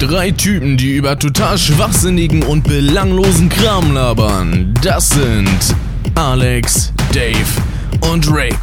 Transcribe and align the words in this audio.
Drei 0.00 0.30
Typen, 0.30 0.78
die 0.78 0.96
über 0.96 1.18
total 1.18 1.58
schwachsinnigen 1.58 2.42
und 2.42 2.64
belanglosen 2.64 3.50
Kram 3.50 3.92
labern. 3.92 4.72
Das 4.82 5.10
sind 5.10 5.76
Alex, 6.14 6.90
Dave 7.12 7.44
und 8.10 8.26
Rick. 8.32 8.56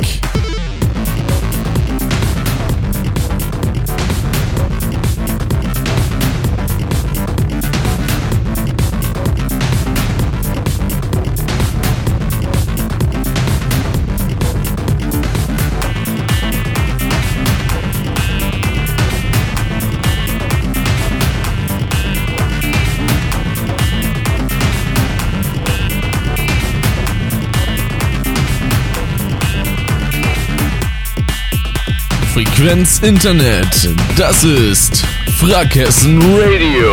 Frequenz 32.58 32.98
Internet. 33.04 33.88
Das 34.18 34.44
ist 34.44 35.06
Frackhessen 35.38 36.20
Radio. 36.24 36.92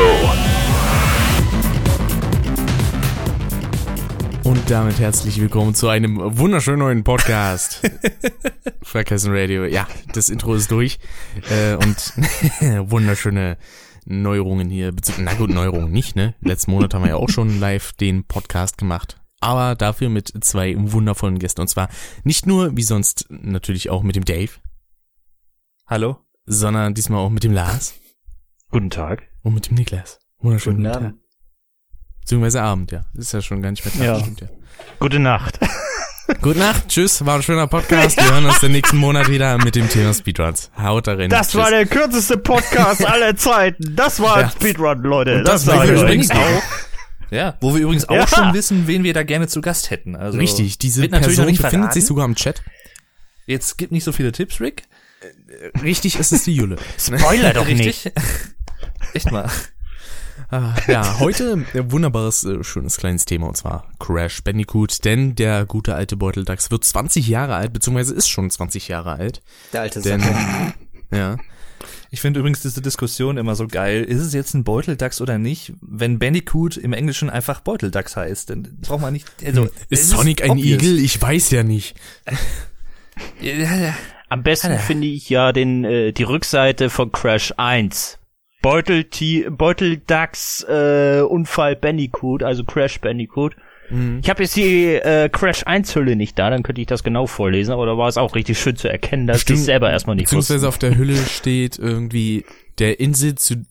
Und 4.43 4.71
damit 4.71 4.99
herzlich 4.99 5.41
willkommen 5.41 5.75
zu 5.75 5.89
einem 5.89 6.19
wunderschönen 6.37 6.81
neuen 6.81 7.03
Podcast. 7.03 7.81
Frackhessen 8.83 9.35
Radio. 9.35 9.65
Ja, 9.65 9.89
das 10.13 10.29
Intro 10.29 10.53
ist 10.53 10.71
durch. 10.71 10.99
Äh, 11.49 11.77
und 11.77 12.13
wunderschöne 12.91 13.57
Neuerungen 14.05 14.69
hier. 14.69 14.93
Na 15.17 15.33
gut, 15.33 15.49
Neuerungen 15.49 15.91
nicht, 15.91 16.15
ne? 16.15 16.35
Letzten 16.43 16.73
Monat 16.73 16.93
haben 16.93 17.05
wir 17.05 17.09
ja 17.09 17.17
auch 17.17 17.31
schon 17.31 17.59
live 17.59 17.95
den 17.95 18.25
Podcast 18.25 18.77
gemacht 18.77 19.19
aber 19.41 19.75
dafür 19.75 20.09
mit 20.09 20.33
zwei 20.43 20.75
wundervollen 20.75 21.39
Gästen. 21.39 21.61
Und 21.61 21.69
zwar 21.69 21.91
nicht 22.23 22.47
nur, 22.47 22.79
wie 22.79 22.83
sonst, 22.83 23.27
natürlich 23.29 23.91
auch 23.91 24.03
mit 24.03 24.17
dem 24.17 24.25
Dave. 24.25 24.53
Hallo? 25.87 26.17
Sondern 26.47 26.95
diesmal 26.95 27.21
auch 27.21 27.31
mit 27.31 27.45
dem 27.45 27.53
Lars. 27.53 27.95
Guten 28.71 28.91
Tag. 28.91 29.23
Und 29.43 29.55
mit 29.55 29.69
dem 29.69 29.75
Niklas. 29.77 30.19
Wunderschönen 30.41 30.79
Guten 30.79 30.89
guten 30.93 30.97
Abend. 31.05 31.21
Tag. 31.21 32.21
Beziehungsweise 32.21 32.63
Abend, 32.63 32.93
ja. 32.93 33.05
Ist 33.15 33.33
ja 33.33 33.43
schon 33.43 33.61
gar 33.63 33.71
nicht 33.71 33.85
mehr 33.85 33.93
Tag, 33.95 34.03
Ja. 34.03 34.21
stimmt 34.21 34.41
ja. 34.41 34.49
Gute 34.99 35.19
Nacht. 35.19 35.59
Gute 36.41 36.59
Nacht, 36.59 36.89
tschüss, 36.89 37.25
war 37.27 37.37
ein 37.37 37.43
schöner 37.43 37.67
Podcast. 37.67 38.17
Wir 38.17 38.31
hören 38.33 38.47
uns 38.47 38.59
den 38.61 38.73
nächsten 38.73 38.97
Monat 38.97 39.29
wieder 39.29 39.59
mit 39.59 39.75
dem 39.75 39.91
Thema 39.91 40.15
Speedruns. 40.15 40.71
Haut 40.79 41.07
darin. 41.07 41.29
Das 41.29 41.49
tschüss. 41.51 41.61
war 41.61 41.71
der 41.71 41.85
kürzeste 41.85 42.39
Podcast 42.39 43.05
aller 43.07 43.37
Zeiten. 43.37 43.95
Das 43.95 44.21
war 44.21 44.41
Ja. 44.41 44.47
ein 44.47 44.51
Speedrun, 44.53 45.03
Leute. 45.03 45.39
Und 45.39 45.45
das 45.45 45.67
Das, 45.67 45.77
war 45.77 45.85
übrigens 45.87 46.31
auch. 46.31 46.63
Ja, 47.31 47.59
wo 47.61 47.75
wir 47.75 47.83
übrigens 47.83 48.09
auch 48.09 48.15
Ja. 48.15 48.27
schon 48.27 48.55
wissen, 48.55 48.87
wen 48.87 49.05
wir 49.05 49.13
da 49.13 49.23
gerne 49.23 49.49
zu 49.49 49.61
Gast 49.61 49.91
hätten. 49.91 50.17
Also 50.17 50.39
Richtig, 50.39 50.79
diese 50.79 51.07
Person 51.09 51.55
befindet 51.55 51.93
sich 51.93 52.07
sogar 52.07 52.25
im 52.25 52.35
Chat. 52.37 52.63
Jetzt 53.47 53.77
gibt 53.77 53.93
nicht 53.93 54.05
so 54.05 54.13
viele 54.13 54.33
Tipps, 54.33 54.61
Rick. 54.63 54.85
Richtig 55.83 56.19
ist 56.19 56.33
es 56.33 56.45
die 56.45 56.55
Jule. 56.55 56.77
Spoiler 56.99 57.53
doch 57.53 57.67
nicht. 57.67 57.81
Richtig? 57.81 58.13
Echt 59.15 59.31
mal. 59.31 59.51
Ah, 60.51 60.75
ja, 60.87 61.19
heute 61.21 61.65
ein 61.75 61.93
wunderbares, 61.93 62.45
äh, 62.45 62.63
schönes 62.63 62.97
kleines 62.97 63.25
Thema 63.25 63.49
und 63.49 63.57
zwar 63.57 63.91
Crash 63.99 64.43
Bandicoot, 64.43 65.05
denn 65.05 65.35
der 65.35 65.65
gute 65.65 65.95
alte 65.95 66.17
Beuteldachs 66.17 66.71
wird 66.71 66.85
20 66.85 67.27
Jahre 67.29 67.55
alt, 67.55 67.73
beziehungsweise 67.73 68.15
ist 68.15 68.29
schon 68.29 68.51
20 68.51 68.89
Jahre 68.89 69.13
alt. 69.13 69.43
Der 69.73 69.83
alte 69.83 70.01
Denn, 70.01 70.23
ja, 71.11 71.37
Ich 72.11 72.21
finde 72.21 72.41
übrigens 72.41 72.63
diese 72.63 72.83
Diskussion 72.83 73.37
immer 73.37 73.55
so 73.55 73.67
geil. 73.67 74.05
Ist 74.05 74.21
es 74.21 74.33
jetzt 74.33 74.55
ein 74.55 74.65
Beuteldachs 74.65 75.21
oder 75.21 75.39
nicht? 75.39 75.73
Wenn 75.81 76.19
Bandicoot 76.19 76.77
im 76.77 76.93
Englischen 76.93 77.31
einfach 77.31 77.61
Beuteldachs 77.61 78.17
heißt, 78.17 78.51
dann 78.51 78.79
braucht 78.81 79.01
man 79.01 79.13
nicht. 79.13 79.27
Also, 79.45 79.69
es 79.91 80.03
ist 80.03 80.11
Sonic 80.11 80.43
ein 80.43 80.53
obvious. 80.53 80.83
Igel? 80.83 80.99
Ich 80.99 81.21
weiß 81.21 81.51
ja 81.51 81.63
nicht. 81.63 81.97
Ja, 83.41 83.55
ja. 83.77 83.95
Am 84.35 84.43
besten 84.43 84.77
finde 84.81 85.07
ich 85.07 85.31
ja 85.31 85.53
den, 85.53 85.85
äh, 85.85 86.11
die 86.11 86.25
Rückseite 86.25 86.91
von 86.91 87.13
Crash 87.13 87.55
1. 87.57 88.19
Beutel, 88.63 89.05
Beuteldachs, 89.49 90.67
äh, 90.69 91.21
Unfall 91.21 91.77
Bandicoot, 91.77 92.43
also 92.43 92.65
Crash 92.65 93.01
Bandicoot. 93.01 93.55
Mhm. 93.91 94.19
Ich 94.25 94.29
habe 94.29 94.43
jetzt 94.43 94.57
die 94.57 94.87
äh, 94.87 95.29
Crash 95.29 95.63
1 95.65 95.95
Hülle 95.95 96.17
nicht 96.17 96.37
da, 96.37 96.51
dann 96.51 96.65
könnte 96.65 96.81
ich 96.81 96.89
das 96.89 97.05
genau 97.05 97.29
vorlesen, 97.29 97.71
aber 97.71 97.87
da 97.87 97.97
war 97.97 98.09
es 98.09 98.17
auch 98.17 98.35
richtig 98.35 98.59
schön 98.59 98.75
zu 98.75 98.89
erkennen, 98.89 99.29
dass 99.29 99.49
ich 99.49 99.63
selber 99.63 99.93
erstmal 99.93 100.17
nicht 100.17 100.25
Beziehungsweise 100.25 100.67
wusste. 100.67 100.69
auf 100.69 100.79
der 100.79 100.99
Hülle 100.99 101.17
steht 101.17 101.79
irgendwie 101.79 102.45
der 102.81 102.99
Insel 102.99 103.37
zu 103.37 103.65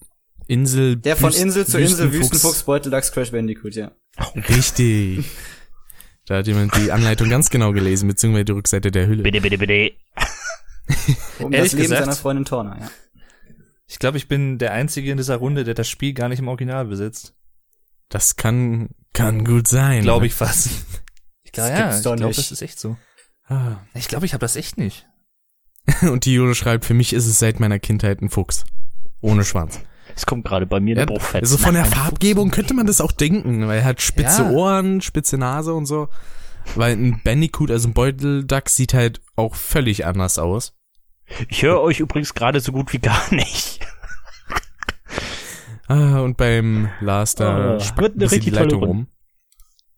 Insel. 0.47 0.95
Der 0.95 1.18
von 1.18 1.34
Insel 1.34 1.66
zu 1.66 1.78
Insel, 1.78 2.06
Wüstenfuchs. 2.06 2.31
Wüstenfuchs, 2.31 2.63
Beuteldachs, 2.63 3.12
Crash 3.12 3.34
Bandicoot, 3.34 3.75
ja. 3.75 3.91
Richtig. 4.47 5.25
Da 6.25 6.38
hat 6.38 6.47
jemand 6.47 6.74
die 6.78 6.90
Anleitung 6.90 7.28
ganz 7.28 7.50
genau 7.50 7.74
gelesen, 7.74 8.07
beziehungsweise 8.07 8.45
die 8.45 8.53
Rückseite 8.53 8.91
der 8.91 9.07
Hülle. 9.07 9.24
Bitte, 9.24 9.41
bitte, 9.41 9.57
bitte. 9.57 9.91
Um 11.39 11.51
Ehrlich 11.53 11.71
das 11.71 11.73
Leben 11.73 11.83
gesagt- 11.83 12.05
seiner 12.05 12.16
Freundin 12.16 12.45
Torna, 12.45 12.77
ja. 12.79 12.89
Ich 13.88 13.99
glaube, 13.99 14.17
ich 14.17 14.27
bin 14.27 14.57
der 14.57 14.71
Einzige 14.73 15.11
in 15.11 15.17
dieser 15.17 15.35
Runde, 15.38 15.63
der 15.63 15.73
das 15.73 15.88
Spiel 15.89 16.13
gar 16.13 16.29
nicht 16.29 16.39
im 16.39 16.47
Original 16.47 16.85
besitzt. 16.85 17.35
Das 18.09 18.35
kann, 18.35 18.89
kann 19.13 19.44
gut 19.45 19.67
sein. 19.67 20.01
Glaube 20.03 20.25
ich 20.25 20.33
fast. 20.33 20.69
Ich 21.44 21.51
glaube, 21.51 21.69
Das 21.71 21.79
ja, 21.79 21.95
ich 21.97 22.01
glaube, 22.03 22.33
das 22.35 22.51
ist 22.51 22.61
echt 22.61 22.79
so. 22.79 22.97
Ah. 23.47 23.77
Ich 23.94 24.07
glaube, 24.07 24.25
ich 24.25 24.33
habe 24.33 24.41
das 24.41 24.55
echt 24.55 24.77
nicht. 24.77 25.07
Und 26.01 26.25
die 26.25 26.33
Jule 26.33 26.55
schreibt, 26.55 26.85
für 26.85 26.94
mich 26.94 27.13
ist 27.13 27.27
es 27.27 27.39
seit 27.39 27.59
meiner 27.59 27.77
Kindheit 27.79 28.21
ein 28.21 28.29
Fuchs. 28.29 28.63
Ohne 29.21 29.44
Schwanz. 29.44 29.79
Es 30.15 30.25
kommt 30.25 30.45
gerade 30.45 30.65
bei 30.65 30.79
mir 30.79 30.95
Ja, 30.95 31.05
der 31.05 31.13
Bruchfett. 31.13 31.41
also 31.41 31.57
von 31.57 31.73
der 31.73 31.85
Farbgebung 31.85 32.51
könnte 32.51 32.73
man 32.73 32.85
das 32.88 33.01
auch 33.01 33.11
denken, 33.11 33.67
weil 33.67 33.79
er 33.79 33.85
hat 33.85 34.01
spitze 34.01 34.44
Ja. 34.44 34.50
Ohren, 34.51 35.01
spitze 35.01 35.38
Nase 35.38 35.73
und 35.73 35.85
so. 35.85 36.07
Weil 36.75 36.94
ein 36.94 37.22
Bandicoot, 37.24 37.69
also 37.72 37.88
ein 37.90 37.94
Beuteldachs, 37.94 38.75
sieht 38.75 38.94
halt 38.94 39.22
auch 39.35 39.56
völlig 39.56 40.06
anders 40.06 40.40
aus. 40.40 40.74
Ich 41.50 41.63
höre 41.63 41.81
euch 41.81 42.00
übrigens 42.00 42.34
gerade 42.34 42.59
so 42.59 42.72
gut 42.72 42.94
wie 42.94 43.00
gar 43.00 43.34
nicht. 43.34 43.79
Ah, 45.88 46.19
und 46.22 46.38
beim 46.38 46.90
Lars, 47.01 47.35
da 47.35 47.75
Oh, 47.75 47.79
spackt 47.79 48.16
eine 48.16 48.28
die 48.28 48.40
tolle 48.51 48.63
Leitung 48.63 48.79
Runde. 48.79 48.88
rum. 48.88 49.07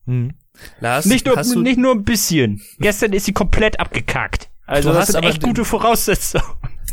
Hm. 0.06 0.34
Lars, 0.80 1.06
Nicht 1.06 1.26
nur, 1.26 1.36
hast 1.36 1.53
du, 1.53 1.62
nicht 1.62 1.78
nur 1.78 1.92
ein 1.94 2.03
bisschen. 2.03 2.62
Gestern 2.80 3.14
ist 3.14 3.26
sie 3.26 3.34
komplett 3.34 3.80
abgekackt. 3.80 4.50
Also 4.66 4.90
Du 4.90 4.94
das 4.96 5.02
hast 5.02 5.08
sind 5.08 5.18
aber 5.18 5.28
echt 5.28 5.44
den- 5.44 5.50
gute 5.50 5.66
Voraussetzungen. 5.66 6.44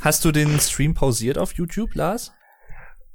hast 0.02 0.24
du 0.24 0.32
den 0.32 0.58
Stream 0.60 0.94
pausiert 0.94 1.38
auf 1.38 1.54
YouTube, 1.54 1.94
Lars? 1.94 2.32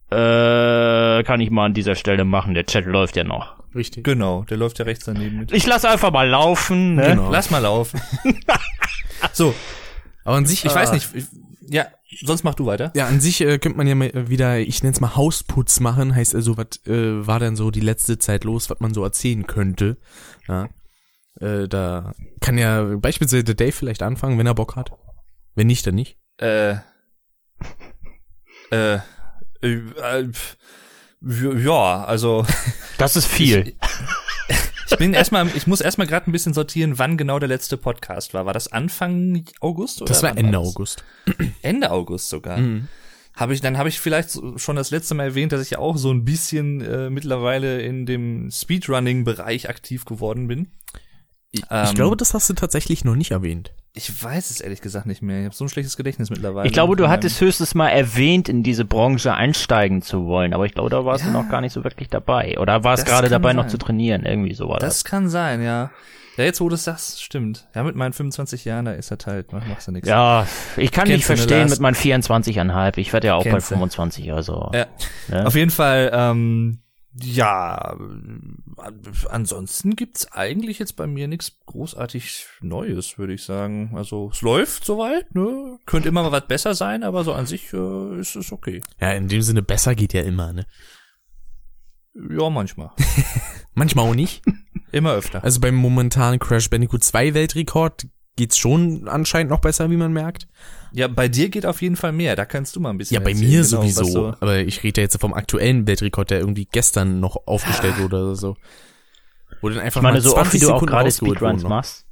Äh, 0.09 1.24
kann 1.24 1.41
ich 1.41 1.51
mal 1.51 1.66
an 1.66 1.74
dieser 1.74 1.95
Stelle 1.95 2.24
machen. 2.25 2.53
Der 2.53 2.66
Chat 2.66 2.85
läuft 2.85 3.16
ja 3.18 3.24
noch. 3.24 3.56
Richtig. 3.77 4.03
Genau, 4.03 4.43
der 4.43 4.57
läuft 4.57 4.79
ja 4.79 4.85
rechts 4.85 5.05
daneben 5.05 5.38
mit. 5.38 5.51
Ich 5.51 5.67
lasse 5.67 5.88
einfach 5.88 6.11
mal 6.11 6.27
laufen. 6.27 6.95
Ne? 6.95 7.09
Genau. 7.09 7.31
Lass 7.31 7.51
mal 7.51 7.59
laufen. 7.59 8.01
so, 9.33 9.53
Aber 10.23 10.35
an 10.35 10.47
sich, 10.47 10.65
ich 10.65 10.73
weiß 10.73 10.91
nicht. 10.93 11.13
Ich, 11.13 11.25
ja, 11.69 11.85
sonst 12.23 12.43
mach 12.43 12.55
du 12.55 12.65
weiter. 12.65 12.91
Ja, 12.95 13.05
an 13.05 13.21
sich 13.21 13.39
äh, 13.41 13.59
könnte 13.59 13.77
man 13.77 13.85
ja 13.85 13.93
mal 13.93 14.29
wieder, 14.29 14.57
ich 14.57 14.81
nenn's 14.81 14.99
mal 14.99 15.15
Hausputz 15.15 15.79
machen, 15.79 16.15
heißt 16.15 16.33
also, 16.33 16.57
was 16.57 16.83
äh, 16.88 17.27
war 17.27 17.39
denn 17.39 17.55
so 17.55 17.69
die 17.69 17.81
letzte 17.81 18.17
Zeit 18.17 18.45
los, 18.45 18.69
was 18.71 18.79
man 18.79 18.95
so 18.95 19.03
erzählen 19.03 19.45
könnte. 19.45 19.97
Ja. 20.47 20.69
Äh, 21.39 21.67
da 21.67 22.13
kann 22.41 22.57
ja 22.57 22.81
beispielsweise 22.95 23.44
der 23.44 23.53
Dave 23.53 23.73
vielleicht 23.73 24.01
anfangen, 24.01 24.39
wenn 24.39 24.47
er 24.47 24.55
Bock 24.55 24.75
hat. 24.75 24.91
Wenn 25.53 25.67
nicht, 25.67 25.85
dann 25.85 25.95
nicht. 25.95 26.17
Äh, 26.41 26.77
äh, 28.71 28.95
äh, 29.61 29.75
äh, 30.01 30.31
ja, 31.22 32.03
also 32.03 32.45
Das 32.97 33.16
ist 33.16 33.28
viel. 33.28 33.75
ich 34.89 34.97
bin 34.97 35.13
erstmal, 35.13 35.47
ich 35.55 35.67
muss 35.67 35.81
erstmal 35.81 36.07
gerade 36.07 36.29
ein 36.29 36.31
bisschen 36.31 36.53
sortieren, 36.53 36.97
wann 36.97 37.17
genau 37.17 37.38
der 37.39 37.47
letzte 37.47 37.78
Podcast 37.78 38.33
war. 38.33 38.45
War 38.45 38.53
das 38.53 38.72
Anfang 38.72 39.45
August 39.59 40.01
oder? 40.01 40.09
Das 40.09 40.23
war 40.23 40.35
Ende 40.38 40.53
das? 40.53 40.67
August. 40.67 41.03
Ende 41.62 41.92
August 41.92 42.30
sogar. 42.30 42.57
Mhm. 42.57 42.88
Habe 43.36 43.53
ich, 43.53 43.62
dann 43.62 43.77
habe 43.77 43.88
ich 43.88 44.00
vielleicht 44.00 44.31
schon 44.56 44.75
das 44.75 44.89
letzte 44.89 45.13
Mal 45.13 45.25
erwähnt, 45.25 45.51
dass 45.51 45.62
ich 45.62 45.69
ja 45.71 45.77
auch 45.77 45.97
so 45.97 46.12
ein 46.12 46.25
bisschen 46.25 46.81
äh, 46.81 47.12
mittlerweile 47.12 47.81
in 47.81 48.07
dem 48.07 48.50
Speedrunning-Bereich 48.50 49.69
aktiv 49.69 50.06
geworden 50.06 50.47
bin. 50.47 50.71
Ich, 51.51 51.62
Ähm, 51.69 51.86
ich 51.86 51.94
glaube, 51.94 52.18
das 52.18 52.33
hast 52.33 52.50
du 52.50 52.56
tatsächlich 52.56 53.06
noch 53.06 53.15
nicht 53.15 53.31
erwähnt. 53.31 53.74
Ich 53.97 54.23
weiß 54.23 54.51
es 54.51 54.61
ehrlich 54.61 54.81
gesagt 54.81 55.05
nicht 55.07 55.21
mehr. 55.21 55.39
Ich 55.39 55.45
habe 55.45 55.55
so 55.55 55.65
ein 55.65 55.69
schlechtes 55.69 55.97
Gedächtnis 55.97 56.29
mittlerweile. 56.29 56.67
Ich 56.67 56.73
glaube, 56.73 56.95
du 56.95 57.09
hattest 57.09 57.41
höchstens 57.41 57.73
mal 57.75 57.89
erwähnt, 57.89 58.47
in 58.47 58.61
diese 58.63 58.85
Branche 58.85 59.33
einsteigen 59.33 60.01
zu 60.03 60.25
wollen, 60.27 60.53
aber 60.53 60.65
ich 60.65 60.73
glaube, 60.73 60.89
da 60.91 61.03
warst 61.03 61.25
Ja. 61.25 61.31
du 61.31 61.33
noch 61.38 61.49
gar 61.49 61.61
nicht 61.61 61.73
so 61.73 61.83
wirklich 61.83 62.07
dabei. 62.07 62.57
Oder 62.59 62.83
warst 62.83 63.05
gerade 63.07 63.27
dabei, 63.29 63.53
noch 63.53 63.63
sein. 63.63 63.71
zu 63.71 63.77
trainieren. 63.79 64.23
Irgendwie 64.25 64.53
so 64.53 64.69
war 64.69 64.79
das. 64.79 64.95
Das 64.99 65.03
kann 65.03 65.29
sein, 65.29 65.61
ja. 65.63 65.89
Ja, 66.38 66.44
jetzt 66.44 66.61
wo 66.61 66.69
du 66.69 66.75
es 66.75 66.83
sagst, 66.83 67.23
stimmt. 67.23 67.67
Ja, 67.73 67.81
mit 67.81 67.95
meinen 67.95 68.13
25 68.13 68.63
Jahren, 68.65 68.85
da 68.85 68.91
ist 68.91 69.09
das 69.09 69.25
halt, 69.25 69.51
mach- 69.51 69.65
machst 69.65 69.88
du 69.88 69.91
nichts. 69.91 70.07
Ja, 70.07 70.45
ich 70.75 70.91
kann 70.91 71.07
nicht 71.07 71.25
Kennst 71.25 71.29
ne, 71.31 71.35
verstehen 71.38 71.69
mit 71.71 71.79
meinen 71.79 71.95
24,5. 71.95 72.97
Ich 72.99 73.11
werde 73.11 73.25
ja 73.27 73.33
auch 73.35 73.41
Kennst 73.41 73.53
bald 73.53 73.63
du. 73.63 73.67
25, 73.75 74.31
also. 74.31 74.69
Ja. 74.73 74.85
Ne? 75.29 75.47
Auf 75.47 75.55
jeden 75.55 75.71
Fall, 75.71 76.11
ähm, 76.13 76.77
Ja, 77.22 77.98
äh, 77.98 79.28
ansonsten 79.30 79.96
gibt's 79.96 80.31
eigentlich 80.31 80.80
jetzt 80.80 80.96
bei 80.96 81.08
mir 81.08 81.28
nichts 81.28 81.58
großartig 81.66 82.46
Neues, 82.62 83.18
würde 83.18 83.34
ich 83.34 83.44
sagen. 83.44 83.94
Also 83.96 84.30
es 84.31 84.42
läuft 84.42 84.86
soweit, 84.86 85.34
ne? 85.34 85.80
Könnte 85.86 86.10
immer 86.10 86.24
mal 86.24 86.31
was 86.31 86.48
besser 86.48 86.75
sein, 86.75 87.04
aber 87.04 87.24
so 87.24 87.34
an 87.34 87.46
sich 87.46 87.74
äh, 87.74 88.19
ist 88.19 88.36
es 88.36 88.52
okay. 88.52 88.81
Ja, 89.00 89.12
in 89.12 89.28
dem 89.28 89.42
Sinne, 89.42 89.62
besser 89.62 89.96
geht 89.96 90.14
ja 90.14 90.22
immer, 90.22 90.54
ne? 90.54 90.66
Ja, 92.30 92.50
manchmal. 92.50 92.92
Manchmal 93.74 94.10
auch 94.10 94.16
nicht. 94.16 94.44
Immer 94.92 95.14
öfter. 95.14 95.44
Also 95.44 95.60
beim 95.60 95.75
momentanen 95.75 96.40
Crash 96.40 96.68
Bandicoot 96.69 97.04
2 97.04 97.36
Weltrekord 97.36 98.08
geht's 98.36 98.58
schon 98.58 99.08
anscheinend 99.08 99.52
noch 99.52 99.60
besser, 99.60 99.92
wie 99.92 99.98
man 99.98 100.14
merkt. 100.14 100.48
Ja, 100.92 101.07
bei 101.07 101.28
dir 101.28 101.50
geht 101.50 101.66
auf 101.66 101.81
jeden 101.81 101.95
Fall 101.95 102.12
mehr. 102.12 102.36
Da 102.36 102.45
kannst 102.45 102.75
du 102.75 102.80
mal 102.80 102.89
ein 102.92 102.98
bisschen 102.98 103.16
Ja, 103.16 103.19
bei 103.22 103.31
erzählen, 103.31 103.50
mir 103.51 103.57
genau, 103.63 103.81
sowieso. 103.81 104.04
so- 104.06 104.34
Aber 104.39 104.57
ich 104.60 104.84
rede 104.84 105.01
ja 105.01 105.04
jetzt 105.06 105.19
vom 105.19 105.34
aktuellen 105.34 105.86
Weltrekord, 105.88 106.30
der 106.31 106.39
irgendwie 106.39 106.68
gestern 106.72 107.19
noch 107.19 107.36
aufgestellt 107.48 108.00
wurde 108.00 108.18
oder 108.18 108.36
so. 108.36 108.56
Wo 109.62 109.69
dann 109.69 109.80
einfach 109.80 110.01
Ich 110.01 110.04
meine, 110.04 110.18
mal 110.18 110.22
so 110.22 110.36
oft 110.38 110.54
wie 110.54 110.60
20 110.60 110.62
du 110.62 110.68
auch 110.68 110.74
Sekunden 110.75 110.92
gerade 110.92 111.06
rausgeholt 111.06 111.38
Speedruns 111.38 111.63
machst. 111.63 112.06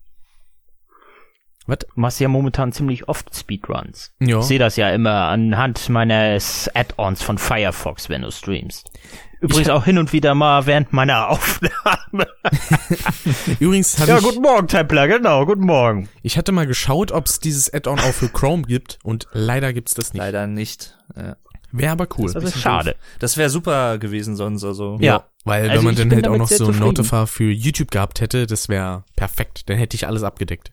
Was? 1.67 1.79
Du 1.79 1.85
machst 1.95 2.19
ja 2.19 2.27
momentan 2.27 2.71
ziemlich 2.71 3.07
oft 3.07 3.35
Speedruns. 3.35 4.11
Ja. 4.19 4.39
Ich 4.39 4.45
sehe 4.45 4.59
das 4.59 4.75
ja 4.75 4.89
immer 4.91 5.29
anhand 5.29 5.89
meines 5.89 6.69
Add-ons 6.75 7.23
von 7.23 7.37
Firefox, 7.39 8.07
wenn 8.09 8.21
du 8.21 8.31
streamst. 8.31 8.91
Übrigens 9.41 9.69
auch 9.69 9.85
hin 9.85 9.97
und 9.97 10.13
wieder 10.13 10.33
mal 10.35 10.65
während 10.65 10.93
meiner 10.93 11.29
Aufnahme. 11.29 12.27
Übrigens 13.59 13.97
hatte 13.99 14.11
Ja, 14.11 14.17
ich, 14.17 14.23
guten 14.23 14.41
Morgen, 14.41 14.67
Templar, 14.67 15.07
genau, 15.07 15.45
guten 15.45 15.65
Morgen. 15.65 16.09
ich 16.23 16.37
hatte 16.37 16.51
mal 16.51 16.65
geschaut, 16.67 17.11
ob 17.11 17.25
es 17.27 17.39
dieses 17.39 17.73
Add-on 17.73 17.99
auch 17.99 18.13
für 18.13 18.29
Chrome 18.29 18.63
gibt 18.63 18.99
und 19.03 19.27
leider 19.33 19.73
gibt's 19.73 19.93
das 19.93 20.13
nicht. 20.13 20.19
Leider 20.21 20.47
nicht. 20.47 20.97
Ja. 21.15 21.35
Wäre 21.71 21.91
aber 21.91 22.07
cool. 22.17 22.31
Das 22.31 22.43
ist 22.43 22.59
schade. 22.59 22.95
Das 23.19 23.35
wäre 23.37 23.49
super 23.49 23.97
gewesen 23.97 24.35
sonst, 24.35 24.63
also. 24.63 24.97
Ja. 25.01 25.25
Weil 25.43 25.69
Also 25.69 25.77
wenn 25.79 25.85
man 25.85 25.95
dann 25.95 26.11
halt 26.11 26.27
auch 26.27 26.37
noch 26.37 26.47
so 26.47 26.67
ein. 26.67 26.79
Notify 26.79 27.27
für 27.27 27.51
YouTube 27.51 27.91
gehabt 27.91 28.21
hätte, 28.21 28.47
das 28.47 28.69
wäre 28.69 29.03
perfekt. 29.15 29.69
Dann 29.69 29.77
hätte 29.77 29.95
ich 29.95 30.07
alles 30.07 30.23
abgedeckt. 30.23 30.71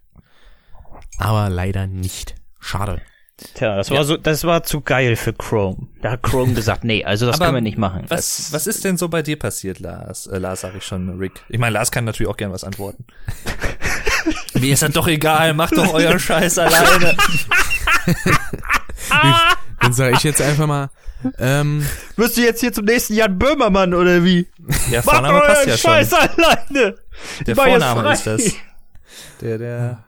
Aber 1.19 1.51
leider 1.51 1.87
nicht. 1.87 2.37
Schade. 2.61 3.03
Tja, 3.55 3.77
das 3.77 3.91
war 3.91 4.05
so, 4.05 4.17
das 4.17 4.45
war 4.45 4.63
zu 4.63 4.81
geil 4.81 5.17
für 5.17 5.33
Chrome. 5.33 5.89
Da 6.01 6.13
hat 6.13 6.23
Chrome 6.23 6.55
gesagt, 6.55 6.85
nee, 6.85 7.05
also 7.05 7.27
das 7.27 7.37
Aber 7.37 7.47
können 7.47 7.57
wir 7.57 7.61
nicht 7.63 7.79
machen. 7.79 8.05
Was, 8.09 8.53
was 8.53 8.67
ist 8.67 8.85
denn 8.85 8.97
so 8.97 9.09
bei 9.09 9.23
dir 9.23 9.39
passiert, 9.39 9.81
Lars? 9.81 10.27
Äh, 10.27 10.39
Lars 10.39 10.63
sag 10.63 10.75
ich 10.77 10.85
schon, 10.85 11.19
Rick. 11.19 11.33
Ich 11.49 11.59
meine, 11.59 11.75
Lars 11.75 11.91
kann 11.91 12.05
natürlich 12.05 12.31
auch 12.31 12.37
gern 12.37 12.53
was 12.53 12.65
antworten. 12.65 13.05
Mir 14.55 14.73
ist 14.73 14.83
das 14.83 14.93
doch 14.93 15.09
egal, 15.09 15.55
macht 15.55 15.77
doch 15.77 15.93
euren 15.95 16.19
Scheiß 16.19 16.59
alleine. 16.59 17.17
Dann 19.81 19.93
sage 19.93 20.15
ich 20.17 20.23
jetzt 20.23 20.41
einfach 20.41 20.67
mal, 20.67 20.91
ähm, 21.39 21.87
Wirst 22.17 22.37
du 22.37 22.43
jetzt 22.43 22.61
hier 22.61 22.73
zum 22.73 22.85
nächsten 22.85 23.15
Jan 23.15 23.39
Böhmermann 23.39 23.95
oder 23.95 24.25
wie? 24.25 24.49
Der 24.91 25.03
Vorname 25.03 25.41
passt 25.41 25.67
ja 25.67 25.77
schon. 25.77 25.91
alleine. 25.93 26.97
Der 27.47 27.57
war 27.57 27.67
Vorname 27.67 28.13
ist 28.13 28.27
das. 28.27 28.43
Der, 29.41 29.59
der. 29.59 30.05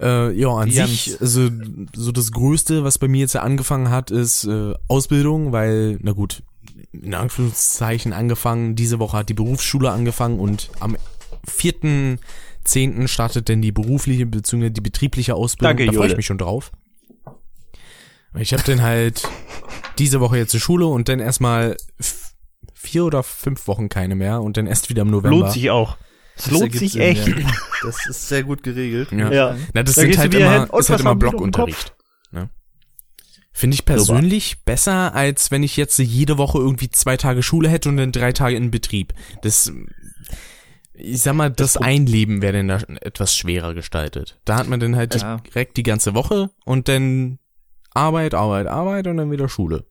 Äh, 0.00 0.32
ja, 0.32 0.48
an 0.48 0.68
Die 0.68 0.74
sich, 0.74 1.20
also, 1.20 1.48
so 1.94 2.12
das 2.12 2.32
Größte, 2.32 2.84
was 2.84 2.98
bei 2.98 3.08
mir 3.08 3.20
jetzt 3.20 3.36
angefangen 3.36 3.90
hat, 3.90 4.10
ist 4.10 4.44
äh, 4.44 4.74
Ausbildung, 4.88 5.52
weil, 5.52 5.98
na 6.02 6.12
gut, 6.12 6.42
in 6.92 7.14
Anführungszeichen 7.14 8.12
angefangen, 8.12 8.74
diese 8.74 8.98
Woche 8.98 9.18
hat 9.18 9.28
die 9.28 9.34
Berufsschule 9.34 9.90
angefangen 9.90 10.40
und 10.40 10.70
am 10.80 10.96
4.10. 11.46 13.08
startet 13.08 13.48
denn 13.48 13.62
die 13.62 13.72
berufliche 13.72 14.26
bzw. 14.26 14.70
die 14.70 14.80
betriebliche 14.80 15.34
Ausbildung. 15.34 15.76
Danke, 15.76 15.86
da 15.86 15.92
freue 15.92 16.08
ich 16.08 16.16
mich 16.16 16.26
schon 16.26 16.38
drauf. 16.38 16.72
Ich 18.38 18.52
habe 18.52 18.62
dann 18.62 18.82
halt 18.82 19.28
diese 19.98 20.20
Woche 20.20 20.38
jetzt 20.38 20.54
die 20.54 20.60
Schule 20.60 20.86
und 20.86 21.08
dann 21.08 21.18
erstmal 21.18 21.76
vier 22.74 23.04
oder 23.04 23.22
fünf 23.22 23.66
Wochen 23.66 23.88
keine 23.88 24.14
mehr 24.14 24.40
und 24.40 24.56
dann 24.56 24.66
erst 24.66 24.88
wieder 24.88 25.02
im 25.02 25.10
November. 25.10 25.36
Lohnt 25.36 25.52
sich 25.52 25.70
auch. 25.70 25.96
Das 26.42 26.50
lohnt 26.50 26.74
sich 26.74 26.92
Sinn, 26.92 27.02
echt. 27.02 27.28
Ja. 27.28 27.34
Das 27.82 28.06
ist 28.06 28.28
sehr 28.28 28.42
gut 28.42 28.62
geregelt. 28.62 29.10
Ja. 29.10 29.32
Ja. 29.32 29.56
Na, 29.72 29.82
das 29.82 29.94
Da 29.94 30.02
sind 30.02 30.18
halt 30.18 30.34
immer, 30.34 30.66
hin, 30.66 30.78
ist 30.78 30.90
halt 30.90 31.00
immer 31.00 31.14
Blockunterricht. 31.14 31.94
Ne? 32.30 32.50
Finde 33.52 33.74
ich 33.74 33.86
persönlich 33.86 34.64
besser, 34.64 35.14
als 35.14 35.50
wenn 35.50 35.62
ich 35.62 35.78
jetzt 35.78 35.98
jede 35.98 36.36
Woche 36.36 36.58
irgendwie 36.58 36.90
zwei 36.90 37.16
Tage 37.16 37.42
Schule 37.42 37.70
hätte 37.70 37.88
und 37.88 37.96
dann 37.96 38.12
drei 38.12 38.32
Tage 38.32 38.56
in 38.56 38.70
Betrieb. 38.70 39.14
Das, 39.40 39.72
ich 40.92 41.22
sag 41.22 41.34
mal, 41.34 41.50
das, 41.50 41.78
Einleben 41.78 42.42
wäre 42.42 42.52
dann 42.62 42.68
da 42.68 42.78
etwas 43.00 43.34
schwerer 43.34 43.72
gestaltet. 43.72 44.38
Da 44.44 44.56
hat 44.56 44.68
man 44.68 44.78
dann 44.78 44.94
halt 44.94 45.14
Ja. 45.14 45.38
direkt 45.38 45.78
die 45.78 45.82
ganze 45.82 46.14
Woche 46.14 46.50
und 46.66 46.88
dann 46.88 47.38
Arbeit, 47.94 48.34
Arbeit, 48.34 48.66
Arbeit 48.66 49.06
und 49.06 49.16
dann 49.16 49.30
wieder 49.30 49.48
Schule. 49.48 49.86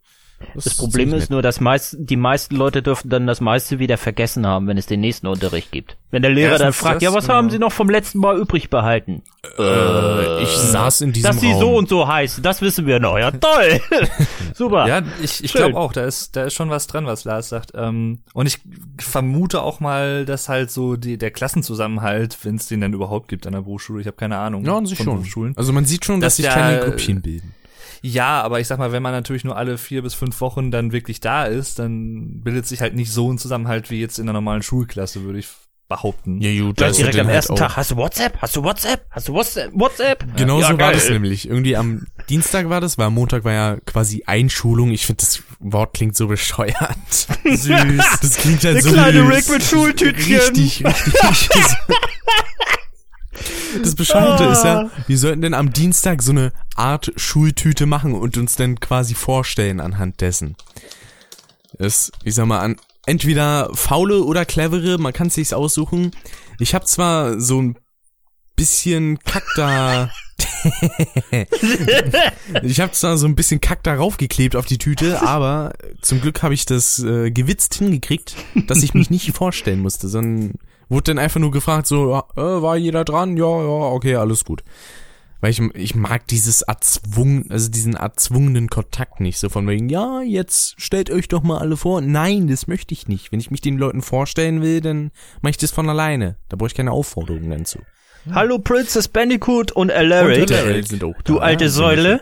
Das 0.56 0.76
Problem 0.76 1.10
ziemlich 1.10 1.24
ist 1.24 1.30
nur, 1.30 1.42
dass 1.42 1.60
meist, 1.60 1.96
die 2.00 2.16
meisten 2.16 2.56
Leute 2.56 2.82
dürfen 2.82 3.10
dann 3.10 3.28
das 3.28 3.42
meiste 3.42 3.80
wieder 3.80 3.98
vergessen 3.98 4.48
haben, 4.48 4.68
wenn 4.68 4.78
es 4.78 4.86
den 4.86 5.00
nächsten 5.02 5.28
Unterricht 5.28 5.72
gibt. 5.72 5.98
Wenn 6.12 6.22
der 6.22 6.32
Lehrer 6.32 6.58
dann 6.58 6.68
Erstens 6.68 6.82
fragt, 6.82 6.96
das, 6.98 7.04
ja, 7.04 7.14
was 7.14 7.26
genau. 7.26 7.36
haben 7.36 7.50
Sie 7.50 7.60
noch 7.60 7.72
vom 7.72 7.90
letzten 7.90 8.20
Mal 8.20 8.38
übrig 8.38 8.70
behalten? 8.70 9.22
Äh, 9.58 10.44
ich 10.44 10.50
saß 10.50 11.02
in 11.02 11.14
diesem 11.14 11.32
Dass 11.32 11.40
sie 11.40 11.52
Raum. 11.52 11.60
so 11.60 11.78
und 11.78 11.90
so 11.90 12.08
heißen, 12.08 12.42
das 12.42 12.62
wissen 12.62 12.88
wir 12.88 13.00
noch. 13.00 13.18
Ja, 13.18 13.32
toll. 13.32 13.80
Super. 14.54 14.88
Ja, 14.88 15.02
ich, 15.22 15.44
ich 15.44 15.54
glaube 15.54 15.78
auch, 15.78 15.94
da 15.94 16.06
ist, 16.06 16.36
da 16.36 16.46
ist 16.46 16.54
schon 16.54 16.70
was 16.70 16.88
dran, 16.88 17.06
was 17.06 17.26
Lars 17.26 17.50
sagt. 17.50 17.72
Ähm, 17.76 18.20
und 18.34 18.48
ich 18.48 18.60
vermute 19.00 19.62
auch 19.62 19.80
mal, 19.80 20.26
dass 20.26 20.50
halt 20.50 20.72
so 20.72 20.96
die, 20.96 21.18
der 21.18 21.32
Klassenzusammenhalt, 21.32 22.38
wenn 22.44 22.56
es 22.56 22.68
den 22.68 22.82
dann 22.82 22.94
überhaupt 22.94 23.28
gibt 23.28 23.46
an 23.46 23.54
der 23.54 23.62
Berufsschule, 23.62 24.02
ich 24.02 24.08
habe 24.08 24.18
keine 24.18 24.38
Ahnung. 24.38 24.66
ja, 24.66 24.76
an 24.76 24.86
sich 24.86 24.98
von 24.98 25.06
schon. 25.06 25.14
Berufsschulen. 25.16 25.58
Also 25.58 25.74
man 25.74 25.86
sieht 25.86 26.06
schon, 26.06 26.22
dass 26.22 26.38
Dass 26.38 26.38
sich 26.38 26.50
kleine 26.50 26.80
Gruppchen 26.80 27.22
bilden. 27.22 27.54
Ja, 28.02 28.42
aber 28.42 28.60
ich 28.60 28.68
sag 28.68 28.80
mal, 28.80 28.92
wenn 28.92 29.04
man 29.04 29.12
natürlich 29.12 29.44
nur 29.44 29.58
alle 29.58 29.78
vier 29.78 30.02
bis 30.02 30.14
fünf 30.14 30.40
Wochen 30.42 30.72
dann 30.72 30.92
wirklich 30.92 31.20
da 31.20 31.46
ist, 31.46 31.80
dann 31.80 32.42
bildet 32.42 32.66
sich 32.66 32.82
halt 32.82 32.96
nicht 32.96 33.12
so 33.12 33.32
ein 33.32 33.38
Zusammenhalt 33.38 33.90
wie 33.90 34.00
jetzt 34.00 34.20
in 34.20 34.26
der 34.26 34.34
normalen 34.34 34.62
Schulklasse, 34.64 35.24
würde 35.24 35.40
ich 35.40 35.48
behaupten. 35.90 36.40
Ja, 36.40 36.52
gut, 36.62 36.78
Gleich 36.78 36.92
ist 36.92 37.00
direkt 37.00 37.18
am 37.20 37.26
halt 37.26 37.36
ersten 37.36 37.54
auch- 37.54 37.58
Tag. 37.58 37.76
Hast 37.76 37.90
du 37.90 37.96
WhatsApp? 37.98 38.38
Hast 38.40 38.56
du 38.56 38.64
WhatsApp? 38.64 39.06
Hast 39.10 39.28
du 39.28 39.34
WhatsApp? 39.34 39.72
WhatsApp? 39.74 40.24
Genau 40.38 40.60
Ja, 40.62 40.68
so 40.68 40.72
war 40.74 40.78
geil. 40.78 40.94
das 40.94 41.10
nämlich. 41.10 41.50
Irgendwie 41.50 41.76
am 41.76 42.06
Dienstag 42.30 42.70
war 42.70 42.80
das, 42.80 43.00
weil 43.00 43.08
am 43.08 43.16
Montag 43.16 43.44
war 43.44 43.54
ja 43.54 43.78
quasi 43.88 44.22
Einschulung. 44.28 44.92
Ich 44.92 45.08
finde, 45.08 45.22
das 45.22 45.42
Wort 45.60 45.96
klingt 45.96 46.16
so 46.16 46.28
bescheuert. 46.28 46.76
Süß. 47.44 48.20
Das 48.22 48.38
klingt 48.38 48.64
halt 48.64 48.76
Der 48.76 48.82
so 48.84 48.92
kleine 48.92 49.26
süß. 49.26 49.36
Rick 49.36 49.50
mit 49.50 49.64
Schultütchen. 49.64 50.36
Richtig, 50.40 50.86
richtig. 50.86 51.64
Das 53.84 53.96
Bescheuerte 53.96 54.46
ist 54.46 54.64
ja, 54.64 54.90
wir 55.08 55.18
sollten 55.18 55.42
denn 55.42 55.54
am 55.54 55.74
Dienstag 55.74 56.22
so 56.22 56.32
eine 56.32 56.52
Art 56.76 57.12
Schultüte 57.16 57.86
machen 57.86 58.14
und 58.14 58.38
uns 58.38 58.56
dann 58.56 58.80
quasi 58.80 59.14
vorstellen 59.14 59.80
anhand 59.80 60.22
dessen. 60.22 60.56
Das, 61.78 62.12
ich 62.24 62.36
sag 62.36 62.46
mal, 62.46 62.60
an, 62.60 62.78
entweder 63.06 63.70
faule 63.74 64.24
oder 64.24 64.46
clevere, 64.46 64.98
man 64.98 65.14
kann 65.14 65.30
sich's 65.30 65.54
aussuchen. 65.54 66.12
Ich 66.60 66.76
habe 66.76 66.86
zwar 66.86 67.40
so 67.40 67.62
ein 67.62 67.78
bisschen 68.56 69.20
Kack 69.20 69.46
da. 69.56 70.12
ich 72.64 72.80
habe 72.80 72.92
zwar 72.92 73.18
so 73.18 73.26
ein 73.28 73.36
bisschen 73.36 73.62
Kack 73.62 73.84
darauf 73.84 74.18
geklebt 74.18 74.56
auf 74.56 74.66
die 74.66 74.78
Tüte, 74.78 75.22
aber 75.22 75.74
zum 76.02 76.22
Glück 76.22 76.44
habe 76.44 76.54
ich 76.54 76.66
das 76.66 77.00
äh, 77.00 77.32
gewitzt 77.32 77.76
hingekriegt, 77.76 78.36
dass 78.68 78.84
ich 78.84 78.94
mich 78.94 79.10
nicht 79.10 79.32
vorstellen 79.32 79.80
musste, 79.80 80.08
sondern 80.08 80.56
wurde 80.90 81.12
dann 81.14 81.20
einfach 81.20 81.40
nur 81.40 81.52
gefragt, 81.52 81.88
so, 81.88 82.12
ja, 82.12 82.24
äh, 82.36 82.62
war 82.62 82.76
jeder 82.76 83.06
dran? 83.06 83.38
Ja, 83.38 83.44
ja, 83.46 83.68
okay, 83.94 84.16
alles 84.16 84.44
gut. 84.44 84.64
Weil 85.42 85.52
ich, 85.52 85.62
ich 85.76 85.96
mag 85.96 86.28
dieses 86.28 86.64
erzwungen, 86.64 87.46
also 87.50 87.70
diesen 87.72 87.94
erzwungenen 87.96 88.68
Kontakt 88.68 89.22
nicht. 89.22 89.38
So 89.40 89.48
von 89.48 89.66
wegen, 89.68 89.88
ja, 89.88 90.22
jetzt 90.22 90.76
stellt 90.82 91.10
euch 91.10 91.30
doch 91.30 91.44
mal 91.44 91.60
alle 91.60 91.78
vor. 91.78 92.02
Nein, 92.02 92.48
das 92.50 92.68
möchte 92.68 92.94
ich 92.94 93.08
nicht. 93.08 93.32
Wenn 93.32 93.40
ich 93.40 93.50
mich 93.50 93.62
den 93.62 93.78
Leuten 93.78 94.02
vorstellen 94.02 94.62
will, 94.62 94.82
dann 94.82 95.12
mache 95.42 95.52
ich 95.52 95.58
das 95.58 95.72
von 95.72 95.88
alleine. 95.88 96.36
Da 96.50 96.58
brauche 96.58 96.68
ich 96.68 96.76
keine 96.76 96.92
Aufforderungen 96.92 97.50
dann 97.50 97.64
zu. 97.64 97.80
Hallo 98.32 98.60
Princess 98.60 99.08
Bandicoot 99.08 99.72
und 99.72 99.92
Alaric. 99.92 100.42
Und 100.42 100.52
Alaric 100.52 100.88
sind 100.88 101.04
auch 101.06 101.14
Du 101.24 101.36
da, 101.36 101.42
alte 101.42 101.66
ja, 101.66 101.70
Säule. 101.70 102.22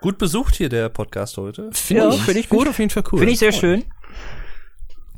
Gut 0.00 0.18
besucht 0.18 0.56
hier 0.56 0.68
der 0.68 0.88
Podcast 0.88 1.36
heute. 1.36 1.70
Finde 1.70 2.02
Ja, 2.02 2.10
ich, 2.10 2.20
finde 2.22 2.40
ich 2.40 2.48
gut. 2.48 2.60
gut. 2.60 2.68
auf 2.70 2.78
jeden 2.80 2.90
Fall 2.90 3.04
cool. 3.12 3.20
Finde 3.20 3.32
ich 3.32 3.38
sehr 3.38 3.52
schön. 3.52 3.84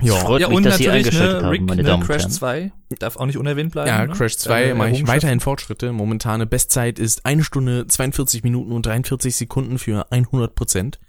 Ja, 0.04 0.14
Freut 0.16 0.40
ja, 0.40 0.48
mich, 0.48 0.56
und 0.56 0.66
dass 0.66 0.78
Sie 0.78 0.88
eingeschaltet 0.88 1.38
ne, 1.38 1.42
haben, 1.42 1.48
Rick, 1.48 1.62
meine 1.62 1.82
ne, 1.82 1.88
Damen 1.88 2.02
und 2.02 2.06
Crash 2.06 2.22
Herren. 2.22 2.30
2 2.30 2.72
darf 2.98 3.16
auch 3.16 3.26
nicht 3.26 3.38
unerwähnt 3.38 3.72
bleiben. 3.72 3.88
ja 3.88 4.06
ne? 4.06 4.12
Crash 4.12 4.36
2 4.36 4.60
Deine 4.62 4.74
mache 4.74 4.90
ich 4.90 5.06
weiterhin 5.06 5.40
Fortschritte. 5.40 5.92
Momentane 5.92 6.46
Bestzeit 6.46 6.98
ist 6.98 7.26
eine 7.26 7.42
Stunde 7.42 7.86
42 7.86 8.42
Minuten 8.44 8.72
und 8.72 8.86
43 8.86 9.34
Sekunden 9.34 9.78
für 9.78 10.10
100 10.12 10.54
Prozent. 10.54 11.00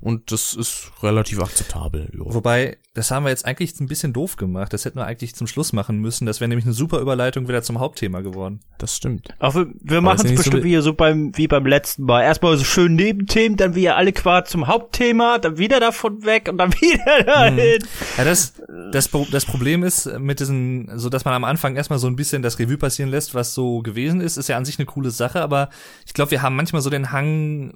Und 0.00 0.30
das 0.30 0.54
ist 0.54 0.92
relativ 1.02 1.40
akzeptabel. 1.40 2.10
Ja. 2.12 2.20
Wobei, 2.26 2.76
das 2.96 3.10
haben 3.10 3.24
wir 3.24 3.30
jetzt 3.30 3.44
eigentlich 3.44 3.78
ein 3.78 3.88
bisschen 3.88 4.14
doof 4.14 4.36
gemacht. 4.36 4.72
Das 4.72 4.86
hätten 4.86 4.98
wir 4.98 5.04
eigentlich 5.04 5.34
zum 5.34 5.46
Schluss 5.46 5.74
machen 5.74 5.98
müssen. 5.98 6.24
Das 6.24 6.40
wäre 6.40 6.48
nämlich 6.48 6.64
eine 6.64 6.72
super 6.72 6.98
Überleitung 6.98 7.46
wieder 7.46 7.62
zum 7.62 7.78
Hauptthema 7.78 8.22
geworden. 8.22 8.60
Das 8.78 8.96
stimmt. 8.96 9.28
Auch 9.38 9.54
wir, 9.54 10.00
machen 10.00 10.22
es 10.24 10.30
so 10.30 10.36
bestimmt 10.36 10.64
wie- 10.64 10.70
wieder 10.70 10.80
so 10.80 10.94
beim, 10.94 11.36
wie 11.36 11.46
beim 11.46 11.66
letzten 11.66 12.04
Mal. 12.04 12.22
Erstmal 12.22 12.56
so 12.56 12.64
schön 12.64 12.94
Nebenthemen, 12.94 13.58
dann 13.58 13.74
wieder 13.74 13.96
alle 13.96 14.12
quasi 14.14 14.50
zum 14.50 14.66
Hauptthema, 14.66 15.36
dann 15.38 15.58
wieder 15.58 15.78
davon 15.78 16.24
weg 16.24 16.48
und 16.50 16.56
dann 16.56 16.72
wieder 16.80 17.22
dahin. 17.24 17.78
Ja, 18.16 18.24
das, 18.24 18.54
das, 18.92 19.10
das 19.30 19.44
Problem 19.44 19.82
ist 19.82 20.06
mit 20.18 20.40
diesen, 20.40 20.90
so 20.98 21.10
dass 21.10 21.26
man 21.26 21.34
am 21.34 21.44
Anfang 21.44 21.76
erstmal 21.76 21.98
so 21.98 22.06
ein 22.06 22.16
bisschen 22.16 22.40
das 22.40 22.58
Revue 22.58 22.78
passieren 22.78 23.10
lässt, 23.10 23.34
was 23.34 23.52
so 23.52 23.80
gewesen 23.82 24.22
ist, 24.22 24.38
ist 24.38 24.48
ja 24.48 24.56
an 24.56 24.64
sich 24.64 24.78
eine 24.78 24.86
coole 24.86 25.10
Sache, 25.10 25.42
aber 25.42 25.68
ich 26.06 26.14
glaube, 26.14 26.30
wir 26.30 26.40
haben 26.40 26.56
manchmal 26.56 26.80
so 26.80 26.88
den 26.88 27.12
Hang, 27.12 27.74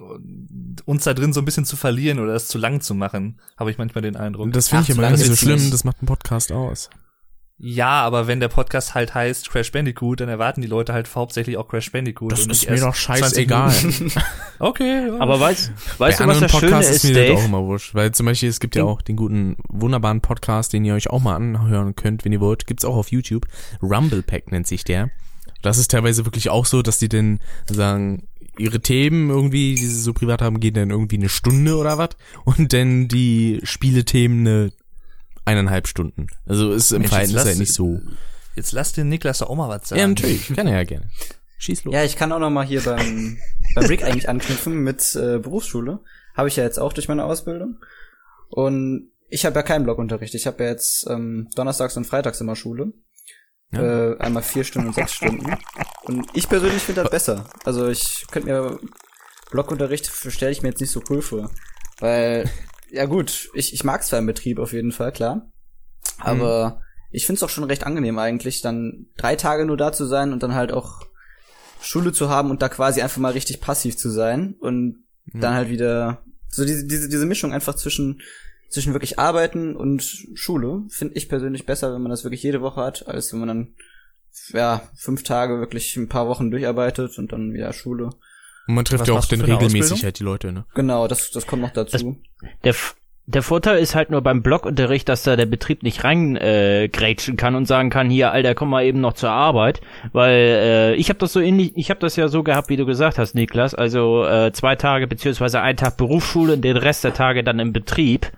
uns 0.85 1.03
da 1.03 1.13
drin 1.13 1.31
so 1.31 1.41
ein 1.41 1.45
bisschen 1.45 1.65
zu 1.65 1.75
verlieren 1.75 2.17
oder 2.17 2.33
es 2.33 2.47
zu 2.47 2.57
lang 2.57 2.81
zu 2.81 2.95
machen, 2.95 3.37
habe 3.55 3.69
ich 3.69 3.77
manchmal 3.77 4.01
den 4.01 4.15
Eindruck. 4.15 4.51
Das 4.53 4.69
finde 4.69 4.85
ich 4.85 4.91
Ach, 4.91 5.10
so 5.17 5.29
nicht 5.29 5.39
so 5.39 5.45
lange 5.45 5.57
schlimm, 5.57 5.65
nicht. 5.65 5.73
das 5.73 5.83
macht 5.83 5.97
einen 5.99 6.07
Podcast 6.07 6.51
aus. 6.51 6.89
ja, 7.57 7.89
aber 8.01 8.25
wenn 8.27 8.39
der 8.39 8.47
Podcast 8.47 8.95
halt 8.95 9.13
heißt 9.13 9.49
Crash 9.51 9.71
Bandicoot, 9.71 10.19
dann 10.19 10.29
erwarten 10.29 10.61
die 10.61 10.67
Leute 10.67 10.93
halt 10.93 11.13
hauptsächlich 11.13 11.57
auch 11.57 11.67
Crash 11.67 11.91
Bandicoot. 11.91 12.33
und 12.33 12.47
nicht 12.47 12.67
erst 12.67 13.01
20 13.03 13.47
Minuten. 13.49 14.11
Okay, 14.59 15.07
ja. 15.07 15.19
Aber 15.19 15.39
weißt, 15.39 15.71
weißt 15.97 16.19
Bei 16.19 16.23
du, 16.25 16.29
was 16.29 16.39
das 16.39 16.51
Schöne 16.51 16.61
Podcasts 16.71 16.91
ist, 16.91 17.03
ist 17.03 17.09
mir 17.09 17.13
das 17.15 17.31
auch 17.31 17.35
Dave? 17.37 17.45
immer 17.45 17.63
wurscht. 17.63 17.95
Weil 17.95 18.11
zum 18.11 18.27
Beispiel, 18.27 18.47
es 18.49 18.59
gibt 18.59 18.75
ja 18.75 18.83
auch 18.83 19.01
den 19.01 19.15
guten, 19.15 19.55
wunderbaren 19.69 20.21
Podcast, 20.21 20.73
den 20.73 20.85
ihr 20.85 20.93
euch 20.93 21.09
auch 21.09 21.19
mal 21.19 21.35
anhören 21.35 21.95
könnt, 21.95 22.25
wenn 22.25 22.31
ihr 22.31 22.41
wollt. 22.41 22.67
Gibt's 22.67 22.85
auch 22.85 22.95
auf 22.95 23.11
YouTube. 23.11 23.47
Rumble 23.81 24.21
Pack 24.21 24.51
nennt 24.51 24.67
sich 24.67 24.83
der. 24.83 25.09
Das 25.63 25.79
ist 25.79 25.89
teilweise 25.91 26.25
wirklich 26.25 26.49
auch 26.51 26.65
so, 26.67 26.83
dass 26.83 26.99
die 26.99 27.09
dann 27.09 27.39
sagen, 27.67 28.27
ihre 28.57 28.81
Themen 28.81 29.29
irgendwie, 29.31 29.73
die 29.75 29.85
sie 29.85 30.01
so 30.01 30.13
privat 30.13 30.41
haben, 30.43 30.59
gehen 30.59 30.73
dann 30.75 30.89
irgendwie 30.91 31.17
eine 31.17 31.29
Stunde 31.29 31.75
oder 31.77 31.97
was. 31.97 32.09
Und 32.43 32.71
dann 32.73 33.07
die 33.07 33.61
Spielethemen 33.63 34.47
eine 34.47 34.71
eineinhalb 35.45 35.87
Stunden. 35.87 36.27
Also 36.45 36.71
ist 36.71 36.91
im 36.91 36.99
Mensch, 36.99 37.09
Verhältnis 37.09 37.45
halt 37.45 37.57
nicht 37.57 37.73
so. 37.73 37.99
Jetzt 38.55 38.71
lass 38.71 38.93
den 38.93 39.09
Niklas 39.09 39.39
doch 39.39 39.49
auch 39.49 39.55
mal 39.55 39.69
was 39.69 39.89
sagen. 39.89 39.99
Ja, 39.99 40.07
natürlich. 40.07 40.53
Kann 40.53 40.67
er 40.67 40.77
ja 40.77 40.83
gerne. 40.83 41.09
Schieß 41.57 41.83
los. 41.83 41.93
Ja, 41.93 42.03
ich 42.03 42.15
kann 42.15 42.31
auch 42.31 42.39
noch 42.39 42.49
mal 42.49 42.65
hier 42.65 42.81
beim, 42.81 43.37
beim 43.75 43.85
Rick 43.85 44.03
eigentlich 44.03 44.27
anknüpfen 44.27 44.83
mit 44.83 45.15
äh, 45.15 45.39
Berufsschule. 45.39 45.99
Habe 46.35 46.47
ich 46.47 46.55
ja 46.55 46.63
jetzt 46.63 46.79
auch 46.79 46.93
durch 46.93 47.07
meine 47.07 47.25
Ausbildung. 47.25 47.77
Und 48.49 49.11
ich 49.29 49.45
habe 49.45 49.55
ja 49.55 49.63
keinen 49.63 49.83
Blockunterricht. 49.83 50.33
Ich 50.35 50.47
habe 50.47 50.63
ja 50.63 50.71
jetzt 50.71 51.07
ähm, 51.09 51.49
donnerstags 51.55 51.95
und 51.97 52.05
freitags 52.05 52.41
immer 52.41 52.55
Schule. 52.55 52.93
Äh, 53.73 54.17
einmal 54.17 54.43
vier 54.43 54.65
Stunden 54.65 54.89
und 54.89 54.95
sechs 54.95 55.13
Stunden. 55.13 55.55
Und 56.03 56.27
ich 56.33 56.49
persönlich 56.49 56.81
finde 56.81 57.03
das 57.03 57.11
besser. 57.11 57.45
Also 57.63 57.87
ich 57.87 58.25
könnte 58.29 58.49
mir 58.49 58.79
Blockunterricht 59.49 60.07
stelle 60.07 60.51
ich 60.51 60.61
mir 60.61 60.69
jetzt 60.69 60.81
nicht 60.81 60.91
so 60.91 61.01
cool 61.09 61.21
vor. 61.21 61.51
Weil, 61.99 62.49
ja 62.91 63.05
gut, 63.05 63.49
ich, 63.53 63.73
ich 63.73 63.83
mag 63.83 64.03
zwar 64.03 64.19
im 64.19 64.25
Betrieb 64.25 64.59
auf 64.59 64.73
jeden 64.73 64.91
Fall, 64.91 65.11
klar. 65.11 65.51
Aber 66.17 66.81
ich 67.09 67.25
finde 67.25 67.37
es 67.37 67.43
auch 67.43 67.49
schon 67.49 67.63
recht 67.63 67.85
angenehm 67.85 68.19
eigentlich, 68.19 68.61
dann 68.61 69.07
drei 69.17 69.35
Tage 69.35 69.65
nur 69.65 69.77
da 69.77 69.91
zu 69.91 70.05
sein 70.05 70.33
und 70.33 70.43
dann 70.43 70.53
halt 70.53 70.71
auch 70.71 71.01
Schule 71.81 72.13
zu 72.13 72.29
haben 72.29 72.51
und 72.51 72.61
da 72.61 72.69
quasi 72.69 73.01
einfach 73.01 73.17
mal 73.17 73.31
richtig 73.33 73.59
passiv 73.59 73.97
zu 73.97 74.09
sein 74.09 74.55
und 74.59 75.03
dann 75.33 75.53
halt 75.53 75.69
wieder 75.69 76.23
so 76.47 76.65
diese, 76.65 76.85
diese, 76.85 77.09
diese 77.09 77.25
Mischung 77.25 77.53
einfach 77.53 77.75
zwischen 77.75 78.21
zwischen 78.69 78.93
wirklich 78.93 79.19
Arbeiten 79.19 79.75
und 79.75 80.01
Schule 80.33 80.83
finde 80.89 81.15
ich 81.15 81.27
persönlich 81.27 81.65
besser, 81.65 81.93
wenn 81.93 82.01
man 82.01 82.09
das 82.09 82.23
wirklich 82.23 82.43
jede 82.43 82.61
Woche 82.61 82.81
hat, 82.81 83.07
als 83.07 83.31
wenn 83.33 83.39
man 83.39 83.47
dann 83.49 83.73
ja 84.53 84.81
fünf 84.95 85.23
Tage 85.23 85.59
wirklich 85.59 85.95
ein 85.97 86.07
paar 86.07 86.27
Wochen 86.27 86.51
durcharbeitet 86.51 87.17
und 87.17 87.33
dann 87.33 87.53
wieder 87.53 87.73
Schule. 87.73 88.11
Und 88.67 88.75
man 88.75 88.85
trifft 88.85 89.01
Was 89.01 89.07
ja 89.07 89.13
auch 89.15 89.25
dann 89.25 89.41
eine 89.41 89.53
regelmäßig 89.53 90.03
halt 90.03 90.19
die 90.19 90.23
Leute, 90.23 90.51
ne? 90.51 90.65
Genau, 90.75 91.07
das 91.07 91.31
das 91.31 91.47
kommt 91.47 91.61
noch 91.61 91.71
dazu. 91.71 92.17
Der, 92.63 92.69
F- 92.71 92.95
der 93.25 93.41
Vorteil 93.43 93.77
ist 93.79 93.95
halt 93.95 94.09
nur 94.11 94.21
beim 94.21 94.41
Blockunterricht, 94.41 95.07
dass 95.09 95.23
da 95.23 95.35
der 95.35 95.45
Betrieb 95.45 95.83
nicht 95.83 96.03
rein 96.03 96.35
äh, 96.35 96.89
kann 96.89 97.55
und 97.55 97.65
sagen 97.65 97.89
kann, 97.89 98.09
hier, 98.09 98.31
Alter, 98.31 98.55
komm 98.55 98.69
mal 98.69 98.83
eben 98.85 99.01
noch 99.01 99.13
zur 99.13 99.31
Arbeit, 99.31 99.81
weil 100.11 100.35
äh, 100.35 100.95
ich 100.95 101.09
habe 101.09 101.19
das 101.19 101.33
so 101.33 101.39
ähnlich, 101.39 101.71
ich 101.75 101.89
habe 101.89 101.99
das 101.99 102.15
ja 102.15 102.27
so 102.27 102.43
gehabt, 102.43 102.69
wie 102.69 102.77
du 102.77 102.85
gesagt 102.85 103.17
hast, 103.17 103.35
Niklas, 103.35 103.73
also 103.75 104.25
äh, 104.25 104.51
zwei 104.53 104.75
Tage 104.75 105.07
beziehungsweise 105.07 105.61
ein 105.61 105.77
Tag 105.77 105.97
Berufsschule 105.97 106.53
und 106.53 106.61
den 106.61 106.77
Rest 106.77 107.03
der 107.03 107.13
Tage 107.13 107.43
dann 107.43 107.59
im 107.59 107.73
Betrieb. 107.73 108.31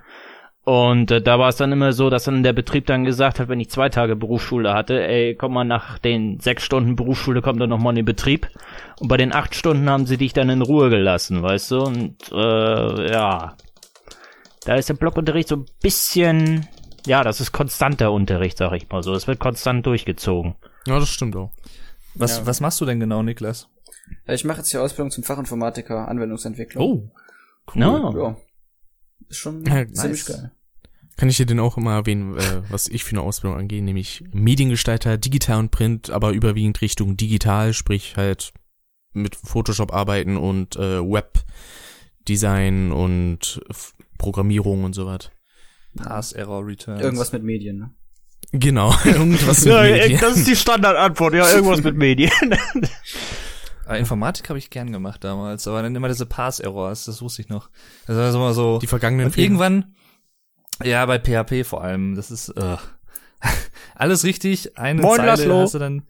Und 0.65 1.11
äh, 1.11 1.21
da 1.21 1.39
war 1.39 1.49
es 1.49 1.57
dann 1.57 1.73
immer 1.73 1.91
so, 1.91 2.09
dass 2.09 2.23
dann 2.23 2.41
der 2.41 2.53
Betrieb 2.53 2.85
dann 2.85 3.03
gesagt 3.03 3.39
hat, 3.39 3.49
wenn 3.49 3.59
ich 3.59 3.69
zwei 3.69 3.89
Tage 3.89 4.15
Berufsschule 4.15 4.73
hatte, 4.73 5.05
ey, 5.05 5.35
komm 5.35 5.53
mal 5.53 5.65
nach 5.65 5.99
den 5.99 6.39
sechs 6.39 6.63
Stunden 6.63 6.95
Berufsschule, 6.95 7.41
komm 7.41 7.59
dann 7.59 7.69
nochmal 7.69 7.91
in 7.91 7.97
den 7.97 8.05
Betrieb. 8.05 8.47
Und 8.99 9.09
bei 9.09 9.17
den 9.17 9.33
acht 9.33 9.55
Stunden 9.55 9.89
haben 9.89 10.05
sie 10.05 10.15
dich 10.17 10.31
dann 10.31 10.49
in 10.49 10.61
Ruhe 10.61 10.89
gelassen, 10.89 11.41
weißt 11.43 11.71
du? 11.71 11.81
Und 11.83 12.15
äh, 12.31 13.11
ja, 13.11 13.55
da 14.65 14.75
ist 14.75 14.87
der 14.87 14.93
Blockunterricht 14.93 15.49
so 15.49 15.57
ein 15.57 15.65
bisschen, 15.81 16.65
ja, 17.05 17.23
das 17.25 17.41
ist 17.41 17.51
konstanter 17.51 18.13
Unterricht, 18.13 18.57
sag 18.57 18.71
ich 18.71 18.89
mal 18.89 19.03
so. 19.03 19.13
Es 19.13 19.27
wird 19.27 19.39
konstant 19.39 19.85
durchgezogen. 19.85 20.55
Ja, 20.87 20.97
das 20.97 21.09
stimmt 21.09 21.35
auch. 21.35 21.51
Was, 22.15 22.37
Ja. 22.37 22.45
was 22.47 22.61
machst 22.61 22.79
du 22.79 22.85
denn 22.85 23.01
genau, 23.01 23.21
Niklas? 23.21 23.67
Äh, 24.27 24.35
Ich 24.35 24.45
mache 24.45 24.59
jetzt 24.59 24.71
die 24.71 24.77
Ausbildung 24.77 25.11
zum 25.11 25.25
Fachinformatiker 25.25 26.07
Anwendungsentwicklung. 26.07 26.81
Oh, 26.81 27.09
No. 27.75 28.13
Ja. 28.17 28.35
Ist 29.29 29.37
schon 29.37 29.65
Ja, 29.65 29.85
ziemlich 29.87 29.93
nice. 29.95 30.25
geil. 30.25 30.51
Kann 31.15 31.29
ich 31.29 31.37
dir 31.37 31.45
denn 31.45 31.59
auch 31.59 31.77
immer 31.77 31.93
erwähnen, 31.93 32.35
äh, 32.37 32.61
was 32.69 32.87
ich 32.87 33.03
für 33.03 33.11
eine 33.11 33.21
Ausbildung 33.21 33.59
angehe, 33.59 33.83
nämlich 33.83 34.23
Mediengestalter, 34.33 35.17
digital 35.19 35.59
und 35.59 35.69
print, 35.71 36.09
aber 36.09 36.31
überwiegend 36.31 36.81
Richtung 36.81 37.17
digital, 37.17 37.73
sprich 37.73 38.15
halt 38.17 38.51
mit 39.13 39.35
Photoshop 39.35 39.93
arbeiten 39.93 40.37
und 40.37 40.75
äh, 40.75 40.99
Webdesign 41.01 42.91
und 42.91 43.61
F 43.69 43.93
Programmierung 44.17 44.83
und 44.85 44.93
so 44.93 45.05
was. 45.05 45.29
Pass, 45.95 46.31
Error, 46.33 46.65
Returns. 46.65 47.01
Irgendwas 47.01 47.31
mit 47.33 47.43
Medien, 47.43 47.77
ne? 47.77 47.91
Genau, 48.51 48.93
irgendwas 49.05 49.65
mit 49.65 49.73
Ja, 49.73 49.81
Medien. 49.83 50.19
das 50.19 50.37
ist 50.37 50.47
die 50.47 50.55
Standardantwort, 50.55 51.33
ja, 51.35 51.47
irgendwas 51.51 51.83
mit 51.83 51.95
Medien. 51.95 52.31
Ah, 53.85 53.95
Informatik 53.95 54.49
habe 54.49 54.59
ich 54.59 54.69
gern 54.69 54.91
gemacht 54.91 55.23
damals, 55.23 55.67
aber 55.67 55.81
dann 55.81 55.95
immer 55.95 56.07
diese 56.07 56.25
Pass-Errors, 56.25 57.05
das 57.05 57.21
wusste 57.21 57.41
ich 57.41 57.49
noch. 57.49 57.69
Das 58.07 58.15
war 58.15 58.31
so 58.31 58.39
mal 58.39 58.53
so. 58.53 58.79
Die 58.79 58.87
vergangenen 58.87 59.25
und 59.27 59.37
irgendwann, 59.37 59.93
ja, 60.83 61.05
bei 61.05 61.19
PHP 61.19 61.65
vor 61.67 61.83
allem, 61.83 62.15
das 62.15 62.31
ist 62.31 62.49
äh, 62.49 62.77
alles 63.95 64.23
richtig. 64.23 64.77
Eine 64.77 65.01
Moin, 65.01 65.17
Zeile 65.17 65.27
Laszlo. 65.31 65.61
hast 65.61 65.73
du 65.73 65.79
dann. 65.79 66.03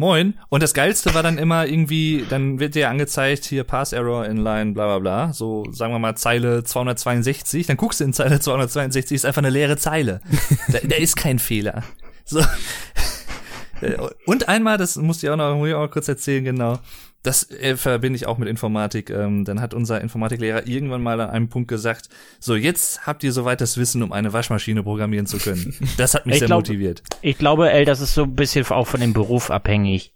Moin. 0.00 0.38
Und 0.48 0.62
das 0.62 0.74
Geilste 0.74 1.12
war 1.14 1.24
dann 1.24 1.38
immer 1.38 1.66
irgendwie, 1.66 2.24
dann 2.30 2.60
wird 2.60 2.76
dir 2.76 2.88
angezeigt, 2.88 3.44
hier 3.44 3.64
Pass-Error 3.64 4.26
inline, 4.26 4.72
bla 4.72 4.86
bla 4.86 4.98
bla. 5.00 5.32
So, 5.32 5.66
sagen 5.72 5.92
wir 5.92 5.98
mal, 5.98 6.14
Zeile 6.16 6.62
262. 6.62 7.66
Dann 7.66 7.76
guckst 7.76 7.98
du 8.00 8.04
in 8.04 8.12
Zeile 8.12 8.38
262, 8.40 9.16
ist 9.16 9.24
einfach 9.26 9.42
eine 9.42 9.50
leere 9.50 9.76
Zeile. 9.76 10.20
da, 10.68 10.78
da 10.84 10.96
ist 10.96 11.16
kein 11.16 11.38
Fehler. 11.40 11.82
So. 12.24 12.40
Äh, 13.80 13.96
Und 14.26 14.48
einmal, 14.48 14.78
das 14.78 14.96
musste 14.96 15.26
ich 15.26 15.30
auch 15.30 15.36
noch, 15.36 15.56
muss 15.56 15.68
ich 15.68 15.74
auch 15.74 15.82
noch 15.86 15.90
kurz 15.90 16.06
erzählen, 16.08 16.44
genau. 16.44 16.78
Das 17.22 17.50
äh, 17.50 17.76
verbinde 17.76 18.16
ich 18.16 18.26
auch 18.26 18.38
mit 18.38 18.48
Informatik. 18.48 19.10
Ähm, 19.10 19.44
dann 19.44 19.60
hat 19.60 19.74
unser 19.74 20.00
Informatiklehrer 20.00 20.66
irgendwann 20.68 21.02
mal 21.02 21.20
an 21.20 21.30
einem 21.30 21.48
Punkt 21.48 21.68
gesagt, 21.68 22.08
so 22.38 22.54
jetzt 22.54 23.06
habt 23.06 23.24
ihr 23.24 23.32
soweit 23.32 23.60
das 23.60 23.76
Wissen, 23.76 24.02
um 24.02 24.12
eine 24.12 24.32
Waschmaschine 24.32 24.82
programmieren 24.84 25.26
zu 25.26 25.38
können. 25.38 25.74
Das 25.96 26.14
hat 26.14 26.26
mich 26.26 26.34
Ich 26.36 26.38
sehr 26.40 26.46
glaub- 26.46 26.60
motiviert. 26.60 27.02
Ich 27.22 27.36
glaube, 27.38 27.72
ey, 27.72 27.84
das 27.84 28.00
ist 28.00 28.14
so 28.14 28.22
ein 28.22 28.34
bisschen 28.34 28.64
auch 28.66 28.86
von 28.86 29.00
dem 29.00 29.12
Beruf 29.12 29.50
abhängig. 29.50 30.14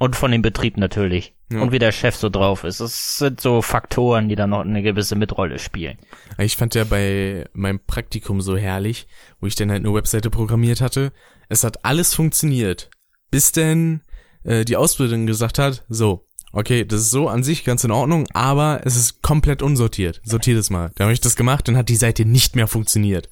Und 0.00 0.14
von 0.14 0.30
dem 0.30 0.42
Betrieb 0.42 0.76
natürlich. 0.76 1.34
Ja. 1.50 1.60
Und 1.60 1.72
wie 1.72 1.80
der 1.80 1.90
Chef 1.90 2.14
so 2.14 2.28
drauf 2.28 2.62
ist. 2.62 2.78
Das 2.80 3.16
sind 3.18 3.40
so 3.40 3.62
Faktoren, 3.62 4.28
die 4.28 4.36
da 4.36 4.46
noch 4.46 4.60
eine 4.60 4.80
gewisse 4.80 5.16
Mitrolle 5.16 5.58
spielen. 5.58 5.98
Ich 6.38 6.56
fand 6.56 6.76
ja 6.76 6.84
bei 6.84 7.46
meinem 7.52 7.80
Praktikum 7.84 8.40
so 8.40 8.56
herrlich, 8.56 9.08
wo 9.40 9.48
ich 9.48 9.56
dann 9.56 9.72
halt 9.72 9.84
eine 9.84 9.92
Webseite 9.92 10.30
programmiert 10.30 10.80
hatte. 10.80 11.12
Es 11.48 11.64
hat 11.64 11.84
alles 11.84 12.14
funktioniert, 12.14 12.90
bis 13.32 13.50
denn 13.50 14.02
äh, 14.44 14.64
die 14.64 14.76
Ausbildung 14.76 15.26
gesagt 15.26 15.58
hat, 15.58 15.84
so, 15.88 16.26
okay, 16.52 16.84
das 16.84 17.00
ist 17.02 17.10
so 17.10 17.28
an 17.28 17.42
sich 17.42 17.64
ganz 17.64 17.84
in 17.84 17.90
Ordnung, 17.90 18.26
aber 18.32 18.80
es 18.84 18.96
ist 18.96 19.22
komplett 19.22 19.62
unsortiert. 19.62 20.20
Sortiert 20.24 20.58
es 20.58 20.70
mal. 20.70 20.90
Dann 20.96 21.06
habe 21.06 21.12
ich 21.12 21.20
das 21.20 21.36
gemacht, 21.36 21.68
dann 21.68 21.76
hat 21.76 21.88
die 21.88 21.96
Seite 21.96 22.24
nicht 22.24 22.56
mehr 22.56 22.66
funktioniert. 22.68 23.28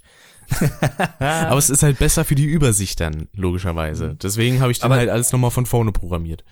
aber 1.19 1.59
es 1.59 1.71
ist 1.71 1.83
halt 1.83 1.99
besser 1.99 2.25
für 2.25 2.37
die 2.37 2.45
Übersicht 2.45 3.01
dann, 3.01 3.29
logischerweise. 3.35 4.17
Deswegen 4.23 4.61
habe 4.61 4.71
ich 4.71 4.79
dann 4.79 4.93
Aber- 4.93 5.01
halt 5.01 5.11
alles 5.11 5.33
nochmal 5.33 5.51
von 5.51 5.67
vorne 5.67 5.93
programmiert. 5.93 6.45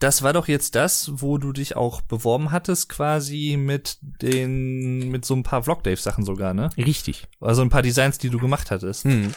Das 0.00 0.22
war 0.22 0.32
doch 0.32 0.48
jetzt 0.48 0.74
das, 0.74 1.12
wo 1.14 1.38
du 1.38 1.52
dich 1.52 1.76
auch 1.76 2.00
beworben 2.00 2.50
hattest, 2.50 2.88
quasi 2.88 3.56
mit 3.58 3.98
den, 4.02 5.10
mit 5.10 5.24
so 5.24 5.34
ein 5.34 5.44
paar 5.44 5.62
Vlog-Dave-Sachen 5.62 6.24
sogar, 6.24 6.52
ne? 6.52 6.68
Richtig. 6.76 7.28
Also 7.40 7.62
ein 7.62 7.70
paar 7.70 7.82
Designs, 7.82 8.18
die 8.18 8.28
du 8.28 8.38
gemacht 8.38 8.70
hattest. 8.70 9.04
Hm. 9.04 9.34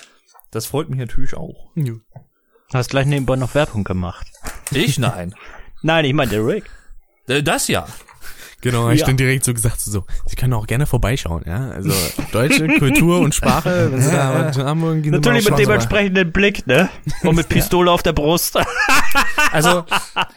Das 0.52 0.66
freut 0.66 0.90
mich 0.90 1.00
natürlich 1.00 1.36
auch. 1.36 1.72
Du 1.76 2.00
hast 2.74 2.90
gleich 2.90 3.06
nebenbei 3.06 3.36
noch 3.36 3.56
Werbung 3.56 3.84
gemacht. 3.84 4.28
Ich 4.72 4.98
nein. 5.00 5.34
Nein, 5.82 6.06
ich 6.06 6.14
meine 6.14 6.32
der 6.32 6.46
Rick. 6.46 6.70
Äh, 7.28 7.44
Das 7.44 7.68
ja. 7.68 7.88
Genau, 8.72 8.84
habe 8.84 8.94
ich 8.94 9.02
Ja. 9.02 9.06
dann 9.08 9.18
direkt 9.18 9.44
so 9.46 9.54
gesagt, 9.54 9.80
so, 9.82 10.04
Sie 10.26 10.36
können 10.36 10.54
auch 10.54 10.68
gerne 10.68 10.86
vorbeischauen, 10.86 11.44
ja. 11.46 11.70
Also 11.72 11.92
deutsche 12.32 12.68
Kultur 12.80 13.20
und 13.20 13.34
Sprache, 13.36 13.90
wenn 13.92 14.02
Sie 14.02 14.12
da 14.12 14.48
was 14.48 14.58
haben 14.58 14.82
wollen, 14.82 15.02
gehen 15.02 15.14
Sie 15.14 15.18
Natürlich 15.20 15.46
mit 15.46 15.52
mal. 15.52 15.58
dementsprechenden 15.58 16.32
Blick, 16.32 16.66
ne? 16.68 16.90
Und 17.24 17.36
mit 17.36 17.50
Pistole 17.50 17.92
auf 17.92 18.04
der 18.04 18.14
Brust. 18.14 18.58
Also, 19.52 19.86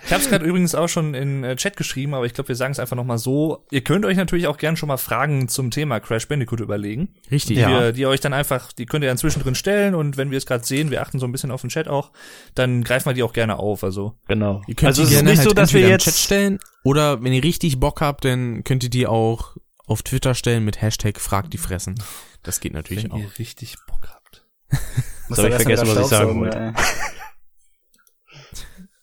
ich 0.06 0.12
habe 0.12 0.22
es 0.22 0.28
gerade 0.28 0.44
übrigens 0.44 0.74
auch 0.74 0.88
schon 0.88 1.14
in 1.14 1.42
äh, 1.42 1.56
Chat 1.56 1.76
geschrieben, 1.76 2.14
aber 2.14 2.26
ich 2.26 2.34
glaube, 2.34 2.48
wir 2.48 2.54
sagen 2.56 2.72
es 2.72 2.78
einfach 2.78 2.96
noch 2.96 3.04
mal 3.04 3.18
so. 3.18 3.64
Ihr 3.70 3.80
könnt 3.82 4.04
euch 4.04 4.16
natürlich 4.16 4.46
auch 4.46 4.56
gern 4.56 4.76
schon 4.76 4.86
mal 4.88 4.98
Fragen 4.98 5.48
zum 5.48 5.70
Thema 5.70 5.98
Crash 6.00 6.28
Bandicoot 6.28 6.60
überlegen. 6.60 7.08
Richtig. 7.30 7.56
Die, 7.56 7.60
Ja. 7.62 7.68
wir, 7.68 7.92
die 7.92 8.02
ihr 8.02 8.08
euch 8.08 8.20
dann 8.20 8.32
einfach, 8.32 8.72
die 8.72 8.86
könnt 8.86 9.02
ihr 9.04 9.08
dann 9.08 9.18
zwischendrin 9.18 9.54
stellen 9.56 9.94
und 9.94 10.16
wenn 10.16 10.30
wir 10.30 10.38
es 10.38 10.46
gerade 10.46 10.64
sehen, 10.64 10.90
wir 10.90 11.02
achten 11.02 11.18
so 11.18 11.26
ein 11.26 11.32
bisschen 11.32 11.50
auf 11.50 11.60
den 11.62 11.70
Chat 11.70 11.88
auch, 11.88 12.12
dann 12.54 12.84
greifen 12.84 13.06
wir 13.08 13.14
die 13.14 13.22
auch 13.22 13.32
gerne 13.32 13.58
auf. 13.58 13.82
Also 13.82 14.14
Genau. 14.28 14.62
Ihr 14.68 14.74
könnt 14.76 14.88
also 14.88 15.02
die 15.02 15.06
es 15.06 15.10
ist 15.10 15.16
gerne 15.18 15.30
nicht 15.30 15.38
halt 15.40 15.48
so, 15.48 15.54
dass 15.54 15.72
wir 15.74 15.88
jetzt 15.88 16.04
Chat 16.04 16.14
stellen 16.14 16.58
oder 16.84 17.22
wenn 17.22 17.32
ihr 17.32 17.42
richtig 17.44 17.78
Bock 17.80 18.00
habt, 18.00 18.24
dann 18.24 18.64
könnt 18.64 18.82
ihr 18.84 18.90
die 18.90 19.06
auch 19.06 19.56
auf 19.86 20.02
Twitter 20.02 20.34
stellen 20.34 20.64
mit 20.64 20.80
Hashtag 20.80 21.18
fragt 21.20 21.52
die 21.52 21.58
Fressen. 21.58 22.00
Das 22.42 22.60
geht 22.60 22.72
natürlich 22.72 23.04
wenn 23.04 23.12
auch. 23.12 23.18
ihr 23.18 23.38
richtig 23.38 23.76
Bock 23.86 24.08
habt. 24.08 24.46
Muss 25.28 25.38
hab 25.38 25.46
ich 25.46 25.54
vergessen, 25.54 25.88
was 25.88 25.98
ich 25.98 26.06
sagen 26.06 26.40
wollte. 26.40 26.74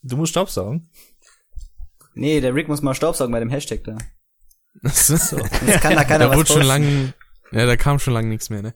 Du 0.03 0.15
musst 0.17 0.31
Staubsaugen. 0.31 0.89
Nee, 2.13 2.39
der 2.41 2.55
Rick 2.55 2.67
muss 2.67 2.81
mal 2.81 2.93
Staubsaugen 2.93 3.31
bei 3.31 3.39
dem 3.39 3.49
Hashtag 3.49 3.83
da. 3.83 3.97
So. 4.83 5.15
Das 5.37 5.81
kann 5.81 5.95
da 5.95 6.03
keiner 6.03 6.25
da 6.25 6.29
was 6.29 6.37
wurde 6.37 6.53
schon 6.53 6.61
lang, 6.63 7.13
ja, 7.51 7.65
da 7.65 7.75
kam 7.77 7.99
schon 7.99 8.13
lange 8.13 8.27
nichts 8.29 8.49
mehr, 8.49 8.61
ne? 8.61 8.73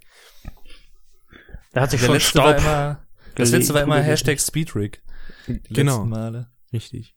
Da 1.74 1.82
hat 1.82 1.92
sich 1.92 2.00
Der 2.02 2.08
schon 2.08 2.16
letzte 2.16 2.40
war 2.40 2.54
Staub. 2.54 2.62
immer, 2.62 3.08
das 3.36 3.52
letzte 3.52 3.74
war 3.74 3.82
immer. 3.84 4.02
Hashtag 4.02 4.40
Speedrig. 4.40 5.02
Die 5.48 5.62
Genau. 5.74 6.06
Male. 6.06 6.52
Richtig. 6.74 7.16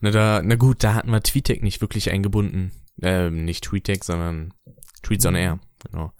Na, 0.00 0.10
da, 0.10 0.42
na 0.42 0.54
gut, 0.54 0.84
da 0.84 0.94
hatten 0.94 1.10
wir 1.10 1.22
TweetDeck 1.22 1.62
nicht 1.62 1.80
wirklich 1.80 2.10
eingebunden. 2.10 2.72
Ähm, 3.02 3.44
nicht 3.44 3.64
TweetDeck, 3.64 4.04
sondern 4.04 4.54
Tweets 5.02 5.26
on 5.26 5.34
Air. 5.34 5.58
Genau. 5.84 6.12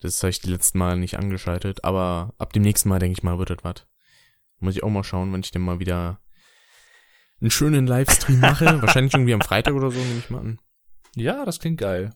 Das 0.00 0.22
habe 0.22 0.30
ich 0.30 0.40
die 0.40 0.50
letzten 0.50 0.78
Mal 0.78 0.96
nicht 0.96 1.18
angeschaltet, 1.18 1.84
aber 1.84 2.34
ab 2.38 2.52
dem 2.52 2.62
nächsten 2.62 2.88
Mal, 2.88 2.98
denke 2.98 3.16
ich 3.16 3.22
mal, 3.22 3.38
wird 3.38 3.50
das 3.50 3.58
was. 3.62 3.86
Muss 4.58 4.76
ich 4.76 4.82
auch 4.82 4.90
mal 4.90 5.04
schauen, 5.04 5.32
wenn 5.32 5.40
ich 5.40 5.50
denn 5.50 5.62
mal 5.62 5.80
wieder 5.80 6.20
einen 7.40 7.50
schönen 7.50 7.86
Livestream 7.86 8.40
mache. 8.40 8.64
Wahrscheinlich 8.82 9.14
irgendwie 9.14 9.34
am 9.34 9.40
Freitag 9.40 9.74
oder 9.74 9.90
so, 9.90 9.98
nehme 9.98 10.18
ich 10.18 10.30
mal 10.30 10.40
an. 10.40 10.58
Ja, 11.16 11.44
das 11.44 11.60
klingt 11.60 11.80
geil. 11.80 12.12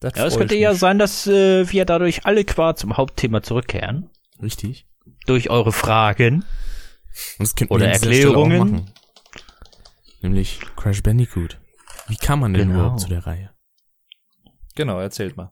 Das 0.00 0.14
Ja, 0.16 0.26
es 0.26 0.36
könnte 0.36 0.56
ja 0.56 0.74
sein, 0.74 0.98
dass 0.98 1.26
äh, 1.26 1.70
wir 1.70 1.84
dadurch 1.84 2.24
alle 2.24 2.44
quasi 2.44 2.80
zum 2.80 2.96
Hauptthema 2.96 3.42
zurückkehren. 3.42 4.10
Richtig. 4.42 4.86
Durch 5.26 5.50
eure 5.50 5.72
Fragen. 5.72 6.44
Und 7.38 7.40
das 7.46 7.54
könnten 7.54 7.72
Oder 7.74 7.88
Erklärungen. 7.88 8.58
machen. 8.58 8.90
Nämlich 10.22 10.60
Crash 10.76 11.02
Bandicoot. 11.02 11.58
Wie 12.08 12.16
kam 12.16 12.40
man 12.40 12.52
denn 12.54 12.68
Genau. 12.68 12.80
überhaupt 12.80 13.00
zu 13.00 13.08
der 13.08 13.26
Reihe? 13.26 13.50
Genau, 14.74 14.98
erzählt 15.00 15.36
mal. 15.36 15.50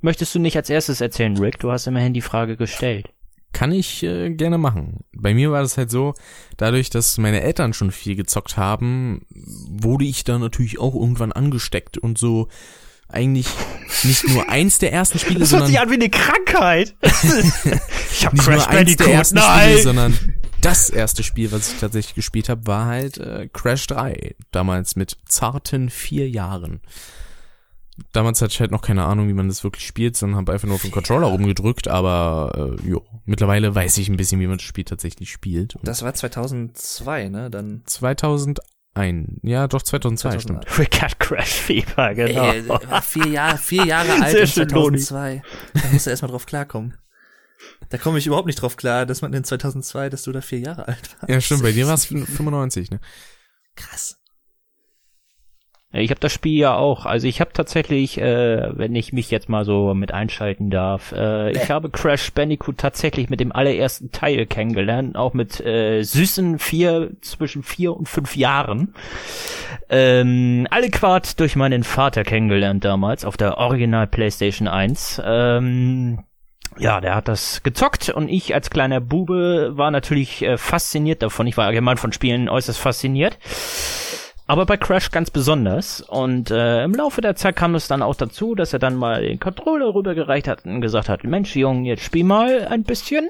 Möchtest 0.00 0.34
du 0.34 0.38
nicht 0.38 0.56
als 0.56 0.70
erstes 0.70 1.00
erzählen, 1.00 1.36
Rick? 1.38 1.58
Du 1.58 1.70
hast 1.72 1.86
immerhin 1.86 2.14
die 2.14 2.20
Frage 2.20 2.56
gestellt. 2.56 3.08
Kann 3.52 3.72
ich 3.72 4.02
äh, 4.02 4.30
gerne 4.30 4.58
machen. 4.58 5.04
Bei 5.16 5.32
mir 5.34 5.50
war 5.50 5.62
das 5.62 5.76
halt 5.78 5.90
so, 5.90 6.14
dadurch, 6.58 6.90
dass 6.90 7.16
meine 7.18 7.40
Eltern 7.40 7.72
schon 7.72 7.90
viel 7.90 8.14
gezockt 8.14 8.56
haben, 8.56 9.22
wurde 9.30 10.04
ich 10.04 10.22
da 10.22 10.38
natürlich 10.38 10.78
auch 10.78 10.94
irgendwann 10.94 11.32
angesteckt 11.32 11.96
und 11.98 12.18
so 12.18 12.48
eigentlich 13.08 13.48
nicht 14.04 14.28
nur 14.28 14.48
eins 14.50 14.78
der 14.78 14.92
ersten 14.92 15.18
Spiele, 15.18 15.46
sondern 15.46 15.74
an 15.76 15.90
wie 15.90 15.94
eine 15.94 16.10
Krankheit. 16.10 16.94
ich 17.02 18.26
hab 18.26 18.34
nicht 18.34 18.44
Crash 18.44 18.56
nur 18.58 18.68
eins 18.68 18.96
der 18.96 19.04
Bandicoot. 19.06 19.06
ersten 19.08 19.38
Spiele, 19.38 19.74
Nein. 19.74 19.82
sondern 19.82 20.34
das 20.60 20.90
erste 20.90 21.22
Spiel, 21.22 21.52
was 21.52 21.72
ich 21.72 21.78
tatsächlich 21.80 22.14
gespielt 22.14 22.48
habe, 22.48 22.66
war 22.66 22.86
halt 22.86 23.18
äh, 23.18 23.48
Crash 23.52 23.86
3. 23.88 24.34
Damals 24.50 24.96
mit 24.96 25.16
zarten 25.26 25.90
vier 25.90 26.28
Jahren. 26.28 26.80
Damals 28.12 28.40
hatte 28.40 28.52
ich 28.52 28.60
halt 28.60 28.70
noch 28.70 28.82
keine 28.82 29.04
Ahnung, 29.04 29.28
wie 29.28 29.32
man 29.32 29.48
das 29.48 29.64
wirklich 29.64 29.84
spielt, 29.86 30.16
sondern 30.16 30.38
habe 30.38 30.52
einfach 30.52 30.66
nur 30.68 30.76
auf 30.76 30.82
den 30.82 30.92
Controller 30.92 31.26
rumgedrückt, 31.26 31.88
aber 31.88 32.76
äh, 32.80 32.88
jo, 32.88 33.04
mittlerweile 33.24 33.74
weiß 33.74 33.98
ich 33.98 34.08
ein 34.08 34.16
bisschen, 34.16 34.38
wie 34.40 34.46
man 34.46 34.58
das 34.58 34.64
Spiel 34.66 34.84
tatsächlich 34.84 35.32
spielt. 35.32 35.74
Und 35.74 35.86
Das 35.86 36.02
war 36.02 36.14
2002, 36.14 37.28
ne? 37.28 37.50
Dann 37.50 37.82
2001, 37.86 38.62
ja 39.42 39.66
doch 39.66 39.82
2002, 39.82 40.38
2001. 40.38 40.42
stimmt. 40.42 40.78
Rick 40.78 41.02
hat 41.02 41.18
Crash 41.18 41.54
Fever, 41.54 42.14
genau. 42.14 42.52
Ey, 42.52 42.68
war 42.68 43.02
vier 43.02 43.26
Jahre, 43.26 43.58
vier 43.58 43.84
Jahre 43.84 44.22
alt 44.22 44.36
in 44.36 44.46
schön, 44.46 44.68
Loni. 44.68 44.98
2002. 44.98 45.42
Da 45.74 45.88
musst 45.92 46.06
du 46.06 46.10
erstmal 46.10 46.30
drauf 46.30 46.46
klarkommen. 46.46 46.94
Da 47.88 47.98
komme 47.98 48.18
ich 48.18 48.26
überhaupt 48.26 48.46
nicht 48.46 48.60
drauf 48.62 48.76
klar, 48.76 49.06
dass 49.06 49.22
man 49.22 49.32
in 49.32 49.44
2002, 49.44 50.10
dass 50.10 50.22
du 50.22 50.32
da 50.32 50.40
vier 50.40 50.60
Jahre 50.60 50.88
alt 50.88 51.16
warst. 51.20 51.28
Ja 51.28 51.40
stimmt, 51.40 51.62
bei 51.62 51.72
dir 51.72 51.86
war 51.86 51.94
es 51.94 52.06
95, 52.06 52.90
ne? 52.90 53.00
Krass. 53.76 54.18
Ich 55.90 56.10
habe 56.10 56.20
das 56.20 56.34
Spiel 56.34 56.58
ja 56.58 56.76
auch. 56.76 57.06
Also 57.06 57.26
ich 57.26 57.40
habe 57.40 57.54
tatsächlich, 57.54 58.18
äh, 58.18 58.76
wenn 58.76 58.94
ich 58.94 59.14
mich 59.14 59.30
jetzt 59.30 59.48
mal 59.48 59.64
so 59.64 59.94
mit 59.94 60.12
einschalten 60.12 60.68
darf, 60.68 61.12
äh, 61.12 61.50
ich 61.52 61.70
habe 61.70 61.88
Crash 61.88 62.30
Bandicoot 62.32 62.76
tatsächlich 62.76 63.30
mit 63.30 63.40
dem 63.40 63.52
allerersten 63.52 64.12
Teil 64.12 64.44
kennengelernt, 64.44 65.16
auch 65.16 65.32
mit 65.32 65.64
äh, 65.64 66.02
süßen 66.02 66.58
vier, 66.58 67.12
zwischen 67.22 67.62
vier 67.62 67.96
und 67.96 68.06
fünf 68.06 68.36
Jahren. 68.36 68.94
Ähm, 69.88 70.66
alle 70.70 70.90
Quart 70.90 71.40
durch 71.40 71.56
meinen 71.56 71.84
Vater 71.84 72.22
kennengelernt 72.22 72.84
damals 72.84 73.24
auf 73.24 73.38
der 73.38 73.56
Original 73.56 74.06
PlayStation 74.06 74.68
1. 74.68 75.22
Ähm, 75.24 76.18
ja, 76.76 77.00
der 77.00 77.14
hat 77.14 77.28
das 77.28 77.62
gezockt 77.62 78.10
und 78.10 78.28
ich 78.28 78.54
als 78.54 78.70
kleiner 78.70 79.00
Bube 79.00 79.72
war 79.76 79.90
natürlich 79.90 80.42
äh, 80.42 80.58
fasziniert 80.58 81.22
davon. 81.22 81.46
Ich 81.46 81.56
war 81.56 81.66
allgemein 81.66 81.96
von 81.96 82.12
Spielen 82.12 82.48
äußerst 82.48 82.78
fasziniert. 82.78 83.38
Aber 84.46 84.64
bei 84.64 84.78
Crash 84.78 85.10
ganz 85.10 85.30
besonders. 85.30 86.00
Und 86.00 86.50
äh, 86.50 86.82
im 86.82 86.94
Laufe 86.94 87.20
der 87.20 87.36
Zeit 87.36 87.54
kam 87.54 87.74
es 87.74 87.86
dann 87.86 88.02
auch 88.02 88.14
dazu, 88.14 88.54
dass 88.54 88.72
er 88.72 88.78
dann 88.78 88.96
mal 88.96 89.20
den 89.20 89.38
Controller 89.38 89.94
rübergereicht 89.94 90.48
hat 90.48 90.64
und 90.64 90.80
gesagt 90.80 91.10
hat, 91.10 91.22
Mensch, 91.24 91.54
Junge, 91.54 91.86
jetzt 91.86 92.02
spiel 92.02 92.24
mal 92.24 92.66
ein 92.66 92.82
bisschen. 92.82 93.28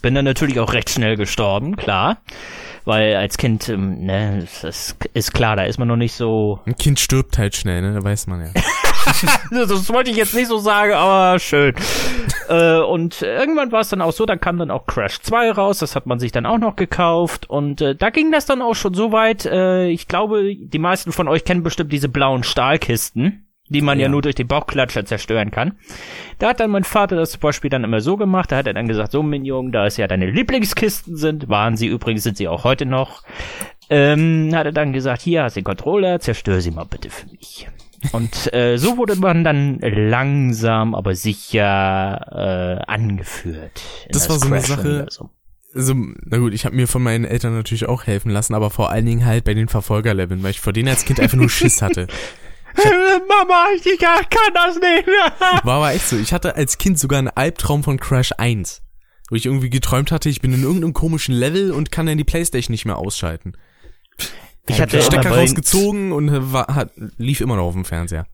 Bin 0.00 0.14
dann 0.14 0.24
natürlich 0.24 0.58
auch 0.58 0.72
recht 0.72 0.88
schnell 0.88 1.16
gestorben, 1.16 1.76
klar. 1.76 2.18
Weil 2.86 3.16
als 3.16 3.36
Kind, 3.36 3.68
ähm, 3.68 4.06
ne, 4.06 4.46
das 4.62 4.96
ist 5.12 5.34
klar, 5.34 5.56
da 5.56 5.64
ist 5.64 5.78
man 5.78 5.88
noch 5.88 5.96
nicht 5.96 6.14
so 6.14 6.60
Ein 6.64 6.76
Kind 6.76 6.98
stirbt 6.98 7.36
halt 7.36 7.54
schnell, 7.54 7.82
ne? 7.82 7.92
Da 7.92 8.02
weiß 8.02 8.26
man 8.28 8.40
ja. 8.40 8.48
das 9.50 9.88
wollte 9.92 10.10
ich 10.10 10.16
jetzt 10.16 10.34
nicht 10.34 10.48
so 10.48 10.58
sagen, 10.58 10.92
aber 10.92 11.38
schön. 11.38 11.74
äh, 12.48 12.78
und 12.78 13.22
irgendwann 13.22 13.72
war 13.72 13.80
es 13.80 13.88
dann 13.88 14.00
auch 14.02 14.12
so, 14.12 14.26
da 14.26 14.36
kam 14.36 14.58
dann 14.58 14.70
auch 14.70 14.86
Crash 14.86 15.20
2 15.20 15.52
raus, 15.52 15.78
das 15.78 15.96
hat 15.96 16.06
man 16.06 16.18
sich 16.18 16.32
dann 16.32 16.46
auch 16.46 16.58
noch 16.58 16.76
gekauft 16.76 17.48
und 17.48 17.80
äh, 17.80 17.94
da 17.94 18.10
ging 18.10 18.32
das 18.32 18.46
dann 18.46 18.62
auch 18.62 18.74
schon 18.74 18.94
so 18.94 19.12
weit, 19.12 19.46
äh, 19.46 19.88
ich 19.88 20.08
glaube, 20.08 20.54
die 20.56 20.78
meisten 20.78 21.12
von 21.12 21.28
euch 21.28 21.44
kennen 21.44 21.62
bestimmt 21.62 21.92
diese 21.92 22.08
blauen 22.08 22.42
Stahlkisten, 22.44 23.44
die 23.68 23.82
man 23.82 23.98
ja, 23.98 24.04
Ja. 24.06 24.08
nur 24.10 24.22
durch 24.22 24.34
den 24.34 24.46
Bauchklatscher 24.48 25.04
zerstören 25.04 25.50
kann. 25.50 25.72
Da 26.38 26.48
hat 26.50 26.60
dann 26.60 26.70
mein 26.70 26.84
Vater 26.84 27.16
das 27.16 27.32
zum 27.32 27.40
Beispiel 27.40 27.68
dann 27.70 27.84
immer 27.84 28.00
so 28.00 28.16
gemacht, 28.16 28.50
da 28.52 28.56
hat 28.56 28.66
er 28.66 28.74
dann 28.74 28.88
gesagt, 28.88 29.12
so 29.12 29.22
Minion, 29.22 29.72
da 29.72 29.86
es 29.86 29.96
ja 29.98 30.06
deine 30.06 30.30
Lieblingskisten 30.30 31.16
sind, 31.16 31.48
waren 31.48 31.76
sie 31.76 31.86
übrigens, 31.86 32.22
sind 32.22 32.36
sie 32.38 32.48
auch 32.48 32.64
heute 32.64 32.86
noch, 32.86 33.22
ähm, 33.90 34.50
hat 34.54 34.66
er 34.66 34.72
dann 34.72 34.92
gesagt, 34.92 35.20
hier 35.22 35.42
hast 35.42 35.56
du 35.56 35.60
den 35.60 35.64
Controller, 35.64 36.18
zerstör 36.20 36.60
sie 36.60 36.70
mal 36.70 36.84
bitte 36.84 37.10
für 37.10 37.26
mich. 37.26 37.68
Und 38.12 38.52
äh, 38.52 38.76
so 38.76 38.96
wurde 38.96 39.16
man 39.16 39.44
dann 39.44 39.78
langsam, 39.80 40.94
aber 40.94 41.14
sicher 41.14 42.78
äh, 42.80 42.90
angeführt. 42.90 43.82
in 44.06 44.12
Das 44.12 44.28
war 44.28 44.38
so 44.38 44.46
eine 44.46 44.60
Sache-. 44.60 45.06
Also, 45.74 45.94
na 46.24 46.38
gut, 46.38 46.54
ich 46.54 46.64
habe 46.64 46.76
mir 46.76 46.88
von 46.88 47.02
meinen 47.02 47.24
Eltern 47.24 47.54
natürlich 47.54 47.86
auch 47.86 48.06
helfen 48.06 48.30
lassen, 48.30 48.54
aber 48.54 48.70
vor 48.70 48.90
allen 48.90 49.04
Dingen 49.04 49.26
halt 49.26 49.44
bei 49.44 49.54
den 49.54 49.68
Verfolgerleveln, 49.68 50.42
weil 50.42 50.52
ich 50.52 50.60
vor 50.60 50.72
denen 50.72 50.88
als 50.88 51.04
Kind 51.04 51.20
einfach 51.20 51.36
nur 51.36 51.50
Schiss 51.50 51.82
hatte. 51.82 52.06
Mama, 53.28 53.66
ich 53.74 53.98
kann 53.98 54.24
das 54.54 54.76
nicht. 54.76 55.08
War 55.64 55.76
aber 55.76 55.92
echt 55.92 56.08
so. 56.08 56.16
Ich 56.16 56.32
hatte 56.32 56.54
als 56.56 56.78
Kind 56.78 56.98
sogar 56.98 57.18
einen 57.18 57.28
Albtraum 57.28 57.82
von 57.82 57.98
Crash 57.98 58.32
1. 58.36 58.82
Wo 59.30 59.36
ich 59.36 59.46
irgendwie 59.46 59.68
geträumt 59.68 60.10
hatte, 60.10 60.28
ich 60.28 60.40
bin 60.40 60.54
in 60.54 60.62
irgendeinem 60.62 60.94
komischen 60.94 61.34
Level 61.34 61.72
und 61.72 61.92
kann 61.92 62.06
dann 62.06 62.16
die 62.16 62.24
Playstation 62.24 62.72
nicht 62.72 62.86
mehr 62.86 62.96
ausschalten. 62.96 63.54
Ich 64.68 64.80
hatte 64.80 65.02
Stecker 65.02 65.30
bei, 65.30 65.40
rausgezogen 65.40 66.12
und 66.12 66.28
äh, 66.28 66.52
war, 66.52 66.66
hat, 66.74 66.90
lief 67.16 67.40
immer 67.40 67.56
noch 67.56 67.64
auf 67.64 67.74
dem 67.74 67.84
Fernseher. 67.84 68.26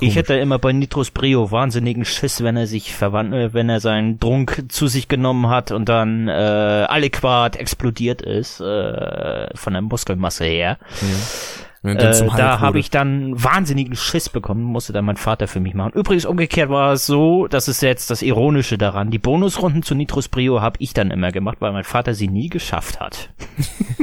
Ich 0.00 0.16
hatte 0.16 0.34
immer 0.34 0.60
bei 0.60 0.72
Nitros 0.72 1.10
Brio 1.10 1.50
wahnsinnigen 1.50 2.04
Schiss, 2.04 2.44
wenn 2.44 2.56
er 2.56 2.68
sich 2.68 2.94
verwandelt, 2.94 3.54
wenn 3.54 3.68
er 3.68 3.80
seinen 3.80 4.20
Trunk 4.20 4.66
zu 4.68 4.86
sich 4.86 5.08
genommen 5.08 5.48
hat 5.48 5.72
und 5.72 5.88
dann 5.88 6.28
äh, 6.28 6.32
adäquat 6.32 7.56
explodiert 7.56 8.22
ist 8.22 8.60
äh, 8.60 9.48
von 9.56 9.72
der 9.72 9.82
Muskelmasse 9.82 10.44
her. 10.44 10.78
Er 11.00 11.08
dann 11.08 11.73
Äh, 11.84 12.12
zum 12.12 12.28
Hulk 12.28 12.38
da 12.38 12.60
habe 12.60 12.78
ich 12.78 12.88
dann 12.88 13.32
wahnsinnigen 13.42 13.94
Schiss 13.94 14.30
bekommen, 14.30 14.62
musste 14.62 14.94
dann 14.94 15.04
mein 15.04 15.18
Vater 15.18 15.46
für 15.46 15.60
mich 15.60 15.74
machen. 15.74 15.92
Übrigens 15.92 16.24
umgekehrt 16.24 16.70
war 16.70 16.94
es 16.94 17.04
so, 17.04 17.46
das 17.46 17.68
ist 17.68 17.82
jetzt 17.82 18.10
das 18.10 18.22
Ironische 18.22 18.78
daran, 18.78 19.10
die 19.10 19.18
Bonusrunden 19.18 19.82
zu 19.82 19.94
Nitros 19.94 20.28
Brio 20.28 20.62
habe 20.62 20.76
ich 20.80 20.94
dann 20.94 21.10
immer 21.10 21.30
gemacht, 21.30 21.58
weil 21.60 21.72
mein 21.72 21.84
Vater 21.84 22.14
sie 22.14 22.28
nie 22.28 22.48
geschafft 22.48 23.00
hat. 23.00 23.34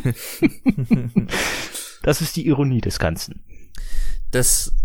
das 2.03 2.21
ist 2.21 2.35
die 2.35 2.45
Ironie 2.45 2.81
des 2.81 2.99
Ganzen. 2.99 3.43
Das 4.29 4.75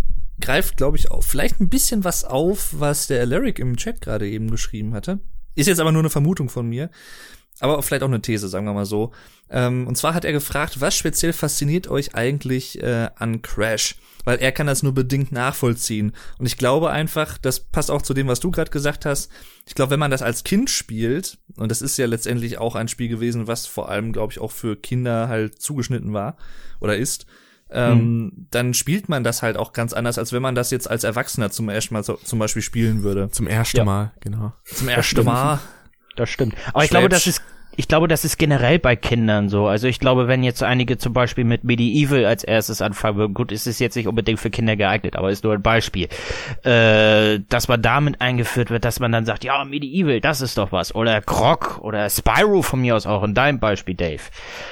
greift, 0.41 0.79
glaube 0.79 0.97
ich, 0.97 1.11
auch 1.11 1.23
vielleicht 1.23 1.61
ein 1.61 1.69
bisschen 1.69 2.03
was 2.03 2.25
auf, 2.25 2.71
was 2.79 3.09
der 3.09 3.21
Alaric 3.21 3.59
im 3.59 3.77
Chat 3.77 4.01
gerade 4.01 4.27
eben 4.27 4.51
geschrieben 4.51 4.95
hatte. 4.95 5.21
Ist 5.55 5.67
jetzt 5.67 5.81
aber 5.81 5.93
nur 5.93 6.03
eine 6.03 6.11
Vermutung 6.11 6.49
von 6.49 6.67
mir. 6.67 6.91
Aber 7.61 7.83
vielleicht 7.83 8.03
auch 8.03 8.09
eine 8.09 8.23
These, 8.23 8.49
sagen 8.49 8.67
wir 8.67 8.75
mal 8.75 8.85
so. 8.85 9.13
Ähm, 9.49 9.87
und 9.87 9.97
zwar 9.97 10.15
hat 10.15 10.25
er 10.25 10.33
gefragt, 10.33 10.81
was 10.81 10.97
speziell 10.97 11.33
fasziniert 11.33 11.89
euch 11.89 12.15
eigentlich 12.15 12.83
äh, 12.83 13.09
an 13.17 13.43
Crash? 13.43 13.97
Weil 14.25 14.39
er 14.39 14.51
kann 14.51 14.67
das 14.67 14.83
nur 14.83 14.93
bedingt 14.93 15.31
nachvollziehen. 15.31 16.13
Und 16.39 16.47
ich 16.47 16.59
glaube 16.59 16.91
einfach, 16.91 17.39
das 17.39 17.61
passt 17.61 17.93
auch 17.93 18.03
zu 18.03 18.13
dem, 18.13 18.27
was 18.27 18.41
du 18.41 18.51
gerade 18.51 18.73
gesagt 18.73 19.07
hast. 19.07 19.31
Ich 19.67 19.77
glaube, 19.77 19.93
wenn 19.93 20.01
man 20.01 20.11
das 20.11 20.23
als 20.23 20.43
Kind 20.43 20.69
spielt, 20.69 21.39
und 21.57 21.71
das 21.71 21.81
ist 21.81 21.97
ja 21.97 22.07
letztendlich 22.07 22.59
auch 22.59 22.75
ein 22.75 22.89
Spiel 22.89 23.09
gewesen, 23.09 23.47
was 23.47 23.67
vor 23.67 23.89
allem, 23.89 24.13
glaube 24.13 24.33
ich, 24.33 24.41
auch 24.41 24.51
für 24.51 24.77
Kinder 24.77 25.29
halt 25.29 25.63
zugeschnitten 25.63 26.13
war 26.13 26.37
oder 26.81 26.97
ist, 26.97 27.27
ähm, 27.71 28.47
dann 28.51 28.75
spielt 28.75 29.09
man 29.09 29.25
das 29.25 29.43
halt 29.43 29.57
auch 29.57 29.73
ganz 29.73 29.93
anders, 29.93 30.19
als 30.19 30.33
wenn 30.33 30.43
man 30.43 30.55
das 30.55 30.71
jetzt 30.71 30.89
als 30.89 31.05
Erwachsener 31.05 31.51
zum 31.51 31.69
ersten 31.69 31.95
Mal 31.95 32.05
so, 32.05 32.15
zum 32.15 32.39
Beispiel 32.39 32.63
spielen 32.63 33.03
würde. 33.03 33.29
Zum 33.31 33.47
ersten 33.47 33.79
Ja. 33.79 33.85
Mal, 33.85 34.13
genau. 34.21 34.53
Zum 34.65 34.89
ersten 34.89 35.25
Mal. 35.25 35.61
Das 36.17 36.29
stimmt. 36.31 36.55
Aber 36.73 36.85
ich 36.85 36.91
glaube, 36.91 37.09
das 37.09 37.23
Schwäbsch. 37.23 37.39
ist 37.39 37.57
ich 37.79 37.89
glaube, 37.89 38.09
das 38.09 38.25
ist 38.25 38.39
generell 38.39 38.79
bei 38.79 38.97
Kindern 38.97 39.51
so. 39.51 39.67
Also 39.67 39.87
ich 39.87 40.01
glaube, 40.01 40.29
wenn 40.29 40.43
jetzt 40.43 40.63
einige 40.63 40.97
zum 40.97 41.13
Beispiel 41.13 41.45
mit 41.45 41.63
Medieval 41.63 42.25
als 42.25 42.43
erstes 42.43 42.81
anfangen 42.81 43.19
würden, 43.19 43.35
gut, 43.35 43.53
es 43.53 43.67
ist 43.67 43.79
jetzt 43.81 43.97
nicht 43.97 44.09
unbedingt 44.09 44.41
für 44.41 44.49
Kinder 44.49 44.77
geeignet, 44.77 45.15
aber 45.15 45.31
ist 45.31 45.45
nur 45.45 45.53
ein 45.53 45.63
Beispiel, 45.63 46.09
äh, 46.65 47.41
dass 47.51 47.69
man 47.69 47.83
damit 47.83 48.21
eingeführt 48.23 48.71
wird, 48.71 48.87
dass 48.87 48.99
man 48.99 49.13
dann 49.13 49.27
sagt, 49.27 49.45
ja, 49.45 49.63
Medieval, 49.65 50.23
das 50.23 50.41
ist 50.41 50.57
doch 50.57 50.73
was. 50.73 50.95
Oder 50.95 51.21
Grog 51.21 51.79
oder 51.83 52.09
Spyro 52.09 52.63
von 52.63 52.81
mir 52.81 52.97
aus 52.97 53.07
auch 53.07 53.23
in 53.23 53.35
deinem 53.35 53.61
Beispiel, 53.61 53.95
Dave. 53.95 54.23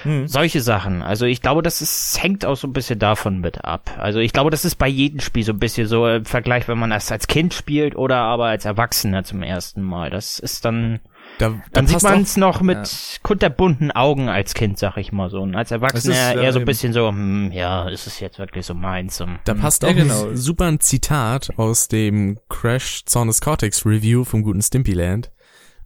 Hm. 0.04 0.26
Solche 0.26 0.62
Sachen. 0.62 1.02
Also 1.02 1.26
ich 1.26 1.42
glaube, 1.42 1.60
das 1.60 1.82
ist, 1.82 2.22
hängt 2.22 2.46
auch 2.46 2.56
so 2.56 2.66
ein 2.66 2.72
bisschen 2.72 2.98
davon 2.98 3.40
mit 3.40 3.66
ab. 3.66 3.90
Also 3.98 4.18
ich 4.20 4.32
glaube, 4.32 4.50
das 4.50 4.64
ist 4.64 4.76
bei 4.76 4.88
jedem 4.88 5.20
Spiel 5.20 5.44
so 5.44 5.52
ein 5.52 5.58
bisschen 5.58 5.86
so 5.86 6.08
im 6.08 6.24
Vergleich, 6.24 6.68
wenn 6.68 6.78
man 6.78 6.90
das 6.90 7.12
als 7.12 7.26
Kind 7.26 7.52
spielt 7.52 7.96
oder 7.96 8.16
aber 8.16 8.46
als 8.46 8.64
Erwachsener 8.64 9.24
zum 9.24 9.42
ersten 9.42 9.82
Mal. 9.82 10.08
Das 10.08 10.38
ist 10.38 10.64
dann 10.64 11.00
Da, 11.38 11.48
da 11.50 11.60
dann 11.72 11.86
sieht 11.86 12.02
man 12.02 12.22
es 12.22 12.36
noch 12.36 12.60
mit 12.60 13.18
kunterbunten 13.22 13.90
Augen 13.90 14.28
als 14.28 14.54
Kind, 14.54 14.78
sag 14.78 14.96
ich 14.98 15.10
mal 15.10 15.30
so. 15.30 15.40
Und 15.40 15.56
als 15.56 15.70
Erwachsener 15.72 16.14
ist, 16.14 16.36
ja, 16.36 16.40
eher 16.42 16.52
so 16.52 16.58
ein 16.58 16.62
eben. 16.62 16.66
bisschen 16.66 16.92
so, 16.92 17.08
hm, 17.08 17.50
ja, 17.52 17.88
ist 17.88 18.06
es 18.06 18.20
jetzt 18.20 18.38
wirklich 18.38 18.64
so 18.66 18.74
meins? 18.74 19.20
Um, 19.20 19.38
Da 19.44 19.54
passt 19.54 19.82
Ja, 19.82 19.88
auch 19.88 19.94
genau. 19.94 20.28
ein 20.28 20.36
super 20.36 20.66
ein 20.66 20.80
Zitat 20.80 21.50
aus 21.56 21.88
dem 21.88 22.38
Crash 22.48 23.04
Zorn 23.06 23.28
des 23.28 23.40
Cortex 23.40 23.84
Review 23.84 24.24
vom 24.24 24.42
guten 24.42 24.62
Stimpyland, 24.62 25.32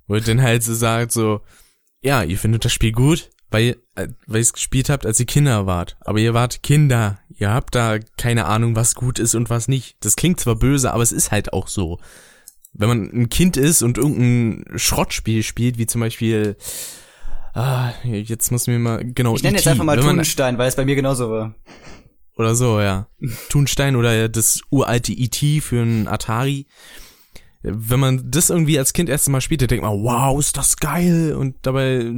wo 0.06 0.14
er 0.14 0.20
dann 0.20 0.42
halt 0.42 0.62
so 0.62 0.74
sagt 0.74 1.12
so, 1.12 1.40
ja, 2.02 2.22
ihr 2.22 2.38
findet 2.38 2.64
das 2.64 2.72
Spiel 2.72 2.92
gut, 2.92 3.30
weil, 3.50 3.76
äh, 3.94 4.08
weil 4.26 4.36
ihr 4.36 4.42
es 4.42 4.52
gespielt 4.52 4.90
habt, 4.90 5.06
als 5.06 5.18
ihr 5.18 5.26
Kinder 5.26 5.64
wart. 5.66 5.96
Aber 6.02 6.18
ihr 6.18 6.34
wart 6.34 6.62
Kinder. 6.62 7.18
Ihr 7.30 7.50
habt 7.50 7.74
da 7.74 7.98
keine 8.18 8.44
Ahnung, 8.46 8.76
was 8.76 8.94
gut 8.94 9.18
ist 9.18 9.34
und 9.34 9.48
was 9.48 9.68
nicht. 9.68 9.96
Das 10.00 10.16
klingt 10.16 10.40
zwar 10.40 10.56
böse, 10.56 10.92
aber 10.92 11.02
es 11.02 11.12
ist 11.12 11.30
halt 11.32 11.52
auch 11.52 11.68
so. 11.68 11.98
Wenn 12.78 12.88
man 12.88 13.10
ein 13.12 13.28
Kind 13.28 13.56
ist 13.56 13.82
und 13.82 13.98
irgendein 13.98 14.78
Schrottspiel 14.78 15.42
spielt, 15.42 15.78
wie 15.78 15.86
zum 15.86 16.00
Beispiel, 16.00 16.56
ah, 17.52 17.90
jetzt 18.04 18.52
muss 18.52 18.68
mir 18.68 18.78
mal, 18.78 19.04
genau, 19.04 19.34
Ich 19.34 19.42
nenne 19.42 19.56
jetzt 19.56 19.66
E.T., 19.66 19.70
einfach 19.72 19.84
mal 19.84 19.98
Thunstein, 19.98 20.56
weil 20.58 20.68
es 20.68 20.76
bei 20.76 20.84
mir 20.84 20.94
genauso 20.94 21.28
war. 21.28 21.54
oder 22.36 22.54
so, 22.54 22.80
ja. 22.80 23.08
Thunstein 23.50 23.96
oder 23.96 24.28
das 24.28 24.60
uralte 24.70 25.12
E.T. 25.12 25.60
für 25.60 25.82
ein 25.82 26.06
Atari. 26.06 26.66
Wenn 27.62 27.98
man 27.98 28.30
das 28.30 28.50
irgendwie 28.50 28.78
als 28.78 28.92
Kind 28.92 29.08
erst 29.08 29.28
mal 29.28 29.40
spielt, 29.40 29.60
dann 29.60 29.68
denkt 29.68 29.84
man, 29.84 30.04
wow, 30.04 30.38
ist 30.38 30.56
das 30.56 30.76
geil. 30.76 31.34
Und 31.34 31.56
dabei 31.62 32.12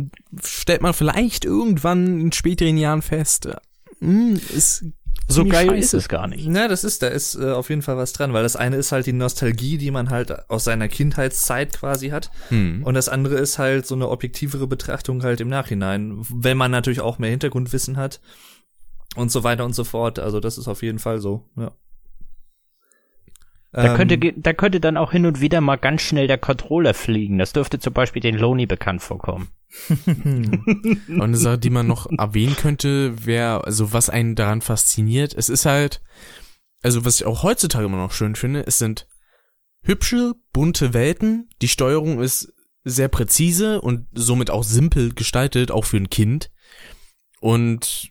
stellt 0.45 0.83
man 0.83 0.93
vielleicht 0.93 1.47
irgendwann 1.47 2.21
in 2.21 2.33
späteren 2.33 2.77
Jahren 2.77 3.01
fest, 3.01 3.49
hm, 4.01 4.39
ist 4.55 4.85
so 5.35 5.45
geil 5.45 5.69
scheiße. 5.69 5.79
ist 5.79 5.95
es 5.95 6.09
gar 6.09 6.27
nicht. 6.27 6.47
Na, 6.49 6.69
das 6.69 6.85
ist, 6.85 7.03
da 7.03 7.09
ist 7.09 7.35
äh, 7.35 7.51
auf 7.51 7.71
jeden 7.71 7.83
Fall 7.83 7.97
was 7.97 8.13
dran, 8.13 8.33
weil 8.33 8.43
das 8.43 8.57
eine 8.57 8.77
ist 8.77 8.93
halt 8.93 9.07
die 9.07 9.13
Nostalgie, 9.13 9.79
die 9.79 9.91
man 9.91 10.11
halt 10.11 10.51
aus 10.51 10.65
seiner 10.65 10.89
Kindheitszeit 10.89 11.73
quasi 11.79 12.09
hat. 12.09 12.31
Hm. 12.49 12.83
Und 12.85 12.95
das 12.95 13.09
andere 13.09 13.37
ist 13.37 13.59
halt 13.59 13.87
so 13.87 13.95
eine 13.95 14.09
objektivere 14.09 14.67
Betrachtung 14.67 15.23
halt 15.23 15.41
im 15.41 15.49
Nachhinein, 15.49 16.25
wenn 16.29 16.57
man 16.57 16.71
natürlich 16.71 17.01
auch 17.01 17.19
mehr 17.19 17.31
Hintergrundwissen 17.31 17.97
hat 17.97 18.21
und 19.17 19.31
so 19.31 19.45
weiter 19.45 19.65
und 19.65 19.75
so 19.75 19.85
fort. 19.85 20.19
Also 20.19 20.41
das 20.41 20.59
ist 20.59 20.69
auf 20.69 20.83
jeden 20.83 20.99
Fall 20.99 21.21
so, 21.21 21.49
ja. 21.57 21.73
Da 23.73 23.93
Ähm, 23.93 23.97
könnte, 23.97 24.33
da 24.37 24.53
könnte 24.53 24.81
dann 24.81 24.97
auch 24.97 25.13
hin 25.13 25.27
und 25.27 25.41
wieder 25.41 25.61
mal 25.61 25.77
ganz 25.77 26.03
schnell 26.03 26.27
der 26.27 26.39
Controller 26.39 26.95
fliegen. 26.95 27.39
Das 27.39 27.53
dürfte 27.53 27.79
zum 27.79 27.93
Beispiel 27.93 28.21
den 28.21 28.37
Loni 28.37 28.67
bekannt 28.67 29.03
vorkommen. 29.03 29.49
Und 29.89 31.23
eine 31.23 31.37
Sache, 31.37 31.59
die 31.59 31.71
man 31.71 31.87
noch 31.87 32.11
erwähnen 32.11 32.57
könnte, 32.57 33.25
wäre, 33.25 33.65
also 33.65 33.93
was 33.93 34.11
einen 34.11 34.35
daran 34.35 34.63
fasziniert, 34.63 35.33
es 35.33 35.49
ist 35.49 35.65
halt, 35.65 36.03
also 36.83 37.05
was 37.05 37.21
ich 37.21 37.27
auch 37.27 37.45
heutzutage 37.45 37.85
immer 37.85 37.99
noch 37.99 38.13
schön 38.13 38.35
finde, 38.35 38.67
es 38.67 38.79
sind 38.79 39.07
hübsche, 39.83 40.35
bunte 40.53 40.93
Welten, 40.93 41.49
die 41.63 41.69
Steuerung 41.69 42.21
ist 42.21 42.53
sehr 42.83 43.09
präzise 43.09 43.81
und 43.81 44.07
somit 44.13 44.51
auch 44.51 44.65
simpel 44.65 45.15
gestaltet, 45.15 45.71
auch 45.71 45.85
für 45.85 45.99
ein 45.99 46.11
Kind. 46.11 46.51
Und 47.41 48.11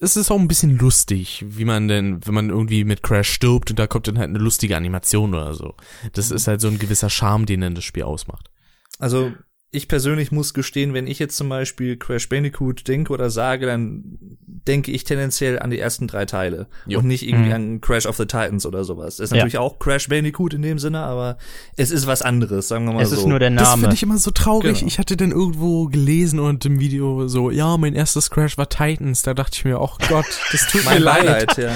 es 0.00 0.16
ist 0.16 0.30
auch 0.30 0.38
ein 0.38 0.48
bisschen 0.48 0.78
lustig, 0.78 1.44
wie 1.48 1.64
man 1.64 1.88
denn, 1.88 2.24
wenn 2.24 2.34
man 2.34 2.50
irgendwie 2.50 2.84
mit 2.84 3.02
Crash 3.02 3.30
stirbt 3.30 3.70
und 3.70 3.78
da 3.78 3.86
kommt 3.86 4.06
dann 4.06 4.18
halt 4.18 4.28
eine 4.28 4.38
lustige 4.38 4.76
Animation 4.76 5.34
oder 5.34 5.54
so. 5.54 5.74
Das 6.12 6.30
ist 6.30 6.46
halt 6.46 6.60
so 6.60 6.68
ein 6.68 6.78
gewisser 6.78 7.10
Charme, 7.10 7.46
den 7.46 7.60
dann 7.60 7.74
das 7.74 7.84
Spiel 7.84 8.04
ausmacht. 8.04 8.50
Also 8.98 9.32
ich 9.70 9.86
persönlich 9.86 10.32
muss 10.32 10.54
gestehen, 10.54 10.94
wenn 10.94 11.06
ich 11.06 11.18
jetzt 11.18 11.36
zum 11.36 11.50
Beispiel 11.50 11.98
Crash 11.98 12.28
Bandicoot 12.30 12.88
denke 12.88 13.12
oder 13.12 13.28
sage, 13.28 13.66
dann 13.66 14.02
denke 14.66 14.90
ich 14.90 15.04
tendenziell 15.04 15.58
an 15.58 15.68
die 15.70 15.78
ersten 15.78 16.06
drei 16.06 16.24
Teile 16.24 16.68
Jo. 16.86 17.00
und 17.00 17.06
nicht 17.06 17.26
irgendwie 17.26 17.48
Mhm. 17.48 17.54
an 17.54 17.80
Crash 17.82 18.06
of 18.06 18.16
the 18.16 18.24
Titans 18.24 18.64
oder 18.64 18.84
sowas. 18.84 19.16
Das 19.16 19.24
ist 19.24 19.30
Ja. 19.32 19.36
natürlich 19.36 19.58
auch 19.58 19.78
Crash 19.78 20.08
Bandicoot 20.08 20.54
in 20.54 20.62
dem 20.62 20.78
Sinne, 20.78 21.00
aber 21.00 21.36
es 21.76 21.90
ist 21.90 22.06
was 22.06 22.22
anderes, 22.22 22.68
sagen 22.68 22.86
wir 22.86 22.94
mal 22.94 23.02
Es 23.02 23.10
so. 23.10 23.16
ist 23.16 23.26
nur 23.26 23.38
der 23.38 23.50
Das 23.50 23.62
Name. 23.68 23.82
finde 23.82 23.94
ich 23.94 24.02
immer 24.02 24.16
so 24.16 24.30
traurig. 24.30 24.78
Genau. 24.78 24.86
Ich 24.88 24.98
hatte 24.98 25.18
dann 25.18 25.32
irgendwo 25.32 25.84
gelesen 25.86 26.38
und 26.40 26.64
im 26.64 26.80
Video 26.80 27.28
so, 27.28 27.50
ja, 27.50 27.76
mein 27.76 27.94
erstes 27.94 28.30
Crash 28.30 28.56
war 28.56 28.70
Titans. 28.70 29.20
Da 29.22 29.34
dachte 29.34 29.52
ich 29.54 29.64
mir, 29.66 29.80
oh 29.80 29.90
Gott, 30.08 30.26
das 30.50 30.66
tut 30.68 30.84
mir 30.84 30.92
mein 30.92 31.02
leid. 31.02 31.26
Beileid, 31.26 31.56
ja. 31.58 31.72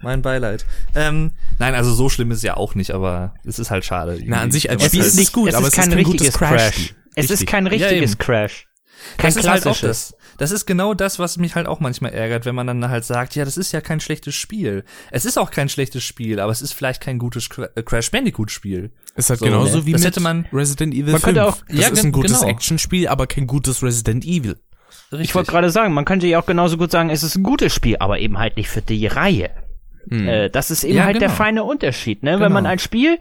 Mein 0.00 0.22
Beileid. 0.22 0.64
Ähm, 0.94 1.32
nein, 1.58 1.74
also 1.74 1.92
so 1.92 2.08
schlimm 2.08 2.30
ist 2.30 2.38
es 2.38 2.42
ja 2.44 2.56
auch 2.56 2.74
nicht, 2.76 2.92
aber 2.92 3.34
es 3.44 3.58
ist 3.58 3.70
halt 3.72 3.84
schade. 3.84 4.20
Na, 4.26 4.40
an 4.40 4.50
sich 4.52 4.68
als 4.70 4.84
Spiel 4.84 5.00
halt- 5.00 5.08
ist 5.12 5.18
es 5.20 5.32
gut, 5.32 5.48
es 5.48 5.54
aber 5.56 5.66
ist 5.68 5.72
es 5.74 5.76
kein 5.80 5.88
ist 5.90 5.94
kein 5.96 6.04
gutes 6.04 6.20
richtiges 6.26 6.38
Crash-Spiel. 6.38 6.86
Crash. 6.86 6.94
Es 7.14 7.26
ist 7.26 7.30
Richtig. 7.32 7.48
kein 7.48 7.64
Ja, 7.66 7.70
richtiges 7.72 8.12
eben. 8.12 8.18
Crash. 8.18 8.66
Kein 9.18 9.28
das 9.28 9.36
ist 9.36 9.48
halt 9.48 9.60
auch 9.60 9.62
klassisches. 9.76 10.08
das. 10.10 10.16
Das 10.38 10.50
ist 10.52 10.64
genau 10.66 10.94
das, 10.94 11.18
was 11.18 11.36
mich 11.36 11.54
halt 11.56 11.66
auch 11.66 11.80
manchmal 11.80 12.12
ärgert, 12.12 12.46
wenn 12.46 12.54
man 12.54 12.66
dann 12.68 12.88
halt 12.88 13.04
sagt, 13.04 13.34
ja, 13.34 13.44
das 13.44 13.56
ist 13.56 13.72
ja 13.72 13.80
kein 13.80 14.00
schlechtes 14.00 14.34
Spiel. 14.34 14.84
Es 15.10 15.24
ist 15.24 15.38
auch 15.38 15.50
kein 15.50 15.68
schlechtes 15.68 16.04
Spiel, 16.04 16.40
aber 16.40 16.52
es 16.52 16.62
ist 16.62 16.72
vielleicht 16.72 17.00
kein 17.02 17.18
gutes 17.18 17.48
äh, 17.74 17.82
Crash 17.82 18.10
Bandicoot 18.12 18.50
Spiel. 18.50 18.92
Es 19.14 19.26
ist 19.26 19.30
halt 19.30 19.40
So, 19.40 19.46
genauso 19.46 19.78
ne? 19.78 19.86
wie 19.86 19.92
Das 19.92 20.00
mit 20.02 20.08
hätte 20.08 20.20
man- 20.20 20.46
Resident 20.52 20.94
Evil 20.94 21.12
Man 21.12 21.20
5. 21.20 21.22
könnte 21.24 21.44
auch- 21.46 21.58
das 21.68 21.78
Ja, 21.78 21.88
ist 21.88 22.04
ein 22.04 22.12
gutes 22.12 22.40
genau. 22.40 22.50
Actionspiel, 22.50 23.08
aber 23.08 23.26
kein 23.26 23.46
gutes 23.46 23.82
Resident 23.82 24.24
Evil. 24.24 24.56
Richtig. 25.10 25.28
Ich 25.30 25.34
wollte 25.34 25.50
gerade 25.50 25.70
sagen, 25.70 25.92
man 25.92 26.04
könnte 26.04 26.26
ja 26.26 26.38
auch 26.40 26.46
genauso 26.46 26.76
gut 26.78 26.90
sagen, 26.90 27.10
es 27.10 27.22
ist 27.22 27.36
ein 27.36 27.42
gutes 27.42 27.74
Spiel, 27.74 27.96
aber 27.98 28.18
eben 28.20 28.38
halt 28.38 28.56
nicht 28.56 28.68
für 28.70 28.82
die 28.82 29.06
Reihe. 29.06 29.50
Hm. 30.08 30.28
Äh, 30.28 30.48
das 30.50 30.70
ist 30.70 30.84
eben 30.84 30.96
Ja, 30.98 31.04
halt 31.04 31.16
der 31.20 31.28
genau. 31.28 31.36
feine 31.36 31.64
Unterschied, 31.64 32.22
ne? 32.22 32.32
Genau. 32.32 32.44
Wenn 32.44 32.52
man 32.52 32.66
ein 32.66 32.78
Spiel 32.78 33.18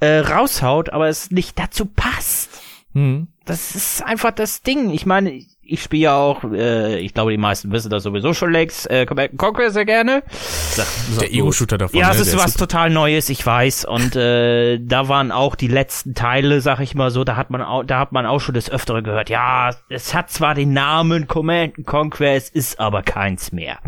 äh, 0.00 0.18
raushaut, 0.18 0.90
aber 0.90 1.08
es 1.08 1.30
nicht 1.30 1.58
dazu 1.58 1.86
passt. 1.86 2.50
Hm. 2.96 3.28
Das 3.44 3.76
ist 3.76 4.04
einfach 4.04 4.32
das 4.32 4.62
Ding. 4.62 4.90
Ich 4.90 5.06
meine, 5.06 5.30
ich 5.62 5.82
spiele 5.82 6.02
ja 6.02 6.16
auch, 6.16 6.42
äh, 6.52 6.98
ich 6.98 7.14
glaube, 7.14 7.30
die 7.30 7.36
meisten 7.36 7.70
wissen 7.70 7.90
das 7.90 8.02
sowieso 8.02 8.32
schon 8.34 8.50
längst, 8.50 8.90
äh, 8.90 9.04
Command 9.06 9.36
Conquer 9.36 9.70
sehr 9.70 9.84
gerne. 9.84 10.22
Sag, 10.30 10.86
sag 11.12 11.20
Der 11.20 11.32
Ego-Shooter 11.32 11.78
davon. 11.78 12.00
ja, 12.00 12.08
ne? 12.08 12.14
es 12.14 12.20
ist 12.20 12.32
Der 12.32 12.40
was 12.40 12.54
total 12.54 12.90
Neues, 12.90 13.28
ich 13.28 13.44
weiß. 13.44 13.84
Und 13.84 14.16
äh, 14.16 14.78
da 14.80 15.08
waren 15.08 15.30
auch 15.30 15.54
die 15.54 15.68
letzten 15.68 16.14
Teile, 16.14 16.60
sag 16.60 16.80
ich 16.80 16.94
mal 16.94 17.10
so, 17.10 17.22
da 17.22 17.36
hat 17.36 17.50
man 17.50 17.62
auch, 17.62 17.84
da 17.84 18.00
hat 18.00 18.10
man 18.12 18.26
auch 18.26 18.40
schon 18.40 18.54
das 18.54 18.70
Öftere 18.70 19.02
gehört. 19.02 19.28
Ja, 19.30 19.70
es 19.90 20.14
hat 20.14 20.30
zwar 20.30 20.54
den 20.54 20.72
Namen 20.72 21.28
Command 21.28 21.86
Conquer, 21.86 22.34
es 22.34 22.48
ist 22.48 22.80
aber 22.80 23.02
keins 23.02 23.52
mehr. 23.52 23.78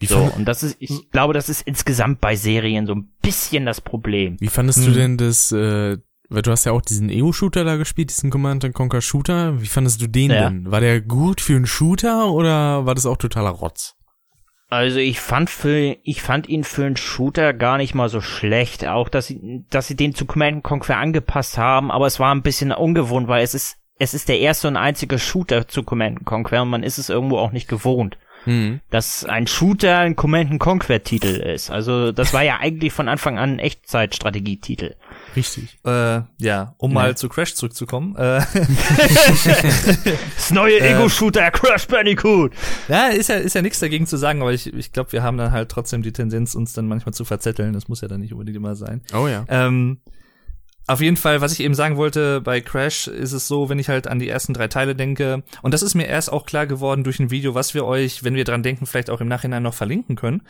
Wie, 0.00 0.06
So, 0.06 0.18
und 0.36 0.44
das 0.46 0.62
ist, 0.62 0.76
ich 0.80 1.10
glaube, 1.12 1.32
das 1.32 1.48
ist 1.48 1.62
insgesamt 1.66 2.20
bei 2.20 2.36
Serien 2.36 2.86
so 2.86 2.94
ein 2.94 3.08
bisschen 3.22 3.64
das 3.64 3.80
Problem. 3.80 4.36
wie 4.40 4.48
fandest 4.48 4.86
du 4.86 4.90
denn 4.90 5.16
das, 5.16 5.52
äh, 5.52 5.98
weil 6.28 6.42
du 6.42 6.50
hast 6.50 6.64
ja 6.64 6.72
auch 6.72 6.82
diesen 6.82 7.08
Ego-Shooter 7.10 7.64
da 7.64 7.76
gespielt, 7.76 8.10
diesen 8.10 8.30
Command 8.30 8.72
Conquer 8.74 9.00
Shooter. 9.00 9.60
Wie 9.60 9.66
fandest 9.66 10.00
du 10.02 10.06
den 10.08 10.30
Ja. 10.30 10.48
denn? 10.50 10.70
War 10.70 10.80
der 10.80 11.00
gut 11.00 11.40
für 11.40 11.56
einen 11.56 11.66
Shooter 11.66 12.30
oder 12.30 12.86
war 12.86 12.94
das 12.94 13.06
auch 13.06 13.16
totaler 13.16 13.50
Rotz? 13.50 13.94
Also 14.70 14.98
ich 14.98 15.18
fand 15.18 15.48
für, 15.48 15.96
ich 16.02 16.20
fand 16.20 16.46
ihn 16.48 16.62
für 16.62 16.84
einen 16.84 16.98
Shooter 16.98 17.54
gar 17.54 17.78
nicht 17.78 17.94
mal 17.94 18.10
so 18.10 18.20
schlecht. 18.20 18.86
Auch, 18.86 19.08
dass 19.08 19.28
sie, 19.28 19.64
dass 19.70 19.86
sie 19.86 19.96
den 19.96 20.14
zu 20.14 20.26
Command 20.26 20.62
Conquer 20.62 20.98
angepasst 20.98 21.56
haben, 21.56 21.90
aber 21.90 22.06
es 22.06 22.20
war 22.20 22.34
ein 22.34 22.42
bisschen 22.42 22.72
ungewohnt, 22.72 23.28
weil 23.28 23.42
es 23.42 23.54
ist, 23.54 23.78
es 23.98 24.12
ist 24.12 24.28
der 24.28 24.40
erste 24.40 24.68
und 24.68 24.76
einzige 24.76 25.18
Shooter 25.18 25.66
zu 25.68 25.82
Command 25.82 26.26
Conquer 26.26 26.62
und 26.62 26.68
man 26.68 26.82
ist 26.82 26.98
es 26.98 27.08
irgendwo 27.08 27.38
auch 27.38 27.50
nicht 27.52 27.68
gewohnt, 27.68 28.18
Hm. 28.44 28.80
dass 28.90 29.24
ein 29.24 29.46
Shooter 29.46 29.98
ein 29.98 30.16
Command 30.16 30.58
Conquer 30.58 31.02
Titel 31.02 31.26
ist. 31.26 31.70
Also 31.70 32.12
das 32.12 32.32
war 32.32 32.42
ja 32.42 32.56
eigentlich 32.60 32.92
von 32.92 33.08
Anfang 33.08 33.38
an 33.38 33.54
ein 33.54 33.58
Echtzeitstrategietitel. 33.58 34.94
Richtig. 35.36 35.78
Äh, 35.84 36.22
ja, 36.38 36.74
um 36.78 36.94
mal 36.94 37.16
zu 37.16 37.28
Crash 37.28 37.54
zurückzukommen. 37.54 38.16
Äh, 38.16 38.40
Das 40.36 40.50
neue 40.50 40.80
Ego-Shooter 40.80 41.50
Crash 41.50 41.86
Bandicoot. 41.86 42.52
ja, 42.88 43.08
ist 43.08 43.28
ja, 43.28 43.36
ist 43.36 43.54
ja 43.54 43.62
nichts 43.62 43.80
dagegen 43.80 44.06
zu 44.06 44.16
sagen, 44.16 44.40
aber 44.42 44.52
ich, 44.52 44.72
ich 44.72 44.92
glaube, 44.92 45.12
wir 45.12 45.22
haben 45.22 45.36
dann 45.36 45.52
halt 45.52 45.68
trotzdem 45.70 46.02
die 46.02 46.12
Tendenz, 46.12 46.54
uns 46.54 46.72
dann 46.72 46.86
manchmal 46.88 47.12
zu 47.14 47.24
verzetteln. 47.24 47.72
Das 47.72 47.88
muss 47.88 48.00
ja 48.00 48.08
dann 48.08 48.20
nicht 48.20 48.32
unbedingt 48.32 48.56
immer 48.56 48.74
sein. 48.76 49.02
Oh 49.14 49.28
ja. 49.28 49.44
Ähm, 49.48 49.98
auf 50.88 51.02
jeden 51.02 51.16
Fall, 51.18 51.40
was 51.42 51.52
ich 51.52 51.60
eben 51.60 51.74
sagen 51.74 51.96
wollte, 51.96 52.40
bei 52.40 52.60
Crash 52.62 53.08
ist 53.08 53.32
es 53.32 53.46
so, 53.46 53.68
wenn 53.68 53.78
ich 53.78 53.88
halt 53.88 54.08
an 54.08 54.18
die 54.18 54.28
ersten 54.28 54.54
drei 54.54 54.68
Teile 54.68 54.96
denke, 54.96 55.42
und 55.60 55.74
das 55.74 55.82
ist 55.82 55.94
mir 55.94 56.06
erst 56.06 56.32
auch 56.32 56.46
klar 56.46 56.66
geworden 56.66 57.04
durch 57.04 57.20
ein 57.20 57.30
Video, 57.30 57.54
was 57.54 57.74
wir 57.74 57.84
euch, 57.84 58.24
wenn 58.24 58.34
wir 58.34 58.44
dran 58.44 58.62
denken, 58.62 58.86
vielleicht 58.86 59.10
auch 59.10 59.20
im 59.20 59.28
Nachhinein 59.28 59.62
noch 59.62 59.74
verlinken 59.74 60.16
können, 60.16 60.42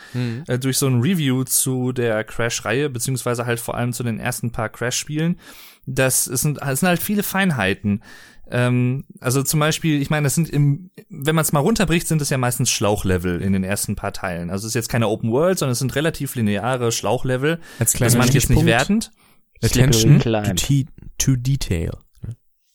äh, 0.46 0.58
durch 0.58 0.78
so 0.78 0.86
ein 0.86 1.00
Review 1.00 1.42
zu 1.42 1.92
der 1.92 2.22
Crash-Reihe, 2.22 2.88
beziehungsweise 2.88 3.46
halt 3.46 3.58
vor 3.58 3.74
allem 3.74 3.92
zu 3.92 4.04
den 4.04 4.20
ersten 4.20 4.52
paar 4.52 4.68
Crash-Spielen. 4.68 5.40
Das 5.86 6.24
sind, 6.24 6.62
es 6.62 6.80
sind 6.80 6.88
halt 6.88 7.02
viele 7.02 7.24
Feinheiten. 7.24 8.02
Ähm, 8.50 9.04
also 9.20 9.42
zum 9.42 9.60
Beispiel, 9.60 10.00
ich 10.00 10.08
meine, 10.08 10.24
das 10.24 10.36
sind 10.36 10.48
im, 10.48 10.90
wenn 11.10 11.34
man 11.34 11.42
es 11.42 11.52
mal 11.52 11.60
runterbricht, 11.60 12.06
sind 12.06 12.22
es 12.22 12.30
ja 12.30 12.38
meistens 12.38 12.70
Schlauchlevel 12.70 13.42
in 13.42 13.52
den 13.52 13.64
ersten 13.64 13.96
paar 13.96 14.12
Teilen. 14.12 14.50
Also 14.50 14.66
es 14.66 14.70
ist 14.70 14.74
jetzt 14.74 14.88
keine 14.88 15.08
Open 15.08 15.32
World, 15.32 15.58
sondern 15.58 15.72
es 15.72 15.80
sind 15.80 15.96
relativ 15.96 16.34
lineare 16.34 16.92
Schlauchlevel. 16.92 17.58
Als 17.78 17.92
Das 17.92 17.94
kleiner 17.94 18.18
meine 18.18 18.28
ich 18.28 18.34
jetzt 18.34 18.50
nicht 18.50 18.64
wertend. 18.64 19.10
Attention 19.62 20.20
to, 20.20 20.84
to 21.18 21.36
detail. 21.36 21.92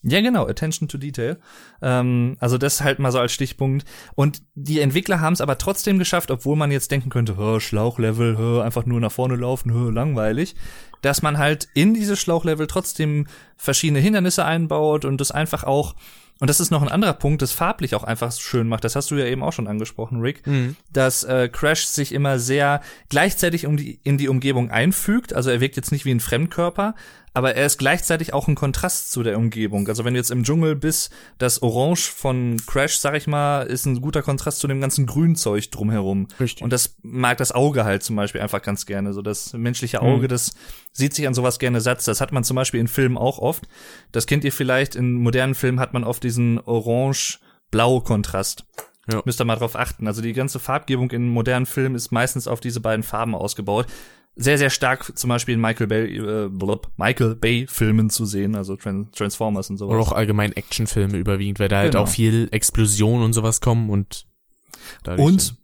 Ja, 0.06 0.20
genau, 0.20 0.46
Attention 0.46 0.90
to 0.90 0.98
Detail. 0.98 1.38
Ähm, 1.82 2.36
also 2.40 2.58
das 2.58 2.82
halt 2.82 3.00
mal 3.00 3.14
so 3.14 3.20
als 3.20 3.32
Stichpunkt. 3.32 3.86
Und 4.16 4.42
die 4.54 4.82
Entwickler 4.82 5.22
haben 5.22 5.32
es 5.32 5.40
aber 5.40 5.58
trotzdem 5.58 5.98
geschafft, 5.98 6.30
obwohl 6.30 6.58
man 6.58 6.72
jetzt 6.72 6.92
denken 6.92 7.10
könnte, 7.10 7.38
Schlauchlevel, 7.62 8.38
hör, 8.38 8.66
einfach 8.66 8.86
nur 8.86 9.00
nach 9.00 9.14
vorne 9.14 9.38
laufen, 9.38 9.72
hör, 9.72 9.94
langweilig, 9.94 10.56
dass 11.02 11.22
man 11.22 11.38
halt 11.38 11.70
in 11.74 11.94
diese 11.94 12.18
Schlauchlevel 12.18 12.68
trotzdem 12.68 13.28
verschiedene 13.56 14.00
Hindernisse 14.00 14.44
einbaut 14.44 15.06
und 15.06 15.22
das 15.22 15.32
einfach 15.32 15.64
auch 15.64 15.96
und 16.40 16.50
das 16.50 16.60
ist 16.60 16.72
noch 16.72 16.82
ein 16.82 16.90
anderer 16.90 17.14
Punkt, 17.14 17.42
das 17.42 17.52
farblich 17.54 17.96
auch 17.96 18.04
einfach 18.04 18.32
schön 18.34 18.68
macht. 18.68 18.84
Das 18.84 18.96
hast 18.96 19.12
du 19.12 19.16
ja 19.16 19.26
eben 19.26 19.44
auch 19.44 19.54
schon 19.54 19.68
angesprochen, 19.68 20.20
Rick, 20.22 20.46
Mhm. 20.48 20.76
dass 20.92 21.24
äh, 21.24 21.48
Crash 21.50 21.86
sich 21.86 22.12
immer 22.12 22.40
sehr 22.40 22.82
gleichzeitig 23.10 23.66
um 23.66 23.78
die, 23.78 24.00
in 24.04 24.18
die 24.18 24.28
Umgebung 24.30 24.72
einfügt. 24.72 25.34
Also 25.34 25.50
er 25.52 25.62
wirkt 25.62 25.76
jetzt 25.76 25.92
nicht 25.92 26.06
wie 26.06 26.12
ein 26.12 26.20
Fremdkörper, 26.20 26.96
aber 27.36 27.56
er 27.56 27.66
ist 27.66 27.80
gleichzeitig 27.80 28.32
auch 28.34 28.48
ein 28.48 28.54
Kontrast 28.54 29.12
zu 29.12 29.24
der 29.24 29.38
Umgebung. 29.40 29.88
Also 29.88 30.06
wenn 30.06 30.14
du 30.14 30.20
jetzt 30.20 30.30
im 30.30 30.44
Dschungel 30.44 30.76
bist, 30.76 31.12
das 31.40 31.64
Orange 31.64 32.12
von 32.12 32.58
Crash, 32.68 32.98
sag 32.98 33.16
ich 33.16 33.26
mal, 33.26 33.64
ist 33.64 33.86
ein 33.88 34.02
guter 34.02 34.22
Kontrast 34.22 34.60
zu 34.60 34.68
dem 34.68 34.80
ganzen 34.82 35.08
Grünzeug 35.08 35.72
drumherum. 35.72 36.28
Richtig. 36.40 36.64
Und 36.64 36.72
das 36.72 36.96
mag 37.02 37.38
das 37.40 37.52
Auge 37.52 37.86
halt 37.86 38.04
zum 38.04 38.16
Beispiel 38.18 38.42
einfach 38.42 38.62
ganz 38.62 38.86
gerne. 38.86 39.14
So 39.14 39.22
das 39.24 39.54
menschliche 39.54 39.98
Mhm. 40.02 40.06
Auge, 40.08 40.28
das 40.28 40.54
sieht 40.92 41.16
sich 41.16 41.26
an 41.26 41.34
sowas 41.34 41.58
gerne 41.58 41.82
satt. 41.82 42.08
Das 42.08 42.22
hat 42.22 42.32
man 42.34 42.44
zum 42.44 42.54
Beispiel 42.56 42.80
in 42.80 42.88
Filmen 42.88 43.18
auch 43.18 43.40
oft. 43.40 43.64
Das 44.12 44.28
kennt 44.28 44.44
ihr 44.44 44.52
vielleicht. 44.52 44.96
In 44.96 45.14
modernen 45.14 45.56
Filmen 45.56 45.80
hat 45.80 45.92
man 45.94 46.04
oft 46.04 46.23
diesen 46.24 46.60
Orange-Blau-Kontrast. 46.60 48.66
Ja. 49.12 49.22
Müsst 49.26 49.42
ihr 49.42 49.46
mal 49.46 49.58
drauf 49.58 49.76
achten. 49.76 50.08
Also 50.08 50.22
die 50.22 50.32
ganze 50.34 50.60
Farbgebung 50.60 51.12
in 51.12 51.28
modernen 51.30 51.66
Filmen 51.66 51.96
ist 51.96 52.12
meistens 52.12 52.48
auf 52.48 52.62
diese 52.62 52.80
beiden 52.80 53.04
Farben 53.04 53.36
ausgebaut. 53.36 53.86
Sehr, 54.36 54.58
sehr 54.58 54.70
stark 54.72 55.16
zum 55.18 55.28
Beispiel 55.30 55.54
in 55.56 55.62
Michael 55.62 55.88
Bay, 55.88 56.18
äh, 56.18 56.50
blub, 56.50 56.90
Michael 56.98 57.36
Bay 57.36 57.68
Filmen 57.70 58.10
zu 58.10 58.26
sehen, 58.26 58.56
also 58.56 58.76
Tran 58.76 59.12
Transformers 59.12 59.70
und 59.70 59.78
sowas. 59.78 59.94
Oder 59.94 60.02
auch 60.02 60.12
allgemein 60.14 60.54
Actionfilme 60.54 61.18
überwiegend, 61.18 61.60
weil 61.60 61.68
da 61.68 61.78
halt 61.80 61.92
Genau. 61.92 62.06
auch 62.06 62.08
viel 62.08 62.48
Explosion 62.52 63.22
und 63.22 63.34
sowas 63.34 63.62
kommen 63.62 63.90
und 63.92 64.26
Und 65.18 65.56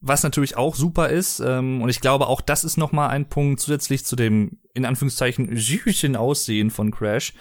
was 0.00 0.22
natürlich 0.22 0.56
auch 0.56 0.74
super 0.74 1.10
ist, 1.10 1.40
ähm, 1.40 1.82
und 1.82 1.90
ich 1.90 2.00
glaube 2.00 2.26
auch 2.26 2.40
das 2.40 2.64
ist 2.64 2.78
noch 2.78 2.92
mal 2.92 3.08
ein 3.08 3.28
Punkt 3.28 3.60
zusätzlich 3.60 4.04
zu 4.04 4.16
dem 4.16 4.58
in 4.72 4.84
Anführungszeichen 4.86 5.54
süßen 5.54 6.16
Aussehen 6.16 6.70
von 6.70 6.90
Crash. 6.90 7.34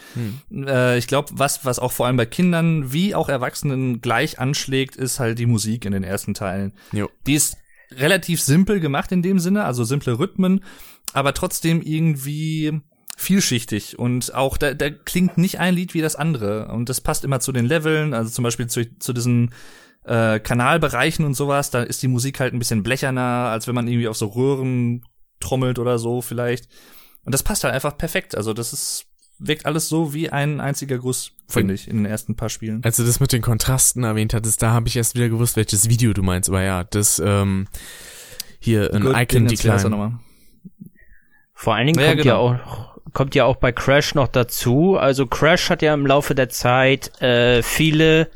Äh, 0.52 0.98
ich 0.98 1.08
glaube, 1.08 1.30
was 1.34 1.64
was 1.64 1.80
auch 1.80 1.92
vor 1.92 2.08
allem 2.08 2.18
bei 2.18 2.26
Kindern 2.26 2.92
wie 2.92 3.16
auch 3.16 3.30
Erwachsenen 3.30 4.02
gleich 4.02 4.40
anschlägt, 4.40 4.96
ist 4.98 5.20
halt 5.20 5.40
die 5.40 5.46
Musik 5.46 5.86
in 5.86 5.94
den 5.94 6.04
ersten 6.04 6.34
Teilen. 6.34 6.74
Jo. 6.92 7.10
Die 7.26 7.36
ist 7.36 7.58
relativ 7.92 8.42
simpel 8.42 8.80
gemacht 8.80 9.12
in 9.12 9.22
dem 9.22 9.40
Sinne, 9.40 9.64
also 9.64 9.84
simple 9.84 10.20
Rhythmen, 10.20 10.64
aber 11.14 11.34
trotzdem 11.34 11.82
irgendwie 11.82 12.82
vielschichtig 13.18 14.00
und 14.00 14.34
auch 14.34 14.58
da, 14.58 14.74
da 14.74 14.90
klingt 14.90 15.38
nicht 15.38 15.60
ein 15.60 15.76
Lied 15.76 15.94
wie 15.94 16.02
das 16.02 16.16
andere 16.16 16.70
und 16.70 16.88
das 16.88 17.02
passt 17.02 17.26
immer 17.26 17.40
zu 17.40 17.52
den 17.52 17.66
Leveln, 17.66 18.14
also 18.14 18.30
zum 18.30 18.44
Beispiel 18.44 18.68
zu, 18.68 18.98
zu 18.98 19.12
diesen 19.12 19.52
äh, 20.10 20.40
Kanalbereichen 20.40 21.24
und 21.24 21.36
sowas, 21.36 21.70
da 21.70 21.84
ist 21.84 22.02
die 22.02 22.08
Musik 22.08 22.40
halt 22.40 22.54
ein 22.54 22.60
bisschen 22.60 22.84
blecherner, 22.84 23.50
als 23.52 23.68
wenn 23.68 23.76
man 23.76 23.88
irgendwie 23.88 24.08
auf 24.08 24.18
so 24.18 24.28
Röhren 24.28 25.04
trommelt 25.40 25.78
oder 25.80 26.00
so 26.00 26.22
vielleicht. 26.22 26.68
Und 27.24 27.34
das 27.34 27.44
passt 27.44 27.64
halt 27.64 27.74
einfach 27.74 27.98
perfekt. 27.98 28.36
Also 28.36 28.54
das 28.54 28.74
ist 28.74 29.06
wirkt 29.42 29.66
alles 29.66 29.88
so 29.88 30.14
wie 30.14 30.30
ein 30.30 30.60
einziger 30.60 30.98
Guss, 30.98 31.32
finde 31.48 31.74
ich, 31.74 31.88
in 31.88 31.98
den 31.98 32.06
ersten 32.06 32.36
paar 32.36 32.50
Spielen. 32.50 32.84
Als 32.84 32.98
du 32.98 33.04
das 33.04 33.22
mit 33.22 33.32
den 33.32 33.42
Kontrasten 33.42 34.04
erwähnt 34.04 34.34
hattest, 34.34 34.62
da 34.62 34.72
habe 34.72 34.90
ich 34.90 34.98
erst 34.98 35.16
wieder 35.16 35.30
gewusst, 35.30 35.56
welches 35.56 35.88
Video 35.90 36.12
du 36.12 36.24
meinst. 36.24 36.50
Aber 36.50 36.62
ja, 36.62 36.84
das 36.84 37.22
ähm, 37.24 37.68
hier 38.60 38.94
ein 38.94 39.04
Gut, 39.04 39.16
Icon 39.16 39.48
Decline. 39.48 39.90
nochmal. 39.90 40.20
Vor 41.54 41.76
allen 41.76 41.88
Dingen 41.88 42.00
Ja, 42.00 42.08
kommt 42.08 42.26
ja 42.26 42.34
genau. 42.34 42.50
auch 42.50 42.90
kommt 43.14 43.34
ja 43.36 43.46
auch 43.46 43.56
bei 43.56 43.72
Crash 43.72 44.14
noch 44.14 44.28
dazu. 44.28 44.98
Also 44.98 45.26
Crash 45.26 45.70
hat 45.70 45.82
ja 45.82 45.94
im 45.94 46.06
Laufe 46.06 46.36
der 46.36 46.50
Zeit 46.50 47.22
äh, 47.22 47.64
viele 47.64 48.30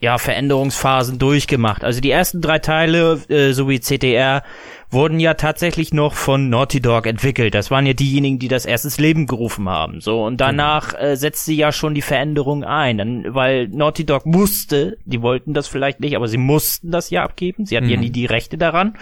ja 0.00 0.16
Veränderungsphasen 0.18 1.18
durchgemacht. 1.18 1.84
Also 1.84 2.00
die 2.00 2.10
ersten 2.10 2.40
drei 2.40 2.58
Teile 2.58 3.20
äh, 3.28 3.52
sowie 3.52 3.80
CTR 3.80 4.42
wurden 4.90 5.20
ja 5.20 5.34
tatsächlich 5.34 5.92
noch 5.92 6.14
von 6.14 6.48
Naughty 6.48 6.80
Dog 6.80 7.06
entwickelt. 7.06 7.54
Das 7.54 7.70
waren 7.70 7.86
ja 7.86 7.92
diejenigen, 7.92 8.38
die 8.38 8.48
das 8.48 8.64
erst 8.66 8.86
ins 8.86 8.98
Leben 8.98 9.26
gerufen 9.26 9.68
haben. 9.68 10.00
So 10.00 10.24
und 10.24 10.40
danach 10.40 10.94
äh, 10.98 11.16
setzte 11.16 11.52
ja 11.52 11.70
schon 11.70 11.94
die 11.94 12.02
Veränderung 12.02 12.64
ein, 12.64 12.98
dann, 12.98 13.34
weil 13.34 13.68
Naughty 13.68 14.04
Dog 14.06 14.26
musste, 14.26 14.96
die 15.04 15.22
wollten 15.22 15.52
das 15.54 15.68
vielleicht 15.68 16.00
nicht, 16.00 16.16
aber 16.16 16.26
sie 16.28 16.38
mussten 16.38 16.90
das 16.90 17.10
ja 17.10 17.22
abgeben. 17.22 17.66
Sie 17.66 17.76
hatten 17.76 17.88
ja 17.88 17.96
Mhm. 17.96 18.02
nie 18.02 18.10
die 18.10 18.26
Rechte 18.26 18.58
daran. 18.58 18.96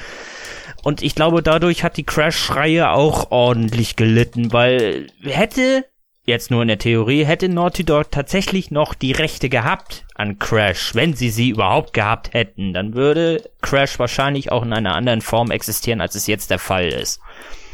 Und 0.83 1.03
ich 1.03 1.15
glaube, 1.15 1.43
dadurch 1.43 1.85
hat 1.85 1.97
die 1.97 2.05
Crash-Reihe 2.05 2.91
auch 2.91 3.31
ordentlich 3.31 3.97
gelitten, 3.97 4.53
weil 4.53 5.07
hätte, 5.23 5.85
jetzt 6.29 6.51
nur 6.51 6.63
in 6.63 6.69
der 6.69 6.79
Theorie, 6.79 7.25
hätte 7.25 7.49
Naughty 7.49 7.85
Dog 7.85 8.11
tatsächlich 8.11 8.71
noch 8.71 8.95
die 8.95 9.13
Rechte 9.13 9.49
gehabt 9.49 10.07
an 10.15 10.39
Crash, 10.39 10.95
wenn 10.95 11.15
sie 11.15 11.31
sie 11.31 11.49
überhaupt 11.49 11.93
gehabt 11.93 12.33
hätten, 12.35 12.73
dann 12.73 12.95
würde 12.95 13.51
Crash 13.63 13.99
wahrscheinlich 13.99 14.53
auch 14.53 14.63
in 14.63 14.73
einer 14.73 14.95
anderen 14.95 15.23
Form 15.23 15.51
existieren, 15.51 16.01
als 16.01 16.15
es 16.15 16.27
jetzt 16.27 16.51
der 16.51 16.59
Fall 16.59 16.89
ist. 16.89 17.21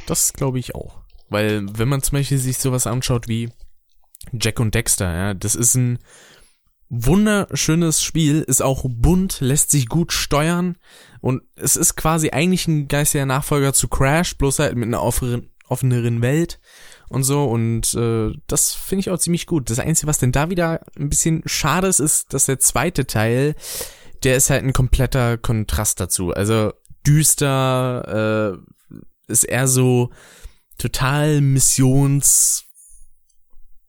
Das 0.06 0.32
glaube 0.32 0.58
ich 0.58 0.74
auch. 0.74 1.00
Weil, 1.28 1.66
wenn 1.78 1.88
man 1.88 2.02
zum 2.02 2.18
Beispiel 2.18 2.38
sich 2.38 2.58
sowas 2.58 2.86
anschaut 2.86 3.28
wie 3.28 3.50
Jack 4.32 4.60
und 4.60 4.74
Dexter, 4.74 5.12
ja, 5.14 5.34
das 5.34 5.54
ist 5.54 5.74
ein 5.74 5.98
wunderschönes 6.88 8.02
Spiel, 8.02 8.42
ist 8.42 8.62
auch 8.62 8.84
bunt, 8.88 9.40
lässt 9.40 9.70
sich 9.70 9.88
gut 9.88 10.12
steuern 10.12 10.76
und 11.20 11.42
es 11.56 11.76
ist 11.76 11.96
quasi 11.96 12.30
eigentlich 12.30 12.68
ein 12.68 12.88
geistiger 12.88 13.26
Nachfolger 13.26 13.72
zu 13.72 13.88
Crash, 13.88 14.36
bloß 14.36 14.58
halt 14.60 14.76
mit 14.76 14.86
einer 14.86 15.02
offeneren, 15.02 15.50
offeneren 15.68 16.22
Welt 16.22 16.60
und 17.08 17.22
so 17.22 17.44
und 17.44 17.94
äh, 17.94 18.32
das 18.46 18.74
finde 18.74 19.00
ich 19.00 19.10
auch 19.10 19.18
ziemlich 19.18 19.46
gut. 19.46 19.70
Das 19.70 19.78
Einzige, 19.78 20.06
was 20.06 20.18
denn 20.18 20.32
da 20.32 20.50
wieder 20.50 20.80
ein 20.98 21.08
bisschen 21.08 21.42
schade 21.46 21.86
ist, 21.88 22.00
ist, 22.00 22.34
dass 22.34 22.46
der 22.46 22.58
zweite 22.58 23.06
Teil, 23.06 23.54
der 24.22 24.36
ist 24.36 24.50
halt 24.50 24.64
ein 24.64 24.72
kompletter 24.72 25.38
Kontrast 25.38 26.00
dazu. 26.00 26.32
Also 26.32 26.72
düster, 27.06 28.58
äh, 28.60 29.32
ist 29.32 29.44
eher 29.44 29.68
so 29.68 30.10
total 30.78 31.40
missions 31.40 32.64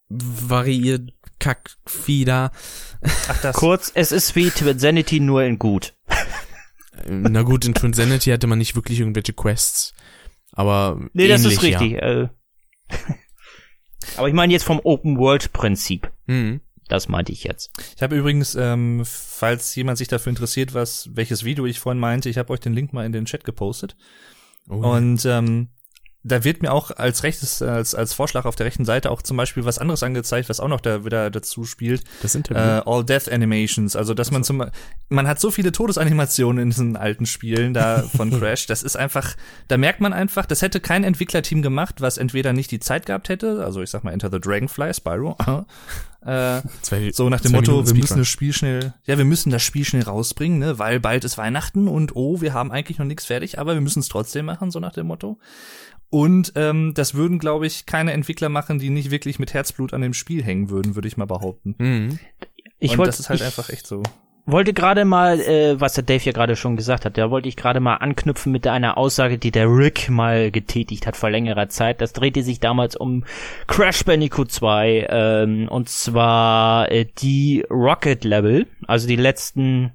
variiert 0.09 1.11
Kackfieder. 1.39 2.51
Ach, 3.27 3.41
das. 3.41 3.55
Kurz, 3.55 3.91
es 3.93 4.11
ist 4.11 4.35
wie 4.35 4.49
Twinsanity 4.49 5.19
nur 5.19 5.43
in 5.43 5.59
gut. 5.59 5.93
Na 7.07 7.41
gut, 7.41 7.65
in 7.65 7.73
Twinsanity 7.73 8.31
hatte 8.31 8.47
man 8.47 8.57
nicht 8.57 8.75
wirklich 8.75 8.99
irgendwelche 8.99 9.33
Quests. 9.33 9.93
Aber 10.55 10.99
Nee, 11.13 11.27
das 11.27 11.41
ähnlich, 11.41 11.57
ist 11.57 11.63
richtig. 11.63 11.93
Äh. 11.93 12.29
Aber 14.17 14.27
ich 14.27 14.33
meine 14.33 14.53
jetzt 14.53 14.63
vom 14.63 14.79
Open-World-Prinzip. 14.83 16.11
Ja. 16.27 16.33
Mhm. 16.33 16.61
Das 16.87 17.07
meinte 17.09 17.31
ich 17.31 17.43
jetzt. 17.43 17.71
Ich 17.95 18.03
habe 18.03 18.15
übrigens, 18.15 18.53
ähm, 18.53 19.01
falls 19.05 19.73
jemand 19.75 19.97
sich 19.97 20.07
dafür 20.07 20.29
interessiert, 20.29 20.75
was 20.75 21.09
welches 21.15 21.43
Video 21.43 21.65
ich 21.65 21.79
vorhin 21.79 21.99
meinte, 21.99 22.29
ich 22.29 22.37
habe 22.37 22.53
euch 22.53 22.59
den 22.59 22.73
Link 22.73 22.93
mal 22.93 23.05
in 23.05 23.11
den 23.11 23.25
Chat 23.25 23.43
gepostet. 23.43 23.95
Oh. 24.69 24.75
Und 24.75 25.25
ähm, 25.25 25.69
da 26.25 26.43
wird 26.43 26.63
mir 26.63 26.73
auch 26.73 26.89
als 26.89 27.21
rechtes, 27.21 27.61
als, 27.61 27.93
als 27.93 28.13
Vorschlag 28.13 28.45
auf 28.45 28.55
der 28.55 28.65
rechten 28.65 28.83
Seite 28.83 29.11
auch 29.11 29.21
zum 29.21 29.37
Beispiel 29.37 29.63
was 29.63 29.77
anderes 29.77 30.01
angezeigt, 30.01 30.49
was 30.49 30.59
auch 30.59 30.67
noch 30.67 30.81
da 30.81 31.05
wieder 31.05 31.29
dazu 31.29 31.65
spielt. 31.65 32.03
das 32.23 32.33
Interview. 32.33 32.61
Äh, 32.61 32.81
All 32.85 33.05
Death 33.05 33.31
Animations. 33.31 33.95
Also, 33.95 34.15
dass 34.15 34.31
man 34.31 34.43
zum 34.43 34.65
man 35.09 35.27
hat 35.27 35.39
so 35.39 35.51
viele 35.51 35.71
Todesanimationen 35.71 36.63
in 36.63 36.69
diesen 36.71 36.97
alten 36.97 37.27
Spielen 37.27 37.75
da 37.75 38.01
von 38.01 38.31
Crash. 38.39 38.65
Das 38.65 38.81
ist 38.81 38.95
einfach, 38.95 39.35
da 39.67 39.77
merkt 39.77 40.01
man 40.01 40.13
einfach, 40.13 40.47
das 40.47 40.63
hätte 40.63 40.79
kein 40.79 41.03
Entwicklerteam 41.03 41.61
gemacht, 41.61 42.01
was 42.01 42.17
entweder 42.17 42.53
nicht 42.53 42.71
die 42.71 42.79
Zeit 42.79 43.05
gehabt 43.05 43.29
hätte, 43.29 43.63
also 43.63 43.83
ich 43.83 43.91
sag 43.91 44.03
mal 44.03 44.11
Enter 44.11 44.31
the 44.31 44.39
Dragonfly, 44.39 44.93
Spyro, 44.95 45.37
äh, 46.25 46.61
Zwei, 46.81 47.11
so 47.11 47.29
nach 47.29 47.41
dem 47.41 47.51
Motto, 47.51 47.71
Minuten 47.71 47.87
wir 47.89 48.01
müssen 48.01 48.17
das 48.17 48.27
Spiel 48.27 48.51
schnell, 48.51 48.93
ja, 49.05 49.17
wir 49.19 49.25
müssen 49.25 49.51
das 49.51 49.61
Spiel 49.61 49.85
schnell 49.85 50.03
rausbringen, 50.03 50.57
ne, 50.57 50.79
weil 50.79 50.99
bald 50.99 51.23
ist 51.23 51.37
Weihnachten 51.37 51.87
und 51.87 52.15
oh, 52.15 52.41
wir 52.41 52.53
haben 52.53 52.71
eigentlich 52.71 52.97
noch 52.97 53.05
nichts 53.05 53.25
fertig, 53.25 53.59
aber 53.59 53.75
wir 53.75 53.81
müssen 53.81 53.99
es 53.99 54.07
trotzdem 54.07 54.45
machen, 54.45 54.71
so 54.71 54.79
nach 54.79 54.93
dem 54.93 55.07
Motto. 55.07 55.37
Und 56.09 56.53
ähm, 56.55 56.93
das 56.93 57.13
würden, 57.13 57.39
glaube 57.39 57.67
ich, 57.67 57.85
keine 57.85 58.13
Entwickler 58.13 58.49
machen, 58.49 58.79
die 58.79 58.89
nicht 58.89 59.11
wirklich 59.11 59.39
mit 59.39 59.53
Herzblut 59.53 59.93
an 59.93 60.01
dem 60.01 60.13
Spiel 60.13 60.43
hängen 60.43 60.69
würden, 60.69 60.95
würde 60.95 61.07
ich 61.07 61.17
mal 61.17 61.25
behaupten. 61.25 61.75
Mhm. 61.77 62.19
Ich 62.79 62.91
und 62.91 62.97
wollte 62.99 63.09
das 63.09 63.19
ist 63.19 63.29
halt 63.29 63.39
ich 63.39 63.45
einfach 63.45 63.69
echt 63.69 63.87
so. 63.87 64.03
wollte 64.45 64.73
gerade 64.73 65.05
mal, 65.05 65.39
äh, 65.39 65.79
was 65.79 65.93
der 65.93 66.03
Dave 66.03 66.23
ja 66.23 66.31
gerade 66.31 66.55
schon 66.55 66.75
gesagt 66.75 67.05
hat, 67.05 67.17
da 67.17 67.31
wollte 67.31 67.49
ich 67.49 67.55
gerade 67.55 67.79
mal 67.79 67.95
anknüpfen 67.95 68.51
mit 68.51 68.67
einer 68.67 68.97
Aussage, 68.97 69.37
die 69.37 69.51
der 69.51 69.67
Rick 69.67 70.09
mal 70.09 70.51
getätigt 70.51 71.07
hat 71.07 71.17
vor 71.17 71.31
längerer 71.31 71.69
Zeit. 71.69 72.01
Das 72.01 72.13
drehte 72.13 72.43
sich 72.43 72.59
damals 72.59 72.95
um 72.95 73.23
Crash 73.67 74.05
Bandicoot 74.05 74.51
2 74.51 75.07
ähm, 75.09 75.67
und 75.69 75.89
zwar 75.89 76.91
äh, 76.91 77.05
die 77.17 77.65
Rocket 77.69 78.23
Level, 78.23 78.67
also 78.87 79.07
die 79.07 79.15
letzten 79.15 79.93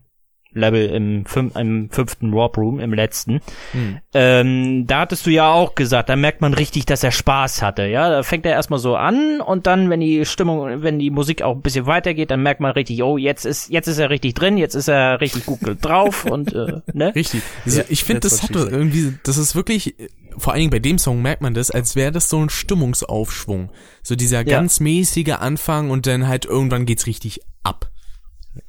Level 0.52 0.88
im, 0.88 1.24
fün 1.26 1.50
im 1.56 1.90
fünften 1.90 2.32
Warp 2.32 2.56
Room, 2.56 2.80
im 2.80 2.92
letzten. 2.92 3.40
Hm. 3.72 3.98
Ähm, 4.14 4.86
da 4.86 5.00
hattest 5.00 5.26
du 5.26 5.30
ja 5.30 5.52
auch 5.52 5.74
gesagt, 5.74 6.08
da 6.08 6.16
merkt 6.16 6.40
man 6.40 6.54
richtig, 6.54 6.86
dass 6.86 7.04
er 7.04 7.12
Spaß 7.12 7.62
hatte. 7.62 7.86
Ja, 7.86 8.10
da 8.10 8.22
fängt 8.22 8.44
er 8.46 8.52
erstmal 8.52 8.80
so 8.80 8.96
an 8.96 9.40
und 9.40 9.66
dann, 9.66 9.90
wenn 9.90 10.00
die 10.00 10.24
Stimmung, 10.24 10.82
wenn 10.82 10.98
die 10.98 11.10
Musik 11.10 11.42
auch 11.42 11.54
ein 11.54 11.62
bisschen 11.62 11.86
weitergeht, 11.86 12.30
dann 12.30 12.42
merkt 12.42 12.60
man 12.60 12.72
richtig, 12.72 13.02
oh, 13.02 13.16
jetzt 13.16 13.46
ist, 13.46 13.70
jetzt 13.70 13.86
ist 13.86 13.98
er 13.98 14.10
richtig 14.10 14.34
drin, 14.34 14.56
jetzt 14.58 14.74
ist 14.74 14.88
er 14.88 15.20
richtig 15.20 15.46
gut 15.46 15.60
drauf 15.80 16.24
und 16.30 16.52
äh, 16.52 16.80
ne? 16.92 17.14
Richtig. 17.14 17.42
Also 17.64 17.82
ich 17.88 18.04
finde, 18.04 18.20
das 18.20 18.42
hat 18.42 18.50
irgendwie, 18.50 19.14
das 19.22 19.36
ist 19.36 19.54
wirklich 19.54 19.94
vor 20.36 20.52
allen 20.52 20.60
Dingen 20.60 20.70
bei 20.70 20.78
dem 20.78 20.98
Song 20.98 21.22
merkt 21.22 21.42
man 21.42 21.54
das, 21.54 21.70
als 21.70 21.96
wäre 21.96 22.12
das 22.12 22.28
so 22.28 22.38
ein 22.38 22.50
Stimmungsaufschwung. 22.50 23.70
So 24.02 24.16
dieser 24.16 24.38
Ja. 24.38 24.44
ganz 24.44 24.80
mäßige 24.80 25.34
Anfang 25.38 25.90
und 25.90 26.06
dann 26.06 26.26
halt 26.26 26.44
irgendwann 26.44 26.86
geht's 26.86 27.06
richtig 27.06 27.40
ab. 27.62 27.90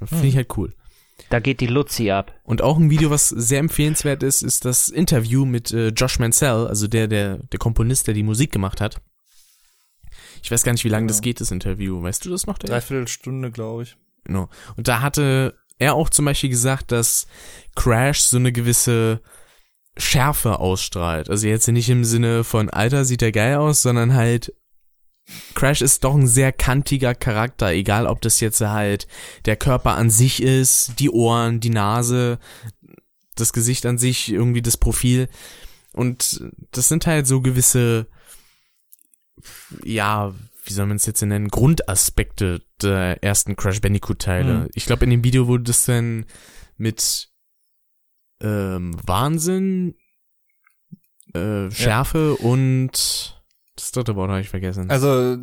Finde 0.04 0.26
ich 0.26 0.36
halt 0.36 0.56
cool. 0.56 0.72
Da 1.32 1.40
geht 1.40 1.62
die 1.62 1.66
Luzi 1.66 2.10
ab. 2.10 2.38
Und 2.44 2.60
auch 2.60 2.76
ein 2.76 2.90
Video, 2.90 3.08
was 3.08 3.30
sehr 3.30 3.58
empfehlenswert 3.58 4.22
ist, 4.22 4.42
ist 4.42 4.66
das 4.66 4.90
Interview 4.90 5.46
mit 5.46 5.72
äh, 5.72 5.88
Josh 5.88 6.18
Mansell, 6.18 6.66
also 6.66 6.88
der, 6.88 7.08
der, 7.08 7.38
der 7.38 7.58
Komponist, 7.58 8.06
der 8.06 8.12
die 8.12 8.22
Musik 8.22 8.52
gemacht 8.52 8.82
hat. 8.82 9.00
Ich 10.42 10.50
weiß 10.50 10.62
gar 10.62 10.72
nicht, 10.72 10.84
wie 10.84 10.90
lange 10.90 11.06
das 11.06 11.22
geht, 11.22 11.40
das 11.40 11.50
Interview. 11.50 12.02
Weißt 12.02 12.22
du 12.26 12.28
das 12.28 12.46
noch? 12.46 12.58
Dave? 12.58 12.72
Dreiviertelstunde, 12.72 13.50
glaube 13.50 13.84
ich. 13.84 13.96
Genau. 14.24 14.50
Und 14.76 14.88
da 14.88 15.00
hatte 15.00 15.56
er 15.78 15.94
auch 15.94 16.10
zum 16.10 16.26
Beispiel 16.26 16.50
gesagt, 16.50 16.92
dass 16.92 17.26
Crash 17.76 18.20
so 18.20 18.36
eine 18.36 18.52
gewisse 18.52 19.22
Schärfe 19.96 20.58
ausstrahlt. 20.58 21.30
Also 21.30 21.46
jetzt 21.46 21.66
nicht 21.66 21.88
im 21.88 22.04
Sinne 22.04 22.44
von 22.44 22.68
Alter 22.68 23.06
sieht 23.06 23.22
er 23.22 23.32
geil 23.32 23.56
aus, 23.56 23.80
sondern 23.80 24.12
halt 24.12 24.52
Crash 25.54 25.82
ist 25.82 26.04
doch 26.04 26.14
ein 26.14 26.26
sehr 26.26 26.52
kantiger 26.52 27.14
Charakter, 27.14 27.72
egal 27.72 28.06
ob 28.06 28.20
das 28.20 28.40
jetzt 28.40 28.60
halt 28.60 29.06
der 29.44 29.56
Körper 29.56 29.94
an 29.96 30.10
sich 30.10 30.42
ist, 30.42 30.98
die 30.98 31.10
Ohren, 31.10 31.60
die 31.60 31.70
Nase, 31.70 32.38
das 33.34 33.52
Gesicht 33.52 33.86
an 33.86 33.98
sich, 33.98 34.30
irgendwie 34.32 34.62
das 34.62 34.76
Profil. 34.76 35.28
Und 35.92 36.42
das 36.70 36.88
sind 36.88 37.06
halt 37.06 37.26
so 37.26 37.40
gewisse, 37.40 38.06
ja, 39.84 40.34
wie 40.64 40.72
soll 40.72 40.86
man 40.86 40.96
es 40.96 41.06
jetzt 41.06 41.22
nennen, 41.22 41.48
Grundaspekte 41.48 42.62
der 42.80 43.22
ersten 43.22 43.56
Crash 43.56 43.80
Bandicoot 43.80 44.20
Teile. 44.20 44.54
Mhm. 44.54 44.68
Ich 44.74 44.86
glaube, 44.86 45.04
in 45.04 45.10
dem 45.10 45.24
Video 45.24 45.46
wurde 45.46 45.64
das 45.64 45.84
dann 45.84 46.24
mit 46.76 47.30
ähm, 48.40 48.96
Wahnsinn, 49.04 49.94
äh, 51.34 51.70
Schärfe 51.70 52.36
und 52.36 53.41
das 53.76 53.92
dritte 53.92 54.14
Wort 54.16 54.30
habe 54.30 54.40
ich 54.40 54.48
vergessen. 54.48 54.90
Also, 54.90 55.36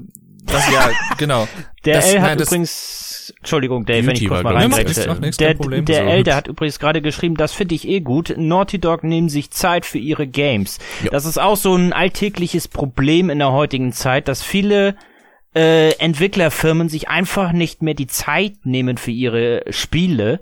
das 0.46 0.72
ja, 0.72 0.90
genau. 1.18 1.48
Der 1.86 1.96
Das- 1.96 2.14
L 2.14 2.22
hat 2.22 2.38
nein, 2.38 2.40
übrigens, 2.48 3.34
Entschuldigung, 3.40 3.86
Dave, 3.86 4.06
wenn 4.08 4.16
ich 4.16 4.28
kurz 4.28 4.44
mal 4.44 4.68
nichts, 4.68 5.38
Der, 5.38 5.54
Problem. 5.54 5.86
der 5.86 6.04
So. 6.04 6.10
L, 6.10 6.24
der 6.24 6.36
hat 6.36 6.48
übrigens 6.48 6.80
gerade 6.80 7.02
geschrieben, 7.02 7.36
das 7.36 7.54
finde 7.54 7.76
ich 7.76 7.88
eh 7.88 8.00
gut. 8.02 8.34
Naughty 8.38 8.80
Dog 8.80 9.04
nehmen 9.04 9.30
sich 9.30 9.52
Zeit 9.52 9.86
für 9.86 9.98
ihre 10.00 10.28
Games. 10.28 10.80
Ja. 11.04 11.12
Das 11.12 11.26
ist 11.26 11.38
auch 11.40 11.56
so 11.58 11.76
ein 11.76 11.94
alltägliches 11.94 12.68
Problem 12.68 13.30
in 13.30 13.40
der 13.40 13.52
heutigen 13.52 13.92
Zeit, 13.94 14.28
dass 14.28 14.42
viele 14.44 14.96
äh, 15.56 15.92
Entwicklerfirmen 16.00 16.90
sich 16.90 17.10
einfach 17.10 17.52
nicht 17.52 17.82
mehr 17.82 17.94
die 17.96 18.08
Zeit 18.08 18.54
nehmen 18.66 18.98
für 18.98 19.12
ihre 19.12 19.64
Spiele. 19.70 20.42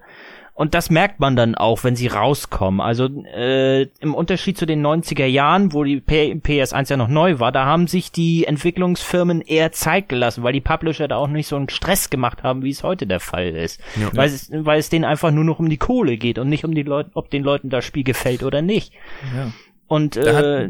Und 0.58 0.74
das 0.74 0.90
merkt 0.90 1.20
man 1.20 1.36
dann 1.36 1.54
auch, 1.54 1.84
wenn 1.84 1.96
sie 1.96 2.08
rauskommen. 2.08 2.82
Also 2.82 3.06
äh, 3.06 3.84
im 4.00 4.16
Unterschied 4.16 4.58
zu 4.58 4.66
den 4.66 4.84
90er 4.84 5.28
Jahren, 5.28 5.72
wo 5.72 5.84
die 5.84 6.02
P 6.02 6.34
PS1 6.34 6.90
ja 6.90 6.98
noch 6.98 7.10
neu 7.10 7.38
war, 7.38 7.52
da 7.52 7.66
haben 7.66 7.86
sich 7.86 8.12
die 8.12 8.46
Entwicklungsfirmen 8.46 9.42
eher 9.42 9.72
Zeit 9.72 10.10
gelassen, 10.10 10.42
weil 10.42 10.54
die 10.54 10.62
Publisher 10.62 11.08
da 11.08 11.18
auch 11.18 11.28
nicht 11.28 11.46
so 11.46 11.58
einen 11.58 11.70
Stress 11.70 12.10
gemacht 12.10 12.42
haben, 12.42 12.64
wie 12.64 12.72
es 12.72 12.82
heute 12.82 13.06
der 13.06 13.20
Fall 13.20 13.50
ist. 13.56 13.80
Ja. 14.02 14.10
Weil, 14.16 14.30
es, 14.30 14.50
weil 14.52 14.80
es 14.80 14.90
denen 14.90 15.06
einfach 15.06 15.30
nur 15.30 15.44
noch 15.44 15.60
um 15.60 15.70
die 15.70 15.78
Kohle 15.78 16.18
geht 16.18 16.40
und 16.40 16.50
nicht 16.50 16.66
um 16.66 16.74
die 16.74 16.82
Leute, 16.82 17.12
ob 17.14 17.30
den 17.30 17.44
Leuten 17.44 17.70
das 17.70 17.86
Spiel 17.86 18.04
gefällt 18.04 18.42
oder 18.42 18.64
nicht. 18.64 18.94
Ja. 19.36 19.52
Und 19.86 20.16
Da 20.16 20.62
äh, 20.62 20.70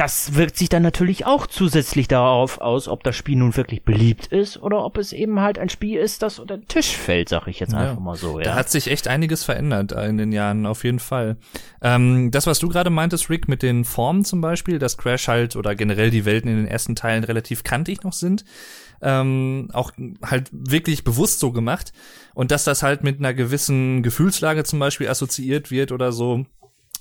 das 0.00 0.34
wirkt 0.34 0.56
sich 0.56 0.70
dann 0.70 0.82
natürlich 0.82 1.26
auch 1.26 1.46
zusätzlich 1.46 2.08
darauf 2.08 2.58
aus, 2.62 2.88
ob 2.88 3.04
das 3.04 3.14
Spiel 3.16 3.36
nun 3.36 3.54
wirklich 3.54 3.82
beliebt 3.82 4.28
ist 4.28 4.56
oder 4.62 4.82
ob 4.82 4.96
es 4.96 5.12
eben 5.12 5.40
halt 5.40 5.58
ein 5.58 5.68
Spiel 5.68 5.98
ist, 5.98 6.22
das 6.22 6.38
unter 6.38 6.56
den 6.56 6.66
Tisch 6.68 6.96
fällt, 6.96 7.28
sag 7.28 7.46
ich 7.48 7.60
jetzt 7.60 7.74
Ja. 7.74 7.80
einfach 7.90 8.00
mal 8.00 8.16
so. 8.16 8.38
Da 8.38 8.44
Ja. 8.50 8.54
hat 8.54 8.70
sich 8.70 8.90
echt 8.90 9.08
einiges 9.08 9.44
verändert 9.44 9.92
in 9.92 10.16
den 10.16 10.32
Jahren, 10.32 10.64
auf 10.64 10.84
jeden 10.84 11.00
Fall. 11.00 11.36
Ähm, 11.82 12.30
das, 12.30 12.46
was 12.46 12.58
du 12.60 12.70
gerade 12.70 12.88
meintest, 12.88 13.28
Rick, 13.28 13.46
mit 13.46 13.62
den 13.62 13.84
Formen 13.84 14.24
zum 14.24 14.40
Beispiel, 14.40 14.78
dass 14.78 14.96
Crash 14.96 15.28
halt 15.28 15.54
oder 15.54 15.74
generell 15.74 16.08
die 16.10 16.24
Welten 16.24 16.50
in 16.50 16.56
den 16.56 16.66
ersten 16.66 16.96
Teilen 16.96 17.22
relativ 17.24 17.62
kantig 17.62 18.02
noch 18.02 18.14
sind, 18.14 18.46
ähm, 19.02 19.68
auch 19.74 19.92
halt 20.24 20.48
wirklich 20.50 21.04
bewusst 21.04 21.40
so 21.40 21.52
gemacht 21.52 21.92
und 22.32 22.52
dass 22.52 22.64
das 22.64 22.82
halt 22.82 23.04
mit 23.04 23.18
einer 23.18 23.34
gewissen 23.34 24.02
Gefühlslage 24.02 24.64
zum 24.64 24.78
Beispiel 24.78 25.08
assoziiert 25.08 25.70
wird 25.70 25.92
oder 25.92 26.10
so. 26.10 26.46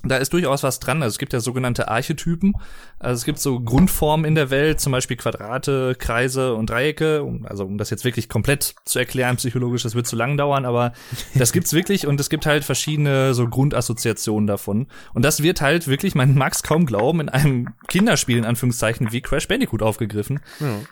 Da 0.04 0.16
ist 0.18 0.32
durchaus 0.32 0.64
was 0.64 0.80
dran. 0.80 1.04
Also 1.04 1.14
es 1.14 1.20
gibt 1.20 1.34
ja 1.34 1.42
sogenannte 1.42 1.90
Archetypen. 1.90 2.54
Also 3.00 3.20
es 3.20 3.26
gibt 3.26 3.40
so 3.40 3.60
Grundformen 3.60 4.26
in 4.26 4.36
der 4.36 4.50
Welt, 4.50 4.80
zum 4.80 4.94
Beispiel 4.94 5.18
Quadrate, 5.18 5.96
Kreise 5.96 6.54
und 6.56 6.70
Dreiecke. 6.70 7.24
Um, 7.24 7.46
also 7.46 7.66
um 7.66 7.78
das 7.78 7.90
jetzt 7.90 8.06
wirklich 8.06 8.30
komplett 8.30 8.76
zu 8.86 9.00
erklären, 9.00 9.36
psychologisch, 9.36 9.84
das 9.84 9.96
wird 9.96 10.08
zu 10.08 10.16
lang 10.16 10.38
dauern, 10.38 10.66
aber 10.66 10.94
das 11.36 11.52
gibt's 11.52 11.74
wirklich 11.74 12.08
und 12.08 12.20
es 12.20 12.30
gibt 12.30 12.46
halt 12.46 12.64
verschiedene 12.64 13.34
so 13.34 13.48
Grundassoziationen 13.48 14.48
davon. 14.48 14.88
Und 15.14 15.26
das 15.26 15.44
wird 15.44 15.60
halt 15.60 15.88
wirklich, 15.88 16.16
man 16.16 16.34
mag's 16.36 16.64
kaum 16.64 16.86
glauben, 16.86 17.22
in 17.22 17.30
einem 17.30 17.74
Kinderspiel 17.90 18.38
in 18.38 18.46
Anführungszeichen 18.46 19.12
wie 19.12 19.22
Crash 19.22 19.48
Bandicoot 19.48 19.82
aufgegriffen. 19.82 20.40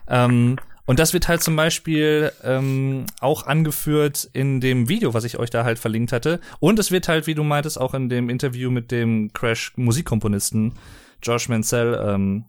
Ähm, 0.10 0.58
und 0.88 1.00
das 1.00 1.14
wird 1.14 1.28
halt 1.28 1.44
zum 1.44 1.58
Beispiel 1.58 2.32
ähm, 2.44 3.06
auch 3.20 3.46
angeführt 3.46 4.30
in 4.32 4.62
dem 4.62 4.88
Video, 4.88 5.14
was 5.14 5.26
ich 5.26 5.38
euch 5.38 5.50
da 5.50 5.66
halt 5.66 5.80
verlinkt 5.80 6.14
hatte. 6.14 6.40
Und 6.60 6.80
es 6.80 6.92
wird 6.92 7.10
halt, 7.10 7.28
wie 7.28 7.36
du 7.36 7.44
meintest, 7.44 7.80
auch 7.80 7.94
in 7.94 8.08
dem 8.08 8.30
Interview 8.30 8.72
mit 8.72 8.90
dem 8.90 9.32
Crash-Musikkomponisten 9.34 10.74
Josh 11.22 11.50
Mansell 11.50 12.02
ähm, 12.02 12.46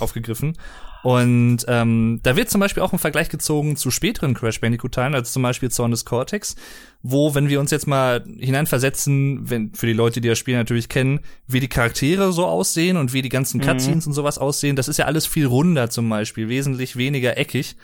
aufgegriffen. 0.00 0.56
Und 1.04 1.66
ähm, 1.68 2.20
da 2.22 2.34
wird 2.34 2.48
zum 2.48 2.62
Beispiel 2.62 2.82
auch 2.82 2.94
ein 2.94 2.98
Vergleich 2.98 3.28
gezogen 3.28 3.76
zu 3.76 3.90
späteren 3.90 4.32
Crash 4.32 4.62
Bandicoot-Teilen, 4.62 5.14
also 5.14 5.30
zum 5.30 5.42
Beispiel 5.42 5.70
Zorn 5.70 5.90
des 5.90 6.06
Cortex, 6.06 6.56
wo, 7.02 7.34
wenn 7.34 7.50
wir 7.50 7.60
uns 7.60 7.70
jetzt 7.70 7.86
mal 7.86 8.24
hineinversetzen, 8.38 9.50
wenn 9.50 9.74
für 9.74 9.86
die 9.86 9.92
Leute, 9.92 10.22
die 10.22 10.28
das 10.28 10.38
Spiel 10.38 10.56
natürlich 10.56 10.88
kennen, 10.88 11.20
wie 11.46 11.60
die 11.60 11.68
Charaktere 11.68 12.32
so 12.32 12.46
aussehen 12.46 12.96
und 12.96 13.12
wie 13.12 13.20
die 13.20 13.28
ganzen 13.28 13.60
Cutscenes 13.60 14.06
und 14.06 14.14
sowas 14.14 14.38
aussehen, 14.38 14.76
das 14.76 14.88
ist 14.88 14.96
ja 14.96 15.04
alles 15.04 15.26
viel 15.26 15.44
runder 15.44 15.90
zum 15.90 16.08
Beispiel, 16.08 16.48
wesentlich 16.48 16.96
weniger 16.96 17.36
eckig 17.36 17.76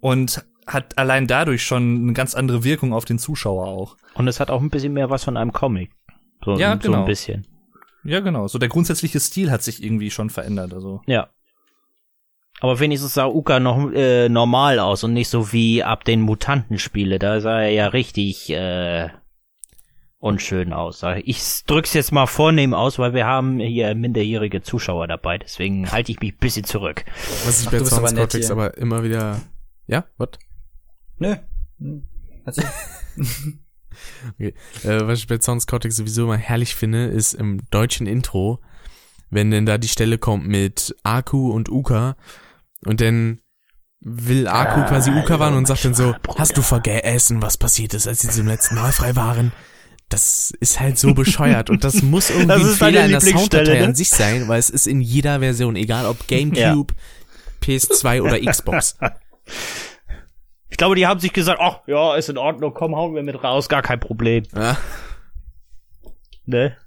und 0.00 0.44
hat 0.66 0.98
allein 0.98 1.26
dadurch 1.26 1.64
schon 1.64 2.02
eine 2.02 2.12
ganz 2.12 2.34
andere 2.34 2.64
Wirkung 2.64 2.92
auf 2.92 3.06
den 3.06 3.18
Zuschauer 3.18 3.66
auch. 3.66 3.96
Und 4.12 4.28
es 4.28 4.40
hat 4.40 4.50
auch 4.50 4.60
ein 4.60 4.68
bisschen 4.68 4.92
mehr 4.92 5.08
was 5.08 5.24
von 5.24 5.38
einem 5.38 5.52
Comic. 5.52 5.90
So, 6.44 6.58
Ja, 6.58 6.72
so 6.74 6.80
genau. 6.80 7.00
ein 7.00 7.06
bisschen. 7.06 7.46
Ja, 8.04 8.20
genau. 8.20 8.46
So 8.46 8.58
der 8.58 8.68
grundsätzliche 8.68 9.20
Stil 9.20 9.50
hat 9.50 9.62
sich 9.62 9.82
irgendwie 9.82 10.10
schon 10.10 10.28
verändert. 10.28 10.74
Also 10.74 11.00
Ja. 11.06 11.30
Aber 12.62 12.78
wenigstens 12.78 13.14
sah 13.14 13.26
Uka 13.26 13.58
noch 13.58 13.90
äh, 13.90 14.28
normal 14.28 14.78
aus 14.78 15.02
und 15.02 15.14
nicht 15.14 15.28
so 15.28 15.52
wie 15.52 15.82
ab 15.82 16.04
den 16.04 16.20
Mutantenspiele. 16.20 17.18
Da 17.18 17.40
sah 17.40 17.62
er 17.62 17.70
ja 17.70 17.88
richtig 17.88 18.50
äh, 18.50 19.08
unschön 20.18 20.72
aus. 20.72 21.04
Ich 21.24 21.64
drück's 21.66 21.92
jetzt 21.92 22.12
mal 22.12 22.26
vornehm 22.26 22.72
aus, 22.72 23.00
weil 23.00 23.14
wir 23.14 23.26
haben 23.26 23.58
hier 23.58 23.96
minderjährige 23.96 24.62
Zuschauer 24.62 25.08
dabei. 25.08 25.38
Deswegen 25.38 25.90
halte 25.90 26.12
ich 26.12 26.20
mich 26.20 26.34
ein 26.34 26.38
bisschen 26.38 26.62
zurück. 26.62 27.04
Was 27.44 27.62
ich 27.62 27.66
Ach, 27.66 27.72
bei 27.72 27.84
Sounds 27.84 28.14
Cortex 28.14 28.48
aber 28.52 28.76
immer 28.76 29.02
wieder. 29.02 29.40
Ja, 29.88 30.04
was? 30.16 30.28
Nö. 31.18 31.34
Hm. 31.80 32.06
Okay. 34.34 34.54
Äh, 34.84 35.06
was 35.06 35.18
ich 35.18 35.26
bei 35.26 35.38
Sounds 35.38 35.66
Cortex 35.66 35.96
sowieso 35.96 36.24
immer 36.24 36.38
herrlich 36.38 36.74
finde, 36.74 37.06
ist 37.06 37.34
im 37.34 37.60
deutschen 37.70 38.06
Intro, 38.06 38.60
wenn 39.30 39.50
denn 39.50 39.66
da 39.66 39.78
die 39.78 39.88
Stelle 39.88 40.16
kommt 40.16 40.46
mit 40.46 40.96
Aku 41.02 41.50
und 41.50 41.68
Uka 41.68 42.16
und 42.84 43.00
dann 43.00 43.40
will 44.00 44.48
Aku 44.48 44.84
quasi 44.88 45.10
Uka 45.10 45.38
warnen 45.38 45.56
und 45.56 45.66
sagt 45.66 45.84
dann 45.84 45.94
so, 45.94 46.14
hast 46.36 46.56
du 46.56 46.62
vergessen, 46.62 47.40
was 47.40 47.56
passiert 47.56 47.94
ist, 47.94 48.08
als 48.08 48.20
sie 48.20 48.28
zum 48.28 48.48
letzten 48.48 48.74
Mal 48.74 48.92
frei 48.92 49.14
waren? 49.14 49.52
Das 50.08 50.52
ist 50.60 50.80
halt 50.80 50.98
so 50.98 51.14
bescheuert 51.14 51.70
und 51.70 51.84
das 51.84 52.02
muss 52.02 52.30
irgendwie 52.30 52.48
Das 52.48 52.62
ein 52.62 52.86
Fehler 52.86 53.04
in 53.04 53.12
der 53.12 53.20
Sounddatei 53.20 53.78
ne? 53.78 53.86
an 53.86 53.94
sich 53.94 54.10
sein, 54.10 54.48
weil 54.48 54.58
es 54.58 54.70
ist 54.70 54.86
in 54.86 55.00
jeder 55.00 55.38
Version, 55.38 55.76
egal 55.76 56.06
ob 56.06 56.26
Gamecube, 56.26 56.92
PS2 57.62 58.22
oder 58.22 58.38
Xbox. 58.40 58.98
Ich 60.68 60.78
glaube, 60.78 60.94
die 60.94 61.06
haben 61.06 61.20
sich 61.20 61.34
gesagt, 61.34 61.60
ach 61.60 61.80
ja, 61.86 62.16
ist 62.16 62.30
in 62.30 62.38
Ordnung, 62.38 62.72
komm, 62.72 62.96
hauen 62.96 63.14
wir 63.14 63.22
mit 63.22 63.44
raus, 63.44 63.68
gar 63.68 63.82
kein 63.82 64.00
Problem. 64.00 64.44
Ja. 64.56 64.78
Ne? 66.46 66.78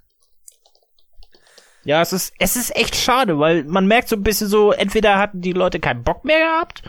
Ja, 1.86 2.02
es 2.02 2.12
ist, 2.12 2.34
es 2.40 2.56
ist 2.56 2.74
echt 2.74 2.96
schade, 2.96 3.38
weil 3.38 3.62
man 3.62 3.86
merkt 3.86 4.08
so 4.08 4.16
ein 4.16 4.24
bisschen 4.24 4.48
so, 4.48 4.72
entweder 4.72 5.18
hatten 5.18 5.40
die 5.40 5.52
Leute 5.52 5.78
keinen 5.78 6.02
Bock 6.02 6.24
mehr 6.24 6.40
gehabt 6.40 6.82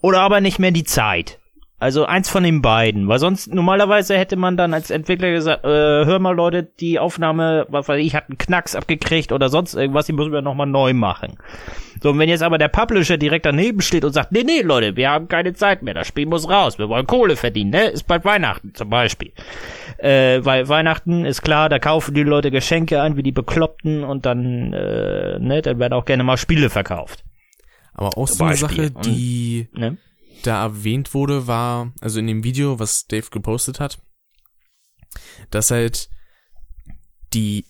oder 0.00 0.20
aber 0.20 0.40
nicht 0.40 0.60
mehr 0.60 0.70
die 0.70 0.84
Zeit. 0.84 1.40
Also 1.80 2.06
eins 2.06 2.28
von 2.28 2.42
den 2.42 2.60
beiden, 2.60 3.06
weil 3.06 3.20
sonst 3.20 3.54
normalerweise 3.54 4.18
hätte 4.18 4.34
man 4.34 4.56
dann 4.56 4.74
als 4.74 4.90
Entwickler 4.90 5.30
gesagt, 5.30 5.64
äh, 5.64 5.68
hör 5.68 6.18
mal 6.18 6.34
Leute, 6.34 6.64
die 6.64 6.98
Aufnahme, 6.98 7.66
was 7.68 7.86
weiß 7.86 8.04
ich, 8.04 8.16
hat 8.16 8.24
einen 8.28 8.36
Knacks 8.36 8.74
abgekriegt 8.74 9.30
oder 9.30 9.48
sonst 9.48 9.74
irgendwas, 9.74 10.06
die 10.06 10.12
müssen 10.12 10.32
wir 10.32 10.42
nochmal 10.42 10.66
neu 10.66 10.92
machen. 10.92 11.36
So, 12.02 12.10
und 12.10 12.18
wenn 12.18 12.28
jetzt 12.28 12.42
aber 12.42 12.58
der 12.58 12.66
Publisher 12.66 13.16
direkt 13.16 13.46
daneben 13.46 13.80
steht 13.80 14.04
und 14.04 14.12
sagt, 14.12 14.32
nee, 14.32 14.42
nee, 14.44 14.62
Leute, 14.62 14.96
wir 14.96 15.10
haben 15.10 15.28
keine 15.28 15.52
Zeit 15.52 15.82
mehr, 15.82 15.94
das 15.94 16.08
Spiel 16.08 16.26
muss 16.26 16.48
raus, 16.48 16.80
wir 16.80 16.88
wollen 16.88 17.06
Kohle 17.06 17.36
verdienen, 17.36 17.70
ne? 17.70 17.86
Ist 17.90 18.08
bald 18.08 18.24
Weihnachten 18.24 18.74
zum 18.74 18.90
Beispiel. 18.90 19.30
Äh, 19.98 20.44
weil 20.44 20.68
Weihnachten 20.68 21.24
ist 21.24 21.42
klar, 21.42 21.68
da 21.68 21.78
kaufen 21.78 22.12
die 22.12 22.24
Leute 22.24 22.50
Geschenke 22.50 23.00
ein, 23.00 23.16
wie 23.16 23.22
die 23.22 23.32
Bekloppten 23.32 24.02
und 24.02 24.26
dann, 24.26 24.72
äh, 24.72 25.38
ne, 25.38 25.62
dann 25.62 25.78
werden 25.78 25.92
auch 25.92 26.06
gerne 26.06 26.24
mal 26.24 26.38
Spiele 26.38 26.70
verkauft. 26.70 27.24
Aber 27.94 28.18
auch 28.18 28.26
so 28.26 28.44
eine. 28.44 28.56
Sache, 28.56 28.90
die 28.90 29.68
Ne? 29.74 29.96
Da 30.42 30.62
erwähnt 30.62 31.14
wurde, 31.14 31.46
war, 31.46 31.92
also 32.00 32.18
in 32.18 32.26
dem 32.26 32.44
Video, 32.44 32.78
was 32.78 33.06
Dave 33.06 33.30
gepostet 33.30 33.80
hat, 33.80 33.98
dass 35.50 35.70
halt 35.70 36.08
die 37.32 37.64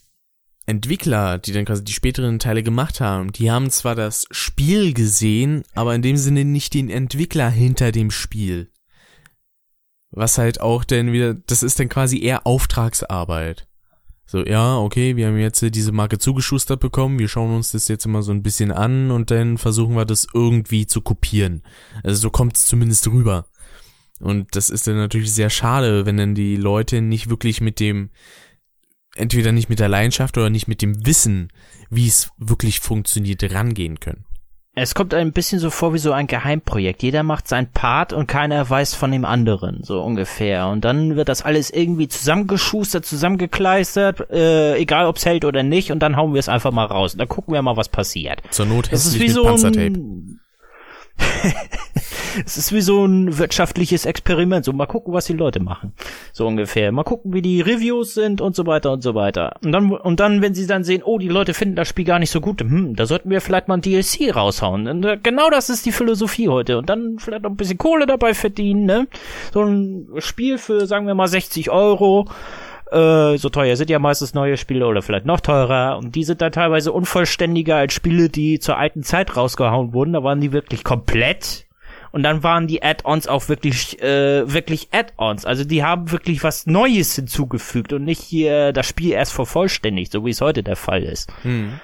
Entwickler, 0.66 1.38
die 1.38 1.52
dann 1.52 1.64
quasi 1.64 1.82
die 1.82 1.92
späteren 1.92 2.38
Teile 2.38 2.62
gemacht 2.62 3.00
haben, 3.00 3.32
die 3.32 3.50
haben 3.50 3.70
zwar 3.70 3.94
das 3.94 4.26
Spiel 4.30 4.92
gesehen, 4.92 5.64
aber 5.74 5.94
in 5.94 6.02
dem 6.02 6.16
Sinne 6.16 6.44
nicht 6.44 6.74
den 6.74 6.90
Entwickler 6.90 7.48
hinter 7.48 7.90
dem 7.90 8.10
Spiel. 8.10 8.70
Was 10.10 10.38
halt 10.38 10.60
auch 10.60 10.84
dann 10.84 11.12
wieder, 11.12 11.34
das 11.34 11.62
ist 11.62 11.78
dann 11.78 11.88
quasi 11.88 12.20
eher 12.20 12.46
Auftragsarbeit. 12.46 13.67
So, 14.30 14.44
ja, 14.44 14.76
okay, 14.76 15.16
wir 15.16 15.26
haben 15.26 15.38
jetzt 15.38 15.62
diese 15.74 15.90
Marke 15.90 16.18
zugeschustert 16.18 16.80
bekommen, 16.80 17.18
wir 17.18 17.28
schauen 17.28 17.56
uns 17.56 17.72
das 17.72 17.88
jetzt 17.88 18.04
immer 18.04 18.20
so 18.20 18.30
ein 18.30 18.42
bisschen 18.42 18.70
an 18.70 19.10
und 19.10 19.30
dann 19.30 19.56
versuchen 19.56 19.96
wir 19.96 20.04
das 20.04 20.26
irgendwie 20.34 20.86
zu 20.86 21.00
kopieren. 21.00 21.62
Also 22.04 22.20
so 22.20 22.30
kommt 22.30 22.54
es 22.54 22.66
zumindest 22.66 23.08
rüber. 23.08 23.46
Und 24.20 24.54
das 24.54 24.68
ist 24.68 24.86
dann 24.86 24.96
natürlich 24.96 25.32
sehr 25.32 25.48
schade, 25.48 26.04
wenn 26.04 26.18
dann 26.18 26.34
die 26.34 26.56
Leute 26.56 27.00
nicht 27.00 27.30
wirklich 27.30 27.62
mit 27.62 27.80
dem, 27.80 28.10
entweder 29.16 29.50
nicht 29.52 29.70
mit 29.70 29.78
der 29.78 29.88
Leidenschaft 29.88 30.36
oder 30.36 30.50
nicht 30.50 30.68
mit 30.68 30.82
dem 30.82 31.06
Wissen, 31.06 31.48
wie 31.88 32.06
es 32.06 32.30
wirklich 32.36 32.80
funktioniert, 32.80 33.42
rangehen 33.54 33.98
können. 33.98 34.26
Es 34.80 34.94
kommt 34.94 35.14
ein 35.14 35.32
bisschen 35.32 35.58
so 35.58 35.70
vor 35.70 35.92
wie 35.94 35.98
so 35.98 36.12
ein 36.12 36.26
Geheimprojekt. 36.26 37.02
Jeder 37.02 37.22
macht 37.22 37.48
sein 37.48 37.70
Part 37.70 38.12
und 38.12 38.26
keiner 38.26 38.68
weiß 38.68 38.94
von 38.94 39.10
dem 39.10 39.24
anderen, 39.24 39.82
so 39.82 40.00
ungefähr. 40.02 40.68
Und 40.68 40.84
dann 40.84 41.16
wird 41.16 41.28
das 41.28 41.42
alles 41.42 41.70
irgendwie 41.70 42.08
zusammengeschustert, 42.08 43.04
zusammengekleistert, 43.04 44.30
äh, 44.30 44.76
egal 44.76 45.06
ob's 45.06 45.26
hält 45.26 45.44
oder 45.44 45.62
nicht, 45.62 45.90
und 45.92 46.00
dann 46.00 46.16
hauen 46.16 46.34
wir 46.34 46.40
es 46.40 46.48
einfach 46.48 46.72
mal 46.72 46.86
raus. 46.86 47.14
Und 47.14 47.18
dann 47.18 47.28
gucken 47.28 47.54
wir 47.54 47.62
mal, 47.62 47.76
was 47.76 47.88
passiert. 47.88 48.42
Zur 48.50 48.66
Not 48.66 48.92
Das 48.92 49.04
ist 49.04 49.14
hässlich 49.14 49.22
wie 49.22 49.26
mit 49.26 49.34
so 49.34 49.44
Panzertape. 49.44 50.00
es 52.44 52.56
ist 52.56 52.72
wie 52.72 52.80
so 52.80 53.04
ein 53.04 53.38
wirtschaftliches 53.38 54.06
Experiment. 54.06 54.64
So, 54.64 54.72
mal 54.72 54.86
gucken, 54.86 55.12
was 55.12 55.26
die 55.26 55.32
Leute 55.32 55.60
machen. 55.60 55.92
So 56.32 56.46
ungefähr. 56.46 56.92
Mal 56.92 57.04
gucken, 57.04 57.32
wie 57.32 57.42
die 57.42 57.60
Reviews 57.60 58.14
sind 58.14 58.40
und 58.40 58.54
so 58.54 58.66
weiter 58.66 58.92
und 58.92 59.02
so 59.02 59.14
weiter. 59.14 59.56
Und 59.64 59.72
dann, 59.72 59.90
und 59.90 60.20
dann, 60.20 60.42
wenn 60.42 60.54
sie 60.54 60.66
dann 60.66 60.84
sehen, 60.84 61.02
oh, 61.04 61.18
die 61.18 61.28
Leute 61.28 61.54
finden 61.54 61.76
das 61.76 61.88
Spiel 61.88 62.04
gar 62.04 62.18
nicht 62.18 62.30
so 62.30 62.40
gut, 62.40 62.60
hm, 62.60 62.96
da 62.96 63.06
sollten 63.06 63.30
wir 63.30 63.40
vielleicht 63.40 63.68
mal 63.68 63.74
ein 63.74 63.82
DLC 63.82 64.34
raushauen. 64.34 64.88
Und 64.88 65.04
äh, 65.04 65.18
genau 65.22 65.50
das 65.50 65.70
ist 65.70 65.86
die 65.86 65.92
Philosophie 65.92 66.48
heute. 66.48 66.78
Und 66.78 66.88
dann 66.88 67.18
vielleicht 67.18 67.42
noch 67.42 67.50
ein 67.50 67.56
bisschen 67.56 67.78
Kohle 67.78 68.06
dabei 68.06 68.34
verdienen, 68.34 68.84
ne? 68.84 69.06
So 69.52 69.62
ein 69.62 70.08
Spiel 70.18 70.58
für, 70.58 70.86
sagen 70.86 71.06
wir 71.06 71.14
mal, 71.14 71.28
60 71.28 71.70
Euro. 71.70 72.26
Äh, 72.90 73.36
so 73.36 73.50
teuer 73.50 73.76
sind 73.76 73.90
ja 73.90 73.98
meistens 73.98 74.32
neue 74.34 74.56
Spiele 74.56 74.86
oder 74.86 75.02
vielleicht 75.02 75.26
noch 75.26 75.40
teurer. 75.40 75.98
Und 75.98 76.14
die 76.14 76.24
sind 76.24 76.40
dann 76.40 76.52
teilweise 76.52 76.92
unvollständiger 76.92 77.76
als 77.76 77.92
Spiele, 77.92 78.28
die 78.28 78.58
zur 78.60 78.78
alten 78.78 79.02
Zeit 79.02 79.36
rausgehauen 79.36 79.92
wurden. 79.92 80.14
Da 80.14 80.22
waren 80.22 80.40
die 80.40 80.52
wirklich 80.52 80.84
komplett. 80.84 81.67
Und 82.18 82.24
dann 82.24 82.42
waren 82.42 82.66
die 82.66 82.82
Add-ons 82.82 83.28
auch 83.28 83.48
wirklich, 83.48 84.02
äh, 84.02 84.52
wirklich 84.52 84.88
Add-ons. 84.90 85.44
Also 85.44 85.62
die 85.62 85.84
haben 85.84 86.10
wirklich 86.10 86.42
was 86.42 86.66
Neues 86.66 87.14
hinzugefügt 87.14 87.92
und 87.92 88.02
nicht 88.02 88.20
hier 88.20 88.72
das 88.72 88.86
Spiel 88.86 89.12
erst 89.12 89.32
vervollständigt, 89.32 90.10
so 90.10 90.24
wie 90.24 90.30
es 90.30 90.40
heute 90.40 90.64
der 90.64 90.74
Fall 90.74 91.04
ist. 91.04 91.30
Hm. 91.42 91.78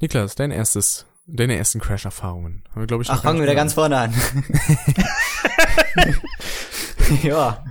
Niklas, 0.00 0.34
dein 0.34 0.50
erstes, 0.50 1.06
deine 1.28 1.56
ersten 1.56 1.78
Crash-Erfahrungen. 1.78 2.64
Haben 2.70 2.82
wir, 2.82 2.88
glaube 2.88 3.04
ich, 3.04 3.10
Ach, 3.10 3.22
fangen 3.22 3.38
wir 3.38 3.44
wieder 3.44 3.54
ganz 3.54 3.74
vorne 3.74 3.96
an. 3.96 4.14
ja. 7.22 7.64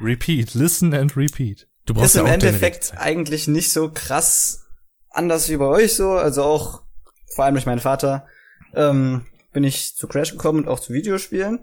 Repeat, 0.00 0.54
listen 0.54 0.94
and 0.94 1.18
repeat. 1.18 1.68
Du 1.84 1.92
brauchst 1.92 2.06
Ist 2.06 2.14
ja 2.14 2.22
im 2.22 2.28
Endeffekt 2.28 2.94
eigentlich 2.96 3.46
nicht 3.46 3.72
so 3.72 3.90
krass 3.92 4.64
anders 5.10 5.50
wie 5.50 5.58
bei 5.58 5.66
euch 5.66 5.96
so. 5.96 6.12
Also 6.12 6.44
auch, 6.44 6.80
vor 7.26 7.44
allem 7.44 7.56
durch 7.56 7.66
meinen 7.66 7.80
Vater, 7.80 8.26
ähm, 8.74 9.26
bin 9.52 9.64
ich 9.64 9.96
zu 9.96 10.08
Crash 10.08 10.32
gekommen 10.32 10.60
und 10.60 10.68
auch 10.68 10.80
zu 10.80 10.92
Videospielen. 10.92 11.60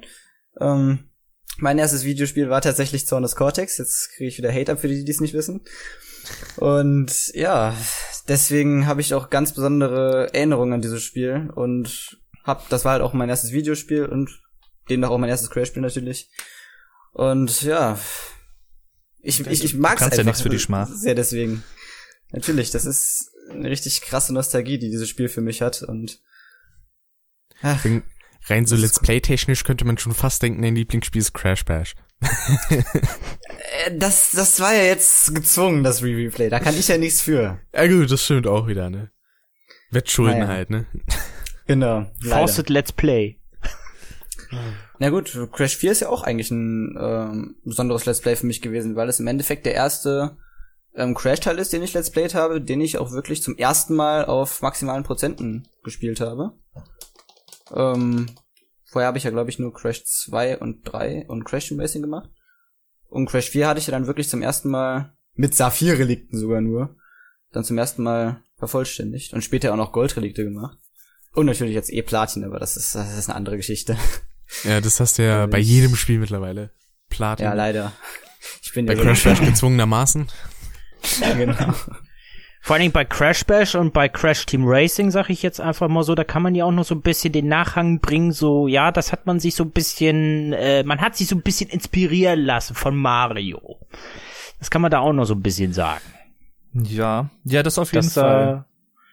Ähm, 0.60 1.10
mein 1.57 1.78
erstes 1.78 2.03
Videospiel 2.03 2.49
war 2.49 2.62
tatsächlich 2.62 3.07
Zorn 3.07 3.24
des 3.24 3.36
Cortex. 3.36 3.78
Jetzt 3.78 4.12
kriege 4.12 4.30
ich 4.30 4.38
wieder 4.38 4.53
Hate 4.53 4.72
ab 4.72 4.80
für 4.80 4.88
die, 4.88 5.03
die 5.03 5.12
es 5.12 5.22
nicht 5.22 5.34
wissen. 5.34 5.62
Und 6.57 7.34
ja, 7.34 7.76
deswegen 8.28 8.88
habe 8.88 9.01
ich 9.01 9.14
auch 9.14 9.30
ganz 9.30 9.53
besondere 9.53 10.34
Erinnerungen 10.34 10.74
an 10.74 10.82
dieses 10.82 11.03
Spiel 11.03 11.49
und 11.55 12.20
hab, 12.43 12.70
das 12.70 12.86
war 12.86 12.93
halt 12.93 13.01
auch 13.01 13.14
mein 13.14 13.30
erstes 13.30 13.51
Videospiel 13.51 14.05
und 14.05 14.41
demnach 14.89 15.10
auch 15.10 15.18
mein 15.18 15.30
erstes 15.30 15.49
Crash-Spiel 15.49 15.82
natürlich. 15.82 16.30
Und 17.12 17.64
ja, 17.64 17.97
ich, 19.22 19.45
ich, 19.45 19.64
ich 19.64 19.82
kannst 19.82 20.01
ja 20.01 20.07
einfach 20.07 20.24
nichts 20.24 20.41
für 20.41 20.49
die 20.49 20.60
Schmach. 20.60 20.88
sehr 20.88 21.16
deswegen. 21.16 21.64
Natürlich, 22.32 22.72
das 22.72 22.86
ist 22.86 23.32
eine 23.49 23.70
richtig 23.70 24.01
krasse 24.01 24.34
Nostalgie, 24.34 24.78
die 24.78 24.89
dieses 24.89 25.10
Spiel 25.10 25.30
für 25.30 25.41
mich 25.41 25.62
hat 25.62 25.82
und 25.82 26.20
ach, 27.62 27.86
Rein 28.47 28.66
so 28.66 28.76
Let's 28.76 28.99
Play-technisch 28.99 29.64
könnte 29.64 29.86
man 29.86 29.97
schon 29.97 30.14
fast 30.14 30.41
denken, 30.41 30.62
dein 30.62 30.76
Lieblingsspiel 30.76 31.22
ist 31.22 31.34
Crash 31.34 31.66
Bash. 31.66 31.95
äh, 32.70 33.97
das, 33.97 34.32
das 34.32 34.60
war 34.60 34.74
ja 34.74 34.84
jetzt 34.84 35.34
gezwungen, 35.36 35.84
das 35.84 36.03
Re-Replay. 36.03 36.49
Da 36.49 36.60
kann 36.60 36.76
ich 36.76 36.88
ja 36.88 36.97
nichts 36.97 37.22
für. 37.22 37.60
Ja 37.74 37.88
gut, 37.88 38.12
das 38.12 38.24
stimmt 38.24 38.47
auch 38.47 38.68
wieder, 38.68 38.89
ne? 38.89 39.12
Wettschulden 39.91 40.39
Naja. 40.39 40.51
halt, 40.51 40.70
ne? 40.70 40.86
Genau. 41.68 42.05
leider. 42.22 42.36
Forced 42.38 42.70
Let's 42.70 42.91
Play. 42.91 43.39
Na 44.97 45.10
gut, 45.10 45.38
Crash 45.51 45.78
4 45.78 45.91
ist 45.91 45.99
ja 46.01 46.10
auch 46.10 46.24
eigentlich 46.24 46.49
ein 46.51 46.97
ähm, 46.99 47.55
besonderes 47.64 48.05
Let's 48.05 48.22
Play 48.22 48.36
für 48.36 48.47
mich 48.47 48.62
gewesen, 48.62 48.95
weil 48.95 49.07
es 49.07 49.20
im 49.20 49.28
Endeffekt 49.28 49.66
der 49.66 49.76
erste 49.76 50.38
ähm, 50.95 51.14
Crash-Teil 51.14 51.60
ist, 51.60 51.72
den 51.72 51.84
ich 51.84 51.93
Let's 51.93 52.12
Played 52.12 52.34
habe, 52.34 52.60
den 52.60 52.82
ich 52.82 52.97
auch 52.97 53.12
wirklich 53.12 53.43
zum 53.43 53.55
ersten 53.57 53.95
Mal 53.95 54.26
auf 54.26 54.62
maximalen 54.62 55.03
Prozenten 55.03 55.68
gespielt 55.84 56.20
habe. 56.20 56.53
Ähm, 57.76 58.28
vorher 58.86 59.08
habe 59.08 59.18
ich 59.18 59.24
ja, 59.24 59.32
glaube 59.32 59.50
ich, 59.50 59.60
nur 59.60 59.74
Crash 59.74 60.04
2 60.06 60.60
und 60.60 60.84
3 60.84 61.26
und 61.28 61.44
Crash 61.44 61.68
Team 61.68 61.80
Racing 61.80 62.02
gemacht. 62.02 62.30
Und 63.08 63.28
Crash 63.28 63.50
4 63.50 63.68
hatte 63.68 63.80
ich 63.80 63.88
ja 63.88 63.92
dann 63.92 64.08
wirklich 64.08 64.30
zum 64.30 64.42
ersten 64.42 64.70
Mal, 64.70 65.14
mit 65.36 65.56
Saphir-Relikten 65.56 66.38
sogar 66.38 66.62
nur, 66.62 66.96
dann 67.52 67.64
zum 67.64 67.78
ersten 67.78 68.04
Mal 68.04 68.44
vervollständigt 68.58 69.34
und 69.34 69.42
später 69.42 69.72
auch 69.72 69.78
noch 69.78 69.92
Gold-Relikte 69.92 70.44
gemacht. 70.44 70.78
Und 71.34 71.46
natürlich 71.46 71.74
jetzt 71.74 71.92
eh 71.92 72.02
Platin, 72.02 72.44
aber 72.44 72.60
das 72.60 72.76
ist, 72.76 72.96
das 72.96 73.18
ist 73.18 73.30
eine 73.30 73.36
andere 73.36 73.58
Geschichte. 73.58 73.98
Ja, 74.64 74.82
das 74.82 75.00
hast 75.00 75.20
du 75.20 75.24
ja 75.24 75.46
bei 75.46 75.60
jedem 75.60 75.96
Spiel 75.96 76.20
mittlerweile. 76.20 76.72
Platin. 77.10 77.46
Ja, 77.46 77.54
leider. 77.54 77.94
Ich 78.62 78.74
bin 78.74 78.86
bei 78.86 78.96
ja 78.96 79.02
Crash 79.02 79.24
Bash 79.24 79.42
gezwungenermaßen. 79.42 80.28
Ja, 81.22 81.34
genau. 81.36 81.74
Vor 82.70 82.76
allen 82.76 82.82
Dingen 82.82 82.94
bei 82.94 83.04
Crash 83.04 83.46
Bash 83.46 83.74
und 83.74 83.94
bei 83.94 84.08
Crash 84.10 84.46
Team 84.46 84.62
Racing, 84.64 85.10
sag 85.10 85.32
ich 85.32 85.42
jetzt 85.42 85.60
einfach 85.60 85.88
mal 85.88 86.04
so, 86.04 86.14
da 86.14 86.24
kann 86.24 86.44
man 86.44 86.54
ja 86.54 86.66
auch 86.66 86.72
noch 86.72 86.86
so 86.86 86.94
ein 86.94 87.02
bisschen 87.02 87.34
den 87.34 87.48
Nachhang 87.48 88.00
bringen, 88.00 88.32
so, 88.32 88.68
ja, 88.68 88.92
das 88.92 89.12
hat 89.12 89.26
man 89.26 89.40
sich 89.40 89.56
so 89.56 89.64
ein 89.64 89.72
bisschen, 89.72 90.54
äh, 90.54 90.84
man 90.84 91.02
hat 91.02 91.16
sich 91.16 91.28
so 91.28 91.36
ein 91.36 91.42
bisschen 91.42 91.68
inspirieren 91.72 92.42
lassen 92.42 92.76
von 92.76 92.96
Mario. 92.96 93.80
Das 94.60 94.70
kann 94.70 94.84
man 94.84 94.92
da 94.92 95.00
auch 95.00 95.14
noch 95.14 95.26
so 95.26 95.34
ein 95.34 95.42
bisschen 95.42 95.74
sagen. 95.74 96.04
Ja, 96.76 97.32
ja, 97.44 97.64
das 97.64 97.80
auf 97.80 97.92
jeden 97.92 98.06
Das, 98.06 98.14
Fall. 98.14 98.66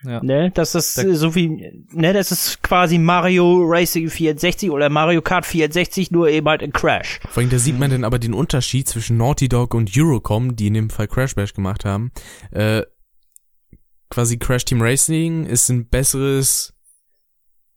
äh, 0.04 0.10
Ja. 0.10 0.22
ne, 0.22 0.50
das 0.52 0.74
ist 0.74 0.98
Da- 0.98 1.14
so 1.14 1.34
wie, 1.34 1.82
ne, 1.92 2.12
das 2.12 2.30
ist 2.32 2.62
quasi 2.62 2.98
Mario 2.98 3.62
Racing 3.64 4.10
64 4.10 4.70
oder 4.70 4.90
Mario 4.90 5.22
Kart 5.22 5.46
64, 5.46 6.10
nur 6.10 6.28
eben 6.28 6.46
halt 6.46 6.60
in 6.60 6.72
Crash. 6.74 7.20
Vor 7.30 7.40
allem, 7.40 7.48
da 7.48 7.58
sieht 7.58 7.78
man 7.78 7.90
dann 7.90 8.04
aber 8.04 8.18
den 8.18 8.34
Unterschied 8.34 8.86
zwischen 8.86 9.16
Naughty 9.16 9.48
Dog 9.48 9.72
und 9.72 9.90
Eurocom, 9.96 10.56
die 10.56 10.66
in 10.66 10.74
dem 10.74 10.90
Fall 10.90 11.08
Crash 11.08 11.34
Bash 11.34 11.54
gemacht 11.54 11.86
haben. 11.86 12.12
Äh, 12.50 12.82
quasi 14.10 14.38
Crash 14.38 14.64
Team 14.64 14.80
Racing 14.80 15.44
ist 15.44 15.68
ein 15.68 15.88
besseres 15.88 16.74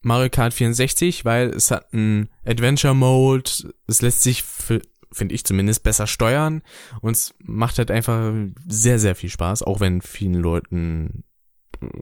Mario 0.01 0.29
Kart 0.29 0.53
64, 0.53 1.25
weil 1.25 1.49
es 1.49 1.71
hat 1.71 1.93
einen 1.93 2.29
Adventure 2.45 2.95
Mode, 2.95 3.49
es 3.87 4.01
lässt 4.01 4.23
sich, 4.23 4.43
finde 4.43 5.35
ich 5.35 5.43
zumindest, 5.43 5.83
besser 5.83 6.07
steuern 6.07 6.61
und 7.01 7.15
es 7.15 7.33
macht 7.43 7.77
halt 7.77 7.91
einfach 7.91 8.33
sehr, 8.67 8.99
sehr 8.99 9.15
viel 9.15 9.29
Spaß, 9.29 9.63
auch 9.63 9.79
wenn 9.79 10.01
vielen 10.01 10.35
Leuten 10.35 11.23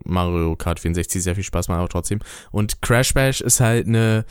Mario 0.06 0.56
Kart 0.56 0.80
64 0.80 1.24
sehr 1.24 1.36
viel 1.36 1.44
Spaß 1.44 1.68
macht, 1.68 1.80
aber 1.80 1.90
trotzdem. 1.90 2.20
Und 2.52 2.82
Crash 2.82 3.14
Bash 3.14 3.42
ist 3.42 3.60
halt 3.60 3.88
eine 3.88 4.26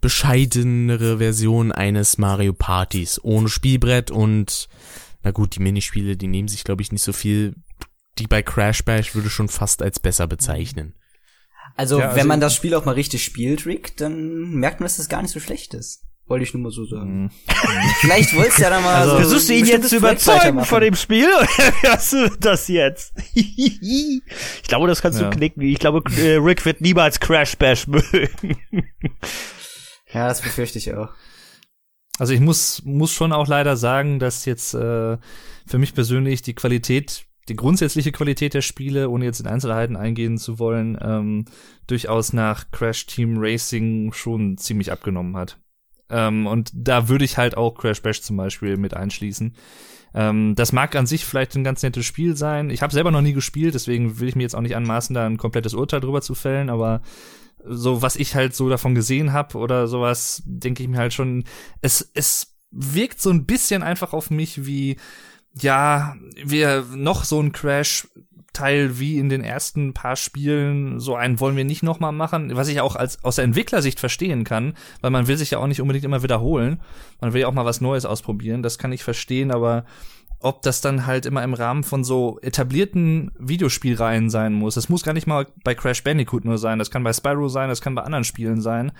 bescheidenere 0.00 1.18
Version 1.18 1.72
eines 1.72 2.18
Mario 2.18 2.52
Partys 2.52 3.20
ohne 3.22 3.48
Spielbrett 3.48 4.10
und 4.10 4.68
na 5.22 5.30
gut, 5.32 5.56
die 5.56 5.62
Minispiele, 5.62 6.16
die 6.16 6.28
nehmen 6.28 6.48
sich 6.48 6.64
glaube 6.64 6.82
ich 6.82 6.92
nicht 6.92 7.02
so 7.02 7.12
viel. 7.12 7.54
Die 8.20 8.26
bei 8.26 8.42
Crash 8.42 8.84
Bash 8.84 9.14
würde 9.14 9.30
schon 9.30 9.48
fast 9.48 9.82
als 9.82 9.98
besser 9.98 10.26
bezeichnen. 10.26 10.94
Also, 11.76 11.98
Ja, 11.98 12.06
also 12.08 12.16
wenn 12.16 12.26
man 12.26 12.40
das 12.40 12.54
Spiel 12.54 12.74
auch 12.74 12.84
mal 12.84 12.92
richtig 12.94 13.24
spielt, 13.24 13.64
Rick, 13.66 13.96
dann 13.96 14.50
merkt 14.50 14.80
man, 14.80 14.84
dass 14.86 14.98
das 14.98 15.08
gar 15.08 15.22
nicht 15.22 15.30
so 15.32 15.40
schlecht 15.40 15.72
ist. 15.74 16.02
Wollte 16.26 16.44
ich 16.44 16.54
nur 16.54 16.62
mal 16.62 16.70
so 16.70 16.84
sagen. 16.84 17.22
Mhm. 17.24 17.30
Vielleicht 18.00 18.36
wolltest 18.36 18.58
du 18.58 18.62
ja 18.62 18.70
dann 18.70 18.84
mal 18.84 18.94
Also, 18.94 19.12
so 19.12 19.16
versuchst 19.18 19.48
du 19.48 19.52
ein 19.54 19.58
ihn 19.60 19.66
jetzt 19.66 19.88
zu 19.88 19.96
überzeugen 19.96 20.64
von 20.64 20.80
dem 20.80 20.94
Spiel 20.94 21.26
oder 21.26 21.48
wie 21.48 21.88
hast 21.88 22.12
du 22.12 22.28
das 22.38 22.68
jetzt? 22.68 23.12
ich 23.34 24.22
glaube, 24.68 24.86
das 24.86 25.02
kannst 25.02 25.20
Ja. 25.20 25.28
du 25.28 25.36
knicken. 25.36 25.62
Ich 25.62 25.78
glaube, 25.80 26.02
äh, 26.20 26.36
Rick 26.36 26.64
wird 26.64 26.80
niemals 26.82 27.18
Crash 27.18 27.56
Bash 27.56 27.86
mögen. 27.88 28.56
Ja, 30.12 30.28
das 30.28 30.40
befürchte 30.40 30.78
ich 30.78 30.94
auch. 30.94 31.08
Also 32.18 32.32
ich 32.34 32.40
muss, 32.40 32.82
muss 32.84 33.12
schon 33.12 33.32
auch 33.32 33.48
leider 33.48 33.76
sagen, 33.76 34.18
dass 34.18 34.44
jetzt 34.44 34.74
äh, 34.74 35.16
für 35.66 35.78
mich 35.78 35.94
persönlich 35.94 36.42
die 36.42 36.54
Qualität, 36.54 37.24
die 37.50 37.56
grundsätzliche 37.56 38.12
Qualität 38.12 38.54
der 38.54 38.62
Spiele, 38.62 39.10
ohne 39.10 39.24
jetzt 39.24 39.40
in 39.40 39.46
Einzelheiten 39.46 39.96
eingehen 39.96 40.38
zu 40.38 40.58
wollen, 40.58 40.96
ähm, 41.02 41.44
durchaus 41.86 42.32
nach 42.32 42.70
Crash 42.70 43.06
Team 43.06 43.34
Racing 43.38 44.12
schon 44.12 44.56
ziemlich 44.56 44.92
abgenommen 44.92 45.36
hat. 45.36 45.58
Ähm, 46.08 46.46
und 46.46 46.70
da 46.74 47.08
würde 47.08 47.24
ich 47.24 47.36
halt 47.36 47.56
auch 47.56 47.74
Crash 47.74 48.02
Bash 48.02 48.22
zum 48.22 48.36
Beispiel 48.36 48.76
mit 48.76 48.94
einschließen. 48.94 49.54
Ähm, 50.14 50.54
das 50.56 50.72
mag 50.72 50.96
an 50.96 51.06
sich 51.06 51.24
vielleicht 51.24 51.54
ein 51.54 51.64
ganz 51.64 51.82
nettes 51.82 52.06
Spiel 52.06 52.36
sein. 52.36 52.70
Ich 52.70 52.82
habe 52.82 52.92
selber 52.92 53.10
noch 53.10 53.20
nie 53.20 53.32
gespielt, 53.32 53.74
deswegen 53.74 54.18
will 54.18 54.28
ich 54.28 54.36
mir 54.36 54.42
jetzt 54.42 54.56
auch 54.56 54.60
nicht 54.60 54.76
anmaßen, 54.76 55.14
da 55.14 55.26
ein 55.26 55.38
komplettes 55.38 55.74
Urteil 55.74 56.00
drüber 56.00 56.22
zu 56.22 56.34
fällen, 56.34 56.70
aber 56.70 57.02
so 57.64 58.00
was 58.00 58.16
ich 58.16 58.34
halt 58.34 58.54
so 58.54 58.68
davon 58.68 58.94
gesehen 58.94 59.32
habe 59.32 59.58
oder 59.58 59.86
sowas, 59.86 60.42
denke 60.46 60.82
ich 60.82 60.88
mir 60.88 60.98
halt 60.98 61.12
schon, 61.12 61.44
es, 61.82 62.10
es 62.14 62.56
wirkt 62.70 63.20
so 63.20 63.30
ein 63.30 63.44
bisschen 63.44 63.82
einfach 63.82 64.12
auf 64.12 64.30
mich 64.30 64.66
wie, 64.66 64.96
ja, 65.54 66.16
wir 66.44 66.84
noch 66.94 67.24
so 67.24 67.40
ein 67.40 67.52
Crash 67.52 68.06
Teil 68.52 68.98
wie 68.98 69.18
in 69.18 69.28
den 69.28 69.44
ersten 69.44 69.94
paar 69.94 70.16
Spielen, 70.16 70.98
so 70.98 71.14
einen 71.14 71.38
wollen 71.38 71.56
wir 71.56 71.64
nicht 71.64 71.84
nochmal 71.84 72.12
machen, 72.12 72.56
was 72.56 72.68
ich 72.68 72.80
auch 72.80 72.96
als 72.96 73.22
aus 73.22 73.36
der 73.36 73.44
Entwicklersicht 73.44 74.00
verstehen 74.00 74.42
kann, 74.42 74.74
weil 75.00 75.12
man 75.12 75.28
will 75.28 75.36
sich 75.36 75.52
ja 75.52 75.58
auch 75.58 75.68
nicht 75.68 75.80
unbedingt 75.80 76.04
immer 76.04 76.24
wiederholen. 76.24 76.80
Man 77.20 77.32
will 77.32 77.42
ja 77.42 77.46
auch 77.46 77.52
mal 77.52 77.64
was 77.64 77.80
Neues 77.80 78.04
ausprobieren, 78.04 78.62
das 78.62 78.78
kann 78.78 78.92
ich 78.92 79.04
verstehen, 79.04 79.52
aber 79.52 79.84
ob 80.40 80.62
das 80.62 80.80
dann 80.80 81.06
halt 81.06 81.26
immer 81.26 81.44
im 81.44 81.52
Rahmen 81.52 81.84
von 81.84 82.02
so 82.02 82.38
etablierten 82.40 83.30
Videospielreihen 83.38 84.30
sein 84.30 84.54
muss. 84.54 84.74
Das 84.74 84.88
muss 84.88 85.02
gar 85.02 85.12
nicht 85.12 85.26
mal 85.26 85.46
bei 85.64 85.74
Crash 85.74 86.02
Bandicoot 86.02 86.46
nur 86.46 86.56
sein, 86.56 86.78
das 86.78 86.90
kann 86.90 87.04
bei 87.04 87.12
Spyro 87.12 87.48
sein, 87.48 87.68
das 87.68 87.82
kann 87.82 87.94
bei 87.94 88.02
anderen 88.02 88.24
Spielen 88.24 88.62
sein. 88.62 88.92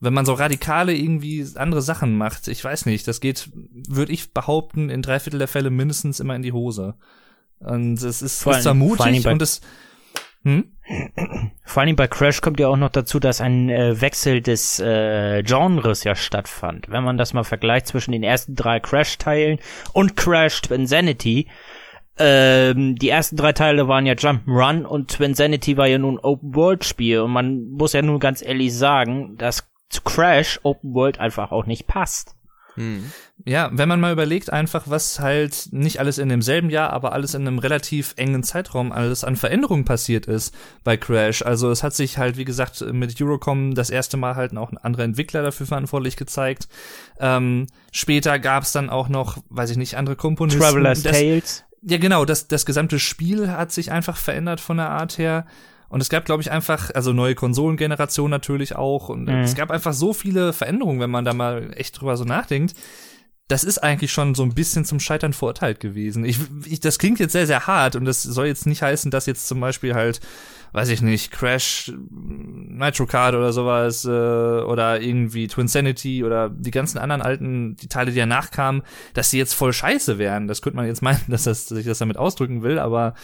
Wenn 0.00 0.14
man 0.14 0.26
so 0.26 0.32
radikale 0.32 0.94
irgendwie 0.94 1.46
andere 1.54 1.80
Sachen 1.80 2.18
macht, 2.18 2.48
ich 2.48 2.62
weiß 2.64 2.86
nicht, 2.86 3.06
das 3.06 3.20
geht, 3.20 3.50
würde 3.54 4.12
ich 4.12 4.34
behaupten, 4.34 4.90
in 4.90 5.02
drei 5.02 5.20
Viertel 5.20 5.38
der 5.38 5.48
Fälle 5.48 5.70
mindestens 5.70 6.18
immer 6.18 6.34
in 6.34 6.42
die 6.42 6.52
Hose. 6.52 6.96
Und 7.60 8.02
es 8.02 8.20
ist, 8.20 8.42
Vor 8.42 8.56
ist 8.56 8.64
zwar 8.64 8.74
mutig 8.74 9.26
und 9.26 9.42
es, 9.42 9.60
hm? 10.42 10.72
Vor 11.64 11.82
allem 11.82 11.96
bei 11.96 12.08
Crash 12.08 12.40
kommt 12.40 12.58
ja 12.58 12.68
auch 12.68 12.76
noch 12.76 12.90
dazu, 12.90 13.20
dass 13.20 13.40
ein 13.40 13.68
äh, 13.68 14.00
Wechsel 14.00 14.40
des 14.40 14.80
äh, 14.80 15.42
Genres 15.42 16.04
ja 16.04 16.14
stattfand. 16.14 16.86
Wenn 16.88 17.04
man 17.04 17.16
das 17.16 17.32
mal 17.32 17.44
vergleicht 17.44 17.86
zwischen 17.86 18.12
den 18.12 18.22
ersten 18.22 18.56
drei 18.56 18.80
Crash-Teilen 18.80 19.58
und 19.92 20.16
Crash 20.16 20.62
Twinsanity, 20.62 21.48
ähm, 22.18 22.96
die 22.96 23.08
ersten 23.08 23.36
drei 23.36 23.52
Teile 23.52 23.88
waren 23.88 24.04
ja 24.04 24.14
Jump'n'Run 24.14 24.84
und 24.84 25.08
Twinsanity 25.08 25.76
war 25.76 25.86
ja 25.86 25.98
nun 25.98 26.18
Open-World-Spiel 26.18 27.20
und 27.20 27.30
man 27.30 27.70
muss 27.70 27.92
ja 27.92 28.02
nun 28.02 28.18
ganz 28.18 28.42
ehrlich 28.42 28.76
sagen, 28.76 29.36
dass 29.38 29.70
zu 29.88 30.02
Crash 30.02 30.60
Open 30.62 30.94
World 30.94 31.18
einfach 31.18 31.52
auch 31.52 31.66
nicht 31.66 31.86
passt. 31.86 32.36
Ja, 33.44 33.70
wenn 33.72 33.88
man 33.88 34.00
mal 34.00 34.12
überlegt, 34.12 34.52
einfach, 34.52 34.84
was 34.86 35.20
halt 35.20 35.68
nicht 35.72 35.98
alles 36.00 36.18
in 36.18 36.28
demselben 36.28 36.70
Jahr, 36.70 36.90
aber 36.92 37.12
alles 37.12 37.34
in 37.34 37.46
einem 37.46 37.58
relativ 37.58 38.14
engen 38.16 38.42
Zeitraum 38.42 38.92
alles 38.92 39.24
an 39.24 39.36
Veränderungen 39.36 39.84
passiert 39.84 40.26
ist 40.26 40.54
bei 40.84 40.96
Crash. 40.96 41.42
Also 41.42 41.70
es 41.70 41.82
hat 41.82 41.94
sich 41.94 42.18
halt, 42.18 42.36
wie 42.36 42.44
gesagt, 42.44 42.80
mit 42.92 43.20
Eurocom 43.20 43.74
das 43.74 43.90
erste 43.90 44.16
Mal 44.16 44.36
halt 44.36 44.56
auch 44.56 44.72
ein 44.72 44.78
anderer 44.78 45.04
Entwickler 45.04 45.42
dafür 45.42 45.66
verantwortlich 45.66 46.16
gezeigt. 46.16 46.68
Ähm, 47.18 47.66
später 47.92 48.38
gab 48.38 48.62
es 48.62 48.72
dann 48.72 48.88
auch 48.90 49.08
noch, 49.08 49.38
weiß 49.50 49.70
ich 49.70 49.76
nicht, 49.76 49.96
andere 49.96 50.16
Komponisten. 50.16 50.60
Traveler's 50.62 51.02
Das- 51.02 51.12
Tales. 51.18 51.64
ja, 51.82 51.98
genau, 51.98 52.24
das, 52.24 52.48
das 52.48 52.66
gesamte 52.66 52.98
Spiel 52.98 53.50
hat 53.50 53.72
sich 53.72 53.90
einfach 53.92 54.16
verändert 54.16 54.60
von 54.60 54.76
der 54.78 54.90
Art 54.90 55.18
her. 55.18 55.46
Und 55.90 56.00
es 56.00 56.08
gab, 56.08 56.24
glaube 56.24 56.40
ich, 56.42 56.50
einfach, 56.50 56.90
also 56.94 57.12
neue 57.12 57.34
Konsolengeneration 57.34 58.30
natürlich 58.30 58.76
auch. 58.76 59.08
Und 59.10 59.24
Mhm. 59.24 59.40
es 59.40 59.54
gab 59.54 59.70
einfach 59.70 59.92
so 59.92 60.12
viele 60.14 60.52
Veränderungen, 60.54 61.00
wenn 61.00 61.10
man 61.10 61.24
da 61.26 61.34
mal 61.34 61.72
echt 61.76 62.00
drüber 62.00 62.16
so 62.16 62.24
nachdenkt. 62.24 62.74
Das 63.48 63.64
ist 63.64 63.78
eigentlich 63.78 64.12
schon 64.12 64.36
so 64.36 64.44
ein 64.44 64.54
bisschen 64.54 64.84
zum 64.84 65.00
Scheitern 65.00 65.32
verurteilt 65.32 65.80
gewesen. 65.80 66.24
Ich, 66.24 66.38
ich, 66.66 66.78
das 66.78 67.00
klingt 67.00 67.18
jetzt 67.18 67.32
sehr, 67.32 67.48
sehr 67.48 67.66
hart 67.66 67.96
und 67.96 68.04
das 68.04 68.22
soll 68.22 68.46
jetzt 68.46 68.64
nicht 68.64 68.80
heißen, 68.82 69.10
dass 69.10 69.26
jetzt 69.26 69.48
zum 69.48 69.58
Beispiel 69.58 69.94
halt, 69.96 70.20
weiß 70.70 70.88
ich 70.90 71.02
nicht, 71.02 71.32
Crash, 71.32 71.92
Nitro 72.08 73.06
Card 73.06 73.34
oder 73.34 73.52
sowas, 73.52 74.04
äh, 74.04 74.08
oder 74.08 75.00
irgendwie 75.00 75.48
Twinsanity 75.48 76.22
oder 76.22 76.48
die 76.48 76.70
ganzen 76.70 76.98
anderen 76.98 77.22
alten, 77.22 77.74
die 77.74 77.88
Teile, 77.88 78.12
die 78.12 78.18
danach 78.20 78.52
kamen, 78.52 78.82
dass 79.14 79.32
sie 79.32 79.38
jetzt 79.38 79.54
voll 79.54 79.72
scheiße 79.72 80.18
wären. 80.18 80.46
Das 80.46 80.62
könnte 80.62 80.76
man 80.76 80.86
jetzt 80.86 81.02
meinen, 81.02 81.18
dass, 81.28 81.42
das, 81.42 81.66
dass 81.66 81.78
ich 81.78 81.86
das 81.86 81.98
damit 81.98 82.16
ausdrücken 82.18 82.62
will, 82.62 82.78
aber 82.78 83.14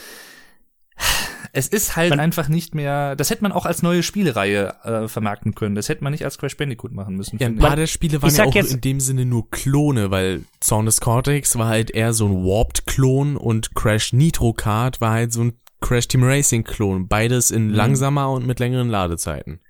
es 1.52 1.68
ist 1.68 1.96
halt 1.96 2.10
Man- 2.10 2.20
einfach 2.20 2.48
nicht 2.48 2.74
mehr, 2.74 3.16
das 3.16 3.30
hätte 3.30 3.42
man 3.42 3.52
auch 3.52 3.64
als 3.66 3.82
neue 3.82 4.02
Spielereihe 4.02 4.74
äh, 4.84 5.08
vermarkten 5.08 5.54
können. 5.54 5.74
Das 5.74 5.88
hätte 5.88 6.04
man 6.04 6.12
nicht 6.12 6.24
als 6.24 6.38
Crash 6.38 6.56
Bandicoot 6.56 6.92
machen 6.92 7.16
müssen. 7.16 7.38
Ja, 7.38 7.46
ein 7.46 7.56
paar 7.56 7.76
der 7.76 7.86
Spiele 7.86 8.20
waren 8.22 8.34
ja 8.34 8.44
auch 8.44 8.54
jetzt- 8.54 8.72
in 8.72 8.80
dem 8.80 9.00
Sinne 9.00 9.24
nur 9.24 9.50
Klone, 9.50 10.10
weil 10.10 10.44
Zorn 10.60 10.86
des 10.86 11.00
Cortex 11.00 11.56
war 11.56 11.68
halt 11.68 11.90
eher 11.90 12.12
so 12.12 12.26
ein 12.26 12.44
Warped-Klon 12.44 13.36
und 13.36 13.74
Crash 13.74 14.12
Nitro 14.12 14.52
Kart 14.52 15.00
war 15.00 15.12
halt 15.12 15.32
so 15.32 15.42
ein 15.44 15.52
Crash 15.80 16.08
Team 16.08 16.24
Racing-Klon. 16.24 17.06
Beides 17.08 17.50
in 17.50 17.70
langsamer 17.70 18.30
und 18.30 18.46
mit 18.46 18.58
längeren 18.60 18.88
Ladezeiten. 18.88 19.60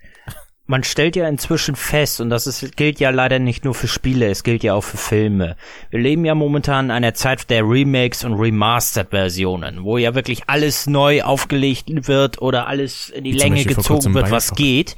Man 0.66 0.82
stellt 0.82 1.16
ja 1.16 1.28
inzwischen 1.28 1.76
fest, 1.76 2.20
und 2.20 2.30
das 2.30 2.46
ist, 2.46 2.76
gilt 2.76 2.98
ja 2.98 3.10
leider 3.10 3.38
nicht 3.38 3.64
nur 3.64 3.74
für 3.74 3.88
Spiele, 3.88 4.28
es 4.28 4.42
gilt 4.42 4.64
ja 4.64 4.74
auch 4.74 4.82
für 4.82 4.96
Filme. 4.96 5.56
Wir 5.90 6.00
leben 6.00 6.24
ja 6.24 6.34
momentan 6.34 6.86
in 6.86 6.90
einer 6.90 7.14
Zeit 7.14 7.48
der 7.50 7.62
Remakes 7.62 8.24
und 8.24 8.34
Remastered-Versionen, 8.34 9.84
wo 9.84 9.96
ja 9.98 10.14
wirklich 10.14 10.42
alles 10.48 10.86
neu 10.86 11.22
aufgelegt 11.22 12.08
wird 12.08 12.42
oder 12.42 12.66
alles 12.66 13.10
in 13.10 13.24
die 13.24 13.34
Wie 13.34 13.38
Länge 13.38 13.64
gezogen 13.64 14.14
wird, 14.14 14.30
was 14.30 14.54
geht. 14.54 14.96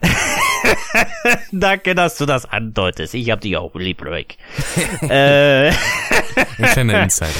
Danke, 1.52 1.94
dass 1.94 2.16
du 2.16 2.26
das 2.26 2.46
andeutest. 2.46 3.14
Ich 3.14 3.30
hab 3.30 3.40
dich 3.40 3.56
auch 3.56 3.74
lieb, 3.74 4.02
Rick. 4.02 4.38
äh, 5.02 5.68
Ein 5.68 5.74
kleiner 6.72 7.02
Insider. 7.02 7.30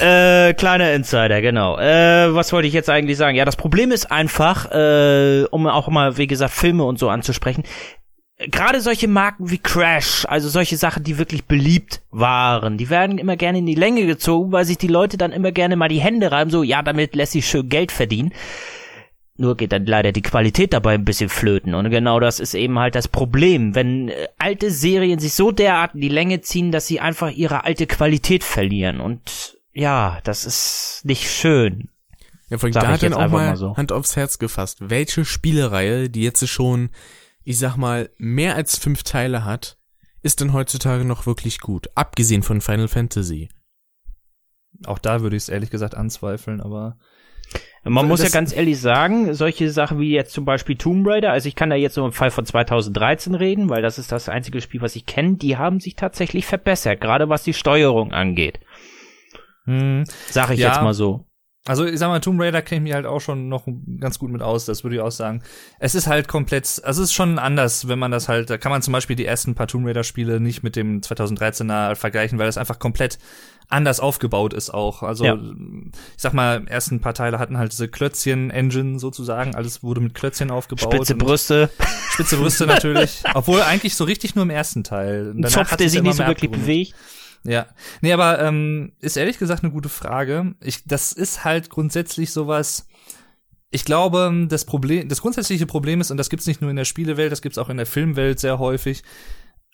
Äh, 0.00 0.54
kleiner 0.54 0.92
Insider, 0.92 1.40
genau. 1.40 1.78
Äh, 1.78 2.34
was 2.34 2.52
wollte 2.52 2.68
ich 2.68 2.74
jetzt 2.74 2.90
eigentlich 2.90 3.16
sagen? 3.16 3.36
Ja, 3.36 3.44
das 3.44 3.56
Problem 3.56 3.90
ist 3.90 4.10
einfach, 4.10 4.70
äh, 4.70 5.44
um 5.50 5.66
auch 5.66 5.88
mal, 5.88 6.16
wie 6.18 6.26
gesagt, 6.26 6.52
Filme 6.52 6.84
und 6.84 6.98
so 6.98 7.08
anzusprechen. 7.08 7.64
Gerade 8.38 8.82
solche 8.82 9.08
Marken 9.08 9.50
wie 9.50 9.58
Crash, 9.58 10.26
also 10.28 10.50
solche 10.50 10.76
Sachen, 10.76 11.02
die 11.02 11.16
wirklich 11.16 11.46
beliebt 11.46 12.02
waren, 12.10 12.76
die 12.76 12.90
werden 12.90 13.16
immer 13.16 13.36
gerne 13.36 13.58
in 13.58 13.66
die 13.66 13.74
Länge 13.74 14.04
gezogen, 14.04 14.52
weil 14.52 14.66
sich 14.66 14.76
die 14.76 14.88
Leute 14.88 15.16
dann 15.16 15.32
immer 15.32 15.52
gerne 15.52 15.74
mal 15.74 15.88
die 15.88 16.00
Hände 16.00 16.30
reiben, 16.30 16.50
so, 16.50 16.62
ja, 16.62 16.82
damit 16.82 17.16
lässt 17.16 17.32
sich 17.32 17.48
schön 17.48 17.70
Geld 17.70 17.92
verdienen. 17.92 18.32
Nur 19.38 19.56
geht 19.56 19.72
dann 19.72 19.86
leider 19.86 20.12
die 20.12 20.22
Qualität 20.22 20.72
dabei 20.72 20.94
ein 20.94 21.04
bisschen 21.04 21.28
flöten. 21.28 21.74
Und 21.74 21.90
genau 21.90 22.20
das 22.20 22.40
ist 22.40 22.54
eben 22.54 22.78
halt 22.78 22.94
das 22.94 23.08
Problem, 23.08 23.74
wenn 23.74 24.08
äh, 24.08 24.28
alte 24.38 24.70
Serien 24.70 25.18
sich 25.18 25.34
so 25.34 25.50
derart 25.50 25.94
in 25.94 26.00
die 26.00 26.08
Länge 26.08 26.40
ziehen, 26.40 26.72
dass 26.72 26.86
sie 26.86 27.00
einfach 27.00 27.30
ihre 27.30 27.64
alte 27.64 27.86
Qualität 27.86 28.44
verlieren. 28.44 29.00
Und 29.00 29.55
ja, 29.76 30.20
das 30.24 30.44
ist 30.44 31.02
nicht 31.04 31.30
schön. 31.30 31.90
Ja, 32.48 32.58
vor 32.58 32.66
allem 32.66 32.72
Sag 32.72 32.82
da 32.84 32.90
dann 32.92 33.00
jetzt 33.00 33.14
auch 33.14 33.20
einfach 33.20 33.38
mal 33.38 33.46
mal 33.48 33.56
so. 33.56 33.76
Hand 33.76 33.92
aufs 33.92 34.16
Herz 34.16 34.38
gefasst. 34.38 34.78
Welche 34.80 35.24
Spielereihe, 35.24 36.08
die 36.08 36.22
jetzt 36.22 36.46
schon, 36.48 36.90
ich 37.44 37.58
sag 37.58 37.76
mal, 37.76 38.08
mehr 38.18 38.54
als 38.56 38.78
fünf 38.78 39.02
Teile 39.02 39.44
hat, 39.44 39.76
ist 40.22 40.40
denn 40.40 40.52
heutzutage 40.52 41.04
noch 41.04 41.26
wirklich 41.26 41.60
gut? 41.60 41.88
Abgesehen 41.94 42.42
von 42.42 42.60
Final 42.60 42.88
Fantasy. 42.88 43.48
Auch 44.86 44.98
da 44.98 45.20
würde 45.20 45.36
ich 45.36 45.44
es 45.44 45.48
ehrlich 45.48 45.70
gesagt 45.70 45.94
anzweifeln, 45.94 46.60
aber 46.60 46.96
Man 47.84 48.06
muss 48.08 48.20
das- 48.20 48.32
ja 48.32 48.38
ganz 48.38 48.52
ehrlich 48.54 48.80
sagen, 48.80 49.32
solche 49.34 49.70
Sachen 49.70 50.00
wie 50.00 50.10
jetzt 50.10 50.32
zum 50.32 50.44
Beispiel 50.44 50.76
Tomb 50.76 51.06
Raider, 51.06 51.32
also 51.32 51.48
ich 51.48 51.54
kann 51.54 51.70
da 51.70 51.76
jetzt 51.76 51.96
nur 51.96 52.06
im 52.06 52.12
Fall 52.12 52.30
von 52.30 52.44
2013 52.44 53.34
reden, 53.34 53.68
weil 53.70 53.82
das 53.82 53.98
ist 53.98 54.10
das 54.12 54.28
einzige 54.28 54.60
Spiel, 54.60 54.80
was 54.82 54.96
ich 54.96 55.06
kenne, 55.06 55.36
die 55.36 55.56
haben 55.56 55.78
sich 55.80 55.94
tatsächlich 55.96 56.46
verbessert, 56.46 57.00
gerade 57.00 57.28
was 57.28 57.44
die 57.44 57.54
Steuerung 57.54 58.12
angeht. 58.12 58.58
Hm, 59.66 60.04
Sag 60.30 60.50
ich 60.50 60.60
Ja. 60.60 60.68
jetzt 60.68 60.82
mal 60.82 60.94
so. 60.94 61.26
Also 61.68 61.84
ich 61.84 61.98
sag 61.98 62.06
mal, 62.10 62.20
Tomb 62.20 62.40
Raider 62.40 62.62
kenne 62.62 62.76
ich 62.78 62.82
mich 62.84 62.92
halt 62.94 63.06
auch 63.06 63.20
schon 63.20 63.48
noch 63.48 63.66
ganz 63.98 64.20
gut 64.20 64.30
mit 64.30 64.40
aus, 64.40 64.66
das 64.66 64.84
würde 64.84 64.94
ich 64.96 65.02
auch 65.02 65.10
sagen. 65.10 65.42
Es 65.80 65.96
ist 65.96 66.06
halt 66.06 66.28
komplett, 66.28 66.62
also 66.84 67.02
es 67.02 67.08
ist 67.08 67.12
schon 67.12 67.40
anders, 67.40 67.88
wenn 67.88 67.98
man 67.98 68.12
das 68.12 68.28
halt, 68.28 68.50
da 68.50 68.56
kann 68.56 68.70
man 68.70 68.82
zum 68.82 68.92
Beispiel 68.92 69.16
die 69.16 69.26
ersten 69.26 69.56
paar 69.56 69.66
Tomb 69.66 69.84
Raider 69.84 70.04
Spiele 70.04 70.38
nicht 70.38 70.62
mit 70.62 70.76
dem 70.76 71.00
2013er 71.00 71.96
vergleichen, 71.96 72.38
weil 72.38 72.46
das 72.46 72.56
einfach 72.56 72.78
komplett 72.78 73.18
anders 73.68 73.98
aufgebaut 73.98 74.54
ist 74.54 74.70
auch. 74.70 75.02
Also 75.02 75.24
Ja. 75.24 75.34
ich 75.34 75.92
sag 76.22 76.34
mal, 76.34 76.62
ersten 76.68 77.00
paar 77.00 77.14
Teile 77.14 77.40
hatten 77.40 77.58
halt 77.58 77.72
diese 77.72 77.88
Klötzchen-Engine 77.88 79.00
sozusagen, 79.00 79.56
alles 79.56 79.82
wurde 79.82 80.00
mit 80.00 80.14
Klötzchen 80.14 80.52
aufgebaut. 80.52 80.94
Spitze 80.94 81.16
Brüste, 81.16 81.70
Spitze 82.10 82.36
Brüste 82.36 82.66
natürlich, 82.68 83.24
obwohl 83.34 83.60
eigentlich 83.62 83.96
so 83.96 84.04
richtig 84.04 84.36
nur 84.36 84.44
im 84.44 84.50
ersten 84.50 84.84
Teil. 84.84 85.34
ein 85.36 85.42
Zopf, 85.48 85.74
der 85.76 85.88
sich 85.90 86.00
nicht 86.00 86.14
so 86.14 86.24
wirklich 86.28 86.52
bewegt. 86.52 86.94
Ja. 87.46 87.66
Nee, 88.00 88.12
aber 88.12 88.40
ähm, 88.40 88.92
ist 89.00 89.16
ehrlich 89.16 89.38
gesagt 89.38 89.62
eine 89.62 89.72
gute 89.72 89.88
Frage. 89.88 90.54
Ich, 90.62 90.84
das 90.84 91.12
ist 91.12 91.44
halt 91.44 91.70
grundsätzlich 91.70 92.32
sowas. 92.32 92.88
Ich 93.70 93.84
glaube, 93.84 94.46
das 94.48 94.64
Problem, 94.64 95.08
das 95.08 95.22
grundsätzliche 95.22 95.66
Problem 95.66 96.00
ist, 96.00 96.10
und 96.10 96.16
das 96.16 96.30
gibt's 96.30 96.46
nicht 96.46 96.60
nur 96.60 96.70
in 96.70 96.76
der 96.76 96.84
Spielewelt, 96.84 97.32
das 97.32 97.42
gibt's 97.42 97.58
auch 97.58 97.68
in 97.68 97.76
der 97.76 97.86
Filmwelt 97.86 98.40
sehr 98.40 98.58
häufig, 98.58 99.02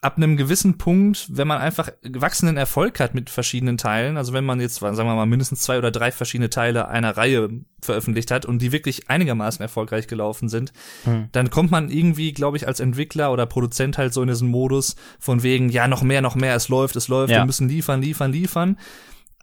ab 0.02 0.16
einem 0.16 0.36
gewissen 0.36 0.78
Punkt, 0.78 1.28
wenn 1.30 1.46
man 1.46 1.60
einfach 1.60 1.88
gewachsenen 2.02 2.56
Erfolg 2.56 2.98
hat 2.98 3.14
mit 3.14 3.30
verschiedenen 3.30 3.78
Teilen, 3.78 4.16
also 4.16 4.32
wenn 4.32 4.44
man 4.44 4.60
jetzt, 4.60 4.80
sagen 4.80 4.96
wir 4.96 5.04
mal, 5.04 5.26
mindestens 5.26 5.60
zwei 5.60 5.78
oder 5.78 5.92
drei 5.92 6.10
verschiedene 6.10 6.50
Teile 6.50 6.88
einer 6.88 7.16
Reihe 7.16 7.48
veröffentlicht 7.80 8.32
hat 8.32 8.44
und 8.44 8.60
die 8.60 8.72
wirklich 8.72 9.08
einigermaßen 9.08 9.62
erfolgreich 9.62 10.08
gelaufen 10.08 10.48
sind, 10.48 10.72
Hm. 11.04 11.28
dann 11.30 11.50
kommt 11.50 11.70
man 11.70 11.88
irgendwie, 11.88 12.32
glaube 12.32 12.56
ich, 12.56 12.66
als 12.66 12.80
Entwickler 12.80 13.32
oder 13.32 13.46
Produzent 13.46 13.96
halt 13.96 14.12
so 14.12 14.22
in 14.22 14.28
diesen 14.28 14.48
Modus 14.48 14.96
von 15.20 15.44
wegen, 15.44 15.68
ja, 15.68 15.86
noch 15.86 16.02
mehr, 16.02 16.20
noch 16.20 16.34
mehr, 16.34 16.56
es 16.56 16.68
läuft, 16.68 16.96
es 16.96 17.06
läuft, 17.06 17.30
Ja. 17.30 17.38
wir 17.38 17.46
müssen 17.46 17.68
liefern, 17.68 18.02
liefern, 18.02 18.32
liefern. 18.32 18.78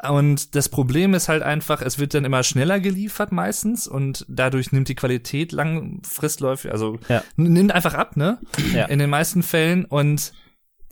Und 0.09 0.55
das 0.55 0.67
Problem 0.69 1.13
ist 1.13 1.29
halt 1.29 1.41
einfach, 1.43 1.81
es 1.81 1.99
wird 1.99 2.13
dann 2.13 2.25
immer 2.25 2.43
schneller 2.43 2.79
geliefert 2.81 3.31
meistens 3.31 3.87
und 3.87 4.25
dadurch 4.27 4.71
nimmt 4.73 4.87
die 4.89 4.95
Qualität 4.95 5.51
langfristläufig, 5.53 6.71
also 6.71 6.99
Ja. 7.07 7.23
nimmt 7.37 7.71
einfach 7.71 7.93
ab, 7.93 8.17
ne? 8.17 8.39
Ja. 8.73 8.85
In 8.85 8.99
den 8.99 9.09
meisten 9.09 9.41
Fällen 9.43 9.85
und 9.85 10.33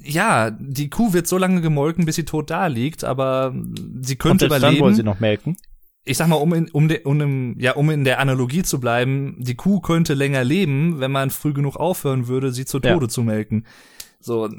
ja, 0.02 0.52
die 0.52 0.90
Kuh 0.90 1.14
wird 1.14 1.28
so 1.28 1.38
lange 1.38 1.62
gemolken, 1.62 2.06
bis 2.06 2.16
sie 2.16 2.26
tot 2.26 2.50
da 2.50 2.68
liegt, 2.68 3.04
aber 3.04 3.54
sie 4.02 4.14
Und 4.14 4.20
könnte 4.20 4.48
selbst 4.50 4.64
dann 4.64 4.80
wollen 4.80 4.96
sie 4.96 5.02
überleben. 5.02 5.06
noch 5.06 5.20
melken. 5.20 5.58
Ich 6.06 6.16
sag 6.18 6.28
mal, 6.30 6.36
um 6.38 6.54
in, 6.54 6.70
um, 6.72 6.88
de, 6.88 7.04
um, 7.04 7.20
im- 7.20 7.56
ja, 7.60 7.74
um 7.74 7.90
in 7.90 8.06
der 8.06 8.20
Analogie 8.20 8.64
zu 8.64 8.80
bleiben, 8.80 9.36
die 9.40 9.56
Kuh 9.56 9.82
könnte 9.82 10.14
länger 10.14 10.44
leben, 10.46 11.00
wenn 11.00 11.12
man 11.12 11.32
früh 11.32 11.52
genug 11.52 11.76
aufhören 11.76 12.28
würde, 12.28 12.54
sie 12.54 12.64
zu 12.66 12.80
Ja. 12.82 12.94
Tode 12.94 13.10
zu 13.10 13.24
melken. 13.24 13.66
So, 14.22 14.50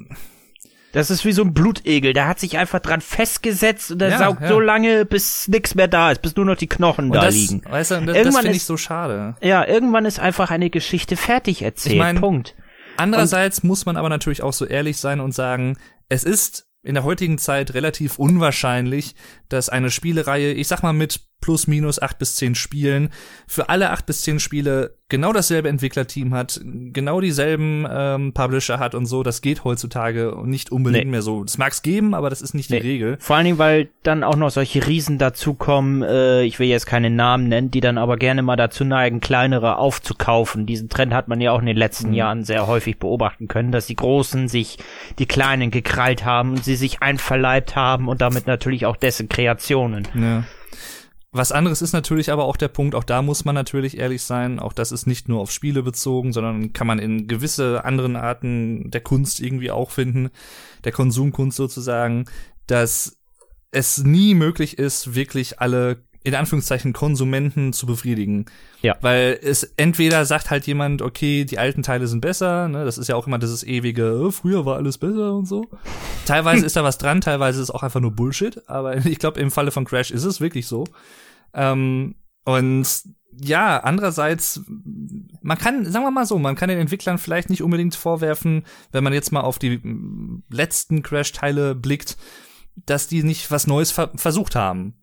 Das 0.92 1.10
ist 1.10 1.24
wie 1.26 1.32
so 1.32 1.42
ein 1.42 1.52
Blutegel, 1.54 2.12
der 2.14 2.26
hat 2.28 2.38
sich 2.40 2.56
einfach 2.58 2.80
dran 2.80 3.00
festgesetzt 3.02 3.92
und 3.92 3.98
der 4.00 4.08
Ja, 4.10 4.18
saugt 4.18 4.40
ja. 4.42 4.48
so 4.48 4.58
lange, 4.58 5.04
bis 5.04 5.46
nix 5.48 5.74
mehr 5.74 5.86
da 5.88 6.10
ist, 6.12 6.22
bis 6.22 6.34
nur 6.36 6.46
noch 6.46 6.56
die 6.56 6.66
Knochen 6.66 7.06
und 7.06 7.14
da 7.14 7.22
das, 7.26 7.34
liegen. 7.34 7.62
weißt 7.68 7.90
du, 7.90 7.94
und 7.96 8.06
das, 8.06 8.14
das 8.14 8.24
Irgendwann 8.24 8.42
finde 8.42 8.56
ich 8.56 8.62
ist- 8.62 8.66
so 8.66 8.76
schade. 8.78 9.36
Ja, 9.42 9.66
irgendwann 9.66 10.06
ist 10.06 10.18
einfach 10.18 10.50
eine 10.50 10.70
Geschichte 10.70 11.16
fertig 11.16 11.60
erzählt. 11.62 11.94
Ich 11.94 11.98
mein, 11.98 12.20
Punkt. 12.20 12.54
Andererseits 12.98 13.62
muss 13.62 13.86
man 13.86 13.96
aber 13.96 14.08
natürlich 14.08 14.42
auch 14.42 14.52
so 14.52 14.64
ehrlich 14.64 14.98
sein 14.98 15.20
und 15.20 15.32
sagen, 15.32 15.76
es 16.08 16.24
ist 16.24 16.66
in 16.82 16.94
der 16.94 17.04
heutigen 17.04 17.38
Zeit 17.38 17.74
relativ 17.74 18.18
unwahrscheinlich, 18.18 19.14
dass 19.48 19.68
eine 19.68 19.90
Spielereihe, 19.90 20.52
ich 20.52 20.68
sag 20.68 20.82
mal 20.82 20.92
mit 20.92 21.27
plus 21.40 21.66
minus 21.66 22.00
acht 22.02 22.18
bis 22.18 22.34
zehn 22.34 22.54
Spielen, 22.54 23.10
für 23.46 23.68
alle 23.68 23.90
acht 23.90 24.06
bis 24.06 24.22
zehn 24.22 24.40
Spiele 24.40 24.94
genau 25.08 25.32
dasselbe 25.32 25.68
Entwicklerteam 25.70 26.34
hat, 26.34 26.60
genau 26.64 27.20
dieselben 27.22 27.86
ähm, 27.90 28.32
Publisher 28.34 28.78
hat 28.78 28.94
und 28.94 29.06
so. 29.06 29.22
Das 29.22 29.40
geht 29.40 29.64
heutzutage 29.64 30.36
nicht 30.44 30.70
unbedingt 30.70 31.06
Nee. 31.06 31.10
mehr 31.12 31.22
so. 31.22 31.44
Das 31.44 31.56
mag's 31.56 31.80
geben, 31.82 32.14
aber 32.14 32.28
das 32.28 32.42
ist 32.42 32.52
nicht 32.54 32.68
Nee. 32.70 32.80
die 32.80 32.88
Regel. 32.88 33.16
Vor 33.20 33.36
allen 33.36 33.46
Dingen, 33.46 33.58
weil 33.58 33.88
dann 34.02 34.22
auch 34.24 34.36
noch 34.36 34.50
solche 34.50 34.86
Riesen 34.86 35.16
dazukommen, 35.16 36.02
äh, 36.02 36.42
ich 36.42 36.58
will 36.58 36.68
jetzt 36.68 36.86
keine 36.86 37.08
Namen 37.08 37.48
nennen, 37.48 37.70
die 37.70 37.80
dann 37.80 37.96
aber 37.96 38.16
gerne 38.18 38.42
mal 38.42 38.56
dazu 38.56 38.84
neigen, 38.84 39.20
kleinere 39.20 39.76
aufzukaufen. 39.76 40.66
Diesen 40.66 40.90
Trend 40.90 41.14
hat 41.14 41.28
man 41.28 41.40
ja 41.40 41.52
auch 41.52 41.60
in 41.60 41.66
den 41.66 41.76
letzten 41.76 42.12
Jahren 42.12 42.44
sehr 42.44 42.66
häufig 42.66 42.98
beobachten 42.98 43.48
können, 43.48 43.72
dass 43.72 43.86
die 43.86 43.96
Großen 43.96 44.48
sich 44.48 44.76
die 45.18 45.26
Kleinen 45.26 45.70
gekrallt 45.70 46.24
haben 46.26 46.50
und 46.50 46.64
sie 46.64 46.76
sich 46.76 47.00
einverleibt 47.00 47.76
haben 47.76 48.08
und 48.08 48.20
damit 48.20 48.46
natürlich 48.46 48.84
auch 48.84 48.96
dessen 48.96 49.28
Kreationen. 49.30 50.06
Ja. 50.20 50.44
Was 51.38 51.52
anderes 51.52 51.82
ist 51.82 51.92
natürlich 51.92 52.32
aber 52.32 52.46
auch 52.46 52.56
der 52.56 52.66
Punkt, 52.66 52.96
auch 52.96 53.04
da 53.04 53.22
muss 53.22 53.44
man 53.44 53.54
natürlich 53.54 53.96
ehrlich 53.96 54.22
sein, 54.22 54.58
auch 54.58 54.72
das 54.72 54.90
ist 54.90 55.06
nicht 55.06 55.28
nur 55.28 55.40
auf 55.40 55.52
Spiele 55.52 55.84
bezogen, 55.84 56.32
sondern 56.32 56.72
kann 56.72 56.88
man 56.88 56.98
in 56.98 57.28
gewisse 57.28 57.84
anderen 57.84 58.16
Arten 58.16 58.90
der 58.90 59.02
Kunst 59.02 59.38
irgendwie 59.38 59.70
auch 59.70 59.92
finden, 59.92 60.30
der 60.82 60.90
Konsumkunst 60.90 61.56
sozusagen, 61.56 62.24
dass 62.66 63.18
es 63.70 63.98
nie 63.98 64.34
möglich 64.34 64.78
ist, 64.78 65.14
wirklich 65.14 65.60
alle 65.60 66.02
in 66.24 66.34
Anführungszeichen 66.34 66.92
Konsumenten 66.92 67.72
zu 67.72 67.86
befriedigen. 67.86 68.46
Ja. 68.82 68.96
Weil 69.00 69.38
es 69.40 69.62
entweder 69.76 70.24
sagt 70.24 70.50
halt 70.50 70.66
jemand, 70.66 71.02
okay, 71.02 71.44
die 71.44 71.60
alten 71.60 71.84
Teile 71.84 72.08
sind 72.08 72.20
besser, 72.20 72.68
ne, 72.68 72.84
das 72.84 72.98
ist 72.98 73.08
ja 73.08 73.14
auch 73.14 73.28
immer 73.28 73.38
dieses 73.38 73.62
ewige, 73.62 74.26
äh, 74.26 74.32
früher 74.32 74.66
war 74.66 74.76
alles 74.76 74.98
besser 74.98 75.34
und 75.34 75.46
so. 75.46 75.66
Teilweise 76.26 76.66
ist 76.66 76.74
da 76.74 76.82
was 76.82 76.98
dran, 76.98 77.20
teilweise 77.20 77.60
ist 77.60 77.68
es 77.68 77.70
auch 77.70 77.84
einfach 77.84 78.00
nur 78.00 78.10
Bullshit, 78.10 78.60
aber 78.68 78.96
ich 79.06 79.20
glaube, 79.20 79.38
im 79.38 79.52
Falle 79.52 79.70
von 79.70 79.84
Crash 79.84 80.10
ist 80.10 80.24
es 80.24 80.40
wirklich 80.40 80.66
so. 80.66 80.84
Ähm, 81.54 82.14
und 82.44 82.86
ja, 83.40 83.78
andererseits, 83.78 84.60
man 85.42 85.58
kann, 85.58 85.84
sagen 85.90 86.04
wir 86.04 86.10
mal 86.10 86.26
so, 86.26 86.38
man 86.38 86.56
kann 86.56 86.68
den 86.68 86.78
Entwicklern 86.78 87.18
vielleicht 87.18 87.50
nicht 87.50 87.62
unbedingt 87.62 87.94
vorwerfen, 87.94 88.64
wenn 88.90 89.04
man 89.04 89.12
jetzt 89.12 89.30
mal 89.32 89.42
auf 89.42 89.58
die 89.58 89.80
letzten 90.50 91.02
Crash-Teile 91.02 91.74
blickt, 91.74 92.16
dass 92.86 93.06
die 93.06 93.22
nicht 93.22 93.50
was 93.50 93.66
Neues 93.66 93.90
ver 93.92 94.10
versucht 94.16 94.56
haben. 94.56 94.94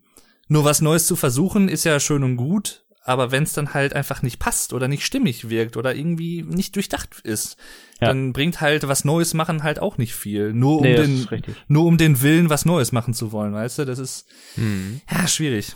Nur 0.48 0.64
was 0.64 0.80
Neues 0.82 1.06
zu 1.06 1.16
versuchen 1.16 1.68
ist 1.68 1.84
ja 1.84 1.98
schön 1.98 2.22
und 2.24 2.36
gut, 2.36 2.84
aber 3.02 3.30
wenn 3.32 3.44
es 3.44 3.52
dann 3.52 3.72
halt 3.74 3.94
einfach 3.94 4.22
nicht 4.22 4.38
passt 4.38 4.72
oder 4.72 4.86
nicht 4.88 5.04
stimmig 5.06 5.48
wirkt 5.48 5.76
oder 5.76 5.94
irgendwie 5.94 6.42
nicht 6.42 6.74
durchdacht 6.76 7.20
ist, 7.22 7.56
Ja. 8.00 8.08
dann 8.08 8.32
bringt 8.32 8.60
halt 8.60 8.86
was 8.88 9.04
Neues 9.04 9.32
machen 9.34 9.62
halt 9.62 9.78
auch 9.78 9.96
nicht 9.98 10.14
viel. 10.14 10.52
Nur 10.52 10.78
um 10.78 10.82
Nee, 10.82 10.96
den, 10.96 11.26
nur 11.68 11.84
um 11.86 11.96
den 11.96 12.20
Willen, 12.20 12.50
was 12.50 12.64
Neues 12.66 12.92
machen 12.92 13.14
zu 13.14 13.32
wollen, 13.32 13.54
weißt 13.54 13.78
du? 13.78 13.84
Das 13.86 13.98
ist 13.98 14.26
Hm. 14.56 15.00
ja 15.10 15.26
schwierig. 15.26 15.74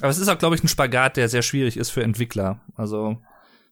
Aber 0.00 0.10
es 0.10 0.18
ist 0.18 0.28
auch, 0.28 0.38
glaube 0.38 0.54
ich, 0.56 0.62
ein 0.64 0.68
Spagat, 0.68 1.16
der 1.16 1.28
sehr 1.28 1.42
schwierig 1.42 1.76
ist 1.76 1.90
für 1.90 2.02
Entwickler. 2.02 2.60
Also 2.76 3.16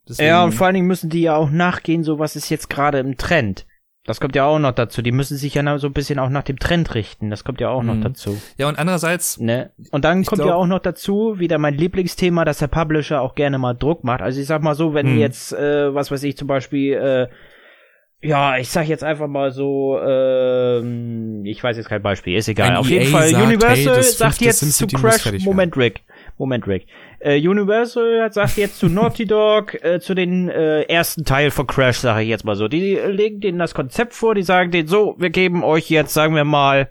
deswegen, 0.08 0.28
Ja, 0.28 0.44
und 0.44 0.52
vor 0.52 0.66
allen 0.66 0.74
Dingen 0.74 0.86
müssen 0.86 1.10
die 1.10 1.22
ja 1.22 1.36
auch 1.36 1.50
nachgehen, 1.50 2.02
so 2.04 2.18
was 2.18 2.34
ist 2.36 2.48
jetzt 2.48 2.70
gerade 2.70 2.98
im 2.98 3.16
Trend. 3.16 3.66
Das 4.06 4.20
kommt 4.20 4.36
ja 4.36 4.44
auch 4.44 4.58
noch 4.58 4.72
dazu. 4.72 5.00
Die 5.00 5.12
müssen 5.12 5.38
sich 5.38 5.54
ja 5.54 5.78
so 5.78 5.86
ein 5.86 5.94
bisschen 5.94 6.18
auch 6.18 6.28
nach 6.28 6.42
dem 6.42 6.58
Trend 6.58 6.94
richten. 6.94 7.30
Das 7.30 7.42
kommt 7.42 7.58
ja 7.62 7.70
auch 7.70 7.82
noch 7.82 7.94
Mhm. 7.94 8.02
dazu. 8.02 8.38
ja 8.58 8.68
und 8.68 8.78
andererseits 8.78 9.38
Ne? 9.40 9.70
Und 9.92 10.04
dann 10.04 10.24
kommt 10.24 10.40
glaub- 10.42 10.48
ja 10.48 10.54
auch 10.56 10.66
noch 10.66 10.80
dazu, 10.80 11.38
wieder 11.38 11.56
mein 11.56 11.72
Lieblingsthema, 11.74 12.44
dass 12.44 12.58
der 12.58 12.66
Publisher 12.68 13.22
auch 13.22 13.34
gerne 13.34 13.56
mal 13.58 13.72
Druck 13.74 14.04
macht. 14.04 14.20
Also 14.20 14.40
ich 14.40 14.46
sag 14.46 14.62
mal 14.62 14.74
so, 14.74 14.92
wenn 14.92 15.06
Hm. 15.06 15.18
jetzt, 15.18 15.52
äh, 15.54 15.94
was 15.94 16.10
weiß 16.10 16.22
ich, 16.24 16.36
zum 16.36 16.48
Beispiel, 16.48 16.92
äh, 16.92 17.28
ja, 18.26 18.56
ich 18.58 18.68
sag 18.70 18.88
jetzt 18.88 19.04
einfach 19.04 19.26
mal 19.26 19.52
so, 19.52 19.98
ähm, 20.58 21.42
ich 21.44 21.62
weiß 21.62 21.76
jetzt 21.76 21.88
kein 21.88 22.02
Beispiel, 22.02 22.36
ist 22.36 22.48
egal. 22.48 22.70
Ein 22.70 22.76
Auf 22.76 22.90
EA 22.90 23.00
jeden 23.00 23.12
Fall, 23.12 23.28
sagt, 23.28 23.44
Universal 23.46 23.94
hey, 23.96 24.02
sagt 24.02 24.40
jetzt 24.40 24.72
zu 24.76 24.86
Crash, 24.86 25.30
Moment, 25.44 25.76
Rick, 25.76 26.00
Moment, 26.36 26.66
Rick. 26.66 26.86
Äh, 27.20 27.36
Universal 27.46 28.32
sagt 28.32 28.56
jetzt 28.56 28.78
zu 28.78 28.88
Naughty 28.88 29.24
Dog, 29.24 29.74
äh, 29.84 30.00
zu 30.00 30.14
den 30.14 30.48
äh, 30.48 30.82
ersten 30.82 31.24
Teil 31.24 31.50
von 31.50 31.66
Crash, 31.66 31.98
sage 31.98 32.22
ich 32.22 32.28
jetzt 32.28 32.44
mal 32.44 32.56
so. 32.56 32.66
Die 32.66 32.96
legen 32.96 33.40
denen 33.40 33.58
das 33.58 33.74
Konzept 33.74 34.14
vor, 34.14 34.34
die 34.34 34.42
sagen 34.42 34.70
denen 34.70 34.88
so, 34.88 35.14
wir 35.18 35.30
geben 35.30 35.62
euch 35.62 35.90
jetzt, 35.90 36.12
sagen 36.12 36.34
wir 36.34 36.44
mal, 36.44 36.90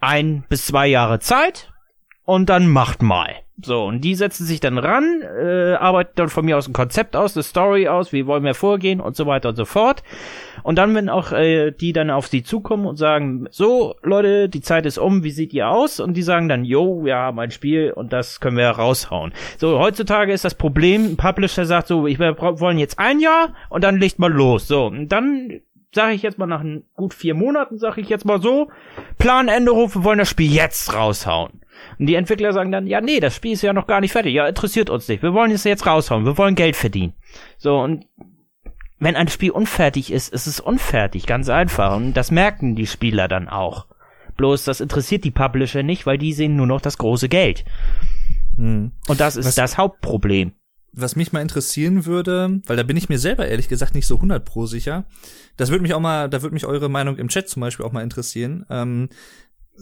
ein 0.00 0.44
bis 0.48 0.66
zwei 0.66 0.88
Jahre 0.88 1.20
Zeit 1.20 1.72
und 2.24 2.48
dann 2.48 2.66
macht 2.66 3.02
mal. 3.02 3.36
So, 3.64 3.84
und 3.84 4.00
die 4.00 4.14
setzen 4.14 4.44
sich 4.44 4.60
dann 4.60 4.78
ran, 4.78 5.22
äh, 5.22 5.74
arbeiten 5.74 6.12
dann 6.16 6.28
von 6.28 6.44
mir 6.44 6.58
aus 6.58 6.68
ein 6.68 6.72
Konzept 6.72 7.16
aus, 7.16 7.36
eine 7.36 7.42
Story 7.42 7.88
aus, 7.88 8.12
wie 8.12 8.26
wollen 8.26 8.44
wir 8.44 8.54
vorgehen 8.54 9.00
und 9.00 9.16
so 9.16 9.26
weiter 9.26 9.50
und 9.50 9.56
so 9.56 9.64
fort. 9.64 10.02
Und 10.62 10.76
dann, 10.76 10.94
wenn 10.94 11.08
auch 11.08 11.32
äh, 11.32 11.72
die 11.72 11.92
dann 11.92 12.10
auf 12.10 12.28
sie 12.28 12.42
zukommen 12.42 12.86
und 12.86 12.96
sagen, 12.96 13.46
so, 13.50 13.96
Leute, 14.02 14.48
die 14.48 14.60
Zeit 14.60 14.86
ist 14.86 14.98
um, 14.98 15.24
wie 15.24 15.30
seht 15.30 15.52
ihr 15.52 15.68
aus? 15.68 16.00
Und 16.00 16.14
die 16.14 16.22
sagen 16.22 16.48
dann, 16.48 16.64
yo, 16.64 17.04
wir 17.04 17.16
haben 17.16 17.38
ein 17.38 17.50
Spiel 17.50 17.92
und 17.92 18.12
das 18.12 18.40
können 18.40 18.56
wir 18.56 18.68
raushauen. 18.68 19.32
So, 19.58 19.78
heutzutage 19.78 20.32
ist 20.32 20.44
das 20.44 20.54
Problem, 20.54 21.04
ein 21.04 21.16
Publisher 21.16 21.64
sagt 21.64 21.88
so, 21.88 22.06
ich 22.06 22.18
wir 22.18 22.36
wollen 22.38 22.78
jetzt 22.78 22.98
ein 22.98 23.20
Jahr 23.20 23.54
und 23.68 23.82
dann 23.84 23.96
legt 23.96 24.18
mal 24.18 24.32
los. 24.32 24.68
So, 24.68 24.86
und 24.86 25.08
dann 25.08 25.60
sage 25.94 26.14
ich 26.14 26.22
jetzt 26.22 26.38
mal 26.38 26.46
nach 26.46 26.64
gut 26.94 27.14
vier 27.14 27.34
Monaten, 27.34 27.78
sage 27.78 28.00
ich 28.00 28.08
jetzt 28.08 28.24
mal 28.24 28.40
so, 28.40 28.70
Planänderung, 29.18 29.94
wir 29.94 30.04
wollen 30.04 30.18
das 30.18 30.30
Spiel 30.30 30.50
jetzt 30.50 30.94
raushauen. 30.94 31.61
Und 31.98 32.06
die 32.06 32.14
Entwickler 32.14 32.52
sagen 32.52 32.72
dann, 32.72 32.86
ja, 32.86 33.00
nee, 33.00 33.20
das 33.20 33.34
Spiel 33.36 33.52
ist 33.52 33.62
ja 33.62 33.72
noch 33.72 33.86
gar 33.86 34.00
nicht 34.00 34.12
fertig. 34.12 34.34
Ja, 34.34 34.46
interessiert 34.46 34.90
uns 34.90 35.08
nicht. 35.08 35.22
Wir 35.22 35.34
wollen 35.34 35.50
es 35.50 35.64
jetzt 35.64 35.86
raushauen. 35.86 36.24
Wir 36.24 36.36
wollen 36.38 36.54
Geld 36.54 36.76
verdienen. 36.76 37.12
So, 37.58 37.78
und 37.78 38.06
wenn 38.98 39.16
ein 39.16 39.28
Spiel 39.28 39.50
unfertig 39.50 40.12
ist, 40.12 40.32
ist 40.32 40.46
es 40.46 40.60
unfertig. 40.60 41.26
Ganz 41.26 41.48
einfach. 41.48 41.96
Und 41.96 42.14
das 42.14 42.30
merken 42.30 42.76
die 42.76 42.86
Spieler 42.86 43.28
dann 43.28 43.48
auch. 43.48 43.86
Bloß, 44.36 44.64
das 44.64 44.80
interessiert 44.80 45.24
die 45.24 45.30
Publisher 45.30 45.82
nicht, 45.82 46.06
weil 46.06 46.18
die 46.18 46.32
sehen 46.32 46.56
nur 46.56 46.66
noch 46.66 46.80
das 46.80 46.98
große 46.98 47.28
Geld. 47.28 47.64
hm. 48.56 48.92
Und 49.08 49.20
das 49.20 49.36
ist 49.36 49.46
Was- 49.46 49.54
das 49.56 49.78
Hauptproblem. 49.78 50.52
was 50.94 51.16
mich 51.16 51.32
mal 51.32 51.40
interessieren 51.40 52.04
würde, 52.04 52.60
weil 52.66 52.76
da 52.76 52.82
bin 52.82 52.96
ich 52.98 53.08
mir 53.08 53.18
selber 53.18 53.46
ehrlich 53.48 53.68
gesagt 53.68 53.94
nicht 53.94 54.06
so 54.06 54.16
100 54.16 54.44
pro 54.44 54.66
sicher. 54.66 55.04
Das 55.56 55.70
würde 55.70 55.80
mich 55.82 55.94
auch 55.94 56.00
mal, 56.00 56.28
da 56.28 56.42
würde 56.42 56.52
mich 56.52 56.66
eure 56.66 56.90
Meinung 56.90 57.16
im 57.16 57.28
Chat 57.28 57.48
zum 57.48 57.60
Beispiel 57.60 57.86
auch 57.86 57.92
mal 57.92 58.02
interessieren. 58.02 58.66
Ähm, 58.68 59.08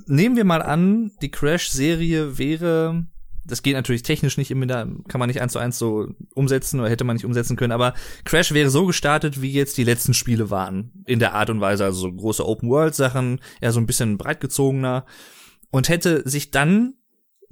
nehmen 0.06 0.36
wir 0.36 0.44
mal 0.44 0.62
an, 0.62 1.12
die 1.22 1.30
Crash-Serie 1.30 2.38
wäre, 2.38 3.06
das 3.44 3.62
geht 3.62 3.74
natürlich 3.74 4.02
technisch 4.02 4.36
nicht 4.36 4.50
immer, 4.50 4.66
da 4.66 4.86
kann 5.08 5.18
man 5.18 5.28
nicht 5.28 5.40
eins 5.40 5.52
zu 5.52 5.58
eins 5.58 5.78
so 5.78 6.08
umsetzen 6.34 6.80
oder 6.80 6.90
hätte 6.90 7.04
man 7.04 7.16
nicht 7.16 7.24
umsetzen 7.24 7.56
können, 7.56 7.72
aber 7.72 7.94
Crash 8.24 8.52
wäre 8.52 8.70
so 8.70 8.86
gestartet, 8.86 9.42
wie 9.42 9.50
jetzt 9.50 9.76
die 9.78 9.84
letzten 9.84 10.14
Spiele 10.14 10.50
waren. 10.50 11.04
In 11.06 11.18
der 11.18 11.34
Art 11.34 11.50
und 11.50 11.60
Weise, 11.60 11.84
also 11.84 12.00
so 12.00 12.12
große 12.12 12.46
Open-World-Sachen, 12.46 13.40
eher 13.60 13.72
so 13.72 13.80
ein 13.80 13.86
bisschen 13.86 14.18
breitgezogener 14.18 15.06
und 15.70 15.88
hätte 15.88 16.28
sich 16.28 16.50
dann 16.50 16.94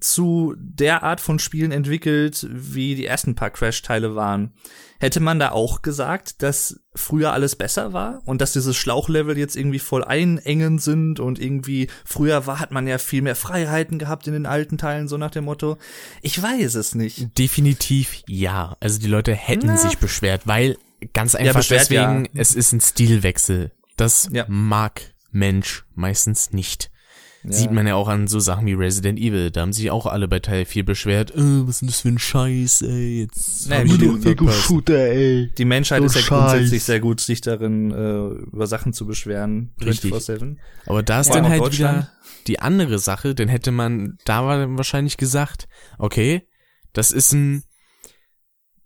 zu 0.00 0.54
der 0.58 1.02
Art 1.02 1.20
von 1.20 1.38
Spielen 1.38 1.72
entwickelt, 1.72 2.46
wie 2.50 2.94
die 2.94 3.06
ersten 3.06 3.34
paar 3.34 3.50
Crash-Teile 3.50 4.14
waren. 4.14 4.52
Hätte 5.00 5.20
man 5.20 5.38
da 5.38 5.52
auch 5.52 5.82
gesagt, 5.82 6.42
dass 6.42 6.80
früher 6.94 7.32
alles 7.32 7.54
besser 7.54 7.92
war 7.92 8.20
und 8.24 8.40
dass 8.40 8.52
diese 8.52 8.74
Schlauchlevel 8.74 9.38
jetzt 9.38 9.56
irgendwie 9.56 9.78
voll 9.78 10.02
einengend 10.02 10.82
sind 10.82 11.20
und 11.20 11.38
irgendwie 11.38 11.88
früher 12.04 12.46
war, 12.46 12.58
hat 12.58 12.72
man 12.72 12.86
ja 12.88 12.98
viel 12.98 13.22
mehr 13.22 13.36
Freiheiten 13.36 13.98
gehabt 13.98 14.26
in 14.26 14.32
den 14.32 14.46
alten 14.46 14.76
Teilen, 14.76 15.06
so 15.06 15.16
nach 15.16 15.30
dem 15.30 15.44
Motto. 15.44 15.78
Ich 16.20 16.40
weiß 16.42 16.74
es 16.74 16.94
nicht. 16.96 17.38
Definitiv 17.38 18.22
ja. 18.26 18.76
Also 18.80 18.98
die 18.98 19.06
Leute 19.06 19.34
hätten 19.34 19.68
Na. 19.68 19.76
sich 19.76 19.98
beschwert, 19.98 20.46
weil 20.46 20.76
ganz 21.12 21.34
einfach 21.36 21.60
beschwert, 21.60 21.82
deswegen, 21.82 22.24
ja. 22.24 22.30
es 22.34 22.54
ist 22.54 22.72
ein 22.72 22.80
Stilwechsel. 22.80 23.70
Das 23.96 24.28
Ja. 24.32 24.46
mag 24.48 25.02
Mensch 25.30 25.84
meistens 25.94 26.52
nicht. 26.52 26.90
Sieht 27.44 27.70
man 27.70 27.86
ja 27.86 27.94
auch 27.94 28.08
an 28.08 28.26
so 28.26 28.40
Sachen 28.40 28.66
wie 28.66 28.74
Resident 28.74 29.18
Evil. 29.18 29.50
Da 29.50 29.60
haben 29.62 29.72
sich 29.72 29.90
auch 29.90 30.06
alle 30.06 30.26
bei 30.28 30.40
Teil 30.40 30.64
4 30.64 30.84
beschwert, 30.84 31.30
äh, 31.30 31.36
was 31.66 31.76
ist 31.76 31.80
denn 31.82 31.88
das 31.88 32.00
für 32.00 32.08
ein 32.08 32.18
Scheiß, 32.18 32.82
ey, 32.82 33.20
jetzt 33.22 33.68
Nee, 33.68 33.76
haben 33.76 33.90
wir 33.90 33.98
die- 33.98 34.06
doch 34.06 34.18
verpasst. 34.18 34.62
Shooter, 34.64 34.98
ey. 34.98 35.50
Die 35.56 35.64
Menschheit 35.64 36.00
So 36.00 36.06
ist 36.06 36.14
ja 36.16 36.20
Scheiß. 36.22 36.28
grundsätzlich 36.50 36.82
sehr 36.82 37.00
gut, 37.00 37.20
sich 37.20 37.40
darin 37.40 37.90
äh, 37.92 38.26
über 38.50 38.66
Sachen 38.66 38.92
zu 38.92 39.06
beschweren. 39.06 39.72
Richtig. 39.80 40.12
24/7. 40.12 40.58
Aber 40.86 41.02
da 41.02 41.20
ist 41.20 41.28
Vor 41.28 41.36
dann 41.36 41.48
halt 41.48 41.72
wieder 41.72 42.10
die 42.48 42.58
andere 42.58 42.98
Sache, 42.98 43.34
denn 43.34 43.48
hätte 43.48 43.70
man 43.70 44.18
da 44.24 44.44
war 44.44 44.58
dann 44.58 44.76
wahrscheinlich 44.76 45.16
gesagt, 45.16 45.68
okay, 45.98 46.42
das 46.92 47.12
ist 47.12 47.32
ein 47.32 47.62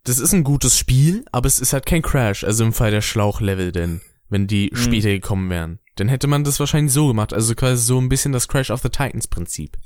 das 0.04 0.18
ist 0.18 0.32
ein 0.34 0.42
gutes 0.44 0.76
Spiel, 0.76 1.24
aber 1.30 1.46
es 1.46 1.60
ist 1.60 1.72
halt 1.72 1.86
kein 1.86 2.02
Crash, 2.02 2.42
also 2.44 2.64
im 2.64 2.72
Fall 2.72 2.90
der 2.90 3.02
Schlauchlevel 3.02 3.70
denn, 3.70 4.00
wenn 4.28 4.46
die 4.48 4.70
Mhm. 4.72 4.76
später 4.76 5.08
gekommen 5.10 5.48
wären. 5.48 5.78
Dann 5.96 6.08
hätte 6.08 6.26
man 6.26 6.44
das 6.44 6.58
wahrscheinlich 6.58 6.92
so 6.92 7.08
gemacht, 7.08 7.32
also 7.32 7.54
quasi 7.54 7.82
so 7.82 8.00
ein 8.00 8.08
bisschen 8.08 8.32
das 8.32 8.48
Crash 8.48 8.70
of 8.70 8.80
the 8.80 8.88
Titans 8.88 9.28
Prinzip. 9.28 9.76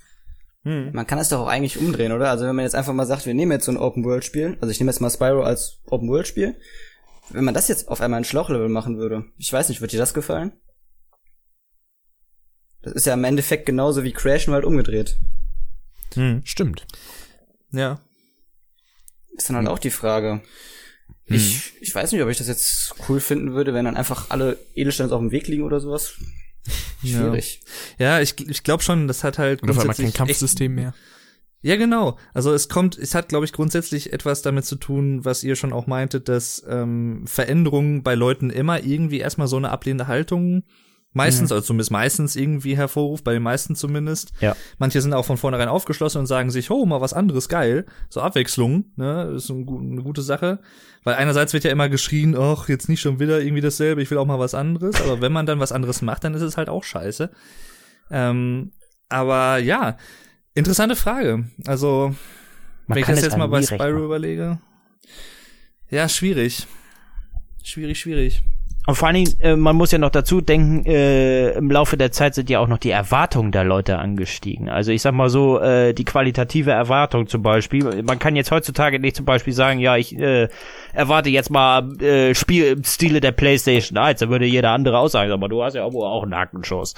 Hm. 0.62 0.90
Man 0.92 1.06
kann 1.06 1.18
es 1.18 1.28
doch 1.28 1.40
auch 1.40 1.48
eigentlich 1.48 1.78
umdrehen, 1.78 2.12
oder? 2.12 2.30
Also 2.30 2.44
wenn 2.44 2.56
man 2.56 2.64
jetzt 2.64 2.74
einfach 2.74 2.92
mal 2.92 3.06
sagt, 3.06 3.26
wir 3.26 3.34
nehmen 3.34 3.52
jetzt 3.52 3.66
so 3.66 3.72
ein 3.72 3.76
Open-World-Spiel, 3.76 4.58
also 4.60 4.70
ich 4.70 4.80
nehme 4.80 4.90
jetzt 4.90 5.00
mal 5.00 5.10
Spyro 5.10 5.42
als 5.42 5.80
Open-World-Spiel, 5.86 6.56
wenn 7.30 7.44
man 7.44 7.54
das 7.54 7.68
jetzt 7.68 7.88
auf 7.88 8.00
einmal 8.00 8.20
ein 8.20 8.24
Schlauchlevel 8.24 8.68
machen 8.68 8.98
würde, 8.98 9.24
ich 9.38 9.52
weiß 9.52 9.68
nicht, 9.68 9.80
wird 9.80 9.92
dir 9.92 9.98
das 9.98 10.14
gefallen? 10.14 10.52
Das 12.82 12.92
ist 12.92 13.06
ja 13.06 13.14
im 13.14 13.24
Endeffekt 13.24 13.66
genauso 13.66 14.04
wie 14.04 14.12
Crash, 14.12 14.46
nur 14.46 14.54
halt 14.54 14.64
umgedreht. 14.64 15.16
Hm. 16.14 16.42
Stimmt. 16.44 16.86
Ja. 17.72 18.00
Ist 19.36 19.48
dann 19.48 19.56
halt 19.56 19.68
auch 19.68 19.80
die 19.80 19.90
Frage. 19.90 20.40
Ich, 21.28 21.72
ich 21.80 21.94
weiß 21.94 22.12
nicht, 22.12 22.22
ob 22.22 22.28
ich 22.28 22.38
das 22.38 22.46
jetzt 22.46 22.94
cool 23.08 23.18
finden 23.18 23.52
würde, 23.52 23.74
wenn 23.74 23.84
dann 23.84 23.96
einfach 23.96 24.30
alle 24.30 24.58
Edelsteine 24.74 25.12
auf 25.12 25.20
dem 25.20 25.32
Weg 25.32 25.48
liegen 25.48 25.64
oder 25.64 25.80
sowas. 25.80 26.14
Schwierig. 27.04 27.62
Ja, 27.98 28.20
ich, 28.20 28.34
ich 28.48 28.62
glaube 28.62 28.82
schon, 28.82 29.08
das 29.08 29.24
hat 29.24 29.38
halt 29.38 29.62
Und 29.62 29.70
auf 29.70 29.78
einmal 29.78 29.96
kein 29.96 30.12
Kampfsystem 30.12 30.74
mehr. 30.74 30.94
Ja, 31.62 31.76
genau. 31.76 32.16
Also 32.32 32.52
es 32.52 32.68
kommt, 32.68 32.96
es 32.96 33.14
hat, 33.14 33.28
glaube 33.28 33.44
ich, 33.44 33.52
grundsätzlich 33.52 34.12
etwas 34.12 34.42
damit 34.42 34.66
zu 34.66 34.76
tun, 34.76 35.24
was 35.24 35.42
ihr 35.42 35.56
schon 35.56 35.72
auch 35.72 35.88
meintet, 35.88 36.28
dass 36.28 36.64
ähm, 36.68 37.24
Veränderungen 37.26 38.04
bei 38.04 38.14
Leuten 38.14 38.50
immer 38.50 38.84
irgendwie 38.84 39.18
erstmal 39.18 39.48
so 39.48 39.56
eine 39.56 39.70
ablehnende 39.70 40.06
Haltung 40.06 40.62
meistens, 41.16 41.50
also 41.50 41.64
zumindest 41.64 41.90
meistens 41.90 42.36
irgendwie 42.36 42.76
hervorruft, 42.76 43.24
bei 43.24 43.32
den 43.32 43.42
meisten 43.42 43.74
zumindest. 43.74 44.32
Ja. 44.40 44.54
Manche 44.78 45.00
sind 45.00 45.14
auch 45.14 45.24
von 45.24 45.38
vornherein 45.38 45.68
aufgeschlossen 45.68 46.18
und 46.18 46.26
sagen 46.26 46.50
sich, 46.50 46.70
oh, 46.70 46.84
mal 46.84 47.00
was 47.00 47.14
anderes, 47.14 47.48
geil. 47.48 47.86
So 48.10 48.20
Abwechslung, 48.20 48.84
ne, 48.96 49.32
ist 49.34 49.50
eine 49.50 49.64
gute 49.64 50.22
Sache. 50.22 50.60
Weil 51.04 51.14
einerseits 51.14 51.54
wird 51.54 51.64
ja 51.64 51.70
immer 51.70 51.88
geschrien, 51.88 52.36
ach, 52.36 52.68
jetzt 52.68 52.88
nicht 52.88 53.00
schon 53.00 53.18
wieder 53.18 53.40
irgendwie 53.40 53.62
dasselbe, 53.62 54.02
ich 54.02 54.10
will 54.10 54.18
auch 54.18 54.26
mal 54.26 54.38
was 54.38 54.54
anderes. 54.54 55.00
Aber 55.00 55.22
wenn 55.22 55.32
man 55.32 55.46
dann 55.46 55.58
was 55.58 55.72
anderes 55.72 56.02
macht, 56.02 56.22
dann 56.24 56.34
ist 56.34 56.42
es 56.42 56.58
halt 56.58 56.68
auch 56.68 56.84
scheiße. 56.84 57.30
Ähm, 58.10 58.72
aber 59.08 59.58
ja, 59.58 59.96
interessante 60.54 60.96
Frage. 60.96 61.46
Also, 61.66 62.14
Man 62.86 62.96
wenn 62.96 63.02
ich 63.02 63.08
das 63.08 63.22
jetzt 63.22 63.38
mal 63.38 63.48
bei 63.48 63.62
Spyro 63.62 64.04
überlege. 64.04 64.58
Ja, 65.88 66.08
schwierig. 66.08 66.66
Schwierig, 67.62 67.98
schwierig. 67.98 68.42
Und 68.86 68.94
vor 68.94 69.08
allen 69.08 69.24
Dingen, 69.24 69.40
äh, 69.40 69.56
man 69.56 69.74
muss 69.74 69.90
ja 69.90 69.98
noch 69.98 70.10
dazu 70.10 70.40
denken, 70.40 70.86
äh, 70.86 71.50
im 71.50 71.70
Laufe 71.70 71.96
der 71.96 72.12
Zeit 72.12 72.36
sind 72.36 72.48
ja 72.48 72.60
auch 72.60 72.68
noch 72.68 72.78
die 72.78 72.90
Erwartungen 72.90 73.50
der 73.50 73.64
Leute 73.64 73.98
angestiegen. 73.98 74.68
Also 74.68 74.92
ich 74.92 75.02
sag 75.02 75.12
mal 75.12 75.28
so, 75.28 75.58
äh, 75.58 75.92
die 75.92 76.04
qualitative 76.04 76.70
Erwartung 76.70 77.26
zum 77.26 77.42
Beispiel. 77.42 78.02
Man 78.04 78.20
kann 78.20 78.36
jetzt 78.36 78.52
heutzutage 78.52 79.00
nicht 79.00 79.16
zum 79.16 79.24
Beispiel 79.26 79.52
sagen, 79.52 79.80
ja, 79.80 79.96
ich 79.96 80.16
äh, 80.16 80.48
erwarte 80.92 81.30
jetzt 81.30 81.50
mal 81.50 82.00
äh, 82.00 82.34
Spiel 82.36 82.66
im 82.66 82.84
Stile 82.84 83.20
der 83.20 83.32
PlayStation 83.32 83.98
1. 83.98 84.20
Da 84.20 84.28
würde 84.28 84.46
jeder 84.46 84.70
andere 84.70 84.98
auch 84.98 85.08
sagen, 85.08 85.32
aber 85.32 85.48
du 85.48 85.64
hast 85.64 85.74
ja 85.74 85.82
auch, 85.82 85.94
auch 85.94 86.22
einen 86.22 86.36
Hackenschuss. 86.36 86.94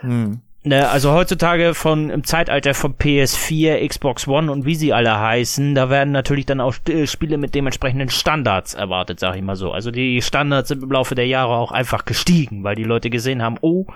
Hm. 0.00 0.40
Ne, 0.68 0.86
also 0.86 1.12
heutzutage 1.12 1.72
von 1.72 2.10
im 2.10 2.24
Zeitalter 2.24 2.74
von 2.74 2.94
PS4, 2.94 3.88
Xbox 3.88 4.28
One 4.28 4.52
und 4.52 4.66
wie 4.66 4.74
sie 4.74 4.92
alle 4.92 5.18
heißen, 5.18 5.74
da 5.74 5.88
werden 5.88 6.12
natürlich 6.12 6.44
dann 6.44 6.60
auch 6.60 6.74
äh, 6.90 7.06
Spiele 7.06 7.38
mit 7.38 7.54
dementsprechenden 7.54 8.10
Standards 8.10 8.74
erwartet, 8.74 9.18
sag 9.18 9.34
ich 9.36 9.40
mal 9.40 9.56
so. 9.56 9.72
Also 9.72 9.90
die 9.90 10.20
Standards 10.20 10.68
sind 10.68 10.82
im 10.82 10.92
Laufe 10.92 11.14
der 11.14 11.26
Jahre 11.26 11.54
auch 11.54 11.72
einfach 11.72 12.04
gestiegen, 12.04 12.64
weil 12.64 12.76
die 12.76 12.84
Leute 12.84 13.08
gesehen 13.08 13.40
haben, 13.40 13.56
oh, 13.62 13.86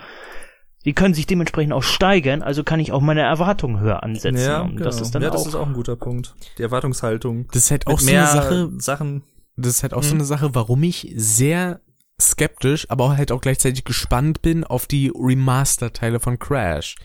die 0.86 0.94
können 0.94 1.12
sich 1.12 1.26
dementsprechend 1.26 1.74
auch 1.74 1.82
steigern, 1.82 2.40
also 2.40 2.64
kann 2.64 2.80
ich 2.80 2.90
auch 2.90 3.02
meine 3.02 3.20
Erwartungen 3.20 3.78
höher 3.78 4.02
ansetzen. 4.02 4.42
Ja, 4.42 4.62
und 4.62 4.76
genau. 4.76 4.84
das 4.86 5.02
ist 5.02 5.14
dann 5.14 5.20
ja, 5.20 5.28
auch, 5.28 5.34
das 5.34 5.46
ist 5.46 5.54
auch 5.54 5.66
ein 5.66 5.74
guter 5.74 5.96
Punkt. 5.96 6.34
Die 6.56 6.62
Erwartungshaltung. 6.62 7.48
Das 7.52 7.64
ist 7.64 7.70
halt 7.70 7.86
auch 7.86 7.92
Mit 7.92 8.00
so 8.00 8.06
mehr 8.06 8.32
eine 8.32 8.42
Sache, 8.42 8.70
Sachen. 8.78 9.22
das 9.58 9.74
ist 9.74 9.82
halt 9.82 9.92
auch 9.92 10.02
so 10.02 10.14
eine 10.14 10.24
Sache, 10.24 10.54
warum 10.54 10.82
ich 10.84 11.12
sehr 11.16 11.82
skeptisch, 12.30 12.88
aber 12.90 13.04
auch 13.04 13.16
halt 13.16 13.32
auch 13.32 13.40
gleichzeitig 13.40 13.84
gespannt 13.84 14.42
bin 14.42 14.64
auf 14.64 14.86
die 14.86 15.12
Remaster-Teile 15.14 16.20
von 16.20 16.38
Crash. 16.38 16.96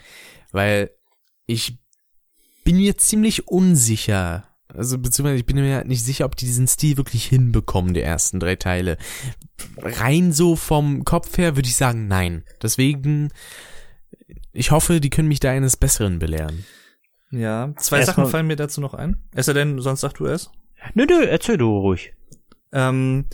Weil 0.52 0.92
ich 1.46 1.78
bin 2.64 2.78
mir 2.78 2.98
ziemlich 2.98 3.48
unsicher. 3.48 4.46
Also, 4.68 4.98
beziehungsweise 4.98 5.40
ich 5.40 5.46
bin 5.46 5.56
mir 5.56 5.86
nicht 5.86 6.04
sicher, 6.04 6.26
ob 6.26 6.36
die 6.36 6.46
diesen 6.46 6.68
Stil 6.68 6.98
wirklich 6.98 7.26
hinbekommen, 7.26 7.94
die 7.94 8.02
ersten 8.02 8.40
drei 8.40 8.56
Teile. 8.58 8.98
Rein 9.78 10.34
so 10.34 10.56
vom 10.58 11.06
Kopf 11.06 11.38
her 11.38 11.56
würde 11.56 11.70
ich 11.70 11.78
sagen, 11.78 12.08
nein. 12.08 12.44
Deswegen, 12.62 13.30
ich 14.52 14.72
hoffe, 14.72 15.00
die 15.00 15.10
können 15.10 15.30
mich 15.30 15.40
da 15.40 15.52
eines 15.52 15.78
Besseren 15.78 16.20
belehren. 16.20 16.66
Ja, 17.32 17.74
zwei 17.78 18.00
Erstmal- 18.00 18.06
Sachen 18.06 18.28
fallen 18.28 18.48
mir 18.48 18.56
dazu 18.58 18.82
noch 18.82 18.94
ein. 18.94 19.18
Es 19.34 19.46
sei 19.46 19.54
denn, 19.54 19.80
sonst 19.80 20.02
sag 20.02 20.14
du 20.16 20.26
es. 20.26 20.52
Nö, 20.94 21.06
nö, 21.10 21.24
erzähl 21.26 21.58
du 21.58 21.70
ruhig. 21.70 22.14
Ähm, 22.74 23.26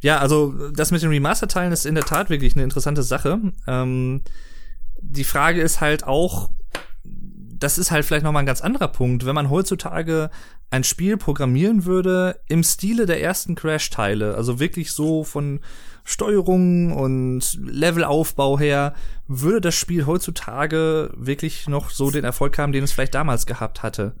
ja, 0.00 0.18
also 0.18 0.70
das 0.70 0.90
mit 0.90 1.02
den 1.02 1.10
Remaster-Teilen 1.10 1.72
ist 1.72 1.86
in 1.86 1.94
der 1.94 2.04
Tat 2.04 2.30
wirklich 2.30 2.54
eine 2.54 2.64
interessante 2.64 3.02
Sache. 3.02 3.38
Ähm, 3.66 4.22
die 5.00 5.24
Frage 5.24 5.60
ist 5.60 5.80
halt 5.80 6.04
auch, 6.04 6.50
das 7.04 7.78
ist 7.78 7.90
halt 7.90 8.04
vielleicht 8.04 8.24
noch 8.24 8.32
mal 8.32 8.40
ein 8.40 8.46
ganz 8.46 8.62
anderer 8.62 8.88
Punkt, 8.88 9.26
wenn 9.26 9.34
man 9.34 9.50
heutzutage 9.50 10.30
ein 10.70 10.84
Spiel 10.84 11.16
programmieren 11.16 11.84
würde 11.84 12.40
im 12.46 12.62
Stile 12.62 13.04
der 13.04 13.20
ersten 13.22 13.54
Crash-Teile, 13.54 14.34
also 14.36 14.58
wirklich 14.58 14.92
so 14.92 15.24
von 15.24 15.60
Steuerung 16.04 16.92
und 16.92 17.58
Levelaufbau 17.60 18.58
her, 18.58 18.94
würde 19.26 19.60
das 19.60 19.74
Spiel 19.74 20.06
heutzutage 20.06 21.10
wirklich 21.16 21.68
noch 21.68 21.90
so 21.90 22.10
den 22.10 22.24
Erfolg 22.24 22.56
haben, 22.58 22.72
den 22.72 22.84
es 22.84 22.92
vielleicht 22.92 23.14
damals 23.14 23.46
gehabt 23.46 23.82
hatte. 23.82 24.14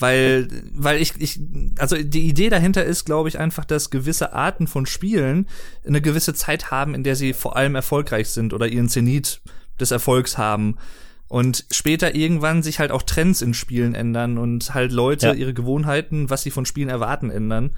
Weil, 0.00 0.48
weil 0.72 1.00
ich, 1.00 1.14
ich, 1.18 1.40
also 1.78 1.96
die 1.96 2.28
Idee 2.28 2.48
dahinter 2.48 2.84
ist, 2.84 3.04
glaube 3.04 3.28
ich, 3.28 3.38
einfach, 3.38 3.64
dass 3.64 3.90
gewisse 3.90 4.32
Arten 4.32 4.66
von 4.66 4.86
Spielen 4.86 5.46
eine 5.86 6.00
gewisse 6.00 6.34
Zeit 6.34 6.70
haben, 6.70 6.94
in 6.94 7.04
der 7.04 7.16
sie 7.16 7.32
vor 7.32 7.56
allem 7.56 7.74
erfolgreich 7.74 8.28
sind 8.28 8.52
oder 8.52 8.66
ihren 8.66 8.88
Zenit 8.88 9.40
des 9.78 9.90
Erfolgs 9.90 10.38
haben. 10.38 10.76
Und 11.30 11.64
später 11.70 12.16
irgendwann 12.16 12.64
sich 12.64 12.80
halt 12.80 12.90
auch 12.90 13.02
Trends 13.02 13.40
in 13.40 13.54
Spielen 13.54 13.94
ändern 13.94 14.36
und 14.36 14.74
halt 14.74 14.90
Leute 14.90 15.28
Ja. 15.28 15.32
ihre 15.32 15.54
Gewohnheiten, 15.54 16.28
was 16.28 16.42
sie 16.42 16.50
von 16.50 16.66
Spielen 16.66 16.88
erwarten, 16.88 17.30
ändern. 17.30 17.70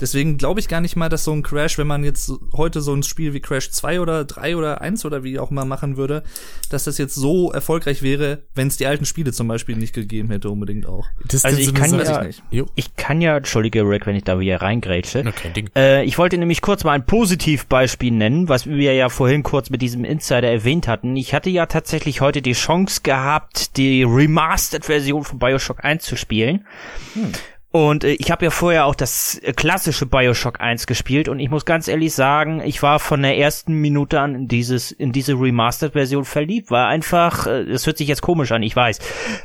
Deswegen 0.00 0.38
glaube 0.38 0.60
ich 0.60 0.68
gar 0.68 0.80
nicht 0.80 0.94
mal, 0.96 1.08
dass 1.10 1.24
so 1.24 1.32
ein 1.32 1.42
Crash, 1.42 1.76
wenn 1.76 1.88
man 1.88 2.04
jetzt 2.04 2.32
heute 2.54 2.80
so 2.80 2.94
ein 2.94 3.02
Spiel 3.02 3.34
wie 3.34 3.40
Crash 3.40 3.70
2 3.70 4.00
oder 4.00 4.24
3 4.24 4.56
oder 4.56 4.80
1 4.80 5.04
oder 5.04 5.24
wie 5.24 5.38
auch 5.40 5.50
immer 5.50 5.64
machen 5.66 5.96
würde, 5.98 6.22
dass 6.70 6.84
das 6.84 6.96
jetzt 6.98 7.16
so 7.16 7.50
erfolgreich 7.52 8.00
wäre, 8.00 8.44
wenn 8.54 8.68
es 8.68 8.76
die 8.78 8.86
alten 8.86 9.04
Spiele 9.04 9.32
zum 9.32 9.46
Beispiel 9.48 9.76
nicht 9.76 9.92
gegeben 9.92 10.30
hätte, 10.30 10.48
unbedingt 10.48 10.86
auch. 10.86 11.06
Das 11.26 11.44
Also 11.44 11.58
ich 11.58 11.74
kann 11.74 11.92
ja- 11.98 12.22
ich 12.24 12.42
Ich 12.76 12.96
kann 12.96 13.20
ja, 13.20 13.36
entschuldige 13.36 13.82
Rick, 13.82 14.06
wenn 14.06 14.16
ich 14.16 14.24
da 14.24 14.38
wieder 14.38 14.62
reingrätsche. 14.62 15.24
Ding. 15.54 15.68
Äh, 15.76 16.04
ich 16.04 16.16
wollte 16.16 16.38
nämlich 16.38 16.62
kurz 16.62 16.84
mal 16.84 16.92
ein 16.92 17.04
Positivbeispiel 17.04 18.12
nennen, 18.12 18.48
was 18.48 18.66
wir 18.66 18.94
ja 18.94 19.08
vorhin 19.10 19.42
kurz 19.42 19.68
mit 19.68 19.82
diesem 19.82 20.04
Insider 20.04 20.48
erwähnt 20.48 20.86
hatten. 20.88 21.16
Ich 21.16 21.34
hatte 21.34 21.50
ja 21.50 21.66
tatsächlich 21.66 22.20
heute 22.20 22.40
die 22.40 22.52
Chance 22.52 22.99
gehabt, 23.02 23.76
die 23.76 24.02
Remastered-Version 24.02 25.24
von 25.24 25.38
Bioshock 25.38 25.84
1 25.84 26.04
zu 26.04 26.16
spielen. 26.16 26.66
Und 27.72 28.02
äh, 28.02 28.12
ich 28.12 28.30
habe 28.30 28.44
ja 28.44 28.50
vorher 28.50 28.86
auch 28.86 28.94
das 28.94 29.38
äh, 29.38 29.52
klassische 29.52 30.06
Bioshock 30.06 30.60
1 30.60 30.86
gespielt 30.86 31.28
und 31.28 31.38
ich 31.38 31.50
muss 31.50 31.64
ganz 31.64 31.86
ehrlich 31.86 32.14
sagen, 32.14 32.60
ich 32.64 32.82
war 32.82 32.98
von 32.98 33.22
der 33.22 33.38
ersten 33.38 33.74
Minute 33.74 34.20
an 34.20 34.34
in 34.34 34.48
dieses 34.48 34.90
in 34.90 35.12
diese 35.12 35.34
Remastered-Version 35.34 36.24
verliebt. 36.24 36.70
War 36.70 36.88
einfach, 36.88 37.46
äh, 37.46 37.64
das 37.66 37.86
hört 37.86 37.98
sich 37.98 38.08
jetzt 38.08 38.22
komisch 38.22 38.50
an, 38.50 38.62
ich 38.62 38.74
weiß, 38.74 38.98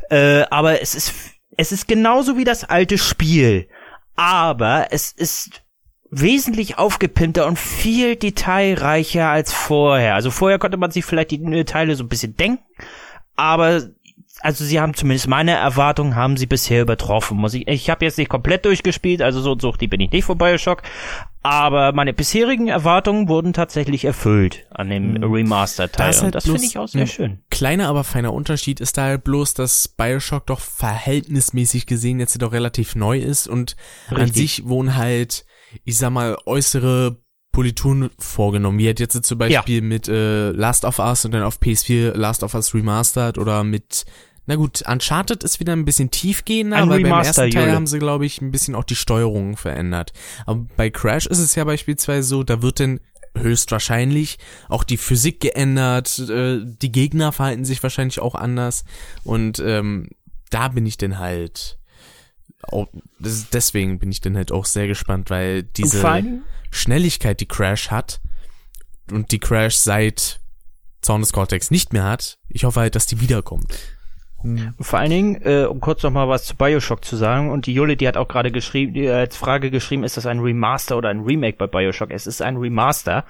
äh, 0.09 0.41
aber 0.49 0.81
es 0.81 0.95
ist 0.95 1.13
es 1.57 1.71
ist 1.71 1.87
genauso 1.87 2.37
wie 2.37 2.43
das 2.43 2.63
alte 2.63 2.97
Spiel, 2.97 3.67
aber 4.15 4.87
es 4.89 5.11
ist 5.11 5.61
wesentlich 6.09 6.77
aufgepimpter 6.77 7.45
und 7.45 7.59
viel 7.59 8.15
detailreicher 8.15 9.29
als 9.29 9.53
vorher. 9.53 10.15
Also 10.15 10.31
vorher 10.31 10.59
konnte 10.59 10.77
man 10.77 10.91
sich 10.91 11.05
vielleicht 11.05 11.31
die 11.31 11.65
Teile 11.65 11.95
so 11.95 12.03
ein 12.03 12.09
bisschen 12.09 12.37
denken, 12.37 12.63
aber 13.35 13.81
also 14.41 14.65
sie 14.65 14.79
haben 14.79 14.93
zumindest 14.93 15.27
meine 15.27 15.51
Erwartungen 15.51 16.15
haben 16.15 16.37
sie 16.37 16.45
bisher 16.45 16.81
übertroffen. 16.81 17.37
Muss 17.37 17.53
ich 17.53 17.67
ich 17.67 17.89
habe 17.89 18.05
jetzt 18.05 18.17
nicht 18.17 18.29
komplett 18.29 18.65
durchgespielt, 18.65 19.21
also 19.21 19.41
so 19.41 19.57
so 19.57 19.71
die 19.71 19.87
bin 19.87 20.01
ich 20.01 20.11
nicht 20.11 20.25
von 20.25 20.37
BioShock, 20.37 20.83
aber 21.41 21.93
meine 21.93 22.13
bisherigen 22.13 22.67
Erwartungen 22.67 23.27
wurden 23.27 23.53
tatsächlich 23.53 24.05
erfüllt 24.05 24.65
an 24.71 24.89
dem 24.89 25.23
Remaster 25.23 25.91
Teil 25.91 26.07
Da 26.07 26.09
ist 26.09 26.17
halt 26.17 26.25
und 26.25 26.35
das 26.35 26.43
finde 26.45 26.63
ich 26.63 26.77
auch 26.77 26.87
sehr 26.87 27.07
schön. 27.07 27.39
Kleiner, 27.49 27.87
aber 27.87 28.03
feiner 28.03 28.33
Unterschied 28.33 28.79
ist 28.79 28.97
da 28.97 29.03
halt 29.03 29.23
bloß, 29.23 29.53
dass 29.53 29.87
Bioshock 29.87 30.45
doch 30.47 30.59
verhältnismäßig 30.59 31.85
gesehen 31.85 32.19
jetzt 32.19 32.41
doch 32.41 32.51
relativ 32.51 32.95
neu 32.95 33.19
ist 33.19 33.47
und 33.47 33.75
an 34.09 34.17
Richtig. 34.17 34.35
sich 34.35 34.67
wohnen 34.67 34.95
halt, 34.95 35.45
ich 35.83 35.97
sag 35.97 36.11
mal, 36.11 36.37
äußere 36.45 37.17
Polituren 37.55 38.09
vorgenommen. 38.19 38.77
Wie 38.79 38.89
hat 38.89 38.99
jetzt 38.99 39.23
zum 39.25 39.37
Beispiel 39.37 39.81
mit 39.81 40.09
äh, 40.09 40.51
Last 40.51 40.83
of 40.83 40.99
Us 40.99 41.23
und 41.23 41.31
dann 41.31 41.43
auf 41.43 41.59
PS4 41.61 42.11
Last 42.13 42.43
of 42.43 42.53
Us 42.53 42.73
Remastered 42.73 43.37
oder 43.37 43.63
mit 43.63 44.05
na 44.47 44.55
gut, 44.57 44.83
Uncharted 44.87 45.43
ist 45.43 45.59
wieder 45.59 45.73
ein 45.73 45.85
bisschen 45.85 46.11
tiefgehender, 46.11 46.77
Ein 46.77 46.89
weil 46.89 47.01
beim 47.01 47.13
Remaster, 47.13 47.43
ersten 47.43 47.55
Teil 47.55 47.63
Jule. 47.63 47.75
haben 47.75 47.87
sie, 47.87 47.97
glaube 47.97 48.25
ich, 48.27 48.41
ein 48.41 48.51
bisschen 48.51 48.75
auch 48.75 48.83
die 48.83 48.95
Steuerung 48.95 49.57
verändert. 49.57 50.13
Aber 50.45 50.67
bei 50.75 50.91
Crash 50.91 51.25
ist 51.25 51.39
es 51.39 51.55
ja 51.55 51.63
beispielsweise 51.63 52.27
so, 52.27 52.43
da 52.43 52.61
wird 52.61 52.79
dann 52.79 52.99
höchstwahrscheinlich 53.35 54.37
auch 54.69 54.83
die 54.83 54.97
Physik 54.97 55.39
geändert, 55.39 56.19
äh, 56.19 56.59
die 56.63 56.91
Gegner 56.91 57.31
verhalten 57.31 57.65
sich 57.65 57.81
wahrscheinlich 57.81 58.19
auch 58.19 58.35
anders 58.35 58.83
und 59.23 59.59
ähm, 59.59 60.09
da 60.51 60.67
bin 60.67 60.85
ich 60.85 60.97
dann 60.97 61.17
halt 61.19 61.79
auch, 62.63 62.87
deswegen 63.19 63.97
bin 63.99 64.11
ich 64.11 64.21
dann 64.21 64.35
halt 64.35 64.51
auch 64.51 64.65
sehr 64.65 64.87
gespannt, 64.87 65.29
weil 65.29 65.63
diese 65.63 65.97
Und 65.97 66.01
vor 66.01 66.09
allem- 66.11 66.43
Schnelligkeit, 66.71 67.39
die 67.39 67.47
Crash 67.47 67.91
hat 67.91 68.21
und 69.11 69.31
die 69.31 69.39
Crash 69.39 69.75
seit 69.75 70.39
Zaun 71.01 71.21
des 71.21 71.33
Cortex 71.33 71.71
nicht 71.71 71.93
mehr 71.93 72.03
hat, 72.03 72.37
ich 72.49 72.63
hoffe 72.63 72.79
halt, 72.79 72.95
dass 72.95 73.05
die 73.05 73.21
wiederkommt. 73.21 73.77
Vor 74.79 74.99
allen 74.99 75.09
Dingen, 75.09 75.41
äh, 75.43 75.65
um 75.65 75.79
kurz 75.79 76.03
noch 76.03 76.11
mal 76.11 76.29
was 76.29 76.45
zu 76.45 76.55
Bioshock 76.55 77.03
zu 77.03 77.15
sagen, 77.15 77.49
und 77.49 77.65
die 77.65 77.73
Jule, 77.73 77.97
die 77.97 78.07
hat 78.07 78.15
auch 78.15 78.27
gerade 78.27 78.51
geschrieben, 78.51 78.93
die 78.93 79.09
hat 79.09 79.15
als 79.15 79.37
Frage 79.37 79.71
geschrieben, 79.71 80.03
ist 80.03 80.17
das 80.17 80.27
ein 80.27 80.39
Remaster 80.39 80.97
oder 80.97 81.09
ein 81.09 81.21
Remake 81.21 81.57
bei 81.57 81.65
Bioshock? 81.65 82.11
Es 82.11 82.27
ist 82.27 82.43
ein 82.43 82.57
Remaster. 82.57 83.25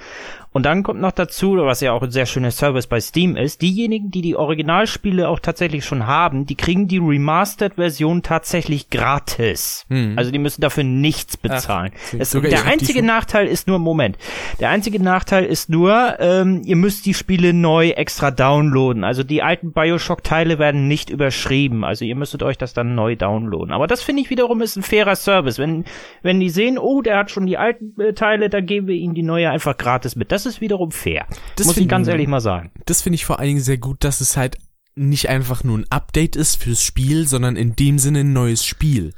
Und 0.55 0.65
dann 0.65 0.83
kommt 0.83 1.01
noch 1.01 1.11
dazu, 1.11 1.57
was 1.57 1.81
ja 1.81 1.91
auch 1.91 2.01
ein 2.01 2.11
sehr 2.11 2.25
schöner 2.25 2.49
Service 2.49 2.87
bei 2.87 3.01
Steam 3.01 3.35
ist, 3.35 3.61
diejenigen, 3.61 4.09
die 4.09 4.21
die 4.21 4.37
Originalspiele 4.37 5.27
auch 5.27 5.39
tatsächlich 5.39 5.83
schon 5.83 6.07
haben, 6.07 6.45
die 6.45 6.55
kriegen 6.55 6.87
die 6.87 6.97
Remastered-Version 6.97 8.23
tatsächlich 8.23 8.89
gratis. 8.89 9.85
Also 10.15 10.31
die 10.31 10.39
müssen 10.39 10.61
dafür 10.61 10.85
nichts 10.85 11.35
bezahlen. 11.35 11.91
es, 12.17 12.31
sogar 12.31 12.49
der 12.51 12.63
einzige 12.63 13.03
Nachteil 13.03 13.47
ist 13.47 13.67
nur, 13.67 13.79
Moment, 13.79 14.17
der 14.61 14.69
einzige 14.69 15.03
Nachteil 15.03 15.43
ist 15.43 15.69
nur, 15.69 16.21
ähm, 16.21 16.61
ihr 16.63 16.77
müsst 16.77 17.05
die 17.05 17.15
Spiele 17.15 17.51
neu 17.51 17.89
extra 17.89 18.31
downloaden. 18.31 19.03
Also 19.03 19.23
die 19.23 19.43
alten 19.43 19.73
Bioshock-Teile 19.73 20.57
werden 20.57 20.87
nicht 20.87 21.09
überschrieben. 21.09 21.83
Also 21.83 22.05
ihr 22.05 22.15
müsstet 22.15 22.43
euch 22.43 22.57
das 22.57 22.73
dann 22.73 22.95
neu 22.95 23.17
downloaden. 23.17 23.73
Aber 23.73 23.87
das 23.87 24.01
finde 24.01 24.21
ich 24.21 24.29
wiederum 24.29 24.61
ist 24.61 24.77
ein 24.77 24.83
fairer 24.83 25.17
Service. 25.17 25.59
Wenn, 25.59 25.83
wenn 26.21 26.39
die 26.39 26.49
sehen, 26.49 26.77
oh, 26.77 27.01
der 27.01 27.17
hat 27.17 27.29
schon 27.29 27.45
die 27.45 27.57
alten 27.57 27.99
äh, 27.99 28.13
Teile, 28.13 28.49
dann 28.49 28.65
geben 28.65 28.87
wir 28.87 28.95
ihnen 28.95 29.15
die 29.15 29.21
neue 29.21 29.49
einfach 29.49 29.75
gratis 29.75 30.15
mit. 30.15 30.31
Das 30.31 30.44
ist 30.45 30.61
wiederum 30.61 30.91
fair. 30.91 31.25
Das 31.55 31.67
Muss 31.67 31.77
ich 31.77 31.87
ganz 31.87 32.07
ehrlich 32.07 32.27
mal 32.27 32.41
sagen. 32.41 32.71
Das 32.85 33.01
finde 33.01 33.15
ich 33.15 33.25
vor 33.25 33.39
allen 33.39 33.47
Dingen 33.49 33.61
sehr 33.61 33.77
gut, 33.77 34.03
dass 34.03 34.21
es 34.21 34.37
halt 34.37 34.57
nicht 34.95 35.27
einfach 35.29 35.63
nur 35.63 35.77
ein 35.77 35.85
Update 35.89 36.35
ist 36.35 36.55
fürs 36.61 36.81
Spiel, 36.81 37.27
sondern 37.27 37.55
in 37.57 37.75
dem 37.75 37.99
Sinne 37.99 38.19
ein 38.21 38.33
neues 38.33 38.63
Spiel. 38.65 39.13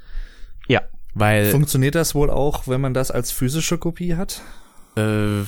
Ja. 0.67 0.81
Weil, 1.13 1.51
Funktioniert 1.51 1.95
das 1.95 2.15
wohl 2.15 2.29
auch, 2.29 2.67
wenn 2.67 2.81
man 2.81 2.93
das 2.93 3.11
als 3.11 3.31
physische 3.31 3.77
Kopie 3.77 4.15
hat? 4.15 4.41
äh, 4.95 5.43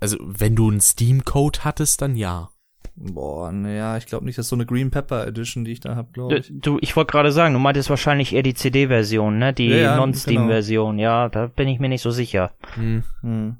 also 0.00 0.16
wenn 0.20 0.54
du 0.54 0.70
einen 0.70 0.80
Steam-Code 0.80 1.60
hattest, 1.64 2.02
dann 2.02 2.14
ja. 2.16 2.50
Boah, 2.94 3.52
naja, 3.52 3.96
ich 3.96 4.06
glaube 4.06 4.24
nicht, 4.24 4.38
dass 4.38 4.48
so 4.48 4.56
eine 4.56 4.66
Green 4.66 4.90
Pepper 4.90 5.24
Edition, 5.26 5.64
die 5.64 5.70
ich 5.72 5.80
da 5.80 5.94
habe, 5.94 6.08
glaube 6.12 6.34
Du, 6.34 6.40
ich. 6.40 6.52
du, 6.52 6.78
ich 6.80 6.96
wollte 6.96 7.12
gerade 7.12 7.30
sagen, 7.30 7.54
du 7.54 7.60
meintest 7.60 7.90
wahrscheinlich 7.90 8.34
eher 8.34 8.42
die 8.42 8.54
CD-Version, 8.54 9.38
ne? 9.38 9.52
Die 9.52 9.68
Ja, 9.68 9.76
ja, 9.76 9.96
Non-Steam-Version. 9.96 10.98
Ja, 10.98 11.28
da 11.28 11.46
bin 11.46 11.68
ich 11.68 11.78
mir 11.78 11.88
nicht 11.88 12.02
so 12.02 12.10
sicher. 12.10 12.52
Hm. 12.74 13.04
Hm. 13.22 13.56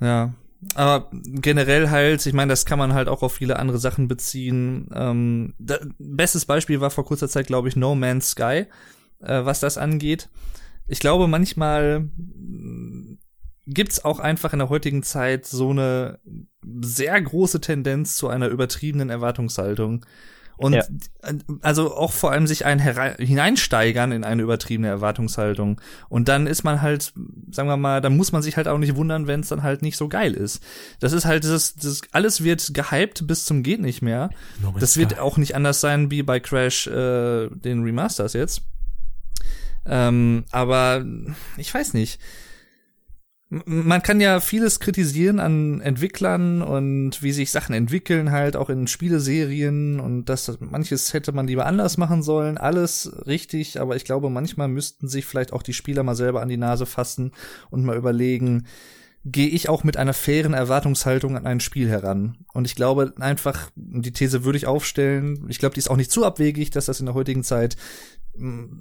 Ja. 0.00 0.34
Aber 0.74 1.10
generell 1.12 1.90
halt, 1.90 2.24
ich 2.24 2.32
meine, 2.32 2.50
das 2.50 2.64
kann 2.64 2.78
man 2.78 2.94
halt 2.94 3.08
auch 3.08 3.22
auf 3.22 3.34
viele 3.34 3.58
andere 3.58 3.78
Sachen 3.78 4.08
beziehen. 4.08 4.88
Ähm, 4.94 5.54
da, 5.58 5.78
bestes 5.98 6.46
Beispiel 6.46 6.80
war 6.80 6.90
vor 6.90 7.04
kurzer 7.04 7.28
Zeit, 7.28 7.46
glaube 7.46 7.68
ich, 7.68 7.76
No 7.76 7.94
Man's 7.94 8.30
Sky, 8.30 8.66
äh, 9.20 9.44
was 9.44 9.60
das 9.60 9.76
angeht. 9.76 10.30
Ich 10.86 11.00
glaube, 11.00 11.28
manchmal 11.28 12.08
mh, 12.16 13.18
gibt's 13.66 14.04
auch 14.04 14.20
einfach 14.20 14.52
in 14.52 14.58
der 14.58 14.68
heutigen 14.68 15.02
Zeit 15.02 15.46
so 15.46 15.70
eine 15.70 16.18
sehr 16.82 17.20
große 17.20 17.60
Tendenz 17.60 18.16
zu 18.16 18.28
einer 18.28 18.48
übertriebenen 18.48 19.10
Erwartungshaltung. 19.10 20.04
Und 20.56 20.74
Ja. 20.74 20.84
also 21.62 21.96
auch 21.96 22.12
vor 22.12 22.30
allem 22.30 22.46
sich 22.46 22.64
ein 22.64 22.78
hineinsteigern 22.78 24.12
in 24.12 24.24
eine 24.24 24.42
übertriebene 24.42 24.88
Erwartungshaltung. 24.88 25.80
Und 26.08 26.28
dann 26.28 26.46
ist 26.46 26.62
man 26.62 26.80
halt, 26.80 27.12
sagen 27.50 27.68
wir 27.68 27.76
mal, 27.76 28.00
dann 28.00 28.16
muss 28.16 28.32
man 28.32 28.42
sich 28.42 28.56
halt 28.56 28.68
auch 28.68 28.78
nicht 28.78 28.94
wundern, 28.94 29.26
wenn 29.26 29.40
es 29.40 29.48
dann 29.48 29.62
halt 29.62 29.82
nicht 29.82 29.96
so 29.96 30.08
geil 30.08 30.34
ist. 30.34 30.62
Das 31.00 31.12
ist 31.12 31.24
halt 31.24 31.42
dieses, 31.42 31.74
das 31.74 32.02
alles 32.12 32.44
wird 32.44 32.72
gehypt 32.72 33.26
bis 33.26 33.44
zum 33.44 33.62
geht 33.62 33.80
nicht 33.80 34.02
mehr. 34.02 34.30
No 34.62 34.74
Das 34.78 34.96
wird 34.96 35.18
auch 35.18 35.36
nicht 35.36 35.56
anders 35.56 35.80
sein 35.80 36.10
wie 36.10 36.22
bei 36.22 36.38
Crash 36.40 36.86
äh, 36.86 37.48
den 37.50 37.82
Remasters 37.82 38.32
jetzt. 38.34 38.62
Ähm, 39.86 40.44
aber 40.50 41.04
ich 41.56 41.72
weiß 41.72 41.94
nicht. 41.94 42.20
Man 43.66 44.02
kann 44.02 44.20
ja 44.20 44.40
vieles 44.40 44.80
kritisieren 44.80 45.38
an 45.38 45.80
Entwicklern 45.80 46.62
und 46.62 47.22
wie 47.22 47.32
sich 47.32 47.50
Sachen 47.50 47.74
entwickeln, 47.74 48.32
halt 48.32 48.56
auch 48.56 48.70
in 48.70 48.86
Spieleserien 48.86 50.00
und 50.00 50.24
das 50.26 50.58
manches 50.60 51.12
hätte 51.12 51.32
man 51.32 51.46
lieber 51.46 51.66
anders 51.66 51.96
machen 51.96 52.22
sollen. 52.22 52.58
Alles 52.58 53.12
richtig, 53.26 53.80
aber 53.80 53.96
ich 53.96 54.04
glaube, 54.04 54.30
manchmal 54.30 54.68
müssten 54.68 55.08
sich 55.08 55.26
vielleicht 55.26 55.52
auch 55.52 55.62
die 55.62 55.74
Spieler 55.74 56.02
mal 56.02 56.16
selber 56.16 56.42
an 56.42 56.48
die 56.48 56.56
Nase 56.56 56.86
fassen 56.86 57.32
und 57.70 57.84
mal 57.84 57.96
überlegen, 57.96 58.66
gehe 59.24 59.48
ich 59.48 59.68
auch 59.68 59.84
mit 59.84 59.96
einer 59.96 60.14
fairen 60.14 60.54
Erwartungshaltung 60.54 61.36
an 61.36 61.46
ein 61.46 61.60
Spiel 61.60 61.88
heran. 61.88 62.38
Und 62.52 62.66
ich 62.66 62.74
glaube 62.74 63.14
einfach, 63.18 63.70
die 63.74 64.12
These 64.12 64.44
würde 64.44 64.58
ich 64.58 64.66
aufstellen, 64.66 65.46
ich 65.48 65.58
glaube, 65.58 65.74
die 65.74 65.80
ist 65.80 65.90
auch 65.90 65.96
nicht 65.96 66.10
zu 66.10 66.24
abwegig, 66.24 66.70
dass 66.70 66.86
das 66.86 67.00
in 67.00 67.06
der 67.06 67.14
heutigen 67.14 67.42
Zeit 67.42 67.76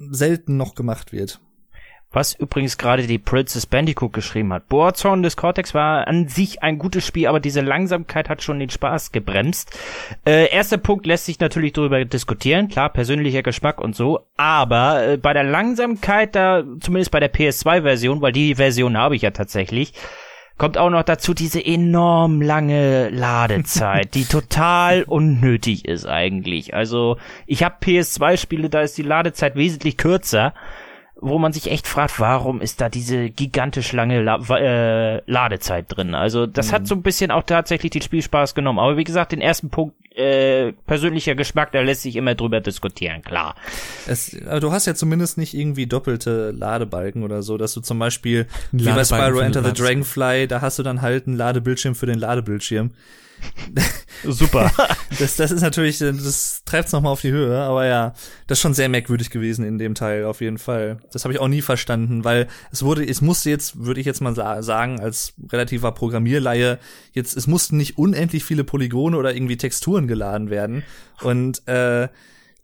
selten 0.10 0.58
noch 0.58 0.76
gemacht 0.76 1.12
wird. 1.12 1.40
Was 2.14 2.36
übrigens 2.36 2.78
gerade 2.78 3.08
die 3.08 3.18
Princess 3.18 3.66
Bandicoot 3.66 4.14
geschrieben 4.14 4.54
hat. 4.54 4.70
Boazorn 4.70 5.24
des 5.24 5.36
Cortex 5.36 5.74
war 5.74 6.08
an 6.08 6.28
sich 6.28 6.62
ein 6.62 6.78
gutes 6.78 7.06
Spiel, 7.06 7.28
aber 7.28 7.40
diese 7.40 7.62
Langsamkeit 7.62 8.30
hat 8.30 8.44
schon 8.44 8.60
den 8.60 8.70
Spaß 8.70 9.12
gebremst. 9.12 9.78
Äh, 10.26 10.50
erster 10.52 10.78
Punkt 10.78 11.08
lässt 11.08 11.26
sich 11.26 11.40
natürlich 11.40 11.74
darüber 11.74 12.06
diskutieren, 12.06 12.68
klar, 12.68 12.90
persönlicher 12.90 13.42
Geschmack 13.42 13.82
und 13.82 13.96
so, 13.96 14.20
aber 14.38 15.08
äh, 15.08 15.18
bei 15.18 15.34
der 15.34 15.44
Langsamkeit 15.44 16.36
da, 16.36 16.64
zumindest 16.80 17.12
bei 17.12 17.20
der 17.20 17.34
PS2-Version, 17.34 18.22
weil 18.22 18.32
die 18.32 18.56
Version 18.56 18.96
habe 18.96 19.16
ich 19.16 19.24
ja 19.24 19.32
tatsächlich, 19.32 19.94
kommt 20.58 20.78
auch 20.78 20.90
noch 20.90 21.04
dazu 21.04 21.34
diese 21.34 21.66
enorm 21.66 22.42
lange 22.42 23.10
Ladezeit, 23.10 24.14
die 24.14 24.26
total 24.30 25.04
unnötig 25.04 25.86
ist 25.86 26.06
eigentlich. 26.06 26.74
Also 26.74 27.18
ich 27.48 27.64
habe 27.64 27.76
PS2-Spiele, 27.82 28.70
da 28.70 28.82
ist 28.82 28.98
die 28.98 29.04
Ladezeit 29.04 29.56
wesentlich 29.56 29.98
kürzer 29.98 30.54
wo 31.24 31.40
man 31.40 31.54
sich 31.54 31.72
echt 31.72 31.88
fragt, 31.88 32.20
warum 32.20 32.60
ist 32.60 32.82
da 32.82 32.90
diese 32.90 33.30
gigantisch 33.30 33.94
lange 33.94 34.22
La 34.22 34.38
äh, 34.58 35.22
Ladezeit 35.26 35.86
drin? 35.88 36.16
Also 36.16 36.46
das 36.46 36.74
hat 36.74 36.86
so 36.86 36.96
ein 36.96 37.02
bisschen 37.02 37.32
auch 37.32 37.44
tatsächlich 37.44 37.92
den 37.92 38.02
Spielspaß 38.02 38.56
genommen. 38.56 38.80
Aber 38.80 38.98
wie 38.98 39.06
gesagt, 39.06 39.32
den 39.32 39.42
ersten 39.42 39.70
Punkt, 39.70 39.96
äh, 40.18 40.74
persönlicher 40.86 41.34
Geschmack, 41.34 41.72
da 41.72 41.82
lässt 41.82 42.02
sich 42.02 42.18
immer 42.18 42.36
drüber 42.36 42.60
diskutieren, 42.60 43.22
klar. 43.22 43.56
Es, 44.06 44.38
aber 44.46 44.60
du 44.60 44.72
hast 44.72 44.86
ja 44.86 44.96
zumindest 44.96 45.38
nicht 45.38 45.54
irgendwie 45.54 45.88
doppelte 45.88 46.52
Ladebalken 46.52 47.24
oder 47.24 47.42
so, 47.42 47.58
dass 47.58 47.74
du 47.74 47.82
zum 47.82 48.00
Beispiel, 48.00 48.46
wie 48.72 48.86
bei 48.86 49.04
Spyro 49.04 49.40
Enter 49.40 49.64
the. 49.64 49.72
Dragonfly, 49.74 50.48
da 50.48 50.62
hast 50.62 50.78
du 50.78 50.84
dann 50.84 51.02
halt 51.02 51.26
einen 51.26 51.38
Ladebildschirm 51.38 51.96
für 51.96 52.06
den 52.06 52.20
Ladebildschirm. 52.20 52.92
Super. 54.24 54.72
Das, 55.20 55.36
das 55.36 55.52
ist 55.52 55.62
natürlich, 55.62 56.00
das 56.00 56.64
treibt 56.66 56.88
es 56.88 56.92
nochmal 56.92 57.12
auf 57.12 57.22
die 57.22 57.30
Höhe, 57.32 57.56
aber 57.56 57.86
ja, 57.86 58.14
das 58.48 58.58
ist 58.58 58.64
schon 58.64 58.74
sehr 58.74 58.90
merkwürdig 58.90 59.30
gewesen 59.30 59.64
in 59.64 59.78
dem 59.78 59.94
Teil, 59.94 60.26
auf 60.26 60.42
jeden 60.42 60.58
Fall. 60.58 60.98
Das 61.12 61.24
habe 61.24 61.36
ich 61.36 61.40
auch 61.40 61.48
nie 61.48 61.62
verstanden, 61.62 62.24
weil 62.24 62.48
es 62.72 62.82
wurde, 62.82 63.08
es 63.08 63.22
musste 63.22 63.52
jetzt, 63.52 63.86
würde 63.86 64.00
ich 64.00 64.08
jetzt 64.08 64.22
mal 64.22 64.34
sa 64.34 64.64
sagen, 64.64 65.00
als 65.00 65.34
relativer 65.52 65.92
Programmierleihe, 65.92 66.80
jetzt, 67.12 67.38
es 67.38 67.46
mussten 67.46 67.78
nicht 67.78 68.00
unendlich 68.00 68.44
viele 68.44 68.64
Polygone 68.64 69.16
oder 69.16 69.36
irgendwie 69.36 69.56
Texturen 69.56 70.08
geladen 70.08 70.50
werden. 70.50 70.82
Und 71.22 71.68
äh, 71.68 72.08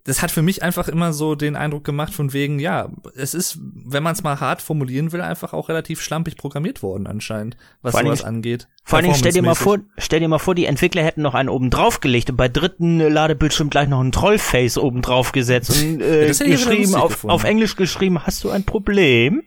das 0.10 0.22
hat 0.22 0.32
für 0.32 0.42
mich 0.42 0.64
einfach 0.64 0.88
immer 0.90 1.14
so 1.14 1.36
den 1.36 1.56
Eindruck 1.56 1.84
gemacht 1.84 2.14
von 2.14 2.34
wegen, 2.34 2.60
ja, 2.60 2.90
es 3.16 3.34
ist, 3.34 3.60
wenn 3.62 4.04
man 4.04 4.14
es 4.14 4.24
mal 4.24 4.40
hart 4.40 4.62
formulieren 4.62 5.12
will, 5.12 5.22
einfach 5.22 5.54
auch 5.54 5.70
relativ 5.70 6.02
schlampig 6.02 6.36
programmiert 6.36 6.84
worden 6.84 7.08
anscheinend, 7.08 7.56
was 7.82 7.92
Vor 7.94 8.02
sowas 8.04 8.20
Dingen- 8.20 8.28
angeht. 8.28 8.68
Vor 8.84 8.98
allen 8.98 9.04
Dingen 9.06 9.16
stell 9.18 9.32
dir 9.32 9.44
mal 9.44 9.54
vor, 9.56 9.78
stell 10.00 10.20
dir 10.20 10.28
mal 10.28 10.40
vor, 10.40 10.56
die 10.56 10.66
Entwickler 10.66 11.04
hätten 11.04 11.22
noch 11.22 11.36
einen 11.36 11.48
oben 11.50 11.70
drauf 11.70 12.00
gelegt 12.02 12.30
und 12.32 12.36
bei 12.38 12.50
dritten 12.50 13.00
äh, 13.00 13.08
Ladebildschirm 13.10 13.70
gleich 13.70 13.88
noch 13.88 14.02
ein 14.02 14.12
Trollface 14.12 14.78
oben 14.80 15.02
drauf 15.04 15.32
gesetzt 15.32 15.70
und 15.82 16.02
äh, 16.02 16.28
Ja, 16.32 16.46
geschrieben, 16.46 16.96
auf, 16.96 17.10
gefunden. 17.12 17.32
auf 17.32 17.44
Englisch 17.44 17.76
geschrieben, 17.76 18.26
hast 18.26 18.44
du 18.44 18.50
ein 18.50 18.64
Problem? 18.64 19.44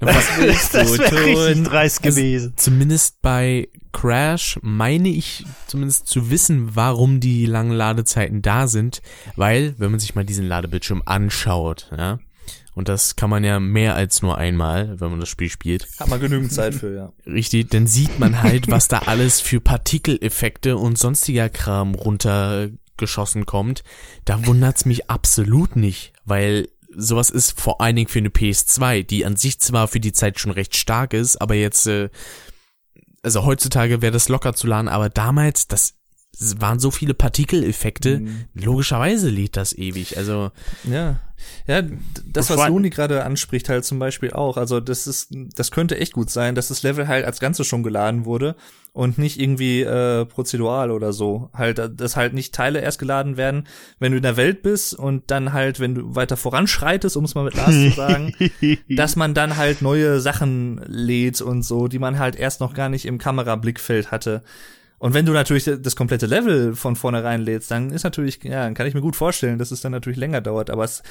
Was 0.00 0.28
willst 0.38 0.74
das 0.74 0.92
du 0.92 1.02
richtig 1.02 1.34
tun? 1.54 1.64
dreist 1.64 2.04
Also, 2.04 2.16
gewesen. 2.20 2.52
Zumindest 2.56 3.20
bei 3.22 3.68
Crash 3.92 4.58
meine 4.62 5.08
ich 5.08 5.44
zumindest 5.66 6.06
zu 6.06 6.30
wissen, 6.30 6.76
warum 6.76 7.20
die 7.20 7.46
langen 7.46 7.72
Ladezeiten 7.72 8.42
da 8.42 8.66
sind, 8.68 9.00
weil, 9.36 9.74
wenn 9.78 9.90
man 9.90 10.00
sich 10.00 10.14
mal 10.14 10.24
diesen 10.24 10.46
Ladebildschirm 10.46 11.02
anschaut, 11.06 11.90
ja, 11.96 12.18
und 12.74 12.90
das 12.90 13.16
kann 13.16 13.30
man 13.30 13.42
ja 13.42 13.58
mehr 13.58 13.94
als 13.94 14.20
nur 14.20 14.36
einmal, 14.36 15.00
wenn 15.00 15.08
man 15.08 15.18
das 15.18 15.30
Spiel 15.30 15.48
spielt, 15.48 15.88
Hat 15.98 16.08
man 16.08 16.20
genügend 16.20 16.52
Zeit 16.52 16.74
für, 16.74 16.94
ja. 16.94 17.12
richtig, 17.26 17.70
dann 17.70 17.86
sieht 17.86 18.18
man 18.18 18.42
halt, 18.42 18.70
was 18.70 18.86
da 18.88 18.98
alles 19.06 19.40
für 19.40 19.60
Partikeleffekte 19.62 20.76
und 20.76 20.98
sonstiger 20.98 21.48
Kram 21.48 21.94
runtergeschossen 21.94 23.46
kommt. 23.46 23.82
Da 24.26 24.44
wundert's 24.46 24.84
mich 24.84 25.08
absolut 25.08 25.74
nicht, 25.74 26.12
weil 26.26 26.68
sowas 26.96 27.30
ist 27.30 27.60
vor 27.60 27.80
allen 27.80 27.96
Dingen 27.96 28.08
für 28.08 28.18
eine 28.18 28.30
PS2, 28.30 29.04
die 29.04 29.24
an 29.24 29.36
sich 29.36 29.60
zwar 29.60 29.88
für 29.88 30.00
die 30.00 30.12
Zeit 30.12 30.40
schon 30.40 30.52
recht 30.52 30.76
stark 30.76 31.12
ist, 31.12 31.36
aber 31.40 31.54
jetzt, 31.54 31.86
äh, 31.86 32.08
also 33.22 33.44
heutzutage 33.44 34.02
wäre 34.02 34.12
das 34.12 34.28
locker 34.28 34.54
zu 34.54 34.66
laden, 34.66 34.88
aber 34.88 35.08
damals, 35.08 35.68
das 35.68 35.94
es 36.38 36.60
waren 36.60 36.78
so 36.78 36.90
viele 36.90 37.14
Partikeleffekte, 37.14 38.20
Mhm. 38.20 38.44
logischerweise 38.54 39.28
lädt 39.30 39.56
das 39.56 39.72
ewig. 39.72 40.16
Also, 40.18 40.50
Ja, 40.90 41.18
ja, 41.66 41.82
das, 42.26 42.48
was 42.48 42.68
Loni 42.68 42.88
gerade 42.90 43.22
anspricht, 43.24 43.68
halt 43.68 43.84
zum 43.84 43.98
Beispiel 43.98 44.32
auch. 44.32 44.56
Also 44.56 44.80
das 44.80 45.06
ist, 45.06 45.28
das 45.54 45.70
könnte 45.70 45.98
echt 45.98 46.14
gut 46.14 46.30
sein, 46.30 46.54
dass 46.54 46.68
das 46.68 46.82
Level 46.82 47.08
halt 47.08 47.26
als 47.26 47.40
Ganze 47.40 47.62
schon 47.64 47.82
geladen 47.82 48.24
wurde 48.24 48.56
und 48.94 49.18
nicht 49.18 49.38
irgendwie 49.38 49.82
äh, 49.82 50.24
prozedural 50.24 50.90
oder 50.90 51.12
so. 51.12 51.50
Halt, 51.52 51.78
dass 52.00 52.16
halt 52.16 52.32
nicht 52.32 52.54
Teile 52.54 52.80
erst 52.80 52.98
geladen 52.98 53.36
werden, 53.36 53.66
wenn 53.98 54.12
du 54.12 54.16
in 54.16 54.22
der 54.22 54.38
Welt 54.38 54.62
bist 54.62 54.94
und 54.94 55.30
dann 55.30 55.52
halt, 55.52 55.78
wenn 55.78 55.94
du 55.94 56.14
weiter 56.14 56.38
voranschreitest, 56.38 57.16
um 57.18 57.24
es 57.24 57.34
mal 57.34 57.44
mit 57.44 57.54
Lars 57.54 57.74
zu 57.74 57.90
sagen, 57.90 58.32
dass 58.88 59.14
man 59.16 59.34
dann 59.34 59.58
halt 59.58 59.82
neue 59.82 60.20
Sachen 60.20 60.80
lädt 60.86 61.42
und 61.42 61.62
so, 61.64 61.86
die 61.86 61.98
man 61.98 62.18
halt 62.18 62.36
erst 62.36 62.60
noch 62.60 62.72
gar 62.72 62.88
nicht 62.88 63.04
im 63.04 63.18
Kamerablickfeld 63.18 64.10
hatte. 64.10 64.42
Und 64.98 65.14
wenn 65.14 65.26
du 65.26 65.32
natürlich 65.32 65.64
das 65.64 65.96
komplette 65.96 66.26
Level 66.26 66.74
von 66.74 66.96
vornherein 66.96 67.42
lädst, 67.42 67.70
dann 67.70 67.90
ist 67.90 68.04
natürlich, 68.04 68.42
ja, 68.44 68.64
dann 68.64 68.74
kann 68.74 68.86
ich 68.86 68.94
mir 68.94 69.02
gut 69.02 69.16
vorstellen, 69.16 69.58
dass 69.58 69.70
es 69.70 69.80
dann 69.82 69.92
natürlich 69.92 70.18
länger 70.18 70.40
dauert. 70.40 70.70
Aber 70.70 70.84
es, 70.84 71.02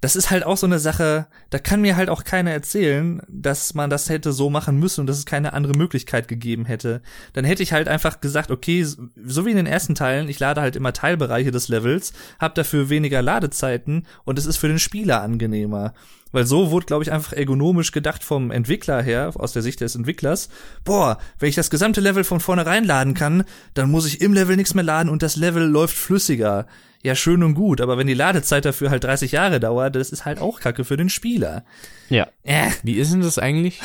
das 0.00 0.16
ist 0.16 0.30
halt 0.30 0.44
auch 0.44 0.56
so 0.56 0.66
eine 0.66 0.78
Sache, 0.78 1.26
da 1.50 1.58
kann 1.58 1.80
mir 1.80 1.96
halt 1.96 2.10
auch 2.10 2.24
keiner 2.24 2.50
erzählen, 2.50 3.22
dass 3.28 3.74
man 3.74 3.88
das 3.88 4.10
hätte 4.10 4.32
so 4.32 4.50
machen 4.50 4.78
müssen 4.78 5.00
und 5.00 5.06
dass 5.06 5.18
es 5.18 5.24
keine 5.24 5.54
andere 5.54 5.74
Möglichkeit 5.74 6.28
gegeben 6.28 6.66
hätte. 6.66 7.00
Dann 7.32 7.44
hätte 7.44 7.62
ich 7.62 7.72
halt 7.72 7.88
einfach 7.88 8.20
gesagt, 8.20 8.50
okay, 8.50 8.84
so 8.84 9.46
wie 9.46 9.50
in 9.50 9.56
den 9.56 9.66
ersten 9.66 9.94
Teilen, 9.94 10.28
ich 10.28 10.38
lade 10.40 10.60
halt 10.60 10.76
immer 10.76 10.92
Teilbereiche 10.92 11.52
des 11.52 11.68
Levels, 11.68 12.12
hab 12.38 12.54
dafür 12.54 12.90
weniger 12.90 13.22
Ladezeiten 13.22 14.06
und 14.24 14.38
es 14.38 14.46
ist 14.46 14.58
für 14.58 14.68
den 14.68 14.78
Spieler 14.78 15.22
angenehmer. 15.22 15.94
Weil 16.32 16.46
so 16.46 16.72
wurde, 16.72 16.86
glaube 16.86 17.04
ich, 17.04 17.12
einfach 17.12 17.32
ergonomisch 17.32 17.92
gedacht 17.92 18.24
vom 18.24 18.50
Entwickler 18.50 19.00
her, 19.00 19.30
aus 19.36 19.52
der 19.52 19.62
Sicht 19.62 19.80
des 19.80 19.94
Entwicklers. 19.94 20.48
Boah, 20.82 21.18
wenn 21.38 21.48
ich 21.48 21.54
das 21.54 21.70
gesamte 21.70 22.00
Level 22.00 22.24
von 22.24 22.40
vornherein 22.40 22.84
laden 22.84 23.14
kann, 23.14 23.44
dann 23.74 23.88
muss 23.88 24.04
ich 24.04 24.20
im 24.20 24.34
Level 24.34 24.56
nichts 24.56 24.74
mehr 24.74 24.82
laden 24.82 25.08
und 25.08 25.22
das 25.22 25.36
Level 25.36 25.64
läuft 25.64 25.96
flüssiger. 25.96 26.66
Ja, 27.04 27.14
schön 27.14 27.42
und 27.42 27.54
gut, 27.54 27.82
aber 27.82 27.98
wenn 27.98 28.06
die 28.06 28.14
Ladezeit 28.14 28.64
dafür 28.64 28.88
halt 28.90 29.04
30 29.04 29.32
Jahre 29.32 29.60
dauert, 29.60 29.94
das 29.94 30.10
ist 30.10 30.24
halt 30.24 30.40
auch 30.40 30.58
Kacke 30.60 30.84
für 30.84 30.96
den 30.96 31.10
Spieler. 31.10 31.64
Ja. 32.08 32.28
Äh, 32.42 32.70
wie 32.82 32.94
ist 32.94 33.12
denn 33.12 33.20
das 33.20 33.38
eigentlich? 33.38 33.80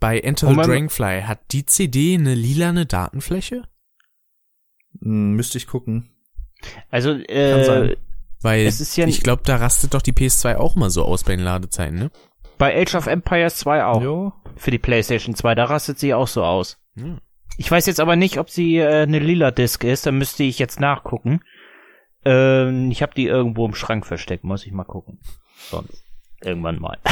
Bei 0.00 0.18
Enter 0.18 0.48
the 0.48 0.54
Dragonfly 0.54 1.22
hat 1.26 1.40
die 1.52 1.66
CD 1.66 2.14
eine 2.14 2.34
lilane 2.34 2.86
Datenfläche? 2.86 3.64
hm, 5.00 5.32
müsste 5.32 5.58
ich 5.58 5.66
gucken. 5.66 6.10
Also, 6.90 7.12
Kann 7.12 7.24
äh, 7.26 7.64
sein. 7.64 7.96
Weil 8.40 8.66
Es 8.66 8.80
ist 8.80 8.96
ja- 8.96 9.06
ich 9.06 9.22
glaube, 9.22 9.42
da 9.44 9.56
rastet 9.56 9.94
doch 9.94 10.02
die 10.02 10.12
PS2 10.12 10.56
auch 10.56 10.74
mal 10.76 10.90
so 10.90 11.04
aus 11.04 11.24
bei 11.24 11.36
den 11.36 11.44
Ladezeiten, 11.44 11.98
ne? 11.98 12.10
bei 12.58 12.80
Age 12.80 12.94
of 12.94 13.06
Empires 13.06 13.56
2 13.56 13.84
auch. 13.84 14.02
Jo. 14.02 14.32
Für 14.56 14.70
die 14.70 14.78
PlayStation 14.78 15.34
2, 15.34 15.54
da 15.56 15.64
rastet 15.64 15.98
sie 15.98 16.14
auch 16.14 16.28
so 16.28 16.44
aus. 16.44 16.78
Hm. 16.94 17.18
Ich 17.58 17.70
weiß 17.70 17.86
jetzt 17.86 18.00
aber 18.00 18.16
nicht, 18.16 18.38
ob 18.38 18.50
sie 18.50 18.76
äh, 18.78 19.02
eine 19.02 19.18
lila 19.18 19.50
Disc 19.50 19.82
ist, 19.84 20.06
da 20.06 20.12
müsste 20.12 20.44
ich 20.44 20.58
jetzt 20.58 20.78
nachgucken. 20.80 21.40
Ähm, 22.24 22.90
ich 22.90 23.02
habe 23.02 23.14
die 23.14 23.26
irgendwo 23.26 23.66
im 23.66 23.74
Schrank 23.74 24.06
versteckt, 24.06 24.44
muss 24.44 24.64
ich 24.66 24.72
mal 24.72 24.84
gucken. 24.84 25.18
Sonst 25.70 26.04
irgendwann 26.40 26.78
mal. 26.80 26.98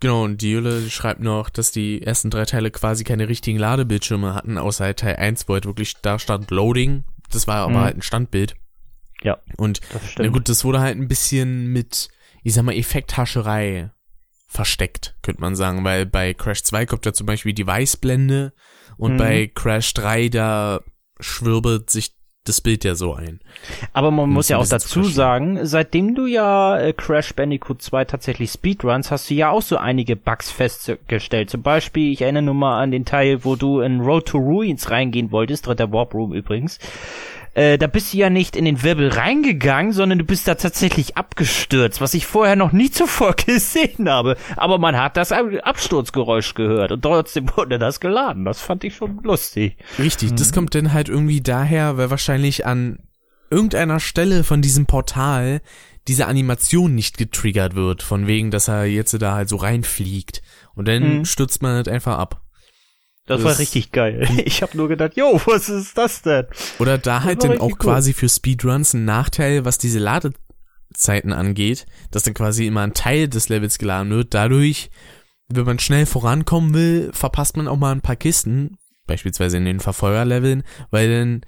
Genau, 0.00 0.24
und 0.24 0.42
die 0.42 0.50
Jule 0.50 0.90
schreibt 0.90 1.20
noch, 1.20 1.48
dass 1.48 1.70
die 1.70 2.02
ersten 2.02 2.28
drei 2.28 2.44
Teile 2.44 2.72
quasi 2.72 3.04
keine 3.04 3.28
richtigen 3.28 3.56
Ladebildschirme 3.56 4.34
hatten, 4.34 4.58
außer 4.58 4.84
halt 4.84 4.98
Teil 4.98 5.14
1, 5.14 5.48
wo 5.48 5.52
halt 5.54 5.64
wirklich 5.64 5.94
da 6.02 6.18
stand 6.18 6.50
Loading. 6.50 7.04
Das 7.30 7.46
war 7.46 7.58
aber 7.58 7.78
Mhm. 7.78 7.84
halt 7.84 7.96
ein 7.98 8.02
Standbild. 8.02 8.56
Ja, 9.22 9.38
Und 9.56 9.80
das 9.92 10.02
na 10.18 10.26
gut, 10.26 10.48
das 10.48 10.64
wurde 10.64 10.80
halt 10.80 10.96
ein 10.98 11.06
bisschen 11.06 11.68
mit, 11.68 12.08
ich 12.42 12.52
sag 12.54 12.64
mal, 12.64 12.74
Effekthascherei 12.74 13.92
versteckt, 14.48 15.14
könnte 15.22 15.40
man 15.40 15.54
sagen, 15.54 15.84
weil 15.84 16.04
bei 16.04 16.34
Crash 16.34 16.64
2 16.64 16.84
kommt 16.84 17.06
ja 17.06 17.12
zum 17.12 17.26
Beispiel 17.28 17.52
die 17.52 17.66
Weißblende 17.66 18.52
und 18.96 19.12
Mhm. 19.14 19.18
bei 19.18 19.46
Crash 19.54 19.94
3, 19.94 20.28
da 20.30 20.80
schwirbelt 21.20 21.90
sich 21.90 22.12
das 22.44 22.60
Bild 22.60 22.84
ja 22.84 22.94
so 22.94 23.14
ein. 23.14 23.40
Aber 23.92 24.10
man 24.10 24.24
Um 24.24 24.32
muss 24.32 24.48
ja 24.48 24.56
auch 24.56 24.66
dazu 24.66 25.04
sagen, 25.04 25.66
seitdem 25.66 26.14
du 26.14 26.26
ja 26.26 26.78
äh, 26.78 26.92
Crash 26.92 27.34
Bandicoot 27.34 27.82
2 27.82 28.06
tatsächlich 28.06 28.50
Speedruns, 28.50 29.10
hast 29.10 29.28
du 29.28 29.34
ja 29.34 29.50
auch 29.50 29.62
so 29.62 29.76
einige 29.76 30.16
Bugs 30.16 30.50
festgestellt. 30.50 31.50
Zum 31.50 31.62
Beispiel, 31.62 32.12
ich 32.12 32.22
erinnere 32.22 32.42
nur 32.42 32.54
mal 32.54 32.80
an 32.80 32.90
den 32.90 33.04
Teil, 33.04 33.44
wo 33.44 33.56
du 33.56 33.80
in 33.80 34.00
Road 34.00 34.26
to 34.26 34.38
Ruins 34.38 34.90
reingehen 34.90 35.30
wolltest, 35.32 35.66
dritter 35.66 35.92
Warp 35.92 36.14
Room 36.14 36.32
übrigens. 36.32 36.78
Äh, 37.54 37.78
da 37.78 37.86
bist 37.88 38.12
du 38.14 38.18
ja 38.18 38.30
nicht 38.30 38.54
in 38.54 38.64
den 38.64 38.82
Wirbel 38.84 39.08
reingegangen, 39.08 39.92
sondern 39.92 40.18
du 40.18 40.24
bist 40.24 40.46
da 40.46 40.54
tatsächlich 40.54 41.16
abgestürzt, 41.16 42.00
was 42.00 42.14
ich 42.14 42.24
vorher 42.26 42.54
noch 42.56 42.70
nie 42.72 42.90
zuvor 42.90 43.34
gesehen 43.46 44.08
habe. 44.08 44.36
Aber 44.56 44.78
man 44.78 44.96
hat 44.96 45.16
das 45.16 45.32
Ab- 45.32 45.46
Absturzgeräusch 45.62 46.54
gehört 46.54 46.92
und 46.92 47.02
trotzdem 47.02 47.48
wurde 47.56 47.78
das 47.78 47.98
geladen. 48.00 48.44
Das 48.44 48.60
fand 48.60 48.84
ich 48.84 48.94
schon 48.94 49.20
lustig. 49.24 49.76
Richtig, 49.98 50.34
das 50.34 50.52
kommt 50.52 50.74
dann 50.74 50.92
halt 50.92 51.08
irgendwie 51.08 51.40
daher, 51.40 51.96
weil 51.96 52.10
wahrscheinlich 52.10 52.66
an 52.66 53.00
irgendeiner 53.50 53.98
Stelle 53.98 54.44
von 54.44 54.62
diesem 54.62 54.86
Portal 54.86 55.60
diese 56.08 56.26
Animation 56.28 56.94
nicht 56.94 57.18
getriggert 57.18 57.74
wird, 57.74 58.02
von 58.02 58.26
wegen, 58.28 58.50
dass 58.50 58.68
er 58.68 58.84
jetzt 58.84 59.20
da 59.20 59.34
halt 59.34 59.48
so 59.48 59.56
reinfliegt. 59.56 60.40
Und 60.74 60.86
dann 60.88 61.18
Mhm. 61.18 61.24
stürzt 61.24 61.60
man 61.62 61.74
halt 61.74 61.88
einfach 61.88 62.16
ab. 62.18 62.42
Das, 63.30 63.42
Das- 63.42 63.52
war 63.52 63.58
richtig 63.60 63.92
geil. 63.92 64.26
Ich 64.44 64.60
habe 64.60 64.76
nur 64.76 64.88
gedacht, 64.88 65.16
jo, 65.16 65.40
was 65.46 65.68
ist 65.68 65.96
das 65.96 66.22
denn? 66.22 66.46
Oder 66.80 66.98
da 66.98 67.22
halt 67.22 67.44
dann 67.44 67.58
auch 67.58 67.70
cool. 67.70 67.78
quasi 67.78 68.12
für 68.12 68.28
Speedruns 68.28 68.92
ein 68.92 69.04
Nachteil, 69.04 69.64
was 69.64 69.78
diese 69.78 70.00
Ladezeiten 70.00 71.32
angeht, 71.32 71.86
dass 72.10 72.24
dann 72.24 72.34
quasi 72.34 72.66
immer 72.66 72.80
ein 72.82 72.92
Teil 72.92 73.28
des 73.28 73.48
Levels 73.48 73.78
geladen 73.78 74.10
wird. 74.10 74.34
Dadurch, 74.34 74.90
wenn 75.46 75.64
man 75.64 75.78
schnell 75.78 76.06
vorankommen 76.06 76.74
will, 76.74 77.10
verpasst 77.12 77.56
man 77.56 77.68
auch 77.68 77.76
mal 77.76 77.92
ein 77.92 78.00
paar 78.00 78.16
Kisten, 78.16 78.78
beispielsweise 79.06 79.58
in 79.58 79.64
den 79.64 79.78
Verfolgerleveln, 79.78 80.64
weil 80.90 81.10
dann 81.16 81.40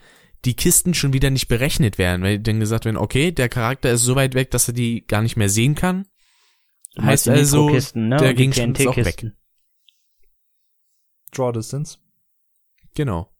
die 0.45 0.55
Kisten 0.55 0.95
schon 0.95 1.13
wieder 1.13 1.31
nicht 1.31 1.49
berechnet 1.49 1.99
werden, 1.99 2.23
weil 2.23 2.39
dann 2.39 2.61
gesagt 2.61 2.85
werden, 2.85 2.97
okay, 2.97 3.33
der 3.33 3.49
Charakter 3.49 3.91
ist 3.91 4.03
so 4.03 4.15
weit 4.15 4.35
weg, 4.35 4.53
dass 4.53 4.69
er 4.69 4.75
die 4.75 5.05
gar 5.05 5.23
nicht 5.23 5.37
mehr 5.37 5.49
sehen 5.49 5.75
kann. 5.75 6.07
Heißt 7.01 7.29
also, 7.29 7.71
ne? 7.95 8.19
der 8.19 8.35
Gegenstand 8.35 8.79
ist 8.79 8.87
auch 8.87 8.97
weg. 8.97 9.33
Draw 11.35 11.53
Distance. 11.53 11.99
Genau. 12.95 13.33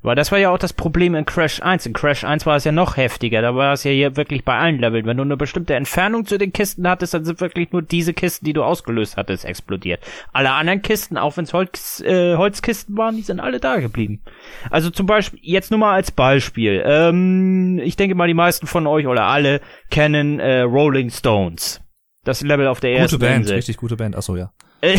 Weil 0.00 0.14
das 0.14 0.30
war 0.30 0.38
ja 0.38 0.50
auch 0.50 0.58
das 0.58 0.72
Problem 0.72 1.16
in 1.16 1.24
Crash 1.24 1.60
1. 1.60 1.84
In 1.86 1.92
Crash 1.92 2.22
1 2.22 2.46
war 2.46 2.54
es 2.54 2.62
ja 2.62 2.70
noch 2.70 2.96
heftiger. 2.96 3.42
Da 3.42 3.56
war 3.56 3.72
es 3.72 3.82
ja 3.82 3.90
hier 3.90 4.16
wirklich 4.16 4.44
bei 4.44 4.56
allen 4.56 4.78
Leveln. 4.78 5.06
Wenn 5.06 5.16
du 5.16 5.24
eine 5.24 5.36
bestimmte 5.36 5.74
Entfernung 5.74 6.24
zu 6.24 6.38
den 6.38 6.52
Kisten 6.52 6.88
hattest, 6.88 7.14
dann 7.14 7.24
sind 7.24 7.40
wirklich 7.40 7.72
nur 7.72 7.82
diese 7.82 8.14
Kisten, 8.14 8.44
die 8.44 8.52
du 8.52 8.62
ausgelöst 8.62 9.16
hattest, 9.16 9.44
explodiert. 9.44 10.00
Alle 10.32 10.52
anderen 10.52 10.82
Kisten, 10.82 11.18
auch 11.18 11.36
wenn 11.36 11.44
es 11.44 11.52
Holz, 11.52 12.00
äh, 12.00 12.36
Holzkisten 12.36 12.96
waren, 12.96 13.16
die 13.16 13.22
sind 13.22 13.40
alle 13.40 13.58
da 13.58 13.80
geblieben. 13.80 14.22
Also 14.70 14.90
zum 14.90 15.06
Beispiel, 15.06 15.40
jetzt 15.42 15.72
nur 15.72 15.80
mal 15.80 15.94
als 15.94 16.12
Beispiel. 16.12 16.80
Ähm, 16.86 17.80
ich 17.82 17.96
denke 17.96 18.14
mal, 18.14 18.28
die 18.28 18.34
meisten 18.34 18.68
von 18.68 18.86
euch 18.86 19.08
oder 19.08 19.24
alle 19.24 19.60
kennen 19.90 20.38
äh, 20.38 20.60
Rolling 20.60 21.10
Stones. 21.10 21.80
Das 22.22 22.40
Level 22.42 22.68
auf 22.68 22.78
der 22.78 22.92
ersten 22.92 23.16
Gute 23.16 23.26
Band, 23.26 23.40
Insel. 23.40 23.56
richtig 23.56 23.76
gute 23.78 23.96
Band. 23.96 24.14
Achso, 24.14 24.36
ja. 24.36 24.52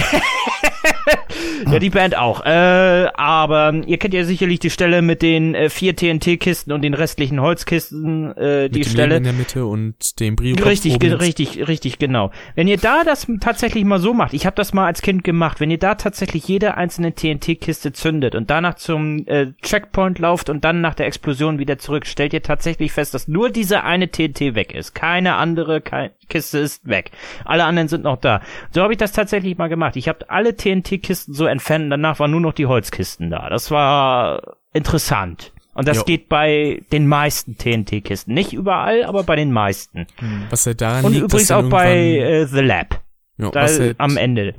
Ja, 1.70 1.80
die 1.80 1.89
Band 1.89 2.18
auch. 2.18 2.45
Äh, 2.45 3.08
aber 3.14 3.74
ihr 3.86 3.97
kennt 3.97 4.14
ja 4.14 4.24
sicherlich 4.24 4.60
die 4.60 4.70
Stelle 4.70 5.02
mit 5.02 5.22
den 5.22 5.56
äh, 5.56 5.70
vier 5.70 5.95
TNT-Kisten 5.95 6.72
und 6.72 6.82
den 6.82 6.93
restlichen 6.93 7.41
Holzkisten, 7.41 8.36
äh, 8.38 8.70
die 8.70 8.80
Mit 8.80 8.88
dem 8.88 8.91
Stelle. 8.91 9.14
Leben 9.16 9.18
in 9.18 9.24
der 9.24 9.34
Mitte 9.34 9.66
und 9.66 10.20
dem 10.20 10.36
Brio 10.36 10.56
Richtig, 10.56 11.02
richtig, 11.02 11.68
richtig, 11.68 12.00
genau. 12.00 12.32
Wenn 12.56 12.68
ihr 12.68 12.78
da 12.78 13.04
das 13.04 13.28
tatsächlich 13.39 13.84
mal 13.86 14.00
so 14.00 14.14
macht, 14.14 14.34
ich 14.34 14.45
habe 14.45 14.56
das 14.56 14.74
mal 14.74 14.86
als 14.86 15.02
Kind 15.02 15.24
gemacht, 15.24 15.60
wenn 15.60 15.72
ihr 15.72 15.78
da 15.78 15.95
tatsächlich 15.95 16.47
jede 16.47 16.76
einzelne 16.78 17.14
TNT-Kiste 17.14 17.93
zündet 17.93 18.36
und 18.36 18.50
danach 18.50 18.76
zum 18.76 19.28
äh, 19.28 19.54
Checkpoint 19.62 20.20
lauft 20.20 20.50
und 20.50 20.64
dann 20.64 20.82
nach 20.82 20.95
der 20.95 21.08
Explosion 21.08 21.60
wieder 21.60 21.78
zurück, 21.78 22.06
stellt 22.06 22.34
ihr 22.34 22.43
tatsächlich 22.43 22.91
fest, 22.91 23.14
dass 23.14 23.28
nur 23.28 23.50
diese 23.50 23.84
eine 23.84 24.10
TNT 24.10 24.56
weg 24.56 24.74
ist. 24.74 24.95
Keine 24.95 25.36
andere 25.36 25.82
Kiste 26.30 26.60
ist 26.60 26.88
weg. 26.88 27.12
Alle 27.45 27.66
anderen 27.66 27.88
sind 27.88 28.04
noch 28.04 28.18
da. 28.18 28.41
So 28.72 28.82
habe 28.82 28.93
ich 28.93 29.00
das 29.00 29.12
tatsächlich 29.12 29.58
mal 29.58 29.68
gemacht. 29.68 29.95
Ich 29.95 30.08
habe 30.08 30.30
alle 30.30 30.56
TNT-Kisten 30.98 31.34
so 31.34 31.46
entfernt 31.46 31.86
und 31.86 31.90
danach 31.92 32.20
waren 32.20 32.32
nur 32.32 32.42
noch 32.42 32.54
die 32.54 32.66
Holzkisten 32.66 33.30
da. 33.30 33.50
Das 33.50 33.72
war 33.72 34.58
interessant. 34.74 35.54
Und 35.74 35.88
das 35.88 35.98
Jo. 35.98 36.04
geht 36.04 36.28
bei 36.30 36.82
den 36.92 37.08
meisten 37.08 37.58
TNT-Kisten. 37.58 38.34
Nicht 38.34 38.54
überall, 38.54 39.04
aber 39.04 39.24
bei 39.24 39.36
den 39.36 39.52
meisten. 39.52 40.08
Was 40.50 40.66
halt 40.66 40.82
daran 40.82 41.06
Und 41.06 41.14
liegt, 41.14 41.26
übrigens 41.26 41.52
auch 41.52 41.70
bei 41.70 42.18
äh, 42.18 42.46
The 42.48 42.60
Lab. 42.60 43.02
ja, 43.38 43.50
Da 43.52 43.62
halt, 43.62 44.00
am 44.00 44.18
Ende. 44.18 44.56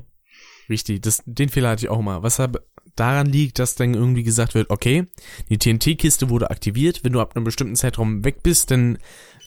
Richtig, 0.70 1.02
das, 1.02 1.22
den 1.26 1.48
Fehler 1.48 1.70
hatte 1.70 1.84
ich 1.84 1.90
auch 1.90 2.00
mal. 2.00 2.22
Was 2.22 2.38
halt 2.38 2.56
daran 2.96 3.26
liegt, 3.26 3.58
dass 3.58 3.74
dann 3.74 3.94
irgendwie 3.94 4.22
gesagt 4.22 4.54
wird, 4.54 4.70
okay, 4.70 5.06
die 5.48 5.58
TNT-Kiste 5.58 6.30
wurde 6.30 6.50
aktiviert, 6.50 7.04
wenn 7.04 7.12
du 7.12 7.20
ab 7.20 7.34
einem 7.34 7.44
bestimmten 7.44 7.76
Zeitraum 7.76 8.24
weg 8.24 8.42
bist, 8.42 8.70
dann 8.70 8.98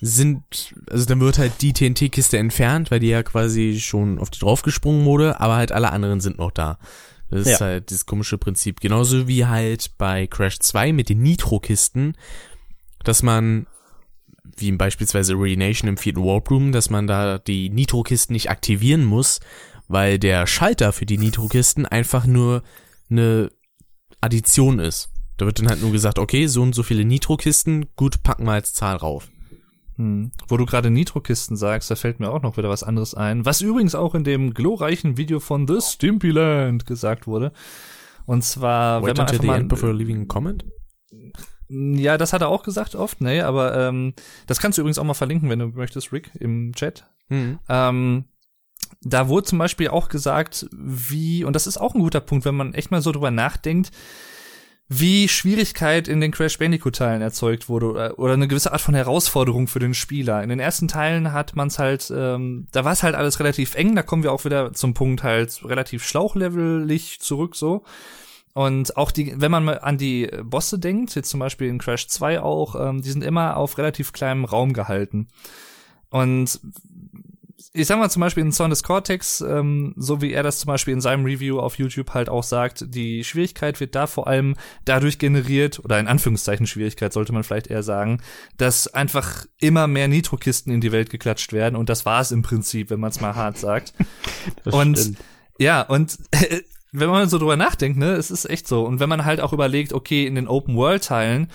sind, 0.05 0.73
also 0.89 1.05
dann 1.05 1.21
wird 1.21 1.37
halt 1.37 1.53
die 1.61 1.71
TNT-Kiste 1.71 2.37
entfernt, 2.37 2.91
weil 2.91 2.99
die 2.99 3.07
ja 3.07 3.23
quasi 3.23 3.79
schon 3.79 4.19
auf 4.19 4.29
die 4.29 4.39
draufgesprungen 4.39 5.05
wurde, 5.05 5.39
aber 5.39 5.55
halt 5.55 5.71
alle 5.71 5.91
anderen 5.91 6.19
sind 6.19 6.37
noch 6.37 6.51
da. 6.51 6.77
Das 7.29 7.47
ist 7.47 7.59
Ja. 7.59 7.65
halt 7.65 7.89
dieses 7.89 8.05
komische 8.05 8.37
Prinzip. 8.37 8.81
Genauso 8.81 9.27
wie 9.27 9.45
halt 9.45 9.97
bei 9.97 10.27
Crash 10.27 10.59
2 10.59 10.91
mit 10.91 11.09
den 11.09 11.21
Nitro-Kisten, 11.21 12.15
dass 13.03 13.23
man 13.23 13.65
wie 14.57 14.71
beispielsweise 14.73 15.33
Renation 15.33 15.87
im 15.87 15.97
vierten 15.97 16.23
Warp 16.23 16.51
Room, 16.51 16.73
dass 16.73 16.89
man 16.89 17.07
da 17.07 17.39
die 17.39 17.69
Nitro-Kisten 17.69 18.33
nicht 18.33 18.49
aktivieren 18.49 19.05
muss, 19.05 19.39
weil 19.87 20.19
der 20.19 20.45
Schalter 20.47 20.91
für 20.91 21.05
die 21.05 21.17
Nitro-Kisten 21.17 21.85
einfach 21.85 22.25
nur 22.25 22.61
eine 23.09 23.51
Addition 24.21 24.79
ist. 24.79 25.09
Da 25.37 25.45
wird 25.45 25.59
dann 25.59 25.69
halt 25.69 25.81
nur 25.81 25.91
gesagt, 25.91 26.19
okay, 26.19 26.45
so 26.47 26.61
und 26.61 26.75
so 26.75 26.83
viele 26.83 27.05
Nitro-Kisten, 27.05 27.87
gut, 27.95 28.21
packen 28.21 28.43
wir 28.45 28.51
als 28.51 28.73
Zahl 28.73 28.97
rauf. 28.97 29.29
Hm. 30.03 30.31
Wo 30.49 30.57
du 30.57 30.65
gerade 30.65 30.89
Nitro-Kisten 30.89 31.55
sagst, 31.55 31.89
da 31.89 31.95
fällt 31.95 32.19
mir 32.19 32.29
auch 32.29 32.41
noch 32.41 32.57
wieder 32.57 32.69
was 32.69 32.83
anderes 32.83 33.15
ein, 33.15 33.45
was 33.45 33.61
übrigens 33.61 33.95
auch 33.95 34.15
in 34.15 34.25
dem 34.25 34.53
glorreichen 34.53 35.15
Video 35.15 35.39
von 35.39 35.65
The 35.65 35.79
Stimpyland 35.81 36.85
gesagt 36.85 37.25
wurde. 37.25 37.53
Und 38.25 38.43
zwar, 38.43 39.01
Wait 39.01 39.09
wenn 39.09 39.25
man 39.25 39.33
until 39.33 39.41
the 39.41 39.47
end 39.55 39.69
before 39.69 39.93
leaving 39.93 40.23
a 40.23 40.25
comment? 40.25 40.65
Ja, 41.69 42.17
das 42.17 42.33
hat 42.33 42.41
er 42.41 42.49
auch 42.49 42.63
gesagt 42.63 42.95
oft, 42.95 43.21
nee, 43.21 43.39
aber 43.39 43.77
ähm, 43.77 44.13
das 44.45 44.59
kannst 44.59 44.77
du 44.77 44.81
übrigens 44.81 44.99
auch 44.99 45.05
mal 45.05 45.13
verlinken, 45.13 45.49
wenn 45.49 45.59
du 45.59 45.67
möchtest, 45.67 46.11
Rick, 46.11 46.31
im 46.37 46.73
Chat. 46.75 47.05
Mhm. 47.29 47.59
Ähm, 47.69 48.25
da 49.01 49.29
wurde 49.29 49.47
zum 49.47 49.57
Beispiel 49.57 49.87
auch 49.87 50.09
gesagt, 50.09 50.67
wie, 50.73 51.45
und 51.45 51.55
das 51.55 51.65
ist 51.65 51.77
auch 51.77 51.95
ein 51.95 52.01
guter 52.01 52.19
Punkt, 52.19 52.43
wenn 52.43 52.55
man 52.55 52.73
echt 52.73 52.91
mal 52.91 53.01
so 53.01 53.13
drüber 53.13 53.31
nachdenkt, 53.31 53.91
wie 54.89 55.27
Schwierigkeit 55.27 56.07
in 56.07 56.21
den 56.21 56.31
Crash 56.31 56.59
Bandicoot-Teilen 56.59 57.21
erzeugt 57.21 57.69
wurde 57.69 57.87
oder, 57.87 58.19
oder 58.19 58.33
eine 58.33 58.47
gewisse 58.47 58.73
Art 58.73 58.81
von 58.81 58.95
Herausforderung 58.95 59.67
für 59.67 59.79
den 59.79 59.93
Spieler. 59.93 60.43
In 60.43 60.49
den 60.49 60.59
ersten 60.59 60.87
Teilen 60.87 61.31
hat 61.31 61.55
man 61.55 61.69
es 61.69 61.79
halt, 61.79 62.11
ähm, 62.15 62.67
da 62.71 62.85
war 62.85 62.91
es 62.91 63.03
halt 63.03 63.15
alles 63.15 63.39
relativ 63.39 63.75
eng, 63.75 63.95
da 63.95 64.03
kommen 64.03 64.23
wir 64.23 64.31
auch 64.31 64.45
wieder 64.45 64.73
zum 64.73 64.93
Punkt 64.93 65.23
halt 65.23 65.63
relativ 65.65 66.05
schlauchlevelig 66.05 67.19
zurück 67.19 67.55
so. 67.55 67.83
Und 68.53 68.97
auch 68.97 69.09
die, 69.09 69.33
wenn 69.35 69.49
man 69.49 69.65
mal 69.65 69.79
an 69.79 69.97
die 69.97 70.29
Bosse 70.43 70.77
denkt, 70.77 71.15
jetzt 71.15 71.29
zum 71.29 71.39
Beispiel 71.39 71.67
in 71.67 71.79
Crash 71.79 72.07
2 72.07 72.41
auch, 72.41 72.75
ähm, 72.75 73.01
die 73.01 73.09
sind 73.09 73.23
immer 73.23 73.57
auf 73.57 73.79
relativ 73.79 74.13
kleinem 74.13 74.45
Raum 74.45 74.73
gehalten. 74.73 75.27
Und 76.11 76.59
ich 77.75 77.87
sag 77.87 77.97
mal 77.97 78.09
zum 78.09 78.19
Beispiel 78.19 78.43
in 78.43 78.51
Son 78.51 78.69
des 78.69 78.83
Cortex, 78.83 79.41
ähm, 79.41 79.93
so 79.97 80.21
wie 80.21 80.31
er 80.31 80.43
das 80.43 80.59
zum 80.59 80.67
Beispiel 80.67 80.93
in 80.93 81.01
seinem 81.01 81.25
Review 81.25 81.59
auf 81.59 81.79
YouTube 81.79 82.13
halt 82.13 82.29
auch 82.29 82.43
sagt, 82.43 82.85
die 82.87 83.23
Schwierigkeit 83.23 83.79
wird 83.79 83.95
da 83.95 84.05
vor 84.05 84.27
allem 84.27 84.55
dadurch 84.85 85.17
generiert, 85.17 85.83
oder 85.83 85.99
in 85.99 86.07
Anführungszeichen 86.07 86.67
Schwierigkeit 86.67 87.13
sollte 87.13 87.33
man 87.33 87.43
vielleicht 87.43 87.67
eher 87.67 87.81
sagen, 87.81 88.21
dass 88.57 88.93
einfach 88.93 89.45
immer 89.59 89.87
mehr 89.87 90.07
Nitrokisten 90.07 90.71
in 90.71 90.81
die 90.81 90.91
Welt 90.91 91.09
geklatscht 91.09 91.51
werden 91.51 91.75
und 91.75 91.89
das 91.89 92.05
war 92.05 92.21
es 92.21 92.31
im 92.31 92.43
Prinzip, 92.43 92.91
wenn 92.91 92.99
man 92.99 93.09
es 93.09 93.21
mal 93.21 93.35
hart 93.35 93.57
sagt. 93.57 93.93
und 94.65 94.99
stimmt. 94.99 95.17
ja, 95.57 95.81
und 95.81 96.19
wenn 96.91 97.09
man 97.09 97.27
so 97.27 97.39
drüber 97.39 97.57
nachdenkt, 97.57 97.97
ne, 97.97 98.11
es 98.11 98.29
ist 98.29 98.47
echt 98.47 98.67
so. 98.67 98.85
Und 98.85 98.99
wenn 98.99 99.09
man 99.09 99.25
halt 99.25 99.41
auch 99.41 99.51
überlegt, 99.51 99.93
okay, 99.93 100.27
in 100.27 100.35
den 100.35 100.47
Open-World-Teilen 100.47 101.49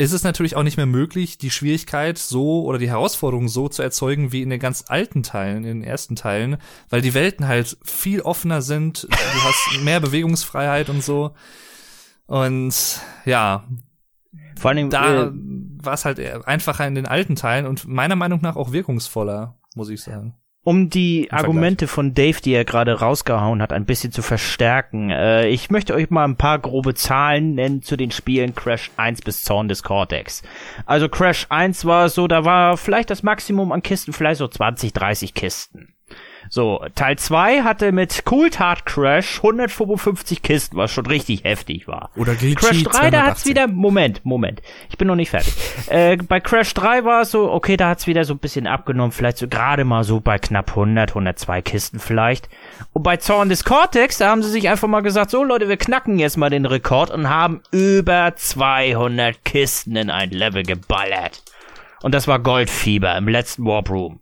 ist 0.00 0.12
es 0.12 0.24
natürlich 0.24 0.56
auch 0.56 0.62
nicht 0.62 0.78
mehr 0.78 0.86
möglich, 0.86 1.36
die 1.36 1.50
Schwierigkeit 1.50 2.16
so 2.16 2.64
oder 2.64 2.78
die 2.78 2.88
Herausforderung 2.88 3.48
so 3.48 3.68
zu 3.68 3.82
erzeugen 3.82 4.32
wie 4.32 4.40
in 4.42 4.48
den 4.48 4.58
ganz 4.58 4.84
alten 4.88 5.22
Teilen, 5.22 5.58
in 5.58 5.80
den 5.80 5.84
ersten 5.84 6.16
Teilen, 6.16 6.56
weil 6.88 7.02
die 7.02 7.12
Welten 7.12 7.46
halt 7.46 7.76
viel 7.84 8.22
offener 8.22 8.62
sind, 8.62 9.04
du 9.04 9.44
hast 9.44 9.80
mehr 9.84 10.00
Bewegungsfreiheit 10.00 10.88
und 10.88 11.04
so. 11.04 11.32
Und 12.26 13.00
ja, 13.26 13.64
Vor 14.56 14.70
allem, 14.70 14.88
da 14.88 15.24
äh, 15.26 15.30
war 15.32 15.94
es 15.94 16.04
halt 16.04 16.18
einfacher 16.46 16.86
in 16.86 16.94
den 16.94 17.06
alten 17.06 17.36
Teilen 17.36 17.66
und 17.66 17.86
meiner 17.86 18.16
Meinung 18.16 18.40
nach 18.40 18.56
auch 18.56 18.72
wirkungsvoller, 18.72 19.58
muss 19.74 19.90
ich 19.90 20.00
sagen. 20.00 20.34
Um 20.62 20.90
die. 20.90 21.30
Argumente 21.30 21.86
von 21.86 22.14
Dave, 22.14 22.40
die 22.40 22.52
er 22.52 22.64
gerade 22.64 23.00
rausgehauen 23.00 23.62
hat, 23.62 23.72
ein 23.72 23.86
bisschen 23.86 24.12
zu 24.12 24.22
verstärken. 24.22 25.10
Äh, 25.10 25.48
ich 25.48 25.70
möchte 25.70 25.94
euch 25.94 26.10
mal 26.10 26.24
ein 26.24 26.36
paar 26.36 26.58
grobe 26.58 26.94
Zahlen 26.94 27.54
nennen 27.54 27.82
zu 27.82 27.96
den 27.96 28.10
Spielen 28.10 28.54
Crash 28.54 28.90
1 28.96 29.22
bis 29.22 29.42
Zorn 29.42 29.68
des 29.68 29.82
Cortex. 29.82 30.42
Also 30.86 31.08
Crash 31.08 31.46
1 31.48 31.84
war 31.84 32.08
so, 32.08 32.26
da 32.26 32.44
war 32.44 32.76
vielleicht 32.76 33.10
das 33.10 33.22
Maximum 33.22 33.72
an 33.72 33.82
Kisten, 33.82 34.12
vielleicht 34.12 34.38
so 34.38 34.48
20, 34.48 34.92
30 34.92 35.34
Kisten. 35.34 35.94
So, 36.52 36.84
Teil 36.96 37.16
2 37.16 37.62
hatte 37.62 37.92
mit 37.92 38.24
Cool 38.28 38.50
Tart 38.50 38.84
Crash 38.84 39.36
155 39.36 40.42
Kisten, 40.42 40.76
was 40.76 40.90
schon 40.90 41.06
richtig 41.06 41.44
heftig 41.44 41.86
war. 41.86 42.10
Oder 42.16 42.34
Glitchy 42.34 42.56
Crash 42.56 42.82
3, 42.82 43.10
da 43.12 43.22
hat's 43.22 43.44
218. 43.44 43.50
wieder, 43.50 43.68
Moment, 43.68 44.24
Moment, 44.24 44.60
ich 44.88 44.98
bin 44.98 45.06
noch 45.06 45.14
nicht 45.14 45.30
fertig. 45.30 45.54
äh, 45.86 46.16
bei 46.16 46.40
Crash 46.40 46.74
3 46.74 47.04
war 47.04 47.22
es 47.22 47.30
so, 47.30 47.52
okay, 47.52 47.76
da 47.76 47.90
hat's 47.90 48.08
wieder 48.08 48.24
so 48.24 48.34
ein 48.34 48.40
bisschen 48.40 48.66
abgenommen, 48.66 49.12
vielleicht 49.12 49.38
so 49.38 49.46
gerade 49.46 49.84
mal 49.84 50.02
so 50.02 50.18
bei 50.18 50.40
knapp 50.40 50.70
100, 50.70 51.10
102 51.10 51.62
Kisten 51.62 52.00
vielleicht. 52.00 52.48
Und 52.92 53.04
bei 53.04 53.16
Zorn 53.18 53.48
des 53.48 53.62
Cortex, 53.62 54.18
da 54.18 54.30
haben 54.30 54.42
sie 54.42 54.50
sich 54.50 54.68
einfach 54.68 54.88
mal 54.88 55.02
gesagt, 55.02 55.30
so 55.30 55.44
Leute, 55.44 55.68
wir 55.68 55.76
knacken 55.76 56.18
jetzt 56.18 56.36
mal 56.36 56.50
den 56.50 56.66
Rekord 56.66 57.12
und 57.12 57.28
haben 57.28 57.62
über 57.70 58.32
200 58.34 59.44
Kisten 59.44 59.94
in 59.94 60.10
ein 60.10 60.30
Level 60.30 60.64
geballert. 60.64 61.44
Und 62.02 62.12
das 62.12 62.26
war 62.26 62.40
Goldfieber 62.40 63.16
im 63.16 63.28
letzten 63.28 63.64
Warp 63.64 63.88
Room. 63.88 64.18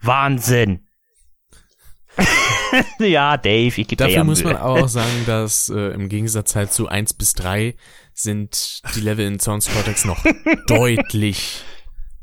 Wahnsinn. 0.00 0.84
ja, 2.98 3.36
Dave, 3.36 3.66
ich 3.68 3.74
gebe 3.88 3.96
dir 3.96 4.04
Dafür 4.06 4.24
muss 4.24 4.44
man 4.44 4.56
auch 4.56 4.88
sagen, 4.88 5.24
dass 5.26 5.68
äh, 5.68 5.92
im 5.94 6.08
Gegensatz 6.08 6.54
halt 6.56 6.72
zu 6.72 6.88
1 6.88 7.14
bis 7.14 7.32
3 7.34 7.74
sind 8.14 8.82
die 8.94 9.00
Level 9.00 9.26
in 9.26 9.40
Sounds 9.40 9.70
Cortex 9.72 10.04
noch 10.04 10.22
deutlich 10.66 11.62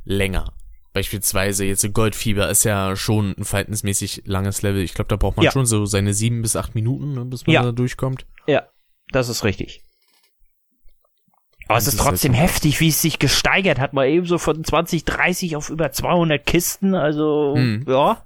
länger. 0.06 0.54
Beispielsweise 0.94 1.66
jetzt 1.66 1.92
Goldfieber 1.94 2.50
ist 2.50 2.64
ja 2.64 2.96
schon 2.96 3.36
ein 3.38 3.44
verhältnismäßig 3.46 4.24
langes 4.26 4.62
Level. 4.64 4.82
Ich 4.82 4.94
glaube, 4.94 5.10
da 5.10 5.16
braucht 5.16 5.38
man 5.38 5.44
Ja. 5.46 5.52
schon 5.52 5.66
so 5.66 5.86
seine 5.86 6.14
sieben 6.14 6.42
bis 6.42 6.56
acht 6.56 6.74
Minuten, 6.76 7.14
ne, 7.14 7.26
bis 7.26 7.46
man 7.46 7.54
Ja. 7.54 7.62
da 7.64 7.72
durchkommt. 7.72 8.26
Ja, 8.48 8.64
das 9.12 9.30
ist 9.30 9.44
richtig. 9.44 9.84
Aber 11.68 11.78
es 11.78 11.88
ist 11.88 12.00
trotzdem 12.00 12.34
heftig, 12.34 12.80
wie 12.80 12.88
es 12.88 13.02
sich 13.02 13.20
gesteigert 13.20 13.78
hat. 13.78 13.92
Mal 13.94 14.08
eben 14.08 14.26
so 14.26 14.38
von 14.38 14.64
20, 14.64 15.04
30 15.04 15.58
auf 15.58 15.70
über 15.70 15.92
200 15.92 16.46
Kisten. 16.46 16.96
Also, 16.96 17.56
Hm. 17.58 17.84
ja. 17.88 18.26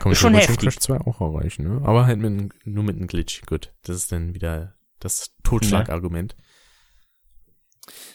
Kann 0.00 0.10
man 0.10 0.16
schon 0.16 0.34
heftig. 0.34 0.58
Crash 0.58 0.78
2 0.78 0.98
auch 1.02 1.20
erreichen, 1.20 1.62
ne? 1.68 1.86
Aber 1.86 2.06
halt 2.06 2.18
mit, 2.18 2.52
nur 2.66 2.82
mit 2.84 2.96
einem 2.96 3.06
Glitch. 3.06 3.42
Gut, 3.46 3.72
das 3.82 3.96
ist 3.96 4.10
dann 4.12 4.34
wieder 4.34 4.74
das 4.98 5.32
Totschlagargument. 5.44 6.34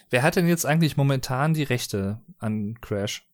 Wer 0.09 0.23
hat 0.23 0.36
denn 0.36 0.47
jetzt 0.47 0.65
eigentlich 0.65 0.97
momentan 0.97 1.53
die 1.53 1.63
Rechte 1.63 2.21
an 2.39 2.79
Crash? 2.81 3.27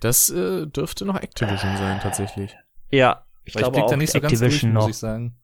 Das 0.00 0.30
äh, 0.30 0.66
dürfte 0.66 1.04
noch 1.04 1.16
Activision 1.16 1.76
sein, 1.76 2.00
tatsächlich. 2.00 2.56
Ja, 2.90 3.24
ich 3.44 3.54
Weil 3.54 3.62
glaube 3.62 3.74
blick 3.74 3.84
auch 3.84 3.90
da 3.90 3.96
nicht 3.96 4.12
so 4.12 4.20
ganz 4.20 4.38
durch, 4.38 4.42
Activision 4.42 4.72
muss 4.72 4.82
noch. 4.84 4.88
ich 4.90 4.96
sagen. 4.96 5.36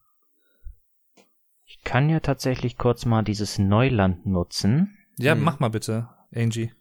Ich 1.65 1.81
kann 1.83 2.09
ja 2.09 2.19
tatsächlich 2.21 2.77
kurz 2.77 3.05
mal 3.05 3.23
dieses 3.23 3.59
Neuland 3.59 4.25
nutzen. 4.25 4.97
Ja, 5.17 5.33
Hm. 5.33 5.43
mach 5.43 5.59
mal 5.59 5.69
bitte, 5.69 6.09
Angie. 6.33 6.71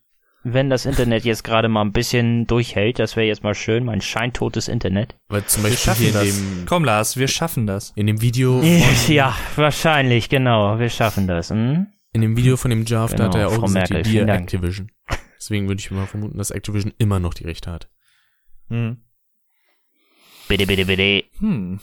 Wenn 0.48 0.70
das 0.70 0.86
Internet 0.86 1.24
jetzt 1.24 1.42
gerade 1.42 1.68
mal 1.68 1.82
ein 1.82 1.90
bisschen 1.92 2.46
durchhält, 2.46 3.00
das 3.00 3.16
wäre 3.16 3.26
jetzt 3.26 3.42
mal 3.42 3.54
schön, 3.56 3.84
mein 3.84 4.00
scheintotes 4.00 4.68
Internet. 4.68 5.16
Weil 5.26 5.44
zum 5.46 5.64
Wir 5.64 5.70
Beispiel 5.70 5.94
hier 5.94 5.94
schaffen 5.94 6.06
in 6.06 6.12
das. 6.12 6.38
dem, 6.38 6.66
Komm, 6.66 6.84
Lars, 6.84 7.16
wir 7.16 7.26
schaffen 7.26 7.66
das. 7.66 7.92
in 7.96 8.06
dem 8.06 8.20
Video 8.20 8.62
Ja, 9.08 9.36
wahrscheinlich, 9.56 10.28
genau. 10.28 10.78
Wir 10.78 10.88
schaffen 10.88 11.26
das. 11.26 11.50
Hm? 11.50 11.88
In 12.12 12.20
dem 12.20 12.36
Video 12.36 12.56
von 12.56 12.70
dem 12.70 12.84
Jav, 12.84 13.12
da 13.14 13.24
hat 13.24 13.32
Genau, 13.32 13.42
er 13.44 13.48
auch 13.48 13.54
Frau 13.54 13.62
gesagt, 13.66 13.90
Merkel, 13.90 14.12
die. 14.12 14.18
Activision. 14.20 14.92
Deswegen 15.36 15.66
würde 15.66 15.80
ich 15.80 15.90
mal 15.90 16.06
vermuten, 16.06 16.38
dass 16.38 16.52
Activision 16.52 16.92
immer 16.96 17.18
noch 17.18 17.34
die 17.34 17.44
Rechte 17.44 17.72
hat. 17.72 17.88
Hm. 18.68 18.98
Bitte, 20.46 20.64
bitte, 20.66 20.86
bitte. 20.86 21.24
Hm. 21.40 21.80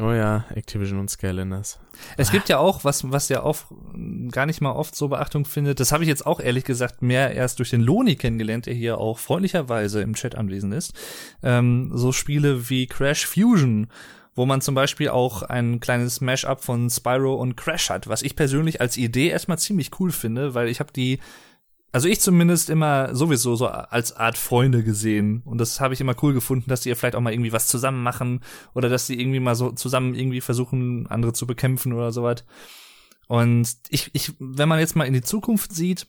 Oh 0.00 0.10
ja, 0.10 0.44
Activision 0.52 0.98
und 0.98 1.08
Skylanders. 1.08 1.78
Es 2.16 2.32
gibt 2.32 2.48
ja 2.48 2.58
auch, 2.58 2.82
was, 2.82 3.12
was 3.12 3.28
ja 3.28 3.44
auch 3.44 3.58
gar 4.32 4.44
nicht 4.44 4.60
mal 4.60 4.72
oft 4.72 4.96
so 4.96 5.08
Beachtung 5.08 5.44
findet, 5.44 5.78
das 5.78 5.92
habe 5.92 6.02
ich 6.02 6.08
jetzt 6.08 6.26
auch 6.26 6.40
ehrlich 6.40 6.64
gesagt 6.64 7.00
mehr 7.00 7.32
erst 7.32 7.60
durch 7.60 7.70
den 7.70 7.80
Loni 7.80 8.16
kennengelernt, 8.16 8.66
der 8.66 8.74
hier 8.74 8.98
auch 8.98 9.20
freundlicherweise 9.20 10.00
im 10.00 10.14
Chat 10.14 10.34
anwesend 10.34 10.74
ist. 10.74 10.94
Ähm, 11.44 11.92
so 11.94 12.10
Spiele 12.10 12.68
wie 12.68 12.88
Crash 12.88 13.24
Fusion, 13.24 13.86
wo 14.34 14.46
man 14.46 14.60
zum 14.60 14.74
Beispiel 14.74 15.10
auch 15.10 15.42
ein 15.42 15.78
kleines 15.78 16.20
Mash-up 16.20 16.64
von 16.64 16.90
Spyro 16.90 17.34
und 17.34 17.56
Crash 17.56 17.90
hat, 17.90 18.08
was 18.08 18.22
ich 18.22 18.34
persönlich 18.34 18.80
als 18.80 18.96
Idee 18.96 19.28
erstmal 19.28 19.60
ziemlich 19.60 19.92
cool 20.00 20.10
finde, 20.10 20.54
weil 20.54 20.66
ich 20.66 20.80
habe 20.80 20.92
die 20.92 21.20
also 21.94 22.08
ich 22.08 22.20
zumindest 22.20 22.70
immer 22.70 23.14
sowieso 23.14 23.54
so 23.54 23.68
als 23.68 24.16
Art 24.16 24.36
Freunde 24.36 24.82
gesehen. 24.82 25.42
Und 25.44 25.58
das 25.58 25.80
habe 25.80 25.94
ich 25.94 26.00
immer 26.00 26.16
cool 26.22 26.34
gefunden, 26.34 26.68
dass 26.68 26.80
die 26.80 26.88
ja 26.88 26.96
vielleicht 26.96 27.14
auch 27.14 27.20
mal 27.20 27.32
irgendwie 27.32 27.52
was 27.52 27.68
zusammen 27.68 28.02
machen 28.02 28.40
oder 28.74 28.88
dass 28.88 29.06
die 29.06 29.20
irgendwie 29.20 29.38
mal 29.38 29.54
so 29.54 29.70
zusammen 29.70 30.16
irgendwie 30.16 30.40
versuchen, 30.40 31.06
andere 31.06 31.34
zu 31.34 31.46
bekämpfen 31.46 31.92
oder 31.92 32.10
sowas. 32.10 32.44
Und 33.28 33.68
ich, 33.90 34.10
ich, 34.12 34.32
wenn 34.40 34.68
man 34.68 34.80
jetzt 34.80 34.96
mal 34.96 35.04
in 35.04 35.12
die 35.12 35.22
Zukunft 35.22 35.72
sieht, 35.72 36.08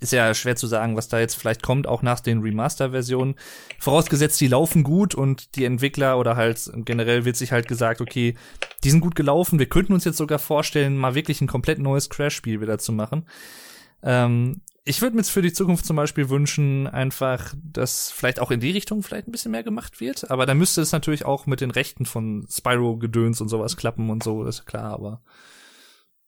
ist 0.00 0.14
ja 0.14 0.32
schwer 0.32 0.56
zu 0.56 0.66
sagen, 0.66 0.96
was 0.96 1.08
da 1.08 1.20
jetzt 1.20 1.34
vielleicht 1.34 1.62
kommt, 1.62 1.86
auch 1.86 2.00
nach 2.00 2.20
den 2.20 2.40
Remaster-Versionen. 2.40 3.34
Vorausgesetzt, 3.80 4.40
die 4.40 4.48
laufen 4.48 4.84
gut 4.84 5.14
und 5.14 5.54
die 5.56 5.66
Entwickler 5.66 6.18
oder 6.18 6.34
halt 6.34 6.72
generell 6.76 7.26
wird 7.26 7.36
sich 7.36 7.52
halt 7.52 7.68
gesagt, 7.68 8.00
okay, 8.00 8.36
die 8.82 8.90
sind 8.90 9.02
gut 9.02 9.16
gelaufen, 9.16 9.58
wir 9.58 9.68
könnten 9.68 9.92
uns 9.92 10.06
jetzt 10.06 10.16
sogar 10.16 10.38
vorstellen, 10.38 10.96
mal 10.96 11.14
wirklich 11.14 11.42
ein 11.42 11.46
komplett 11.46 11.78
neues 11.78 12.08
Crash-Spiel 12.08 12.62
wieder 12.62 12.78
zu 12.78 12.92
machen. 12.92 13.26
Ähm, 14.02 14.62
ich 14.84 15.00
würde 15.00 15.16
mir 15.16 15.22
jetzt 15.22 15.30
für 15.30 15.42
die 15.42 15.52
Zukunft 15.52 15.86
zum 15.86 15.96
Beispiel 15.96 16.28
wünschen, 16.28 16.86
einfach, 16.86 17.54
dass 17.62 18.10
vielleicht 18.10 18.38
auch 18.38 18.50
in 18.50 18.60
die 18.60 18.70
Richtung 18.70 19.02
vielleicht 19.02 19.26
ein 19.26 19.32
bisschen 19.32 19.52
mehr 19.52 19.62
gemacht 19.62 20.00
wird. 20.00 20.30
Aber 20.30 20.44
da 20.44 20.54
müsste 20.54 20.82
es 20.82 20.92
natürlich 20.92 21.24
auch 21.24 21.46
mit 21.46 21.62
den 21.62 21.70
Rechten 21.70 22.04
von 22.04 22.46
Spyro-Gedöns 22.50 23.40
und 23.40 23.48
sowas 23.48 23.76
klappen 23.76 24.10
und 24.10 24.22
so, 24.22 24.44
das 24.44 24.60
ist 24.60 24.66
klar, 24.66 24.92
aber 24.92 25.22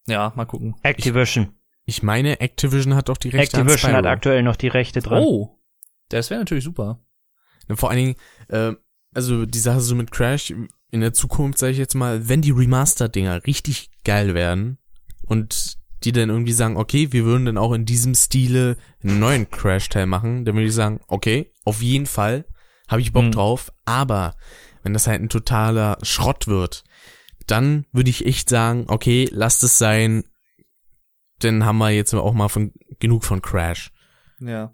ja, 0.07 0.33
mal 0.37 0.47
gucken. 0.47 0.77
Activision. 0.83 1.55
Ich 1.85 2.03
meine, 2.03 2.41
Activision 2.41 2.95
hat 2.95 3.09
doch 3.09 3.17
die 3.17 3.29
Rechte 3.29 3.59
Activision 3.59 3.91
an 3.91 3.97
hat 3.99 4.07
aktuell 4.07 4.43
noch 4.43 4.57
die 4.57 4.69
Rechte 4.69 5.01
dran. 5.01 5.23
Oh, 5.23 5.61
das 6.09 6.31
wäre 6.31 6.41
natürlich 6.41 6.65
super. 6.65 7.01
Vor 7.75 7.91
allen 7.91 7.99
Dingen, 7.99 8.17
äh, 8.49 8.73
also 9.15 9.45
die 9.45 9.59
Sache 9.59 9.81
so 9.81 9.95
mit 9.95 10.11
Crash, 10.11 10.55
in 10.91 11.01
der 11.01 11.13
Zukunft 11.13 11.59
sage 11.59 11.73
ich 11.73 11.79
jetzt 11.79 11.95
mal, 11.95 12.29
wenn 12.29 12.43
die 12.43 12.53
Remaster-Dinger 12.53 13.47
richtig 13.47 13.91
geil 14.05 14.35
werden 14.35 14.79
und 15.27 15.79
die 16.07 16.13
dann 16.13 16.31
irgendwie 16.31 16.53
sagen, 16.53 16.77
okay, 16.77 17.13
wir 17.13 17.25
würden 17.25 17.47
dann 17.47 17.59
auch 17.59 17.73
in 17.73 17.85
diesem 17.85 18.15
Stile 18.15 18.77
einen 19.03 19.19
neuen 19.19 19.51
Crash-Teil 19.51 20.07
machen, 20.07 20.45
dann 20.45 20.55
würde 20.55 20.69
ich 20.69 20.75
sagen, 20.75 21.01
okay, 21.09 21.53
auf 21.65 21.83
jeden 21.83 22.07
Fall, 22.07 22.45
habe 22.89 23.01
ich 23.01 23.13
Bock 23.13 23.25
Hm. 23.25 23.33
drauf, 23.33 23.73
aber 23.85 24.37
wenn 24.83 24.93
das 24.93 25.07
halt 25.09 25.21
ein 25.21 25.29
totaler 25.29 25.99
Schrott 26.03 26.47
wird, 26.47 26.85
dann 27.47 27.87
würde 27.93 28.11
ich 28.11 28.25
echt 28.25 28.49
sagen, 28.49 28.85
okay, 28.89 29.29
lasst 29.33 29.63
es 29.65 29.79
sein, 29.79 30.25
dann 31.41 31.65
haben 31.65 31.79
wir 31.79 31.91
jetzt 31.91 32.15
auch 32.15 32.33
mal 32.35 32.49
von, 32.49 32.73
genug 33.01 33.25
von 33.25 33.43
Crash. 33.43 33.93
Ja. 34.41 34.73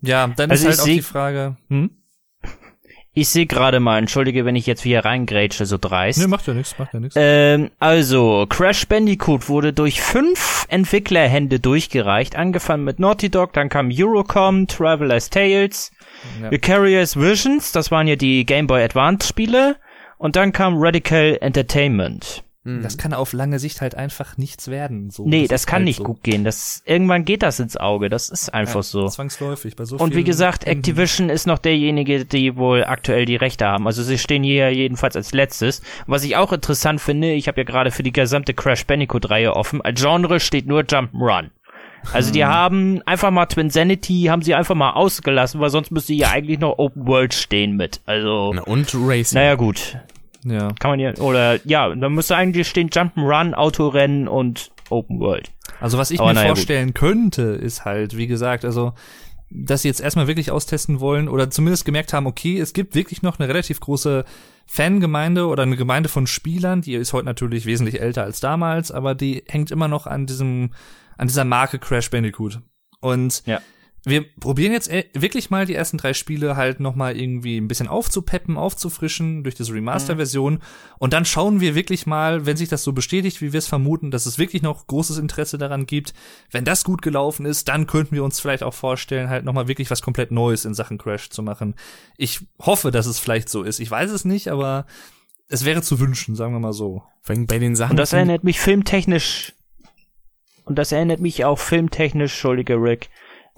Ja, 0.00 0.28
dann 0.28 0.50
Also 0.50 0.68
ist 0.68 0.78
halt 0.78 0.88
auch 0.88 0.92
die 0.94 1.02
Frage, 1.02 1.56
hm? 1.68 1.90
Ich 3.20 3.30
sehe 3.30 3.46
gerade 3.46 3.80
mal, 3.80 3.98
entschuldige, 3.98 4.44
wenn 4.44 4.54
ich 4.54 4.66
jetzt 4.66 4.84
wieder 4.84 5.04
reingrätsche, 5.04 5.66
so 5.66 5.76
dreist. 5.76 6.20
Nee, 6.20 6.28
macht 6.28 6.46
ja 6.46 6.54
nichts, 6.54 6.78
macht 6.78 6.94
ja 6.94 7.00
nichts. 7.00 7.16
Ähm, 7.18 7.70
also, 7.80 8.46
Crash 8.48 8.86
Bandicoot 8.86 9.48
wurde 9.48 9.72
durch 9.72 10.00
fünf 10.00 10.66
Entwicklerhände 10.68 11.58
durchgereicht, 11.58 12.36
angefangen 12.36 12.84
mit 12.84 13.00
Naughty 13.00 13.28
Dog, 13.28 13.52
dann 13.54 13.68
kam 13.70 13.90
Eurocom, 13.92 14.68
Traveler's 14.68 15.30
Tales, 15.30 15.90
Ja. 16.40 16.52
Vicarious 16.52 17.16
Visions, 17.16 17.72
das 17.72 17.90
waren 17.90 18.06
ja 18.06 18.14
die 18.14 18.46
Game 18.46 18.68
Boy 18.68 18.84
Advance 18.84 19.26
Spiele, 19.26 19.76
und 20.18 20.36
dann 20.36 20.52
kam 20.52 20.74
Radical 20.76 21.38
Entertainment. 21.40 22.44
Das 22.82 22.98
kann 22.98 23.12
auf 23.14 23.32
lange 23.32 23.58
Sicht 23.58 23.80
halt 23.80 23.94
einfach 23.94 24.36
nichts 24.36 24.68
werden. 24.68 25.10
So, 25.10 25.26
Nee, 25.26 25.46
das, 25.46 25.62
ist 25.62 25.66
kann 25.66 25.76
halt 25.80 25.84
nicht 25.86 25.96
so. 25.98 26.04
gut 26.04 26.22
gehen. 26.22 26.44
Das, 26.44 26.82
irgendwann 26.84 27.24
geht 27.24 27.42
das 27.42 27.58
ins 27.60 27.76
Auge. 27.76 28.08
Das 28.08 28.28
ist 28.30 28.52
einfach 28.54 28.82
so. 28.82 29.06
Zwangsläufig 29.08 29.76
bei 29.76 29.84
so 29.84 29.96
Und 29.96 30.14
wie 30.14 30.24
gesagt. 30.24 30.66
Activision 30.66 31.30
ist 31.30 31.46
noch 31.46 31.58
derjenige, 31.58 32.24
die 32.24 32.56
wohl 32.56 32.84
aktuell 32.84 33.24
die 33.24 33.36
Rechte 33.36 33.66
haben. 33.66 33.86
Also 33.86 34.02
sie 34.02 34.18
stehen 34.18 34.42
hier 34.42 34.72
jedenfalls 34.74 35.16
als 35.16 35.32
letztes. 35.32 35.82
Was 36.06 36.24
ich 36.24 36.36
auch 36.36 36.52
interessant 36.52 37.00
finde, 37.00 37.32
ich 37.32 37.48
habe 37.48 37.60
ja 37.60 37.64
gerade 37.64 37.90
für 37.90 38.02
die 38.02 38.12
gesamte 38.12 38.54
Crash 38.54 38.84
Bandicoot-Reihe 38.86 39.54
offen. 39.54 39.82
Als 39.82 40.00
Genre 40.00 40.40
steht 40.40 40.66
nur 40.66 40.80
Jump'n'Run. 40.82 41.50
Also 42.12 42.32
die 42.32 42.44
haben 42.44 43.02
einfach 43.06 43.30
mal 43.32 43.46
Twinsanity, 43.46 44.26
haben 44.30 44.40
sie 44.42 44.54
einfach 44.54 44.76
mal 44.76 44.92
ausgelassen, 44.92 45.60
weil 45.60 45.68
sonst 45.70 45.90
müsste 45.90 46.12
hier 46.14 46.30
eigentlich 46.30 46.58
noch 46.60 46.78
Open 46.78 47.06
World 47.06 47.34
stehen 47.34 47.76
mit. 47.76 48.00
Also, 48.06 48.52
Na, 48.54 48.62
und 48.62 48.94
Racing. 48.94 49.36
naja 49.36 49.56
gut. 49.56 49.96
Ja. 50.44 50.68
Kann 50.78 50.92
man 50.92 51.00
ja, 51.00 51.14
oder 51.16 51.64
ja, 51.66 51.94
da 51.94 52.08
müsste 52.08 52.36
eigentlich 52.36 52.68
stehen 52.68 52.90
Jump'n'Run, 52.90 53.54
Autorennen 53.54 54.28
und 54.28 54.70
Open 54.90 55.20
World. 55.20 55.50
Also 55.80 55.98
was 55.98 56.10
ich 56.10 56.20
Aber 56.20 56.28
mir 56.30 56.34
naja, 56.34 56.48
gut. 56.48 56.58
vorstellen 56.58 56.94
könnte, 56.94 57.42
ist 57.42 57.84
halt, 57.84 58.16
wie 58.16 58.26
gesagt, 58.26 58.64
also 58.64 58.94
dass 59.50 59.82
sie 59.82 59.88
jetzt 59.88 60.00
erstmal 60.00 60.26
wirklich 60.26 60.50
austesten 60.50 61.00
wollen 61.00 61.28
oder 61.28 61.50
zumindest 61.50 61.84
gemerkt 61.86 62.12
haben, 62.12 62.26
okay, 62.26 62.58
es 62.60 62.74
gibt 62.74 62.94
wirklich 62.94 63.22
noch 63.22 63.38
eine 63.38 63.48
relativ 63.48 63.80
große 63.80 64.24
Fangemeinde 64.66 65.46
oder 65.46 65.62
eine 65.62 65.76
Gemeinde 65.76 66.10
von 66.10 66.26
Spielern, 66.26 66.82
die 66.82 66.94
ist 66.94 67.14
heute 67.14 67.24
natürlich 67.24 67.64
wesentlich 67.64 68.00
älter 68.00 68.24
als 68.24 68.40
damals, 68.40 68.92
aber 68.92 69.14
die 69.14 69.42
hängt 69.48 69.70
immer 69.70 69.88
noch 69.88 70.06
an 70.06 70.26
diesem, 70.26 70.72
an 71.16 71.28
dieser 71.28 71.44
Marke 71.44 71.78
Crash 71.78 72.10
Bandicoot. 72.10 72.60
Und 73.00 73.42
Ja. 73.46 73.60
Wir 74.08 74.24
probieren 74.40 74.72
jetzt 74.72 74.88
äh, 74.88 75.04
wirklich 75.14 75.50
mal 75.50 75.66
die 75.66 75.74
ersten 75.74 75.98
drei 75.98 76.14
Spiele 76.14 76.56
halt 76.56 76.80
noch 76.80 76.94
mal 76.94 77.16
irgendwie 77.16 77.58
ein 77.58 77.68
bisschen 77.68 77.88
aufzupeppen, 77.88 78.56
aufzufrischen 78.56 79.42
durch 79.42 79.54
diese 79.54 79.72
Remaster-Version 79.72 80.60
und 80.98 81.12
dann 81.12 81.24
schauen 81.24 81.60
wir 81.60 81.74
wirklich 81.74 82.06
mal, 82.06 82.46
wenn 82.46 82.56
sich 82.56 82.68
das 82.68 82.84
so 82.84 82.92
bestätigt, 82.92 83.40
wie 83.40 83.52
wir 83.52 83.58
es 83.58 83.66
vermuten, 83.66 84.10
dass 84.10 84.26
es 84.26 84.38
wirklich 84.38 84.62
noch 84.62 84.86
großes 84.86 85.18
Interesse 85.18 85.58
daran 85.58 85.86
gibt. 85.86 86.14
Wenn 86.50 86.64
das 86.64 86.84
gut 86.84 87.02
gelaufen 87.02 87.46
ist, 87.46 87.68
dann 87.68 87.86
könnten 87.86 88.14
wir 88.14 88.24
uns 88.24 88.40
vielleicht 88.40 88.62
auch 88.62 88.74
vorstellen, 88.74 89.28
halt 89.28 89.44
noch 89.44 89.52
mal 89.52 89.68
wirklich 89.68 89.90
was 89.90 90.02
komplett 90.02 90.30
Neues 90.30 90.64
in 90.64 90.74
Sachen 90.74 90.98
Crash 90.98 91.30
zu 91.30 91.42
machen. 91.42 91.74
Ich 92.16 92.40
hoffe, 92.60 92.90
dass 92.90 93.06
es 93.06 93.18
vielleicht 93.18 93.48
so 93.48 93.62
ist. 93.62 93.80
Ich 93.80 93.90
weiß 93.90 94.10
es 94.10 94.24
nicht, 94.24 94.48
aber 94.48 94.86
es 95.48 95.64
wäre 95.64 95.82
zu 95.82 95.98
wünschen, 96.00 96.36
sagen 96.36 96.52
wir 96.52 96.60
mal 96.60 96.72
so. 96.72 97.02
Bei 97.26 97.34
den 97.34 97.76
Sachen. 97.76 97.92
Und 97.92 97.96
das 97.98 98.12
erinnert 98.12 98.44
mich 98.44 98.60
filmtechnisch, 98.60 99.52
und 100.64 100.76
das 100.76 100.92
erinnert 100.92 101.20
mich 101.20 101.44
auch 101.44 101.58
filmtechnisch, 101.58 102.32
Entschuldige 102.32 102.74
Rick, 102.74 103.10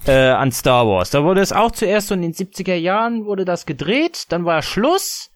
äh, 0.07 0.31
an 0.31 0.53
Star 0.53 0.87
Wars. 0.87 1.11
Da 1.11 1.25
wurde 1.25 1.41
es 1.41 1.53
auch 1.53 1.71
zuerst 1.73 2.09
so 2.09 2.15
in 2.15 2.23
den 2.23 2.33
70er 2.33 2.75
Jahren 2.75 3.25
wurde 3.25 3.45
das 3.45 3.67
gedreht, 3.67 4.27
dann 4.31 4.45
war 4.45 4.63
Schluss. 4.63 5.31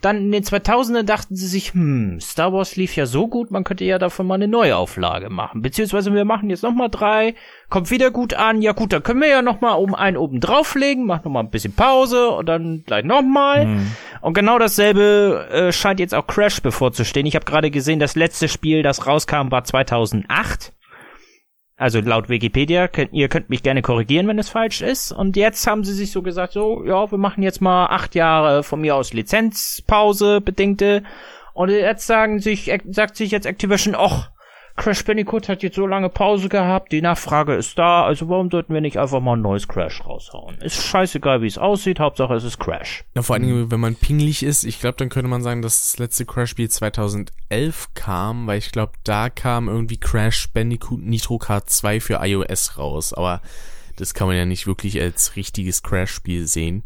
Dann 0.00 0.18
in 0.18 0.32
den 0.32 0.42
2000ern 0.42 1.04
dachten 1.04 1.34
sie 1.34 1.46
sich, 1.46 1.72
hm, 1.72 2.20
Star 2.20 2.52
Wars 2.52 2.76
lief 2.76 2.94
ja 2.94 3.06
so 3.06 3.26
gut, 3.26 3.50
man 3.50 3.64
könnte 3.64 3.86
ja 3.86 3.98
davon 3.98 4.26
mal 4.26 4.34
eine 4.34 4.48
Neuauflage 4.48 5.30
machen. 5.30 5.62
Beziehungsweise 5.62 6.12
wir 6.12 6.26
machen 6.26 6.50
jetzt 6.50 6.62
noch 6.62 6.74
mal 6.74 6.88
drei, 6.88 7.34
kommt 7.70 7.90
wieder 7.90 8.10
gut 8.10 8.34
an, 8.34 8.60
ja 8.60 8.72
gut, 8.72 8.92
dann 8.92 9.02
können 9.02 9.22
wir 9.22 9.28
ja 9.28 9.40
noch 9.40 9.62
mal 9.62 9.72
um 9.72 9.94
einen 9.94 10.18
oben 10.18 10.40
drauflegen, 10.40 11.06
machen 11.06 11.22
noch 11.24 11.32
mal 11.32 11.40
ein 11.40 11.48
bisschen 11.48 11.72
Pause 11.72 12.28
und 12.32 12.46
dann 12.46 12.82
gleich 12.84 13.04
noch 13.04 13.22
mal. 13.22 13.66
Und 14.20 14.34
genau 14.34 14.58
dasselbe 14.58 15.48
äh, 15.50 15.72
scheint 15.72 16.00
jetzt 16.00 16.14
auch 16.14 16.26
Crash 16.26 16.60
bevorzustehen. 16.60 17.24
Ich 17.24 17.34
habe 17.34 17.46
gerade 17.46 17.70
gesehen, 17.70 17.98
das 17.98 18.14
letzte 18.14 18.48
Spiel, 18.48 18.82
das 18.82 19.06
rauskam, 19.06 19.50
war 19.52 19.64
2008. 19.64 20.73
Also 21.76 22.00
laut 22.00 22.28
Wikipedia, 22.28 22.86
könnt, 22.86 23.12
ihr 23.12 23.28
könnt 23.28 23.50
mich 23.50 23.64
gerne 23.64 23.82
korrigieren, 23.82 24.28
wenn 24.28 24.38
es 24.38 24.48
falsch 24.48 24.80
ist. 24.80 25.10
Und 25.10 25.36
jetzt 25.36 25.66
haben 25.66 25.82
sie 25.82 25.92
sich 25.92 26.12
so 26.12 26.22
gesagt, 26.22 26.52
so, 26.52 26.84
ja, 26.84 27.10
wir 27.10 27.18
machen 27.18 27.42
jetzt 27.42 27.60
mal 27.60 27.86
acht 27.86 28.14
Jahre 28.14 28.62
von 28.62 28.80
mir 28.80 28.94
aus 28.94 29.12
Lizenzpause, 29.12 30.40
bedingte. 30.40 31.02
Und 31.52 31.70
jetzt 31.70 32.06
sagen 32.06 32.38
sich, 32.38 32.70
sagt 32.90 33.16
sich 33.16 33.32
jetzt 33.32 33.46
Activision, 33.46 33.96
ach, 33.96 34.30
Crash 34.76 35.04
Bandicoot 35.04 35.48
hat 35.48 35.62
jetzt 35.62 35.76
so 35.76 35.86
lange 35.86 36.08
Pause 36.08 36.48
gehabt, 36.48 36.90
die 36.90 37.00
Nachfrage 37.00 37.54
ist 37.54 37.78
da, 37.78 38.04
also 38.04 38.28
warum 38.28 38.50
sollten 38.50 38.74
wir 38.74 38.80
nicht 38.80 38.98
einfach 38.98 39.20
mal 39.20 39.36
ein 39.36 39.42
neues 39.42 39.68
Crash 39.68 40.04
raushauen? 40.04 40.56
Ist 40.58 40.82
scheißegal, 40.82 41.42
wie 41.42 41.46
es 41.46 41.58
aussieht, 41.58 42.00
Hauptsache 42.00 42.34
es 42.34 42.42
ist 42.42 42.58
Crash. 42.58 43.04
Ja, 43.14 43.22
vor 43.22 43.34
allen 43.34 43.44
Dingen, 43.44 43.70
wenn 43.70 43.78
man 43.78 43.94
pingelig 43.94 44.42
ist, 44.42 44.64
ich 44.64 44.80
glaube, 44.80 44.96
dann 44.98 45.10
könnte 45.10 45.28
man 45.28 45.42
sagen, 45.42 45.62
dass 45.62 45.80
das 45.80 45.98
letzte 45.98 46.26
Crash-Spiel 46.26 46.68
2011 46.68 47.94
kam, 47.94 48.48
weil 48.48 48.58
ich 48.58 48.72
glaube, 48.72 48.92
da 49.04 49.30
kam 49.30 49.68
irgendwie 49.68 49.98
Crash 49.98 50.48
Bandicoot 50.52 51.00
Nitro 51.02 51.38
Kart 51.38 51.70
2 51.70 52.00
für 52.00 52.18
iOS 52.22 52.76
raus, 52.76 53.14
aber 53.14 53.42
das 53.96 54.12
kann 54.12 54.26
man 54.26 54.36
ja 54.36 54.44
nicht 54.44 54.66
wirklich 54.66 55.00
als 55.00 55.36
richtiges 55.36 55.84
Crash-Spiel 55.84 56.48
sehen. 56.48 56.82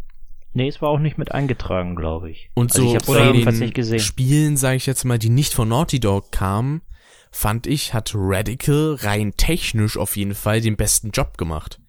Nee, 0.52 0.68
es 0.68 0.82
war 0.82 0.90
auch 0.90 0.98
nicht 0.98 1.18
mit 1.18 1.32
eingetragen, 1.32 1.94
glaube 1.94 2.30
ich. 2.30 2.50
Und 2.54 2.72
also 2.72 2.82
so 2.82 2.88
ich 2.88 2.94
hab's 2.96 3.08
jedenfalls 3.08 3.58
den 3.58 3.64
nicht 3.64 3.74
gesehen. 3.74 4.00
Spielen, 4.00 4.56
sage 4.56 4.76
ich 4.76 4.86
jetzt 4.86 5.04
mal, 5.04 5.18
die 5.18 5.28
nicht 5.30 5.54
von 5.54 5.68
Naughty 5.68 6.00
Dog 6.00 6.32
kamen, 6.32 6.82
fand 7.30 7.66
ich, 7.66 7.94
hat 7.94 8.12
Radical 8.14 8.96
rein 9.00 9.34
technisch 9.36 9.96
auf 9.96 10.16
jeden 10.16 10.34
Fall 10.34 10.60
den 10.60 10.76
besten 10.76 11.10
Job 11.10 11.38
gemacht. 11.38 11.80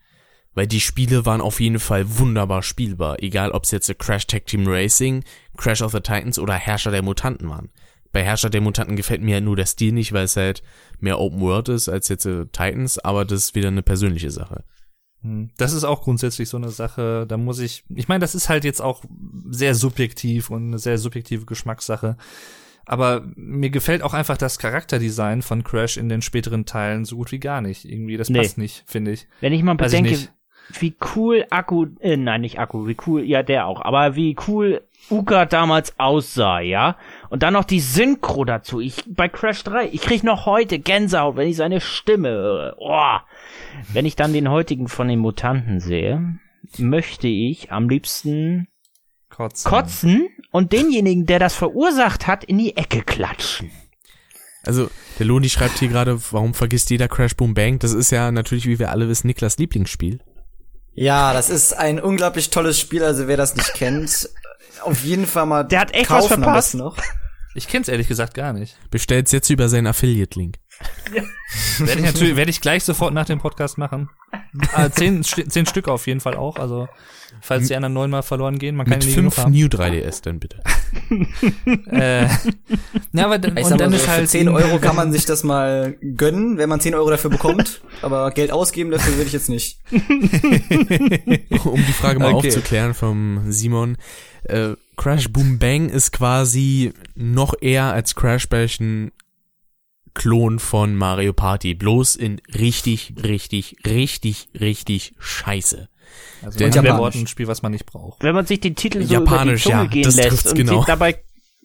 Weil 0.53 0.67
die 0.67 0.81
Spiele 0.81 1.25
waren 1.25 1.41
auf 1.41 1.59
jeden 1.59 1.79
Fall 1.79 2.17
wunderbar 2.17 2.63
spielbar, 2.63 3.21
egal 3.21 3.51
ob 3.51 3.63
es 3.63 3.71
jetzt 3.71 3.97
Crash 3.99 4.27
Tag 4.27 4.45
Team 4.45 4.67
Racing, 4.67 5.23
Crash 5.57 5.81
of 5.81 5.91
the 5.91 5.99
Titans 5.99 6.39
oder 6.39 6.53
Herrscher 6.53 6.91
der 6.91 7.03
Mutanten 7.03 7.49
waren. 7.49 7.69
Bei 8.11 8.23
Herrscher 8.23 8.49
der 8.49 8.61
Mutanten 8.61 8.95
gefällt 8.95 9.21
mir 9.21 9.35
ja 9.35 9.41
nur 9.41 9.55
der 9.55 9.67
Stil 9.67 9.91
nicht, 9.91 10.13
weil 10.13 10.25
es 10.25 10.35
halt 10.35 10.63
mehr 10.99 11.19
Open 11.19 11.39
World 11.41 11.69
ist 11.69 11.89
als 11.89 12.07
jetzt 12.07 12.23
Titans, 12.23 12.97
aber 12.99 13.23
das 13.23 13.43
ist 13.43 13.55
wieder 13.55 13.67
eine 13.67 13.83
persönliche 13.83 14.31
Sache. 14.31 14.63
Hm. 15.21 15.49
Das 15.57 15.73
ist 15.73 15.83
auch 15.83 16.01
grundsätzlich 16.01 16.49
so 16.49 16.57
eine 16.57 16.69
Sache, 16.69 17.25
da 17.27 17.37
muss 17.37 17.59
ich, 17.59 17.83
ich 17.93 18.07
meine, 18.07 18.21
das 18.21 18.35
ist 18.35 18.49
halt 18.49 18.63
jetzt 18.63 18.81
auch 18.81 19.03
sehr 19.49 19.75
subjektiv 19.75 20.49
und 20.49 20.67
eine 20.67 20.79
sehr 20.79 20.97
subjektive 20.97 21.45
Geschmackssache. 21.45 22.17
Aber 22.89 23.21
mir 23.35 23.69
gefällt 23.69 24.01
auch 24.01 24.15
einfach 24.15 24.35
das 24.35 24.57
Charakterdesign 24.57 25.43
von 25.43 25.63
Crash 25.63 25.95
in 25.95 26.09
den 26.09 26.23
späteren 26.23 26.65
Teilen 26.65 27.05
so 27.05 27.17
gut 27.17 27.31
wie 27.31 27.37
gar 27.39 27.61
nicht. 27.61 27.85
Irgendwie, 27.85 28.17
das 28.17 28.31
Nee. 28.31 28.39
passt 28.39 28.57
nicht, 28.57 28.83
finde 28.87 29.11
ich. 29.11 29.27
Wenn 29.41 29.53
ich 29.53 29.61
mal 29.61 29.73
ich 29.73 29.77
bedenke, 29.77 30.09
nicht. 30.09 30.31
wie 30.79 30.95
cool 31.15 31.45
Akku, 31.51 31.85
äh, 31.99 32.17
nein, 32.17 32.41
nicht 32.41 32.57
Akku, 32.57 32.87
wie 32.87 32.97
cool, 33.05 33.23
ja, 33.23 33.43
der 33.43 33.67
auch, 33.67 33.81
aber 33.85 34.15
wie 34.15 34.35
cool 34.47 34.81
Uka 35.11 35.45
damals 35.45 35.99
aussah, 35.99 36.61
ja? 36.61 36.97
Und 37.29 37.43
dann 37.43 37.53
noch 37.53 37.63
die 37.65 37.79
Synchro 37.79 38.43
dazu. 38.43 38.79
Ich, 38.79 39.03
bei 39.07 39.29
Crash 39.29 39.63
3, 39.65 39.89
ich 39.91 40.01
krieg 40.01 40.23
noch 40.23 40.47
heute 40.47 40.79
Gänsehaut, 40.79 41.35
wenn 41.35 41.47
ich 41.47 41.57
seine 41.57 41.81
Stimme 41.81 42.29
höre. 42.29 42.75
Oh. 42.79 43.17
Wenn 43.93 44.07
ich 44.07 44.15
dann 44.15 44.33
den 44.33 44.49
heutigen 44.49 44.87
von 44.87 45.07
den 45.07 45.19
Mutanten 45.19 45.79
sehe, 45.79 46.39
möchte 46.79 47.27
ich 47.27 47.71
am 47.71 47.87
liebsten 47.87 48.67
Kotzen. 49.39 49.69
kotzen 49.69 50.29
und 50.51 50.73
denjenigen, 50.73 51.25
der 51.25 51.39
das 51.39 51.55
verursacht 51.55 52.27
hat, 52.27 52.43
in 52.43 52.57
die 52.57 52.75
Ecke 52.75 53.03
klatschen. 53.03 53.71
Also, 54.65 54.89
der 55.17 55.25
Loni 55.25 55.47
schreibt 55.47 55.79
hier 55.79 55.87
gerade, 55.87 56.19
warum 56.31 56.53
vergisst 56.53 56.89
jeder 56.89 57.07
Crash 57.07 57.37
Boom 57.37 57.53
Bang? 57.53 57.79
Das 57.79 57.93
ist 57.93 58.11
ja 58.11 58.31
natürlich, 58.31 58.65
wie 58.67 58.79
wir 58.79 58.91
alle 58.91 59.07
wissen, 59.07 59.27
Niklas 59.27 59.57
Lieblingsspiel. 59.57 60.19
Ja, 60.93 61.31
das 61.31 61.49
ist 61.49 61.71
ein 61.71 62.01
unglaublich 62.01 62.49
tolles 62.49 62.77
Spiel, 62.77 63.01
also 63.01 63.29
wer 63.29 63.37
das 63.37 63.55
nicht 63.55 63.73
kennt, 63.75 64.29
auf 64.81 65.03
jeden 65.05 65.25
Fall 65.25 65.45
mal 65.45 65.63
Der 65.63 65.79
hat 65.79 65.93
echt 65.93 66.09
was 66.09 66.27
kaufen 66.27 66.43
verpasst. 66.43 66.75
noch. 66.75 66.97
Ich 67.55 67.69
kenn's 67.69 67.87
ehrlich 67.87 68.09
gesagt 68.09 68.33
gar 68.33 68.51
nicht. 68.51 68.77
Bestellt's 68.91 69.31
jetzt 69.31 69.49
über 69.49 69.69
seinen 69.69 69.87
Affiliate-Link. 69.87 70.57
Werde 71.79 71.99
ich 72.01 72.05
natürlich, 72.05 72.35
werde 72.35 72.51
ich 72.51 72.61
gleich 72.61 72.83
sofort 72.83 73.13
nach 73.13 73.25
dem 73.25 73.39
Podcast 73.39 73.77
machen. 73.77 74.09
äh, 74.75 74.89
zehn, 74.91 75.23
zehn 75.23 75.65
Stück 75.65 75.87
auf 75.87 76.05
jeden 76.07 76.19
Fall 76.19 76.35
auch. 76.35 76.57
Also 76.57 76.87
falls 77.41 77.67
die 77.67 77.75
anderen 77.75 77.93
neunmal 77.93 78.21
verloren 78.23 78.59
gehen, 78.59 78.75
man 78.75 78.85
kann 78.85 78.99
Mit 78.99 79.07
ja 79.07 79.13
fünf 79.13 79.37
haben. 79.37 79.51
New 79.51 79.65
3DS 79.67 80.21
dann 80.23 80.39
bitte. 80.39 80.61
Äh, 81.91 82.23
ja, 83.13 83.25
aber 83.25 83.37
dann, 83.37 83.55
Ich 83.57 83.65
und 83.65 83.79
dann 83.79 83.91
so, 83.91 83.97
ist 83.97 84.07
halt 84.07 84.21
für 84.21 84.27
10 84.27 84.47
irgendwie- 84.47 84.63
Euro 84.63 84.79
kann 84.79 84.95
man 84.95 85.11
sich 85.11 85.25
das 85.25 85.43
mal 85.43 85.95
gönnen, 86.15 86.57
wenn 86.57 86.67
man 86.69 86.79
10 86.79 86.95
Euro 86.95 87.09
dafür 87.11 87.29
bekommt. 87.29 87.81
aber 88.01 88.31
Geld 88.31 88.51
ausgeben 88.51 88.89
dafür 88.91 89.13
würde 89.15 89.27
ich 89.27 89.33
jetzt 89.33 89.49
nicht. 89.49 89.79
um 89.91 91.75
die 91.75 91.93
Frage 91.93 92.19
mal 92.19 92.33
Okay. 92.33 92.47
aufzuklären 92.47 92.93
vom 92.95 93.51
Simon. 93.51 93.97
Äh, 94.43 94.69
Crash 94.97 95.29
Boom 95.31 95.59
Bang 95.59 95.89
ist 95.89 96.11
quasi 96.11 96.93
noch 97.15 97.53
eher 97.61 97.85
als 97.93 98.15
Crash 98.15 98.47
Bash 98.49 98.79
ein 98.79 99.11
Klon 100.13 100.59
von 100.59 100.95
Mario 100.95 101.33
Party, 101.33 101.73
bloß 101.73 102.15
in 102.15 102.41
richtig, 102.53 103.13
richtig, 103.23 103.77
richtig, 103.85 104.49
richtig 104.59 105.13
scheiße. 105.19 105.89
Also 106.41 106.59
Japanisch. 106.59 106.97
Worten 106.97 107.19
ein 107.19 107.27
Spiel, 107.27 107.47
was 107.47 107.61
man 107.61 107.71
nicht 107.71 107.85
braucht. 107.85 108.23
Wenn 108.23 108.35
man 108.35 108.45
sich 108.45 108.59
den 108.59 108.75
Titel 108.75 109.03
so 109.03 109.15
über 109.15 109.25
die 109.25 109.31
Japanisch, 109.31 109.63
Zunge 109.63 109.75
ja, 109.75 109.85
gehen 109.85 110.11
lässt 110.11 110.47
und 110.47 110.55
genau. 110.55 110.77
sich 110.77 110.85
dabei, 110.85 111.19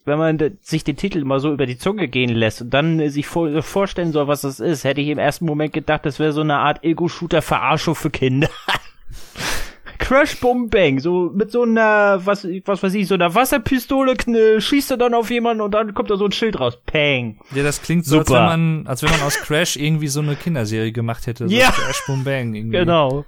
wenn 0.04 0.18
man 0.18 0.58
sich 0.60 0.84
den 0.84 0.96
Titel 0.96 1.24
mal 1.24 1.40
so 1.40 1.52
über 1.52 1.66
die 1.66 1.78
Zunge 1.78 2.08
gehen 2.08 2.30
lässt 2.30 2.62
und 2.62 2.70
dann 2.70 3.00
äh, 3.00 3.08
sich 3.08 3.26
vor, 3.26 3.62
vorstellen 3.62 4.12
soll, 4.12 4.28
was 4.28 4.42
das 4.42 4.60
ist, 4.60 4.84
hätte 4.84 5.00
ich 5.00 5.08
im 5.08 5.18
ersten 5.18 5.46
Moment 5.46 5.72
gedacht, 5.72 6.04
das 6.04 6.18
wäre 6.18 6.32
so 6.32 6.42
eine 6.42 6.56
Art 6.56 6.84
Ego-Shooter-Verarschung 6.84 7.94
für 7.94 8.10
Kinder. 8.10 8.48
Crash 9.98 10.38
Boom 10.40 10.68
Bang, 10.68 10.98
so 11.00 11.30
mit 11.34 11.50
so 11.50 11.62
einer, 11.62 12.24
was, 12.24 12.46
was 12.64 12.82
weiß 12.82 12.94
ich, 12.94 13.06
so 13.08 13.14
einer 13.14 13.34
Wasserpistole 13.34 14.12
kn- 14.14 14.60
schießt 14.60 14.90
er 14.92 14.96
dann 14.96 15.14
auf 15.14 15.30
jemanden 15.30 15.60
und 15.62 15.72
dann 15.72 15.94
kommt 15.94 16.10
da 16.10 16.16
so 16.16 16.24
ein 16.26 16.32
Schild 16.32 16.58
raus. 16.60 16.78
Pang. 16.86 17.38
Ja, 17.54 17.62
das 17.62 17.80
klingt 17.82 18.04
so, 18.04 18.18
als 18.18 18.28
Super. 18.28 18.40
wenn 18.40 18.46
man, 18.46 18.86
als 18.86 19.02
wenn 19.02 19.10
man 19.10 19.22
aus 19.22 19.36
Crash 19.36 19.76
irgendwie 19.76 20.08
so 20.08 20.20
eine 20.20 20.36
Kinderserie 20.36 20.92
gemacht 20.92 21.26
hätte. 21.26 21.48
So 21.48 21.54
Ja. 21.54 21.70
Crash 21.70 22.02
Boom 22.06 22.24
Bang 22.24 22.54
irgendwie. 22.54 22.78
Genau. 22.78 23.24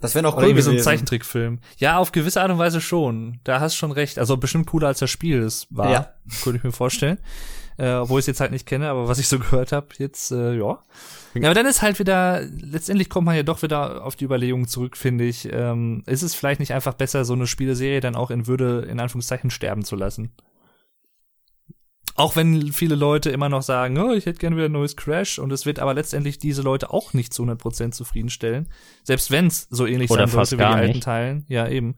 Das 0.00 0.14
wäre 0.14 0.22
noch 0.22 0.34
Oder 0.34 0.42
cool 0.42 0.48
irgendwie 0.50 0.62
so 0.62 0.70
ein. 0.72 0.78
Zeichentrickfilm. 0.80 1.60
Ja, 1.78 1.96
auf 1.98 2.12
gewisse 2.12 2.42
Art 2.42 2.50
und 2.50 2.58
Weise 2.58 2.80
schon. 2.82 3.40
Da 3.44 3.60
hast 3.60 3.74
schon 3.76 3.90
recht. 3.92 4.18
Also 4.18 4.36
bestimmt 4.36 4.66
cooler 4.66 4.88
als 4.88 4.98
das 4.98 5.08
Spiel 5.10 5.40
es 5.40 5.66
war. 5.70 5.90
Ja. 5.90 6.08
Könnte 6.42 6.58
ich 6.58 6.64
mir 6.64 6.72
vorstellen. 6.72 7.18
Äh, 7.76 7.92
obwohl 7.94 8.20
ich 8.20 8.24
es 8.24 8.26
jetzt 8.28 8.40
halt 8.40 8.52
nicht 8.52 8.66
kenne, 8.66 8.88
aber 8.88 9.08
was 9.08 9.18
ich 9.18 9.26
so 9.28 9.38
gehört 9.40 9.72
habe, 9.72 9.88
jetzt, 9.98 10.30
äh, 10.30 10.54
ja. 10.56 10.78
Ja, 11.34 11.48
aber 11.48 11.54
dann 11.54 11.66
ist 11.66 11.82
halt 11.82 11.98
wieder, 11.98 12.42
letztendlich 12.42 13.08
kommt 13.10 13.26
man 13.26 13.34
ja 13.36 13.42
doch 13.42 13.62
wieder 13.62 14.04
auf 14.04 14.14
die 14.14 14.24
Überlegung 14.24 14.68
zurück, 14.68 14.96
finde 14.96 15.24
ich. 15.24 15.48
Ähm, 15.52 16.04
ist 16.06 16.22
es 16.22 16.34
vielleicht 16.34 16.60
nicht 16.60 16.72
einfach 16.72 16.94
besser, 16.94 17.24
so 17.24 17.32
eine 17.34 17.46
Spieleserie 17.48 18.00
dann 18.00 18.14
auch 18.14 18.30
in 18.30 18.46
Würde, 18.46 18.86
in 18.88 19.00
Anführungszeichen, 19.00 19.50
sterben 19.50 19.84
zu 19.84 19.96
lassen? 19.96 20.30
Auch 22.16 22.36
wenn 22.36 22.72
viele 22.72 22.94
Leute 22.94 23.30
immer 23.30 23.48
noch 23.48 23.62
sagen, 23.62 23.98
oh, 23.98 24.12
ich 24.12 24.26
hätte 24.26 24.38
gerne 24.38 24.54
wieder 24.54 24.66
ein 24.68 24.72
neues 24.72 24.94
Crash 24.96 25.40
und 25.40 25.50
es 25.50 25.66
wird 25.66 25.80
aber 25.80 25.94
letztendlich 25.94 26.38
diese 26.38 26.62
Leute 26.62 26.90
auch 26.90 27.12
nicht 27.12 27.34
zu 27.34 27.42
100% 27.42 27.90
zufriedenstellen. 27.90 28.68
Selbst 29.02 29.32
wenn 29.32 29.48
es 29.48 29.66
so 29.70 29.84
ähnlich 29.84 30.12
Oder 30.12 30.28
sein 30.28 30.46
sollte 30.46 30.52
wie 30.52 30.56
die 30.58 30.64
alten 30.64 30.92
nicht. 30.92 31.02
Teilen. 31.02 31.44
Ja, 31.48 31.66
eben. 31.66 31.96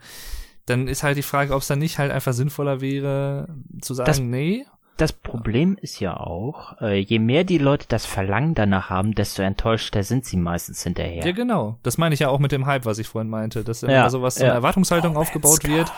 Dann 0.65 0.89
ist 0.89 1.03
halt 1.03 1.19
die 1.19 1.23
Frage, 1.23 1.55
ob 1.55 1.61
es 1.61 1.69
dann 1.69 1.79
nicht 1.81 1.99
halt 1.99 2.11
einfach 2.13 2.33
sinnvoller 2.33 2.81
wäre, 2.81 3.55
zu 3.83 3.93
sagen, 3.93 4.07
Das- 4.07 4.19
nee. 4.21 4.65
Das 4.97 5.13
Problem 5.13 5.77
ist 5.81 6.01
ja 6.01 6.17
auch, 6.17 6.81
äh, 6.81 6.99
je 6.99 7.19
mehr 7.19 7.45
die 7.45 7.59
Leute 7.59 7.87
das 7.89 8.07
Verlangen 8.07 8.55
danach 8.55 8.89
haben, 8.89 9.15
desto 9.15 9.43
enttäuschter 9.43 10.03
sind 10.03 10.25
sie 10.25 10.39
meistens 10.39 10.83
hinterher. 10.83 11.25
Ja, 11.27 11.33
genau. 11.33 11.79
Das 11.83 11.99
meine 11.99 12.15
ich 12.15 12.21
ja 12.21 12.29
auch 12.29 12.39
mit 12.39 12.51
dem 12.51 12.65
Hype, 12.65 12.87
was 12.87 12.99
ich 12.99 13.07
vorhin 13.07 13.29
meinte, 13.29 13.63
dass 13.63 13.83
Ja, 13.83 13.89
immer 13.89 14.11
sowas, 14.11 14.37
so 14.37 14.45
eine 14.45 14.53
ja. 14.53 14.55
Erwartungshaltung 14.55 15.17
aufgebaut 15.17 15.65
wird. 15.69 15.93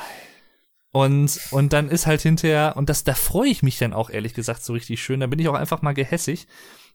Und, 0.90 1.38
und 1.52 1.72
dann 1.72 1.90
ist 1.90 2.06
halt 2.06 2.22
hinterher, 2.22 2.72
und 2.76 2.88
das, 2.88 3.04
da 3.04 3.14
freue 3.14 3.48
ich 3.48 3.62
mich 3.62 3.78
dann 3.78 3.92
auch 3.92 4.10
ehrlich 4.10 4.34
gesagt 4.34 4.64
so 4.64 4.72
richtig 4.72 5.00
schön, 5.02 5.20
da 5.20 5.26
bin 5.26 5.38
ich 5.38 5.48
auch 5.48 5.54
einfach 5.54 5.82
mal 5.82 5.92
gehässig, 5.94 6.48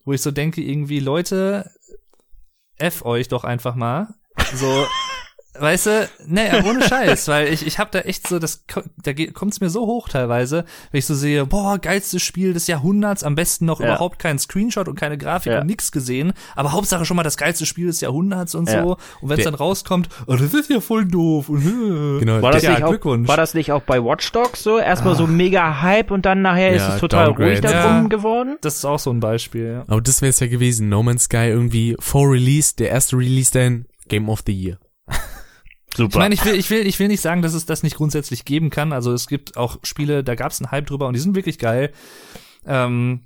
wo 0.03 0.11
ich 0.11 0.21
so 0.21 0.31
denke, 0.31 0.61
irgendwie, 0.61 0.99
Leute, 0.99 1.71
F 2.77 3.05
euch 3.05 3.29
doch 3.29 3.43
einfach 3.45 3.75
mal. 3.75 4.13
So, 4.53 4.87
weißt 5.59 5.85
du, 5.85 6.09
ne, 6.25 6.63
ohne 6.67 6.81
Scheiß, 6.81 7.27
weil 7.29 7.47
ich, 7.53 7.65
ich 7.67 7.79
hab 7.79 7.91
da 7.91 7.99
echt 7.99 8.27
so, 8.27 8.39
das, 8.39 8.65
da 9.03 9.11
kommt's 9.33 9.61
mir 9.61 9.69
so 9.69 9.85
hoch 9.85 10.09
teilweise, 10.09 10.65
wenn 10.91 10.99
ich 10.99 11.05
so 11.05 11.13
sehe, 11.15 11.45
boah, 11.45 11.77
geilstes 11.77 12.21
Spiel 12.23 12.53
des 12.53 12.67
Jahrhunderts, 12.67 13.23
am 13.23 13.35
besten 13.35 13.65
noch 13.65 13.79
Ja. 13.79 13.87
überhaupt 13.87 14.19
keinen 14.19 14.39
Screenshot 14.39 14.87
und 14.87 14.95
keine 14.99 15.17
Grafik 15.17 15.51
Ja. 15.53 15.61
und 15.61 15.67
nix 15.67 15.91
gesehen, 15.91 16.33
aber 16.55 16.71
Hauptsache 16.71 17.05
schon 17.05 17.17
mal 17.17 17.23
das 17.23 17.37
geilste 17.37 17.65
Spiel 17.65 17.87
des 17.87 18.01
Jahrhunderts 18.01 18.55
und 18.55 18.69
Ja. 18.69 18.83
so. 18.83 18.97
Und 19.21 19.29
wenn's 19.29 19.43
dann 19.43 19.55
rauskommt, 19.55 20.09
oh, 20.27 20.35
das 20.35 20.53
ist 20.53 20.69
ja 20.69 20.79
voll 20.79 21.05
doof. 21.05 21.49
Und, 21.49 21.61
äh. 21.65 22.19
Genau, 22.19 22.41
War 22.41 22.51
das, 22.51 22.63
Ja, 22.63 22.71
nicht 22.71 22.83
auch, 22.83 22.89
Glückwunsch. 22.89 23.27
war 23.27 23.37
das 23.37 23.53
nicht 23.53 23.71
auch 23.71 23.81
bei 23.83 24.03
Watch 24.03 24.31
Dogs 24.31 24.63
so? 24.63 24.79
Erstmal 24.79 25.15
so 25.15 25.27
mega 25.27 25.81
Hype 25.81 26.11
und 26.11 26.25
dann 26.25 26.41
nachher 26.41 26.71
ist 26.73 26.87
es 26.87 26.99
total 26.99 27.27
Downgrade. 27.27 27.49
ruhig 27.51 27.61
darum 27.61 28.03
Ja. 28.03 28.07
geworden? 28.09 28.57
Das 28.61 28.75
ist 28.75 28.85
auch 28.85 28.99
so 28.99 29.11
ein 29.11 29.19
Beispiel, 29.19 29.65
ja. 29.71 29.83
Aber 29.87 30.01
das 30.01 30.21
wäre 30.21 30.29
es 30.31 30.39
ja 30.39 30.47
gewesen. 30.47 30.89
No 30.89 31.03
Man's 31.03 31.23
Sky 31.25 31.47
irgendwie 31.47 31.95
vor 31.99 32.29
Release, 32.31 32.75
der 32.75 32.89
erste 32.89 33.17
Release 33.17 33.51
dann 33.51 33.85
Game 34.07 34.29
of 34.29 34.41
the 34.45 34.53
Year. 34.53 34.77
Super. 35.95 36.09
Ich 36.09 36.19
meine, 36.19 36.33
ich 36.35 36.43
will, 36.45 36.55
ich 36.55 36.69
will, 36.69 36.87
ich 36.87 36.99
will 36.99 37.07
nicht 37.07 37.21
sagen, 37.21 37.41
dass 37.41 37.53
es 37.53 37.65
das 37.65 37.83
nicht 37.83 37.95
grundsätzlich 37.97 38.45
geben 38.45 38.69
kann. 38.69 38.93
Also 38.93 39.13
es 39.13 39.27
gibt 39.27 39.57
auch 39.57 39.77
Spiele, 39.83 40.23
da 40.23 40.35
gab 40.35 40.51
es 40.51 40.61
einen 40.61 40.71
Hype 40.71 40.87
drüber 40.87 41.07
und 41.07 41.13
die 41.13 41.19
sind 41.19 41.35
wirklich 41.35 41.59
geil. 41.59 41.91
Ähm, 42.65 43.21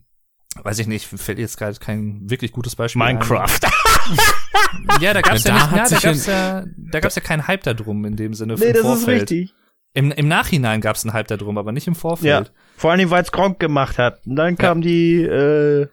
weiß 0.64 0.80
ich 0.80 0.88
nicht, 0.88 1.06
fällt 1.06 1.40
jetzt 1.40 1.58
gerade 1.58 1.78
kein 1.80 2.30
wirklich 2.30 2.52
gutes 2.52 2.76
Beispiel. 2.76 3.02
Minecraft. 3.02 3.60
Ein. 3.64 4.18
Ja, 5.02 5.14
da 5.14 5.22
gab's 5.22 5.44
Ja, 5.44 5.56
ja, 5.56 5.68
da 5.68 5.82
nicht, 5.82 5.92
ja, 5.92 6.00
da 6.00 6.00
gab's 6.00 6.26
ja, 6.26 6.64
da 6.78 7.00
gab's 7.00 7.16
ja 7.16 7.22
keinen 7.22 7.48
Hype 7.48 7.64
da 7.64 7.74
drum 7.74 8.06
in 8.06 8.16
dem 8.16 8.34
Sinne 8.34 8.56
nee, 8.56 8.66
im 8.68 8.74
das 8.74 8.82
Vorfeld. 8.82 9.24
ist 9.24 9.32
richtig. 9.32 9.54
Im, 9.94 10.12
Im 10.12 10.28
Nachhinein 10.28 10.82
gab's 10.82 11.04
einen 11.06 11.14
Hype 11.14 11.28
da 11.28 11.38
drum, 11.38 11.58
aber 11.58 11.72
nicht 11.72 11.88
im 11.88 11.94
Ja. 11.94 12.00
Vorfeld. 12.00 12.52
Vor 12.78 12.92
allem, 12.92 13.10
weil 13.10 13.24
es 13.24 13.32
Gronk 13.32 13.60
gemacht 13.60 13.98
hat. 13.98 14.26
Und 14.26 14.36
dann 14.38 14.58
kamen 14.58 14.82
die, 14.82 15.22
äh, 15.22 15.88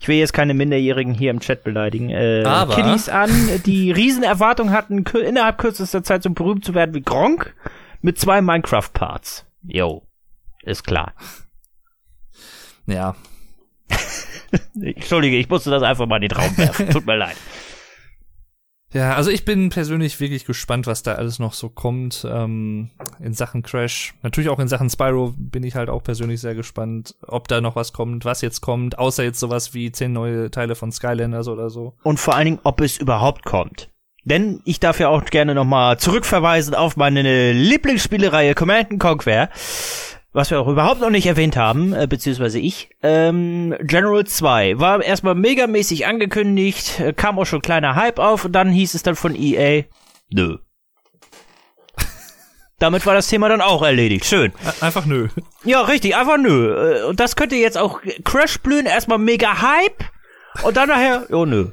ich 0.00 0.08
will 0.08 0.16
jetzt 0.16 0.32
keine 0.32 0.54
Minderjährigen 0.54 1.12
hier 1.14 1.30
im 1.30 1.40
Chat 1.40 1.64
beleidigen, 1.64 2.10
äh, 2.10 2.44
Aber- 2.46 2.74
Kiddies 2.74 3.08
an, 3.08 3.30
die 3.66 3.90
riesen 3.90 4.22
Erwartungen 4.22 4.72
hatten, 4.72 5.04
innerhalb 5.04 5.58
kürzester 5.58 6.02
Zeit 6.02 6.22
so 6.22 6.30
berühmt 6.30 6.64
zu 6.64 6.74
werden 6.74 6.94
wie 6.94 7.02
Gronk 7.02 7.54
mit 8.00 8.18
zwei 8.18 8.40
Minecraft-Parts. 8.40 9.44
Yo. 9.64 10.02
Ist 10.62 10.84
klar. 10.84 11.14
Ja. 12.86 13.16
Entschuldige, 14.80 15.36
ich 15.36 15.48
musste 15.48 15.70
das 15.70 15.82
einfach 15.82 16.06
mal 16.06 16.16
in 16.22 16.28
den 16.28 16.32
Raum 16.32 16.56
werfen. 16.56 16.90
Tut 16.90 17.06
mir 17.06 17.16
leid. 17.16 17.36
Ja, 18.92 19.14
also 19.16 19.30
ich 19.30 19.44
bin 19.44 19.68
persönlich 19.68 20.18
wirklich 20.18 20.46
gespannt, 20.46 20.86
was 20.86 21.02
da 21.02 21.14
alles 21.14 21.38
noch 21.38 21.52
so 21.52 21.68
kommt 21.68 22.26
ähm, 22.28 22.90
in 23.20 23.34
Sachen 23.34 23.62
Crash. 23.62 24.14
Natürlich 24.22 24.48
auch 24.48 24.58
in 24.58 24.68
Sachen 24.68 24.88
Spyro 24.88 25.34
bin 25.36 25.62
ich 25.62 25.74
halt 25.74 25.90
auch 25.90 26.02
persönlich 26.02 26.40
sehr 26.40 26.54
gespannt, 26.54 27.14
ob 27.26 27.48
da 27.48 27.60
noch 27.60 27.76
was 27.76 27.92
kommt, 27.92 28.24
was 28.24 28.40
jetzt 28.40 28.62
kommt, 28.62 28.98
außer 28.98 29.24
jetzt 29.24 29.40
sowas 29.40 29.74
wie 29.74 29.92
zehn 29.92 30.12
neue 30.14 30.50
Teile 30.50 30.74
von 30.74 30.90
Skylanders 30.90 31.48
oder 31.48 31.68
so. 31.68 31.94
Und 32.02 32.18
vor 32.18 32.34
allen 32.34 32.46
Dingen, 32.46 32.60
ob 32.62 32.80
es 32.80 32.96
überhaupt 32.96 33.44
kommt. 33.44 33.90
Denn 34.24 34.60
ich 34.64 34.80
darf 34.80 35.00
ja 35.00 35.08
auch 35.08 35.24
gerne 35.26 35.54
nochmal 35.54 35.98
zurückverweisen 35.98 36.74
auf 36.74 36.96
meine 36.96 37.52
Lieblingsspielereihe 37.52 38.54
Command 38.54 38.98
Conquer, 38.98 39.50
was 40.38 40.52
wir 40.52 40.60
auch 40.60 40.68
überhaupt 40.68 41.00
noch 41.00 41.10
nicht 41.10 41.26
erwähnt 41.26 41.56
haben, 41.56 41.92
äh, 41.92 42.06
beziehungsweise 42.06 42.60
ich. 42.60 42.90
Ähm, 43.02 43.74
General 43.80 44.24
2 44.24 44.78
war 44.78 45.02
erstmal 45.02 45.34
megamäßig 45.34 46.06
angekündigt, 46.06 47.00
äh, 47.00 47.12
kam 47.12 47.40
auch 47.40 47.44
schon 47.44 47.60
kleiner 47.60 47.96
Hype 47.96 48.20
auf 48.20 48.44
und 48.44 48.52
dann 48.52 48.70
hieß 48.70 48.94
es 48.94 49.02
dann 49.02 49.16
von 49.16 49.34
EA, 49.34 49.82
nö. 50.30 50.58
Damit 52.78 53.04
war 53.04 53.14
das 53.14 53.26
Thema 53.26 53.48
dann 53.48 53.60
auch 53.60 53.82
erledigt. 53.82 54.26
Schön. 54.26 54.52
Einfach 54.80 55.06
nö. 55.06 55.26
Ja, 55.64 55.80
richtig, 55.80 56.14
einfach 56.14 56.38
nö. 56.38 57.00
Äh, 57.00 57.02
Und 57.02 57.18
das 57.18 57.34
könnte 57.34 57.56
jetzt 57.56 57.76
auch 57.76 58.00
Crash 58.22 58.60
blühen, 58.60 58.86
erstmal 58.86 59.18
mega 59.18 59.60
Hype 59.60 60.04
und 60.62 60.76
dann 60.76 60.88
nachher, 60.88 61.26
oh 61.30 61.46
nö. 61.46 61.72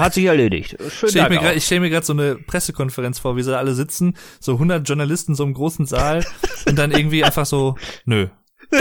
Hat 0.00 0.14
sich 0.14 0.24
erledigt. 0.24 0.76
Schön 0.90 1.10
Stell 1.10 1.22
ich, 1.24 1.28
mir 1.28 1.38
grad, 1.38 1.56
ich 1.56 1.64
stelle 1.64 1.80
mir 1.82 1.90
gerade 1.90 2.06
so 2.06 2.12
eine 2.12 2.36
Pressekonferenz 2.36 3.18
vor, 3.18 3.36
wie 3.36 3.42
sie 3.42 3.50
da 3.50 3.58
alle 3.58 3.74
sitzen, 3.74 4.16
so 4.40 4.52
100 4.54 4.88
Journalisten 4.88 5.32
in 5.32 5.36
so 5.36 5.44
einem 5.44 5.54
großen 5.54 5.86
Saal 5.86 6.24
und 6.66 6.76
dann 6.78 6.90
irgendwie 6.90 7.22
einfach 7.24 7.46
so, 7.46 7.76
nö. 8.04 8.28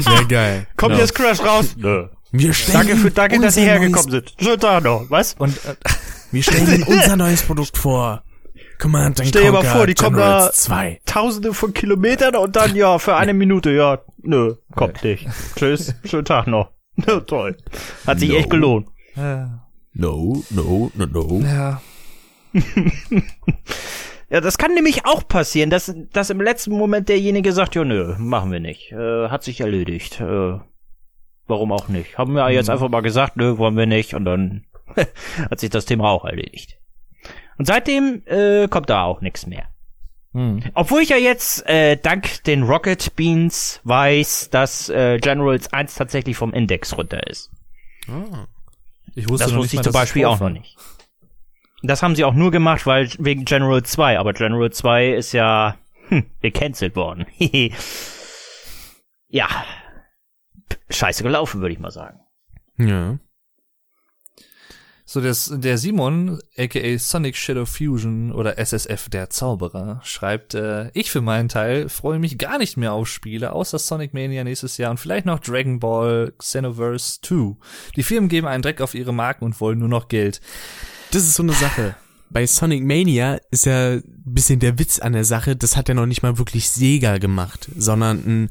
Sehr 0.00 0.24
geil. 0.28 0.66
Kommt 0.76 0.96
jetzt 0.98 1.14
Crash 1.14 1.40
raus? 1.40 1.74
Nö. 1.76 2.08
Wir 2.32 2.52
stellen 2.52 2.78
Danke 2.86 2.96
für, 2.96 3.10
danke, 3.10 3.40
dass 3.40 3.54
Sie 3.54 3.60
unser 3.62 3.72
hergekommen 3.72 4.10
sind. 4.10 4.34
Schönen 4.40 4.60
Tag 4.60 4.84
noch, 4.84 5.06
was? 5.08 5.34
Und 5.38 5.56
äh, 5.66 5.74
Wir 6.30 6.42
stellen 6.42 6.72
Ihnen 6.72 6.82
unser 6.86 7.16
neues 7.16 7.42
Produkt 7.42 7.76
vor. 7.76 8.22
Command 8.78 9.20
and 9.20 9.28
Stell 9.28 9.42
dir 9.42 9.52
mal 9.52 9.64
vor, 9.64 9.86
die 9.86 9.94
kommen 9.94 10.16
da- 10.16 10.50
2. 10.52 11.00
Tausende 11.04 11.52
von 11.52 11.74
Kilometern 11.74 12.36
und 12.36 12.56
dann, 12.56 12.74
ja, 12.76 12.98
für 12.98 13.16
eine 13.16 13.34
Minute, 13.34 13.72
ja, 13.72 13.98
nö, 14.22 14.54
kommt 14.74 15.02
nicht. 15.04 15.26
Tschüss, 15.56 15.94
schönen 16.04 16.24
Tag 16.24 16.46
noch. 16.46 16.70
Toll. 17.26 17.56
Hat 18.06 18.20
sich 18.20 18.30
No. 18.30 18.36
echt 18.36 18.48
gelohnt. 18.50 18.88
Äh, 19.20 19.46
No, 19.92 20.42
no, 20.50 20.90
no, 20.94 21.06
no. 21.06 21.40
ja. 21.40 21.80
Ja, 24.30 24.40
das 24.40 24.58
kann 24.58 24.74
nämlich 24.74 25.06
auch 25.06 25.26
passieren, 25.26 25.70
dass, 25.70 25.92
dass 26.12 26.30
im 26.30 26.40
letzten 26.40 26.70
Moment 26.70 27.08
derjenige 27.08 27.52
sagt, 27.52 27.74
ja, 27.74 27.84
nö, 27.84 28.14
machen 28.16 28.52
wir 28.52 28.60
nicht. 28.60 28.92
Äh, 28.92 29.28
hat 29.28 29.42
sich 29.42 29.60
erledigt. 29.60 30.20
Äh, 30.20 30.60
warum 31.48 31.72
auch 31.72 31.88
nicht? 31.88 32.16
Haben 32.16 32.34
wir 32.34 32.48
jetzt 32.50 32.70
einfach 32.70 32.88
mal 32.88 33.00
gesagt, 33.00 33.36
nö, 33.36 33.58
wollen 33.58 33.76
wir 33.76 33.86
nicht. 33.86 34.14
Und 34.14 34.24
dann 34.24 34.66
hat 35.50 35.58
sich 35.58 35.70
das 35.70 35.84
Thema 35.84 36.10
auch 36.10 36.24
erledigt. 36.24 36.78
Und 37.58 37.66
seitdem 37.66 38.22
äh, 38.26 38.68
kommt 38.68 38.88
da 38.88 39.02
auch 39.02 39.20
nichts 39.20 39.48
mehr. 39.48 39.66
Hm. 40.32 40.62
Obwohl 40.74 41.02
ich 41.02 41.08
ja 41.08 41.16
jetzt 41.16 41.68
äh, 41.68 41.96
dank 41.96 42.44
den 42.44 42.62
Rocket 42.62 43.16
Beans 43.16 43.80
weiß, 43.82 44.50
dass 44.50 44.88
äh, 44.90 45.18
Generals 45.18 45.72
1 45.72 45.96
tatsächlich 45.96 46.36
vom 46.36 46.52
Index 46.52 46.96
runter 46.96 47.26
ist. 47.26 47.50
Ah. 48.08 48.46
Ich 49.14 49.28
wusste 49.28 49.46
Das 49.46 49.54
wusste 49.54 49.76
ich 49.76 49.78
mal, 49.78 49.84
zum 49.84 49.92
Beispiel 49.92 50.24
auch 50.24 50.40
noch 50.40 50.50
nicht. 50.50 50.76
Das 51.82 52.02
haben 52.02 52.14
sie 52.14 52.24
auch 52.24 52.34
nur 52.34 52.50
gemacht, 52.50 52.86
weil 52.86 53.08
wegen 53.18 53.44
General 53.44 53.82
2, 53.82 54.18
aber 54.18 54.32
General 54.32 54.70
2 54.70 55.14
ist 55.14 55.32
ja 55.32 55.76
hm, 56.08 56.26
gecancelt 56.40 56.94
worden. 56.96 57.26
ja. 59.28 59.48
Scheiße 60.90 61.22
gelaufen, 61.22 61.60
würde 61.60 61.72
ich 61.72 61.78
mal 61.78 61.90
sagen. 61.90 62.20
Ja. 62.76 63.18
So, 65.12 65.20
das, 65.20 65.52
der 65.52 65.76
Simon, 65.76 66.38
aka 66.56 66.96
Sonic 66.96 67.36
Shadow 67.36 67.66
Fusion 67.66 68.30
oder 68.30 68.60
SSF 68.60 69.08
der 69.08 69.28
Zauberer, 69.28 70.00
schreibt, 70.04 70.54
äh, 70.54 70.92
ich 70.94 71.10
für 71.10 71.20
meinen 71.20 71.48
Teil 71.48 71.88
freue 71.88 72.20
mich 72.20 72.38
gar 72.38 72.58
nicht 72.58 72.76
mehr 72.76 72.92
auf 72.92 73.08
Spiele, 73.08 73.52
außer 73.52 73.80
Sonic 73.80 74.14
Mania 74.14 74.44
nächstes 74.44 74.76
Jahr 74.76 74.92
und 74.92 75.00
vielleicht 75.00 75.26
noch 75.26 75.40
Dragon 75.40 75.80
Ball 75.80 76.32
Xenoverse 76.38 77.18
2. 77.22 77.56
Die 77.96 78.04
Firmen 78.04 78.28
geben 78.28 78.46
einen 78.46 78.62
Dreck 78.62 78.80
auf 78.80 78.94
ihre 78.94 79.12
Marken 79.12 79.46
und 79.46 79.60
wollen 79.60 79.80
nur 79.80 79.88
noch 79.88 80.06
Geld. 80.06 80.40
Das 81.10 81.24
ist 81.24 81.34
so 81.34 81.42
eine 81.42 81.54
Sache. 81.54 81.96
Bei 82.30 82.46
Sonic 82.46 82.84
Mania 82.84 83.40
ist 83.50 83.66
ja 83.66 83.94
ein 83.94 84.04
bisschen 84.06 84.60
der 84.60 84.78
Witz 84.78 85.00
an 85.00 85.14
der 85.14 85.24
Sache, 85.24 85.56
das 85.56 85.76
hat 85.76 85.88
ja 85.88 85.94
noch 85.96 86.06
nicht 86.06 86.22
mal 86.22 86.38
wirklich 86.38 86.70
Sega 86.70 87.18
gemacht, 87.18 87.68
sondern 87.76 88.18
ein 88.18 88.50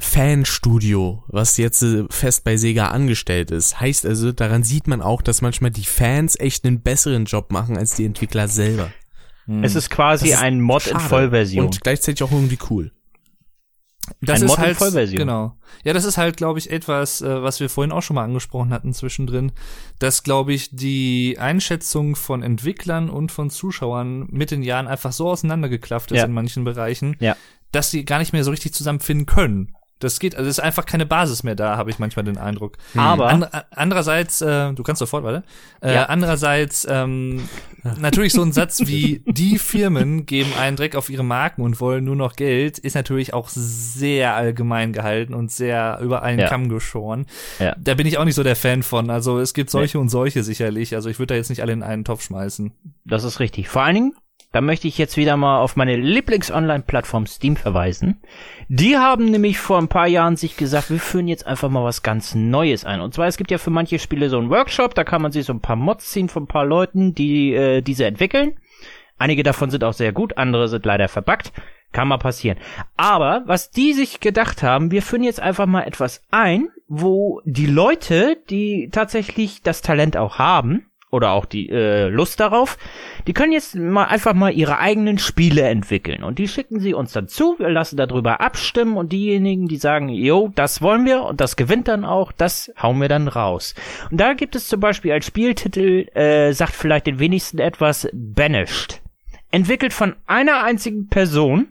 Fanstudio, 0.00 1.24
was 1.28 1.56
jetzt 1.56 1.82
äh, 1.82 2.04
fest 2.10 2.44
bei 2.44 2.56
Sega 2.56 2.88
angestellt 2.88 3.50
ist. 3.50 3.80
Heißt 3.80 4.06
also, 4.06 4.32
daran 4.32 4.62
sieht 4.62 4.86
man 4.86 5.02
auch, 5.02 5.22
dass 5.22 5.42
manchmal 5.42 5.70
die 5.70 5.84
Fans 5.84 6.38
echt 6.38 6.64
einen 6.64 6.80
besseren 6.82 7.24
Job 7.24 7.50
machen 7.50 7.76
als 7.76 7.94
die 7.96 8.04
Entwickler 8.04 8.48
selber. 8.48 8.90
Es 9.62 9.74
ist 9.74 9.88
quasi 9.88 10.28
ist 10.28 10.42
ein 10.42 10.60
Mod 10.60 10.86
in 10.86 10.92
Schade. 10.92 11.04
Vollversion. 11.08 11.64
Und 11.66 11.80
gleichzeitig 11.80 12.22
auch 12.22 12.30
irgendwie 12.32 12.58
cool. 12.68 12.92
Das 14.20 14.40
Ein 14.40 14.44
ist 14.46 14.50
Mod 14.50 14.58
in 14.58 14.64
halt 14.64 14.76
Vollversion. 14.76 15.18
Genau. 15.18 15.56
Ja, 15.84 15.94
das 15.94 16.04
ist 16.04 16.18
halt, 16.18 16.36
glaube 16.36 16.58
ich, 16.58 16.70
etwas, 16.70 17.22
äh, 17.22 17.42
was 17.42 17.58
wir 17.58 17.70
vorhin 17.70 17.90
auch 17.92 18.02
schon 18.02 18.14
mal 18.16 18.24
angesprochen 18.24 18.72
hatten 18.74 18.92
zwischendrin, 18.92 19.52
dass, 19.98 20.22
glaube 20.22 20.52
ich, 20.52 20.68
die 20.76 21.36
Einschätzung 21.38 22.14
von 22.14 22.42
Entwicklern 22.42 23.08
und 23.08 23.32
von 23.32 23.48
Zuschauern 23.50 24.26
mit 24.30 24.50
den 24.50 24.62
Jahren 24.62 24.86
einfach 24.86 25.12
so 25.12 25.30
auseinandergeklafft 25.30 26.12
ist 26.12 26.18
Ja. 26.18 26.24
in 26.24 26.32
manchen 26.32 26.64
Bereichen, 26.64 27.16
Ja. 27.18 27.34
dass 27.72 27.90
sie 27.90 28.04
gar 28.04 28.18
nicht 28.18 28.34
mehr 28.34 28.44
so 28.44 28.50
richtig 28.50 28.74
zusammenfinden 28.74 29.24
können. 29.26 29.74
Das 30.00 30.20
geht, 30.20 30.36
also 30.36 30.48
es 30.48 30.58
ist 30.58 30.64
einfach 30.64 30.86
keine 30.86 31.06
Basis 31.06 31.42
mehr 31.42 31.56
da, 31.56 31.76
habe 31.76 31.90
ich 31.90 31.98
manchmal 31.98 32.24
den 32.24 32.38
Eindruck. 32.38 32.76
Aber 32.96 33.28
And, 33.28 33.48
andererseits, 33.70 34.40
äh, 34.40 34.72
du 34.72 34.82
kannst 34.84 35.00
sofort, 35.00 35.24
warte. 35.24 35.42
Äh, 35.80 35.94
Ja. 35.94 36.04
Andererseits, 36.04 36.86
ähm, 36.88 37.48
natürlich 37.98 38.32
so 38.32 38.42
ein 38.42 38.52
Satz 38.52 38.80
wie 38.86 39.22
die 39.26 39.58
Firmen 39.58 40.24
geben 40.26 40.52
einen 40.58 40.76
Dreck 40.76 40.94
auf 40.94 41.10
ihre 41.10 41.24
Marken 41.24 41.62
und 41.62 41.80
wollen 41.80 42.04
nur 42.04 42.14
noch 42.16 42.36
Geld, 42.36 42.78
ist 42.78 42.94
natürlich 42.94 43.34
auch 43.34 43.48
sehr 43.48 44.34
allgemein 44.34 44.92
gehalten 44.92 45.34
und 45.34 45.50
sehr 45.50 45.98
über 46.00 46.22
einen 46.22 46.40
Ja. 46.40 46.48
Kamm 46.48 46.68
geschoren. 46.68 47.26
Ja. 47.58 47.74
Da 47.78 47.94
bin 47.94 48.06
ich 48.06 48.18
auch 48.18 48.24
nicht 48.24 48.34
so 48.36 48.42
der 48.44 48.56
Fan 48.56 48.82
von. 48.82 49.10
Also 49.10 49.38
es 49.40 49.52
gibt 49.54 49.70
solche 49.70 49.98
und 49.98 50.08
solche 50.10 50.42
sicherlich. 50.44 50.94
Also 50.94 51.08
ich 51.10 51.18
würde 51.18 51.34
da 51.34 51.36
jetzt 51.36 51.48
nicht 51.50 51.62
alle 51.62 51.72
in 51.72 51.82
einen 51.82 52.04
Topf 52.04 52.22
schmeißen. 52.22 52.72
Das 53.04 53.24
ist 53.24 53.40
richtig. 53.40 53.68
Vor 53.68 53.82
allen 53.82 53.94
Dingen, 53.94 54.14
da 54.52 54.62
möchte 54.62 54.88
ich 54.88 54.96
jetzt 54.96 55.16
wieder 55.16 55.36
mal 55.36 55.58
auf 55.58 55.76
meine 55.76 55.96
Lieblings-Online-Plattform 55.96 57.26
Steam 57.26 57.56
verweisen. 57.56 58.22
Die 58.68 58.96
haben 58.96 59.26
nämlich 59.26 59.58
vor 59.58 59.78
ein 59.78 59.88
paar 59.88 60.06
Jahren 60.06 60.36
sich 60.36 60.56
gesagt, 60.56 60.90
wir 60.90 61.00
führen 61.00 61.28
jetzt 61.28 61.46
einfach 61.46 61.68
mal 61.68 61.84
was 61.84 62.02
ganz 62.02 62.34
Neues 62.34 62.84
ein. 62.86 63.00
Und 63.00 63.12
zwar, 63.12 63.26
es 63.26 63.36
gibt 63.36 63.50
ja 63.50 63.58
für 63.58 63.70
manche 63.70 63.98
Spiele 63.98 64.30
so 64.30 64.38
einen 64.38 64.50
Workshop, 64.50 64.94
da 64.94 65.04
kann 65.04 65.20
man 65.20 65.32
sich 65.32 65.44
so 65.44 65.52
ein 65.52 65.60
paar 65.60 65.76
Mods 65.76 66.10
ziehen 66.10 66.28
von 66.30 66.44
ein 66.44 66.48
paar 66.48 66.64
Leuten, 66.64 67.14
die 67.14 67.52
äh, 67.54 67.82
diese 67.82 68.06
entwickeln. 68.06 68.58
Einige 69.18 69.42
davon 69.42 69.70
sind 69.70 69.84
auch 69.84 69.92
sehr 69.92 70.12
gut, 70.12 70.38
andere 70.38 70.68
sind 70.68 70.86
leider 70.86 71.08
verbuggt. 71.08 71.52
Kann 71.92 72.08
mal 72.08 72.18
passieren. 72.18 72.58
Aber 72.96 73.42
was 73.46 73.70
die 73.70 73.94
sich 73.94 74.20
gedacht 74.20 74.62
haben, 74.62 74.90
wir 74.90 75.02
führen 75.02 75.24
jetzt 75.24 75.40
einfach 75.40 75.66
mal 75.66 75.82
etwas 75.82 76.22
ein, 76.30 76.68
wo 76.86 77.40
die 77.44 77.66
Leute, 77.66 78.36
die 78.50 78.90
tatsächlich 78.92 79.62
das 79.62 79.80
Talent 79.80 80.16
auch 80.16 80.38
haben, 80.38 80.87
oder 81.10 81.30
auch 81.30 81.44
die 81.44 81.68
äh, 81.70 82.08
Lust 82.08 82.40
darauf, 82.40 82.76
die 83.26 83.32
können 83.32 83.52
jetzt 83.52 83.74
mal 83.76 84.04
einfach 84.04 84.34
mal 84.34 84.52
ihre 84.52 84.78
eigenen 84.78 85.18
Spiele 85.18 85.62
entwickeln 85.62 86.22
und 86.22 86.38
die 86.38 86.48
schicken 86.48 86.80
sie 86.80 86.94
uns 86.94 87.12
dann 87.12 87.28
zu, 87.28 87.56
wir 87.58 87.70
lassen 87.70 87.96
darüber 87.96 88.40
abstimmen 88.40 88.96
und 88.96 89.12
diejenigen, 89.12 89.68
die 89.68 89.76
sagen, 89.76 90.08
jo, 90.08 90.50
das 90.54 90.82
wollen 90.82 91.04
wir 91.04 91.22
und 91.22 91.40
das 91.40 91.56
gewinnt 91.56 91.88
dann 91.88 92.04
auch, 92.04 92.32
das 92.32 92.72
hauen 92.80 93.00
wir 93.00 93.08
dann 93.08 93.28
raus. 93.28 93.74
Und 94.10 94.20
da 94.20 94.34
gibt 94.34 94.54
es 94.56 94.68
zum 94.68 94.80
Beispiel 94.80 95.12
als 95.12 95.26
Spieltitel, 95.26 96.08
äh, 96.14 96.52
sagt 96.52 96.72
vielleicht 96.72 97.06
den 97.06 97.18
wenigsten 97.18 97.58
etwas, 97.58 98.08
Banished. 98.12 99.00
Entwickelt 99.50 99.94
von 99.94 100.14
einer 100.26 100.62
einzigen 100.62 101.08
Person, 101.08 101.68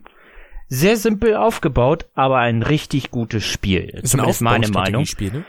sehr 0.68 0.96
simpel 0.96 1.36
aufgebaut, 1.36 2.06
aber 2.14 2.38
ein 2.38 2.62
richtig 2.62 3.10
gutes 3.10 3.44
Spiel. 3.44 3.84
Ist 3.84 4.02
ein 4.02 4.06
Zumindest 4.06 4.42
meine 4.42 4.68
Meinung. 4.68 5.02
Aufbaustrategiespiel, 5.02 5.32
ne? 5.32 5.44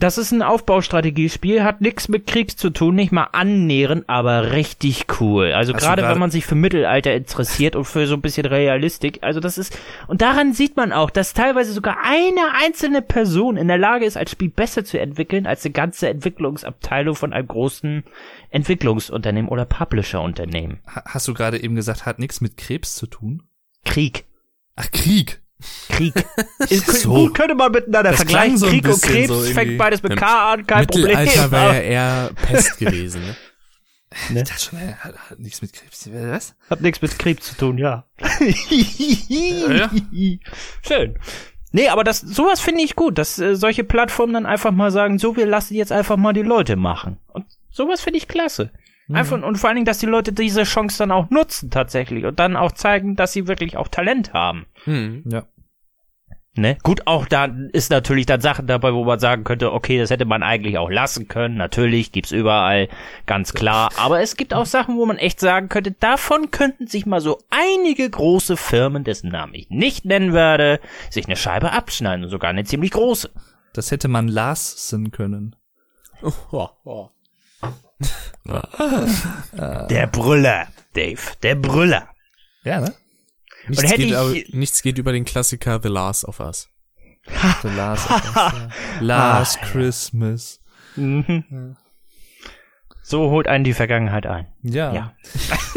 Das 0.00 0.16
ist 0.16 0.30
ein 0.30 0.42
Aufbaustrategiespiel, 0.42 1.64
hat 1.64 1.80
nichts 1.80 2.08
mit 2.08 2.28
Krieg 2.28 2.56
zu 2.56 2.70
tun, 2.70 2.94
nicht 2.94 3.10
mal 3.10 3.28
annähernd, 3.32 4.08
aber 4.08 4.52
richtig 4.52 5.06
cool. 5.20 5.52
Also 5.52 5.72
gerade 5.72 6.02
wenn 6.02 6.18
man 6.18 6.30
sich 6.30 6.46
für 6.46 6.54
Mittelalter 6.54 7.12
interessiert 7.12 7.74
und 7.74 7.84
für 7.84 8.06
so 8.06 8.14
ein 8.14 8.20
bisschen 8.20 8.46
Realistik, 8.46 9.18
also 9.22 9.40
das 9.40 9.58
ist 9.58 9.76
und 10.06 10.22
daran 10.22 10.52
sieht 10.52 10.76
man 10.76 10.92
auch, 10.92 11.10
dass 11.10 11.34
teilweise 11.34 11.72
sogar 11.72 11.96
eine 12.04 12.54
einzelne 12.64 13.02
Person 13.02 13.56
in 13.56 13.66
der 13.66 13.78
Lage 13.78 14.04
ist, 14.04 14.16
ein 14.16 14.28
Spiel 14.28 14.50
besser 14.50 14.84
zu 14.84 15.00
entwickeln 15.00 15.48
als 15.48 15.64
eine 15.64 15.72
ganze 15.72 16.08
Entwicklungsabteilung 16.08 17.16
von 17.16 17.32
einem 17.32 17.48
großen 17.48 18.04
Entwicklungsunternehmen 18.50 19.50
oder 19.50 19.64
Publisher-Unternehmen. 19.64 20.78
Ha 20.86 21.02
hast 21.06 21.26
du 21.26 21.34
gerade 21.34 21.60
eben 21.60 21.74
gesagt, 21.74 22.06
hat 22.06 22.20
nichts 22.20 22.40
mit 22.40 22.56
Krebs 22.56 22.94
zu 22.94 23.08
tun? 23.08 23.42
Krieg. 23.84 24.26
Ach, 24.76 24.88
Krieg. 24.92 25.42
Krieg. 25.88 26.14
Ist, 26.68 26.86
So. 27.02 27.10
Gut, 27.12 27.34
könnte 27.34 27.54
man 27.54 27.72
miteinander 27.72 28.10
Das 28.10 28.16
vergleichen. 28.20 28.56
so 28.58 28.68
Krieg 28.68 28.86
und 28.86 29.02
Krebs 29.02 29.28
so 29.28 29.40
fängt 29.40 29.76
beides 29.78 30.02
mit 30.02 30.16
K 30.16 30.52
an, 30.52 30.66
kein 30.66 30.86
Problem. 30.86 31.18
Mittelalter 31.18 31.44
aber- 31.44 31.74
ja 31.74 31.80
eher 31.80 32.30
Pest 32.46 32.78
gewesen, 32.78 33.22
ne? 33.22 33.36
Ich 34.30 34.42
dachte 34.42 34.64
schon, 34.64 34.78
er 34.78 34.96
hat, 35.04 35.16
hat 35.30 35.38
nichts 35.38 35.60
mit 35.60 35.72
Krebs. 35.74 36.08
Was? 36.12 36.54
Hat 36.70 36.80
nichts 36.80 37.02
mit 37.02 37.18
Krebs 37.18 37.46
zu 37.48 37.56
tun, 37.56 37.76
ja. 37.76 38.06
ja. 39.28 39.90
Schön. 40.86 41.18
Nee, 41.72 41.88
aber 41.88 42.04
das 42.04 42.20
sowas 42.20 42.60
finde 42.60 42.82
ich 42.82 42.96
gut, 42.96 43.18
dass 43.18 43.38
äh, 43.38 43.54
solche 43.54 43.84
Plattformen 43.84 44.32
dann 44.32 44.46
einfach 44.46 44.70
mal 44.72 44.90
sagen, 44.90 45.18
so 45.18 45.36
wir 45.36 45.44
lassen 45.46 45.74
jetzt 45.74 45.92
einfach 45.92 46.16
mal 46.16 46.32
die 46.32 46.42
Leute 46.42 46.76
machen. 46.76 47.18
Und 47.28 47.44
sowas 47.70 48.00
finde 48.00 48.18
ich 48.18 48.28
klasse. 48.28 48.70
Einfach 49.10 49.42
und 49.42 49.56
vor 49.56 49.68
allen 49.68 49.76
Dingen, 49.76 49.86
dass 49.86 49.98
die 49.98 50.06
Leute 50.06 50.32
diese 50.32 50.64
Chance 50.64 50.98
dann 50.98 51.12
auch 51.12 51.30
nutzen 51.30 51.70
tatsächlich 51.70 52.26
und 52.26 52.38
dann 52.38 52.56
auch 52.56 52.72
zeigen, 52.72 53.16
dass 53.16 53.32
sie 53.32 53.48
wirklich 53.48 53.76
auch 53.76 53.88
Talent 53.88 54.34
haben. 54.34 54.66
Hm. 54.84 55.24
Ja. 55.26 55.44
Ne? 56.58 56.76
Gut, 56.82 57.06
auch 57.06 57.26
da 57.26 57.48
ist 57.72 57.90
natürlich 57.90 58.26
dann 58.26 58.40
Sachen 58.40 58.66
dabei, 58.66 58.92
wo 58.92 59.04
man 59.04 59.20
sagen 59.20 59.44
könnte, 59.44 59.72
okay, 59.72 59.98
das 59.98 60.10
hätte 60.10 60.24
man 60.24 60.42
eigentlich 60.42 60.76
auch 60.76 60.90
lassen 60.90 61.28
können. 61.28 61.56
Natürlich 61.56 62.10
gibt's 62.10 62.32
überall, 62.32 62.88
ganz 63.26 63.54
klar. 63.54 63.90
Aber 63.96 64.20
es 64.20 64.36
gibt 64.36 64.52
auch 64.52 64.66
Sachen, 64.66 64.96
wo 64.96 65.06
man 65.06 65.18
echt 65.18 65.38
sagen 65.38 65.68
könnte, 65.68 65.92
davon 65.92 66.50
könnten 66.50 66.88
sich 66.88 67.06
mal 67.06 67.20
so 67.20 67.38
einige 67.50 68.10
große 68.10 68.56
Firmen, 68.56 69.04
dessen 69.04 69.30
Namen 69.30 69.54
ich 69.54 69.70
nicht 69.70 70.04
nennen 70.04 70.32
werde, 70.32 70.80
sich 71.10 71.26
eine 71.26 71.36
Scheibe 71.36 71.72
abschneiden 71.72 72.24
und 72.24 72.30
sogar 72.30 72.50
eine 72.50 72.64
ziemlich 72.64 72.90
große. 72.90 73.30
Das 73.72 73.92
hätte 73.92 74.08
man 74.08 74.28
lassen 74.28 75.10
können. 75.12 75.54
Oh, 76.50 76.68
oh. 76.84 77.10
Der 79.90 80.06
Brüller, 80.06 80.68
Dave, 80.94 81.20
der 81.42 81.54
Brüller. 81.56 82.08
Ja, 82.64 82.80
ne? 82.80 82.94
Nichts, 83.66 83.82
hätte 83.84 83.96
geht, 83.96 84.06
ich- 84.06 84.16
aber, 84.16 84.34
nichts 84.56 84.82
geht 84.82 84.98
über 84.98 85.12
den 85.12 85.24
Klassiker 85.24 85.80
The 85.82 85.88
Last 85.88 86.24
of 86.24 86.40
Us. 86.40 86.68
The 87.62 87.68
Last, 87.68 88.10
of 88.10 88.16
Us, 88.24 88.34
ja. 88.34 88.68
Last 89.00 89.60
Christmas. 89.62 90.60
Mhm. 90.96 91.76
So 93.02 93.30
holt 93.30 93.48
einen 93.48 93.64
die 93.64 93.72
Vergangenheit 93.74 94.26
ein. 94.26 94.46
Ja. 94.62 94.92
Ja. 94.92 95.12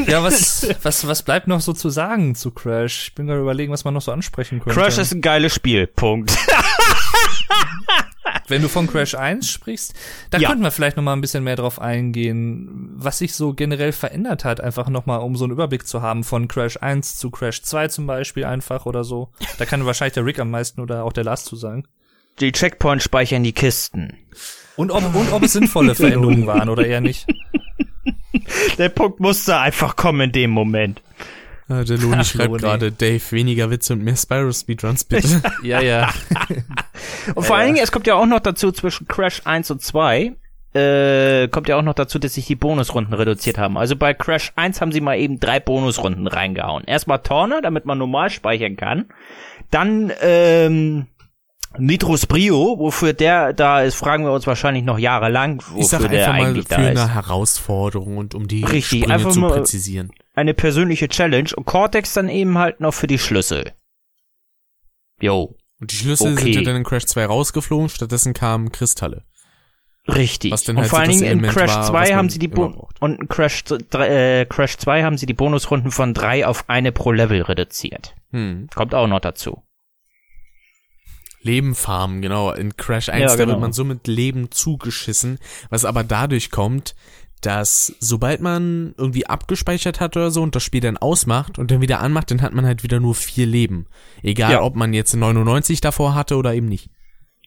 Ja, 0.08 0.24
was, 0.24 0.68
was, 0.82 1.06
was 1.06 1.22
bleibt 1.24 1.48
noch 1.48 1.62
so 1.62 1.74
zu 1.74 1.90
sagen 1.90 2.34
zu 2.34 2.50
Crash? 2.52 3.10
Ich 3.10 3.16
bin 3.16 3.28
gerade 3.28 3.40
überlegen, 3.42 3.72
was 3.72 3.84
man 3.84 3.94
noch 3.94 4.02
so 4.02 4.12
ansprechen 4.12 4.60
könnte. 4.60 4.80
Crash 4.80 4.98
ist 4.98 5.14
ein 5.14 5.22
geiles 5.22 5.54
Spiel, 5.54 5.86
Punkt. 5.86 6.36
Wenn 8.52 8.62
du 8.62 8.68
von 8.70 8.86
Crash 8.86 9.16
1 9.16 9.50
sprichst, 9.50 9.94
da 10.30 10.38
Ja. 10.38 10.50
könnten 10.50 10.64
wir 10.64 10.72
vielleicht 10.72 10.98
noch 10.98 11.04
mal 11.04 11.14
ein 11.14 11.22
bisschen 11.22 11.44
mehr 11.44 11.56
drauf 11.56 11.80
eingehen, 11.82 12.92
was 12.96 13.18
sich 13.18 13.34
so 13.34 13.54
generell 13.54 13.92
verändert 13.94 14.46
hat, 14.46 14.62
einfach 14.62 14.90
noch 14.90 15.06
mal, 15.08 15.18
um 15.18 15.36
so 15.36 15.46
einen 15.46 15.54
Überblick 15.54 15.88
zu 15.88 16.02
haben 16.02 16.24
von 16.24 16.48
Crash 16.48 16.78
1 16.82 17.18
zu 17.18 17.32
Crash 17.32 17.64
2 17.64 17.88
zum 17.88 18.06
Beispiel 18.08 18.46
einfach 18.46 18.86
oder 18.86 19.04
so. 19.04 19.30
Da 19.58 19.66
kann 19.66 19.86
wahrscheinlich 19.86 20.14
der 20.14 20.26
Rick 20.26 20.38
am 20.40 20.52
meisten 20.52 20.82
oder 20.82 21.04
auch 21.06 21.14
der 21.14 21.24
Lars 21.24 21.46
zu 21.46 21.56
sagen. 21.56 21.86
Die 22.40 22.52
Checkpoints 22.52 23.04
speichern 23.06 23.44
die 23.44 23.54
Kisten. 23.54 24.18
Und 24.76 24.92
ob, 24.92 25.16
und 25.16 25.32
ob 25.34 25.44
es 25.44 25.54
sinnvolle 25.54 25.96
Veränderungen 25.96 26.46
waren 26.48 26.70
oder 26.70 26.86
eher 26.86 27.02
nicht. 27.02 27.26
Der 28.78 28.90
Punkt 28.90 29.20
musste 29.20 29.58
einfach 29.58 29.96
kommen 29.96 30.22
in 30.22 30.32
dem 30.32 30.52
Moment. 30.52 31.02
Ah, 31.72 31.84
der 31.86 31.98
Loni 31.98 32.18
Ach, 32.20 32.26
schreibt 32.26 32.58
gerade, 32.58 32.92
Dave, 32.92 33.22
weniger 33.32 33.70
Witze 33.70 33.94
und 33.94 34.04
mehr 34.04 34.16
Spyro-Speedruns, 34.18 35.06
bitte. 35.06 35.42
Ja, 35.64 35.80
ja. 35.82 36.10
Und 37.36 37.46
vor 37.46 37.56
allen 37.56 37.68
Dingen, 37.74 37.84
es 37.84 37.92
kommt 37.92 38.08
ja 38.08 38.16
auch 38.16 38.26
noch 38.26 38.40
dazu 38.42 38.72
zwischen 38.72 39.08
Crash 39.08 39.42
1 39.46 39.72
und 39.72 39.82
2, 39.82 40.34
äh, 40.74 41.48
kommt 41.50 41.68
ja 41.70 41.78
auch 41.78 41.82
noch 41.82 41.94
dazu, 41.94 42.20
dass 42.20 42.34
sich 42.34 42.46
die 42.48 42.56
Bonusrunden 42.56 43.14
reduziert 43.14 43.58
haben. 43.58 43.78
Also 43.78 43.96
bei 43.96 44.14
Crash 44.14 44.52
1 44.56 44.82
haben 44.82 44.92
sie 44.92 45.02
mal 45.02 45.18
eben 45.18 45.40
drei 45.40 45.60
Bonusrunden 45.60 46.28
reingehauen. 46.28 46.84
Erstmal 46.86 47.20
Torne, 47.20 47.62
damit 47.62 47.86
man 47.86 47.98
normal 47.98 48.30
speichern 48.30 48.76
kann. 48.78 49.06
Dann, 49.70 50.12
ähm, 50.22 51.08
Nitrus 51.78 52.26
Brio, 52.26 52.76
wofür 52.80 53.14
der 53.14 53.54
da 53.54 53.82
ist, 53.82 53.96
fragen 53.96 54.26
wir 54.26 54.34
uns 54.34 54.46
wahrscheinlich 54.46 54.84
noch 54.84 55.00
jahrelang, 55.00 55.62
wofür 55.70 55.80
Ich 55.80 55.88
sag 55.88 56.10
der 56.10 56.28
einfach 56.28 56.38
mal 56.38 56.48
eigentlich 56.50 56.68
für 56.68 56.76
da 56.76 56.82
eine 56.82 56.92
ist. 56.94 57.14
Herausforderung 57.14 58.18
und 58.18 58.36
um 58.36 58.48
die 58.50 58.64
Richtig, 58.66 59.04
Sprünge 59.04 59.30
zu 59.30 59.40
mal- 59.40 59.52
präzisieren. 59.52 60.12
Eine 60.34 60.54
persönliche 60.54 61.10
Challenge 61.10 61.50
und 61.56 61.66
Cortex 61.66 62.14
dann 62.14 62.30
eben 62.30 62.58
halt 62.58 62.80
noch 62.80 62.94
für 62.94 63.08
die 63.08 63.20
Schlüssel. 63.20 63.74
Jo, 65.20 65.56
Und 65.80 65.92
die 65.92 65.96
Schlüssel 65.96 66.34
Okay. 66.34 66.44
sind 66.44 66.54
ja 66.54 66.62
dann 66.62 66.78
in 66.78 66.84
Crash 66.84 67.06
2 67.06 67.26
rausgeflogen, 67.26 67.90
stattdessen 67.90 68.34
kamen 68.34 68.72
Kristalle. 68.72 69.24
richtig. 70.08 70.52
Was 70.52 70.64
denn 70.64 70.78
und 70.78 70.82
halt 70.84 70.90
vor 70.90 70.98
so 71.00 71.02
allen 71.04 71.12
Dingen 71.12 71.44
in 71.44 71.52
Crash 71.52 71.70
war, 71.70 71.80
was 71.80 71.88
2 71.88 72.10
man 72.10 72.16
haben 72.18 72.30
sie 72.30 72.40
die 72.40 72.48
Bo 72.48 72.90
und 73.00 73.20
in 73.20 73.28
Crash, 73.28 73.64
äh, 73.94 74.46
Crash 74.46 74.78
2 74.78 75.04
haben 75.04 75.18
sie 75.18 75.26
die 75.28 75.34
Bonusrunden 75.34 75.92
von 75.92 76.14
drei 76.16 76.46
auf 76.48 76.70
eine 76.70 76.92
pro 76.92 77.12
Level 77.12 77.42
reduziert. 77.44 78.16
Hm. 78.32 78.68
Kommt 78.74 78.96
auch 78.96 79.08
noch 79.08 79.20
dazu. 79.20 79.62
Leben 81.44 81.74
farmen, 81.76 82.22
genau. 82.22 82.52
In 82.52 82.76
Crash 82.78 83.10
1, 83.10 83.20
Ja, 83.22 83.28
da 83.28 83.36
genau. 83.36 83.50
wird 83.54 83.60
man 83.62 83.74
so 83.74 83.84
mit 83.84 84.08
Leben 84.08 84.52
zugeschissen, 84.52 85.40
was 85.70 85.86
aber 85.86 86.04
dadurch 86.04 86.52
kommt, 86.52 86.96
dass 87.42 87.94
sobald 88.00 88.42
man 88.42 88.94
irgendwie 88.98 89.26
abgespeichert 89.28 90.00
hat 90.00 90.16
oder 90.16 90.32
so 90.32 90.42
und 90.42 90.56
das 90.56 90.64
Spiel 90.64 90.82
dann 90.82 90.98
ausmacht 90.98 91.58
und 91.60 91.72
dann 91.72 91.82
wieder 91.82 92.00
anmacht, 92.00 92.32
dann 92.32 92.42
hat 92.42 92.54
man 92.54 92.66
halt 92.66 92.84
wieder 92.84 93.00
nur 93.00 93.16
vier 93.16 93.46
Leben. 93.46 93.88
Egal, 94.24 94.52
Ja. 94.52 94.62
ob 94.62 94.76
man 94.76 94.94
jetzt 94.94 95.16
99 95.16 95.82
davor 95.82 96.14
hatte 96.16 96.36
oder 96.38 96.54
eben 96.54 96.68
nicht. 96.68 96.90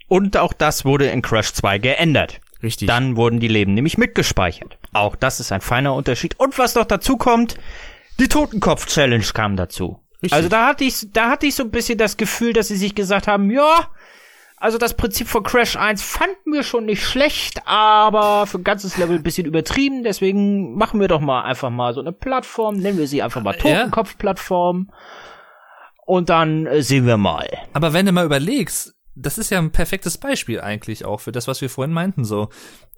Und 0.08 0.36
auch 0.36 0.52
das 0.52 0.84
wurde 0.84 1.06
in 1.06 1.22
Crash 1.22 1.52
2 1.54 1.78
geändert. 1.78 2.40
Richtig. 2.62 2.88
Dann 2.88 3.16
wurden 3.16 3.40
die 3.40 3.48
Leben 3.48 3.74
nämlich 3.74 3.98
mitgespeichert. 3.98 4.78
Auch 4.92 5.16
das 5.16 5.40
ist 5.40 5.52
ein 5.52 5.60
feiner 5.60 5.94
Unterschied. 5.94 6.38
Und 6.38 6.58
was 6.58 6.74
noch 6.74 6.84
dazu 6.86 7.16
kommt, 7.16 7.56
die 8.18 8.28
Totenkopf-Challenge 8.28 9.24
kam 9.34 9.56
dazu. 9.56 10.00
Richtig. 10.22 10.32
Also 10.32 10.48
da 10.48 10.66
hatte 10.68 10.84
ich, 10.84 11.08
da 11.12 11.28
hatte 11.30 11.46
ich 11.46 11.54
so 11.54 11.62
ein 11.62 11.70
bisschen 11.70 11.98
das 11.98 12.16
Gefühl, 12.16 12.52
dass 12.54 12.68
sie 12.68 12.76
sich 12.76 12.94
gesagt 12.94 13.26
haben, 13.26 13.50
ja, 13.50 13.88
also 14.64 14.78
das 14.78 14.94
Prinzip 14.94 15.28
von 15.28 15.42
Crash 15.42 15.76
1 15.76 16.02
fanden 16.02 16.54
wir 16.54 16.62
schon 16.62 16.86
nicht 16.86 17.04
schlecht, 17.04 17.60
aber 17.66 18.46
für 18.46 18.56
ein 18.56 18.64
ganzes 18.64 18.96
Level 18.96 19.16
ein 19.16 19.22
bisschen 19.22 19.44
übertrieben, 19.44 20.04
deswegen 20.04 20.74
machen 20.74 21.00
wir 21.00 21.08
doch 21.08 21.20
mal 21.20 21.42
einfach 21.42 21.68
mal 21.68 21.92
so 21.92 22.00
eine 22.00 22.12
Plattform, 22.12 22.78
nennen 22.78 22.96
wir 22.96 23.06
sie 23.06 23.22
einfach 23.22 23.42
mal. 23.42 23.52
Totenkopf-Plattform. 23.52 24.90
Und 26.06 26.30
dann 26.30 26.64
äh, 26.64 26.82
sehen 26.82 27.04
wir 27.04 27.18
mal. 27.18 27.46
Aber 27.74 27.92
wenn 27.92 28.06
du 28.06 28.12
mal 28.12 28.24
überlegst, 28.24 28.94
das 29.16 29.38
ist 29.38 29.50
ja 29.50 29.58
ein 29.58 29.70
perfektes 29.70 30.18
Beispiel 30.18 30.60
eigentlich 30.60 31.04
auch 31.04 31.20
für 31.20 31.30
das, 31.30 31.46
was 31.46 31.60
wir 31.60 31.68
vorhin 31.68 31.92
meinten, 31.92 32.24
so. 32.24 32.48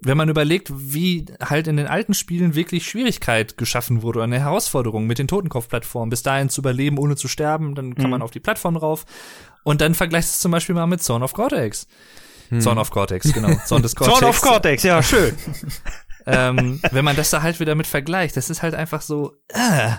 Wenn 0.01 0.17
man 0.17 0.29
überlegt, 0.29 0.71
wie 0.73 1.25
halt 1.41 1.67
in 1.67 1.77
den 1.77 1.87
alten 1.87 2.13
Spielen 2.13 2.55
wirklich 2.55 2.87
Schwierigkeit 2.87 3.57
geschaffen 3.57 4.01
wurde, 4.01 4.19
oder 4.19 4.23
eine 4.23 4.39
Herausforderung 4.39 5.05
mit 5.05 5.19
den 5.19 5.27
Totenkopf-Plattformen, 5.27 6.09
bis 6.09 6.23
dahin 6.23 6.49
zu 6.49 6.61
überleben, 6.61 6.97
ohne 6.97 7.17
zu 7.17 7.27
sterben, 7.27 7.75
dann 7.75 7.93
kann 7.95 8.09
man 8.09 8.21
auf 8.21 8.31
die 8.31 8.39
Plattform 8.39 8.77
rauf. 8.77 9.05
Und 9.67 9.81
dann 9.81 9.95
vergleichst 9.95 10.29
du 10.29 10.33
es 10.35 10.39
zum 10.39 10.51
Beispiel 10.53 10.75
mal 10.75 10.87
mit 10.87 11.03
Zone 11.03 11.25
of 11.25 11.33
Cortex. 11.33 11.87
Zone 12.57 12.79
of 12.79 12.89
Cortex, 12.89 13.33
genau. 13.33 13.53
Zone 13.65 13.81
des 13.81 13.95
Cortex. 13.97 14.19
Zorn 14.19 14.29
of 14.29 14.39
Cortex, 14.39 14.83
ja, 14.83 15.03
schön. 15.03 15.35
ähm, 16.25 16.79
wenn 16.91 17.03
man 17.03 17.17
das 17.17 17.31
da 17.31 17.41
halt 17.41 17.59
wieder 17.59 17.75
mit 17.75 17.85
vergleicht, 17.85 18.37
das 18.37 18.49
ist 18.49 18.63
halt 18.63 18.75
einfach 18.75 19.01
so, 19.01 19.33
äh, 19.49 19.89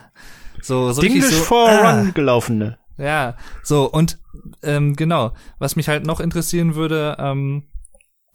so, 0.63 0.91
so 0.93 1.03
English 1.03 1.35
so, 1.35 1.43
for 1.43 1.69
ah. 1.69 1.99
Run 2.01 2.15
gelaufene. 2.15 2.79
Ja, 2.97 3.37
so 3.63 3.91
und 3.91 4.19
ähm, 4.63 4.97
genau, 4.97 5.35
was 5.59 5.77
mich 5.77 5.89
halt 5.89 6.07
noch 6.07 6.21
interessieren 6.21 6.75
würde, 6.75 7.17
ähm, 7.19 7.65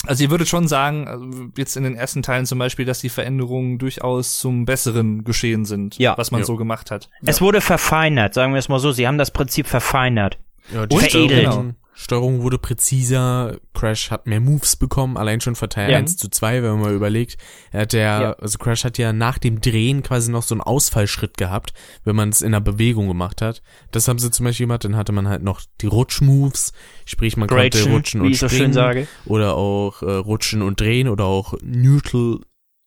also 0.06 0.24
ihr 0.24 0.30
würdet 0.30 0.48
schon 0.50 0.68
sagen, 0.68 1.08
also 1.08 1.26
jetzt 1.58 1.76
in 1.78 1.84
den 1.84 1.96
ersten 1.96 2.22
Teilen 2.22 2.46
zum 2.46 2.60
Beispiel, 2.60 2.86
dass 2.86 3.00
die 3.00 3.10
Veränderungen 3.10 3.80
durchaus 3.80 4.38
zum 4.38 4.66
Besseren 4.66 5.24
geschehen 5.24 5.66
sind, 5.66 5.98
Ja. 5.98 6.16
was 6.16 6.30
man 6.30 6.42
Ja. 6.42 6.46
so 6.46 6.58
gemacht 6.58 6.92
hat. 6.92 7.10
Es 7.26 7.42
wurde 7.42 7.60
verfeinert, 7.60 8.36
sagen 8.36 8.54
wir 8.54 8.60
es 8.60 8.70
mal 8.70 8.78
so. 8.78 8.92
Sie 8.92 9.08
haben 9.08 9.18
das 9.18 9.32
Prinzip 9.32 9.66
verfeinert. 9.66 10.38
Ja, 10.72 10.86
die 10.86 10.96
Und 10.96 11.02
veredelt. 11.02 11.42
Steuerung, 11.42 11.76
Steuerung 11.96 12.42
wurde 12.42 12.58
präziser, 12.58 13.58
Crash 13.74 14.10
hat 14.10 14.26
mehr 14.26 14.40
Moves 14.40 14.76
bekommen, 14.76 15.16
allein 15.16 15.42
schon 15.42 15.56
von 15.56 15.70
Teil 15.70 15.92
Ja. 15.92 15.98
1 16.00 16.18
zu 16.18 16.28
2, 16.30 16.64
wenn 16.64 16.72
man 16.72 16.80
mal 16.82 16.94
überlegt. 16.94 17.38
Er 17.72 17.82
hat 17.82 17.94
ja, 17.94 18.22
Ja. 18.22 18.32
also 18.34 18.58
Crash 18.58 18.84
hat 18.84 18.98
ja 18.98 19.14
nach 19.14 19.38
dem 19.38 19.62
Drehen 19.62 20.02
quasi 20.02 20.32
noch 20.32 20.42
so 20.42 20.56
einen 20.56 20.62
Ausfallschritt 20.62 21.38
gehabt, 21.38 21.74
wenn 22.04 22.16
man 22.16 22.30
es 22.30 22.42
in 22.42 22.48
einer 22.48 22.62
Bewegung 22.62 23.08
gemacht 23.08 23.42
hat. 23.44 23.62
Das 23.92 24.08
haben 24.08 24.18
sie 24.20 24.32
zum 24.32 24.46
Beispiel 24.46 24.66
gemacht, 24.66 24.86
dann 24.86 24.96
hatte 24.96 25.12
man 25.12 25.28
halt 25.28 25.44
noch 25.44 25.62
die 25.82 25.86
Rutschmoves, 25.88 26.74
sprich 27.06 27.38
man 27.38 27.48
konnte 27.48 27.70
Gretchen, 27.70 27.92
rutschen 27.94 28.24
wie 28.24 28.28
und 28.28 28.36
so 28.38 28.50
springen 28.50 28.74
sage. 28.74 29.08
oder 29.26 29.56
auch 29.56 30.02
äh, 30.02 30.12
rutschen 30.12 30.62
und 30.64 30.80
drehen 30.82 31.08
oder 31.08 31.26
auch 31.26 31.54
Neutral 31.62 32.40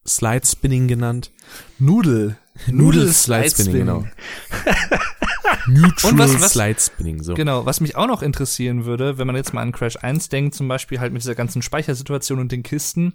Slide 0.08 0.46
Spinning 0.46 0.86
genannt. 0.88 1.30
Nudel. 1.78 2.36
Noodle 2.68 3.12
Slide 3.12 3.50
Spinning, 3.50 3.72
genau. 3.74 4.04
Neutral 5.68 6.12
Und 6.12 6.18
was- 6.18 6.40
was- 6.40 6.52
Slide 6.52 6.80
Spinning, 6.80 7.22
so. 7.22 7.34
Genau, 7.34 7.66
was 7.66 7.80
mich 7.80 7.96
auch 7.96 8.06
noch 8.06 8.22
interessieren 8.22 8.84
würde, 8.84 9.18
wenn 9.18 9.26
man 9.26 9.36
jetzt 9.36 9.52
mal 9.54 9.62
an 9.62 9.72
Crash 9.72 9.96
1 10.00 10.28
denkt, 10.28 10.54
zum 10.54 10.68
Beispiel 10.68 11.00
halt 11.00 11.12
mit 11.12 11.22
dieser 11.22 11.34
ganzen 11.34 11.62
Speichersituation 11.62 12.38
und 12.38 12.52
den 12.52 12.62
Kisten, 12.62 13.14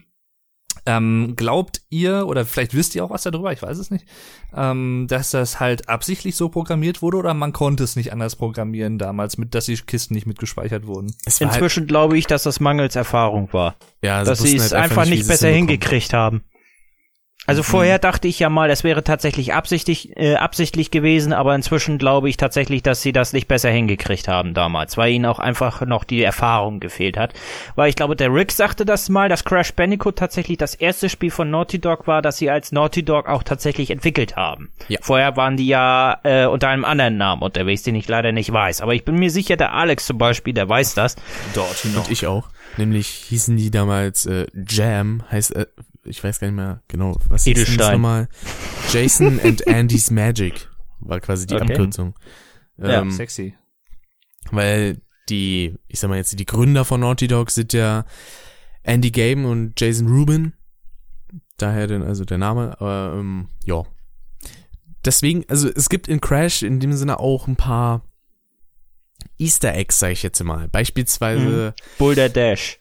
ähm, 0.85 1.33
glaubt 1.35 1.81
ihr, 1.89 2.25
oder 2.27 2.45
vielleicht 2.45 2.73
wisst 2.73 2.95
ihr 2.95 3.03
auch 3.03 3.09
was 3.09 3.23
darüber, 3.23 3.51
ich 3.51 3.61
weiß 3.61 3.77
es 3.77 3.91
nicht, 3.91 4.05
ähm, 4.55 5.05
dass 5.09 5.31
das 5.31 5.59
halt 5.59 5.89
absichtlich 5.89 6.35
so 6.35 6.49
programmiert 6.49 7.01
wurde 7.01 7.17
oder 7.17 7.33
man 7.33 7.51
konnte 7.51 7.83
es 7.83 7.95
nicht 7.95 8.13
anders 8.13 8.35
programmieren 8.35 8.97
damals, 8.97 9.37
mit, 9.37 9.53
dass 9.53 9.65
die 9.65 9.75
Kisten 9.75 10.13
nicht 10.13 10.27
mitgespeichert 10.27 10.87
wurden? 10.87 11.13
Halt, 11.25 11.41
Inzwischen 11.41 11.87
glaube 11.87 12.17
ich, 12.17 12.25
dass 12.25 12.43
das 12.43 12.59
mangels 12.59 12.95
Erfahrung 12.95 13.51
war. 13.51 13.75
ja, 14.01 14.23
dass 14.23 14.39
sie 14.39 14.55
es 14.55 14.71
halt 14.71 14.73
einfach 14.83 15.05
wie 15.05 15.11
nicht 15.11 15.21
es 15.21 15.27
besser 15.27 15.47
hinbekommen. 15.49 15.69
hingekriegt 15.69 16.13
haben. 16.13 16.41
Also 17.47 17.63
vorher 17.63 17.97
dachte 17.97 18.27
ich 18.27 18.37
ja 18.37 18.49
mal, 18.49 18.69
es 18.69 18.83
wäre 18.83 19.03
tatsächlich 19.03 19.53
absichtlich, 19.53 20.15
äh, 20.15 20.35
absichtlich 20.35 20.91
gewesen, 20.91 21.33
aber 21.33 21.55
inzwischen 21.55 21.97
glaube 21.97 22.29
ich 22.29 22.37
tatsächlich, 22.37 22.83
dass 22.83 23.01
sie 23.01 23.11
das 23.11 23.33
nicht 23.33 23.47
besser 23.47 23.69
hingekriegt 23.71 24.27
haben 24.27 24.53
damals, 24.53 24.95
weil 24.95 25.11
ihnen 25.11 25.25
auch 25.25 25.39
einfach 25.39 25.81
noch 25.81 26.03
die 26.03 26.21
Erfahrung 26.21 26.79
gefehlt 26.79 27.17
hat. 27.17 27.33
Weil 27.75 27.89
ich 27.89 27.95
glaube, 27.95 28.15
der 28.15 28.31
Rick 28.31 28.51
sagte 28.51 28.85
das 28.85 29.09
mal, 29.09 29.27
dass 29.27 29.43
Crash 29.43 29.73
Bandicoot 29.73 30.17
tatsächlich 30.17 30.59
das 30.59 30.75
erste 30.75 31.09
Spiel 31.09 31.31
von 31.31 31.49
Naughty 31.49 31.79
Dog 31.79 32.05
war, 32.05 32.21
das 32.21 32.37
sie 32.37 32.49
als 32.49 32.71
Naughty 32.71 33.03
Dog 33.03 33.27
auch 33.27 33.41
tatsächlich 33.41 33.89
entwickelt 33.89 34.35
haben. 34.35 34.69
Ja. 34.87 34.99
Vorher 35.01 35.35
waren 35.35 35.57
die 35.57 35.67
ja 35.67 36.19
äh, 36.23 36.45
unter 36.45 36.69
einem 36.69 36.85
anderen 36.85 37.17
Namen 37.17 37.41
unterwegs, 37.41 37.81
den 37.81 37.95
ich 37.95 38.07
leider 38.07 38.31
nicht 38.31 38.53
weiß. 38.53 38.81
Aber 38.81 38.93
ich 38.93 39.03
bin 39.03 39.15
mir 39.15 39.31
sicher, 39.31 39.57
der 39.57 39.73
Alex 39.73 40.05
zum 40.05 40.19
Beispiel, 40.19 40.53
der 40.53 40.69
weiß 40.69 40.93
das. 40.93 41.15
Dort 41.55 41.83
Und 41.85 42.11
ich 42.11 42.27
auch. 42.27 42.49
Nämlich 42.77 43.07
hießen 43.07 43.57
die 43.57 43.71
damals 43.71 44.25
äh, 44.27 44.45
Jam, 44.53 45.23
heißt, 45.29 45.55
äh, 45.55 45.65
ich 46.03 46.23
weiß 46.23 46.39
gar 46.39 46.47
nicht 46.47 46.55
mehr 46.55 46.81
genau, 46.87 47.15
was 47.29 47.43
denn 47.43 47.53
das 47.77 47.91
nochmal? 47.91 48.27
Jason 48.91 49.39
and 49.43 49.67
Andy's 49.67 50.11
Magic 50.11 50.69
war 50.99 51.19
quasi 51.19 51.47
die 51.47 51.55
Okay. 51.55 51.71
Abkürzung. 51.73 52.15
Ja, 52.77 53.01
Ähm, 53.01 53.11
Sexy. 53.11 53.55
weil 54.51 55.01
die, 55.29 55.75
ich 55.87 55.99
sag 55.99 56.09
mal 56.09 56.17
jetzt, 56.17 56.37
die 56.37 56.45
Gründer 56.45 56.83
von 56.85 56.99
Naughty 57.01 57.27
Dog 57.27 57.51
sind 57.51 57.73
ja 57.73 58.05
Andy 58.83 59.11
Game 59.11 59.45
und 59.45 59.79
Jason 59.79 60.07
Rubin. 60.07 60.53
Daher 61.57 61.87
denn 61.87 62.01
also 62.01 62.25
der 62.25 62.39
Name, 62.39 62.75
aber 62.81 63.15
ähm, 63.17 63.47
ja. 63.65 63.83
Deswegen, 65.05 65.45
also 65.47 65.69
es 65.69 65.89
gibt 65.89 66.07
in 66.07 66.19
Crash 66.21 66.63
in 66.63 66.79
dem 66.79 66.93
Sinne 66.93 67.19
auch 67.19 67.47
ein 67.47 67.55
paar 67.55 68.03
Easter 69.37 69.73
Eggs, 69.75 69.99
sag 69.99 70.11
ich 70.11 70.23
jetzt 70.23 70.43
mal. 70.43 70.67
Beispielsweise 70.69 71.73
Boulder 71.97 72.29
Dash. 72.29 72.79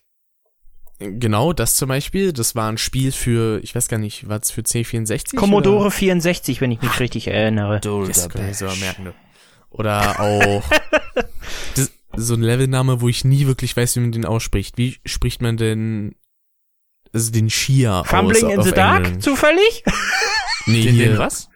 Genau, 1.01 1.55
das 1.55 1.77
zum 1.77 1.89
Beispiel, 1.89 2.32
das 2.35 2.55
war 2.55 2.70
ein 2.70 2.77
Spiel 2.77 3.10
für, 3.10 3.59
ich 3.64 3.74
weiß 3.74 3.89
gar 3.89 3.97
nicht, 3.97 4.28
war 4.28 4.39
es 4.40 4.51
für 4.51 4.60
C64? 4.60 5.35
Commodore 5.35 5.90
64, 5.90 6.60
wenn 6.60 6.70
ich 6.72 6.82
mich 6.82 7.01
richtig 7.01 7.27
erinnere. 7.28 7.81
Oder? 7.89 8.09
Das 8.09 8.28
kann 8.28 8.51
ich 8.51 8.59
sogar 8.59 8.77
merken. 8.77 9.05
du. 9.06 9.14
Oder 9.70 10.20
auch 10.20 10.62
das, 11.74 11.90
so 12.16 12.35
ein 12.35 12.43
Levelname, 12.43 13.01
wo 13.01 13.09
ich 13.09 13.24
nie 13.24 13.47
wirklich 13.47 13.74
weiß, 13.74 13.97
wie 13.97 14.01
man 14.01 14.12
den 14.12 14.27
ausspricht. 14.27 14.77
Wie 14.77 14.98
spricht 15.06 15.40
man 15.40 15.56
denn 15.56 16.16
also 17.14 17.32
den 17.32 17.48
Shia 17.48 18.05
Fumbling 18.05 18.44
aus 18.44 18.52
in 18.52 18.62
the 18.62 18.70
Dark, 18.72 19.06
Englisch? 19.06 19.24
zufällig? 19.24 19.82
Nee, 20.66 20.82
Den, 20.82 20.94
hier, 20.94 21.09
den 21.09 21.18
was? 21.18 21.48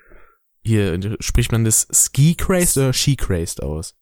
hier 0.65 1.17
spricht 1.21 1.53
man 1.53 1.65
das 1.65 1.87
Ski 1.93 2.35
Crazed 2.35 2.79
oder 2.79 2.93
She 2.95 3.17
Crazed 3.17 3.63
aus? 3.63 3.95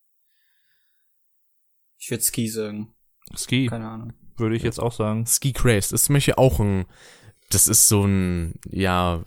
Ich 1.99 2.09
würde 2.11 2.23
Ski 2.23 2.49
sagen. 2.49 2.95
Ski, 3.37 3.67
Keine 3.67 3.89
Ahnung. 3.89 4.13
Würde 4.43 4.57
ich 4.57 4.63
jetzt 4.63 4.79
auch 4.79 4.93
sagen. 4.93 5.25
Ski 5.27 5.53
Crazed 5.55 5.93
ist 5.93 6.05
zum 6.05 6.15
Beispiel 6.15 6.35
auch 6.37 6.61
ein, 6.61 6.85
das 7.51 7.67
ist 7.69 7.89
so 7.89 8.05
ein, 8.05 8.55
ja, 8.71 9.25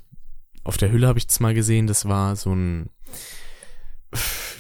auf 0.64 0.78
der 0.78 0.92
Hülle 0.92 1.08
habe 1.08 1.18
ich 1.18 1.26
das 1.28 1.40
mal 1.40 1.54
gesehen, 1.56 1.88
das 1.88 2.08
war 2.08 2.36
so 2.36 2.54
ein, 2.54 2.90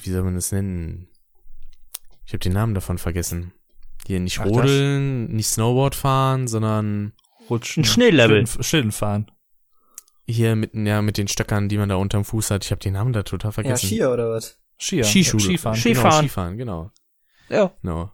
wie 0.03 0.09
soll 0.11 0.23
man 0.23 0.35
das 0.35 0.51
nennen? 0.51 1.07
Ich 2.25 2.33
habe 2.33 2.39
den 2.39 2.53
Namen 2.53 2.73
davon 2.73 2.97
vergessen. 2.97 3.53
Hier 4.07 4.19
nicht 4.19 4.39
Ach, 4.39 4.43
das? 4.45 4.51
rodeln, 4.53 5.27
nicht 5.35 5.47
Snowboard 5.47 5.95
fahren, 5.95 6.47
sondern 6.47 7.13
Rutschen. 7.49 7.83
Ein 7.83 7.85
Schneelevel. 7.85 8.45
Schlitten, 8.61 8.91
fahren. 8.91 9.31
hier 10.27 10.55
mit, 10.55 10.73
ja, 10.73 11.01
mit 11.01 11.17
den 11.17 11.27
Stöckern, 11.27 11.69
die 11.69 11.77
man 11.77 11.89
da 11.89 11.95
unterm 11.95 12.25
Fuß 12.25 12.51
hat. 12.51 12.65
Ich 12.65 12.71
habe 12.71 12.81
den 12.81 12.93
Namen 12.93 13.13
da 13.13 13.23
total 13.23 13.49
Ja, 13.49 13.53
vergessen. 13.53 13.87
Skier 13.87 14.11
oder 14.11 14.29
was? 14.31 14.59
Skier. 14.79 15.03
Skischule. 15.03 15.43
Skifahren. 15.43 15.77
Ski- 15.77 15.89
Genau, 15.93 16.01
Skifahren. 16.01 16.23
Skifahren, 16.25 16.57
genau. 16.57 16.91
Ja. 17.49 17.71
genau. 17.81 18.11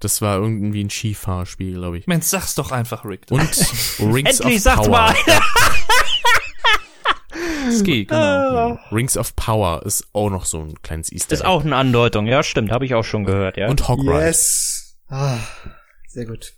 Das 0.00 0.20
war 0.20 0.36
irgendwie 0.36 0.82
ein 0.84 0.90
Skifahrspiel, 0.90 1.74
glaube 1.74 1.98
ich. 1.98 2.06
Mensch, 2.06 2.26
sag's 2.26 2.54
doch 2.54 2.72
einfach, 2.72 3.04
Rick. 3.04 3.22
Und 3.30 3.40
Rings 4.00 4.40
Endlich 4.40 4.56
of 4.56 4.62
sagt's 4.62 4.86
Power. 4.86 4.90
mal. 4.90 5.14
Ski, 7.78 8.04
genau. 8.04 8.78
Rings 8.92 9.16
of 9.16 9.34
Power 9.34 9.82
ist 9.84 10.06
auch 10.12 10.30
noch 10.30 10.44
so 10.44 10.60
ein 10.60 10.80
kleines 10.82 11.10
Easter 11.10 11.30
Das 11.30 11.40
ist 11.40 11.44
Egg. 11.44 11.48
auch 11.50 11.64
eine 11.64 11.76
Andeutung, 11.76 12.26
ja, 12.26 12.42
stimmt, 12.42 12.70
habe 12.70 12.84
ich 12.84 12.94
auch 12.94 13.02
schon 13.04 13.24
gehört, 13.24 13.56
ja. 13.56 13.68
Und 13.68 13.88
Hog 13.88 14.00
Ride. 14.00 14.26
Yes. 14.26 14.96
Ah, 15.08 15.38
Sehr 16.08 16.26
gut. 16.26 16.52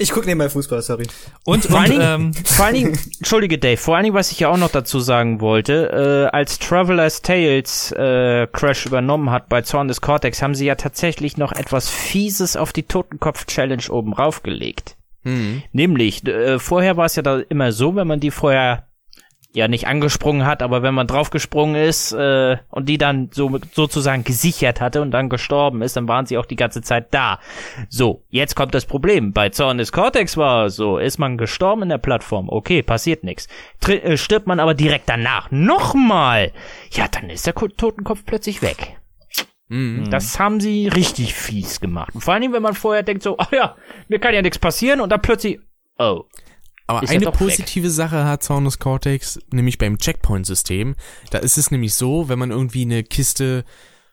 Ich 0.00 0.12
guck 0.12 0.24
nebenbei 0.24 0.48
Fußball, 0.48 0.80
sorry. 0.80 1.06
Und, 1.44 1.66
Vor 1.66 1.78
allen 1.78 1.90
Dingen, 1.90 2.02
ähm, 2.02 2.34
vor 2.46 2.64
allen 2.64 2.74
Dingen, 2.74 2.98
entschuldige 3.18 3.58
Dave, 3.58 3.76
vor 3.76 3.96
allen 3.96 4.04
Dingen, 4.04 4.14
was 4.14 4.32
ich 4.32 4.40
ja 4.40 4.48
auch 4.48 4.56
noch 4.56 4.70
dazu 4.70 4.98
sagen 4.98 5.42
wollte, 5.42 6.30
äh, 6.32 6.34
als 6.34 6.58
Traveler's 6.58 7.20
Tales 7.20 7.92
äh, 7.92 8.46
Crash 8.50 8.86
übernommen 8.86 9.30
hat 9.30 9.50
bei 9.50 9.60
Zorn 9.60 9.88
des 9.88 10.00
Cortex, 10.00 10.40
haben 10.40 10.54
sie 10.54 10.64
ja 10.64 10.76
tatsächlich 10.76 11.36
noch 11.36 11.52
etwas 11.52 11.90
Fieses 11.90 12.56
auf 12.56 12.72
die 12.72 12.84
Totenkopf-Challenge 12.84 13.82
oben 13.90 14.14
raufgelegt. 14.14 14.96
Mhm. 15.24 15.64
Nämlich, 15.72 16.26
äh, 16.26 16.58
vorher 16.58 16.96
war 16.96 17.04
es 17.04 17.16
ja 17.16 17.22
da 17.22 17.40
immer 17.50 17.70
so, 17.70 17.94
wenn 17.94 18.06
man 18.06 18.20
die 18.20 18.30
vorher 18.30 18.86
ja 19.52 19.66
nicht 19.66 19.88
angesprungen 19.88 20.46
hat, 20.46 20.62
aber 20.62 20.82
wenn 20.82 20.94
man 20.94 21.08
draufgesprungen 21.08 21.74
ist 21.74 22.12
äh, 22.12 22.56
und 22.68 22.88
die 22.88 22.98
dann 22.98 23.30
so 23.32 23.58
sozusagen 23.72 24.22
gesichert 24.22 24.80
hatte 24.80 25.02
und 25.02 25.10
dann 25.10 25.28
gestorben 25.28 25.82
ist, 25.82 25.96
dann 25.96 26.06
waren 26.06 26.26
sie 26.26 26.38
auch 26.38 26.46
die 26.46 26.56
ganze 26.56 26.82
Zeit 26.82 27.12
da. 27.12 27.40
So, 27.88 28.22
jetzt 28.28 28.54
kommt 28.54 28.74
das 28.74 28.86
Problem. 28.86 29.32
Bei 29.32 29.48
Zorn 29.48 29.78
des 29.78 29.90
Cortex 29.90 30.36
war 30.36 30.66
es 30.66 30.76
so, 30.76 30.98
ist 30.98 31.18
man 31.18 31.36
gestorben 31.36 31.82
in 31.82 31.88
der 31.88 31.98
Plattform, 31.98 32.48
okay, 32.48 32.82
passiert 32.82 33.24
nichts. 33.24 33.48
Äh, 33.88 34.16
stirbt 34.16 34.46
man 34.46 34.60
aber 34.60 34.74
direkt 34.74 35.08
danach 35.08 35.50
nochmal, 35.50 36.52
ja, 36.92 37.08
dann 37.08 37.28
ist 37.28 37.46
der 37.46 37.52
Ko- 37.52 37.66
Totenkopf 37.68 38.24
plötzlich 38.24 38.62
weg. 38.62 38.96
Mhm. 39.66 40.10
Das 40.10 40.38
haben 40.38 40.60
sie 40.60 40.88
richtig 40.88 41.34
fies 41.34 41.80
gemacht. 41.80 42.14
Und 42.14 42.20
vor 42.22 42.34
allen 42.34 42.42
Dingen, 42.42 42.54
wenn 42.54 42.62
man 42.62 42.74
vorher 42.74 43.02
denkt 43.02 43.22
so, 43.22 43.36
ach 43.38 43.52
ja, 43.52 43.76
mir 44.08 44.18
kann 44.18 44.34
ja 44.34 44.42
nichts 44.42 44.58
passieren 44.58 45.00
und 45.00 45.10
dann 45.10 45.22
plötzlich, 45.22 45.58
oh, 45.98 46.22
Aber 46.90 47.04
Ist 47.04 47.10
eine 47.10 47.24
doch 47.24 47.32
weg. 47.34 47.38
positive 47.38 47.88
Sache 47.88 48.24
hat 48.24 48.42
Zornus 48.42 48.80
Cortex, 48.80 49.38
nämlich 49.52 49.78
beim 49.78 49.96
Checkpoint-System. 49.98 50.96
Da 51.30 51.38
ist 51.38 51.56
es 51.56 51.70
nämlich 51.70 51.94
so, 51.94 52.28
wenn 52.28 52.38
man 52.38 52.50
irgendwie 52.50 52.82
eine 52.82 53.04
Kiste 53.04 53.64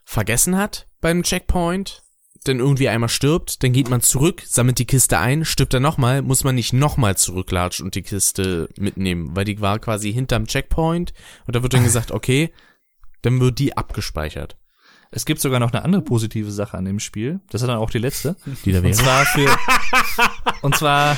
vergessen 0.03 0.57
hat 0.57 0.87
beim 1.01 1.23
Checkpoint, 1.23 2.03
dann 2.43 2.59
irgendwie 2.59 2.87
einmal 2.87 3.09
stirbt, 3.09 3.63
dann 3.63 3.73
geht 3.73 3.89
man 3.89 4.01
zurück, 4.01 4.43
sammelt 4.45 4.77
die 4.77 4.85
Kiste 4.85 5.17
ein, 5.17 5.43
stirbt 5.43 5.73
dann 5.73 5.81
nochmal, 5.81 6.21
muss 6.21 6.43
man 6.43 6.53
nicht 6.53 6.71
nochmal 6.71 7.17
zurücklatschen 7.17 7.83
und 7.85 7.95
die 7.95 8.03
Kiste 8.03 8.69
mitnehmen, 8.77 9.35
weil 9.35 9.45
die 9.45 9.59
war 9.59 9.79
quasi 9.79 10.13
hinterm 10.13 10.45
Checkpoint 10.45 11.13
und 11.47 11.55
da 11.55 11.63
wird 11.63 11.73
dann 11.73 11.83
gesagt, 11.83 12.11
okay, 12.11 12.53
dann 13.23 13.39
wird 13.39 13.57
die 13.57 13.75
abgespeichert. 13.75 14.55
Es 15.11 15.25
gibt 15.25 15.39
sogar 15.41 15.59
noch 15.59 15.71
eine 15.71 15.83
andere 15.85 16.01
positive 16.01 16.51
Sache 16.51 16.77
an 16.77 16.85
dem 16.85 16.99
Spiel. 16.99 17.39
Das 17.49 17.61
ist 17.61 17.67
dann 17.67 17.77
auch 17.77 17.89
die 17.89 17.99
letzte. 17.99 18.35
Die 18.65 18.71
da 18.71 18.79
Und 18.79 18.83
wäre. 18.85 18.93
zwar 18.93 19.25
für 19.25 19.57
und 20.61 20.75
zwar 20.75 21.17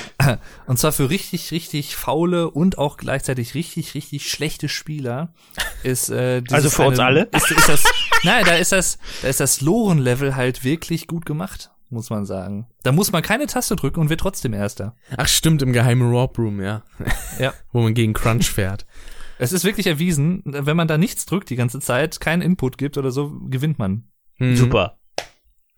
und 0.68 0.78
zwar 0.78 0.92
für 0.92 1.10
richtig 1.10 1.52
richtig 1.52 1.96
faule 1.96 2.50
und 2.50 2.78
auch 2.78 2.98
gleichzeitig 2.98 3.56
richtig 3.56 3.94
richtig 3.94 4.30
schlechte 4.30 4.70
Spieler 4.70 5.34
ist 5.84 6.10
äh, 6.10 6.44
Also 6.52 6.70
für 6.70 6.84
uns 6.84 7.00
alle? 7.00 7.30
ist, 7.32 7.52
ist 7.52 7.70
das 7.70 7.84
nein 8.24 8.46
da 8.46 8.56
ist 8.56 8.72
das 8.72 9.00
da 9.22 9.28
ist 9.28 9.40
das 9.40 9.62
Loren 9.62 10.00
Level 10.00 10.36
halt 10.36 10.64
wirklich 10.64 11.08
gut 11.08 11.26
gemacht 11.26 11.72
muss 11.90 12.10
man 12.10 12.26
sagen 12.26 12.68
da 12.84 12.92
muss 12.92 13.12
man 13.12 13.22
keine 13.24 13.48
Taste 13.48 13.76
drücken 13.76 14.00
und 14.02 14.10
wird 14.10 14.20
trotzdem 14.22 14.54
erster 14.54 14.96
Ach 15.18 15.28
stimmt, 15.28 15.62
im 15.62 15.74
geheimen 15.74 16.12
Warp 16.14 16.38
Room, 16.38 16.62
ja. 16.62 16.84
ja 17.40 17.54
Wo 17.72 17.82
man 17.82 17.94
gegen 17.94 18.14
Crunch 18.14 18.50
fährt. 18.50 18.86
Es 19.40 19.52
ist 19.52 19.64
wirklich 19.66 19.88
erwiesen 19.88 20.44
wenn 20.46 20.78
man 20.78 20.88
da 20.88 20.98
nichts 21.00 21.26
drückt 21.26 21.50
die 21.50 21.56
ganze 21.56 21.80
Zeit 21.80 22.20
keinen 22.20 22.42
Input 22.44 22.78
gibt 22.78 22.98
oder 22.98 23.10
so 23.12 23.32
gewinnt 23.50 23.80
man 23.80 24.04
Mhm. 24.38 24.56
super. 24.56 24.98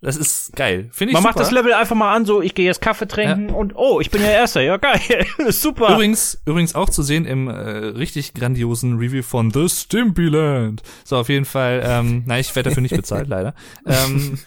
das 0.02 0.18
ist 0.18 0.56
geil 0.56 0.90
finde 0.92 1.12
ich 1.12 1.14
Man 1.14 1.22
super. 1.24 1.30
macht 1.30 1.40
das 1.40 1.52
Level 1.52 1.74
einfach 1.74 1.96
mal 1.96 2.14
an, 2.16 2.26
so, 2.26 2.42
ich 2.42 2.54
gehe 2.56 2.66
jetzt 2.66 2.82
Kaffee 2.82 3.08
trinken 3.08 3.50
und, 3.52 3.74
oh, 3.76 4.00
ich 4.02 4.10
bin 4.12 4.22
ja 4.22 4.30
Erster, 4.30 4.62
ja 4.62 4.78
geil, 4.78 5.00
super. 5.50 5.94
Übrigens, 5.94 6.42
übrigens 6.46 6.76
auch 6.76 6.90
zu 6.90 7.02
sehen 7.04 7.26
im 7.26 7.48
äh, 7.48 7.52
richtig 7.54 8.34
grandiosen 8.34 8.98
Review 8.98 9.22
von 9.24 9.52
The 9.52 9.68
Stimpy 9.70 10.26
Land. 10.28 10.82
So, 11.04 11.18
auf 11.18 11.30
jeden 11.30 11.46
Fall, 11.46 11.82
ähm, 11.86 12.24
nein, 12.26 12.42
ich 12.42 12.56
werde 12.56 12.70
dafür 12.70 12.82
nicht 12.82 12.96
bezahlt, 12.96 13.28
leider. 13.36 13.54
Ähm, 13.86 14.40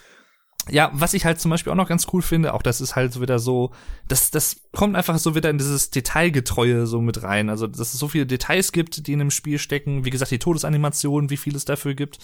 ja, 0.70 0.91
was 0.95 1.15
ich 1.15 1.24
halt 1.24 1.41
zum 1.41 1.51
Beispiel 1.51 1.73
auch 1.73 1.77
noch 1.77 1.89
ganz 1.89 2.07
cool 2.12 2.23
finde, 2.23 2.55
auch 2.55 2.62
das 2.62 2.81
ist 2.81 2.97
halt 2.97 3.12
so 3.12 3.20
wieder 3.20 3.39
so, 3.39 3.70
das, 4.09 4.31
das 4.31 4.57
kommt 4.73 4.97
einfach 4.97 5.19
so 5.19 5.35
wieder 5.35 5.51
in 5.51 5.59
dieses 5.59 5.91
Detailgetreue 5.91 6.86
so 6.86 7.01
mit 7.01 7.23
rein. 7.23 7.51
Also, 7.51 7.66
dass 7.66 7.93
es 7.93 8.01
so 8.01 8.09
viele 8.09 8.27
Details 8.27 8.73
gibt, 8.73 9.07
die 9.07 9.12
in 9.12 9.19
dem 9.19 9.31
Spiel 9.31 9.59
stecken. 9.59 10.05
Wie 10.05 10.11
gesagt, 10.11 10.31
die 10.31 10.39
Todesanimationen, 10.39 11.31
wie 11.31 11.36
viel 11.36 11.55
es 11.55 11.65
dafür 11.65 11.95
gibt. 11.95 12.19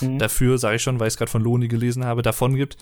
Dafür, 0.00 0.58
sage 0.58 0.76
ich 0.76 0.82
schon, 0.82 1.00
weil 1.00 1.08
ich 1.08 1.14
es 1.14 1.18
gerade 1.18 1.30
von 1.30 1.42
Loni 1.42 1.68
gelesen 1.68 2.04
habe, 2.04 2.22
davon 2.22 2.54
gibt. 2.54 2.76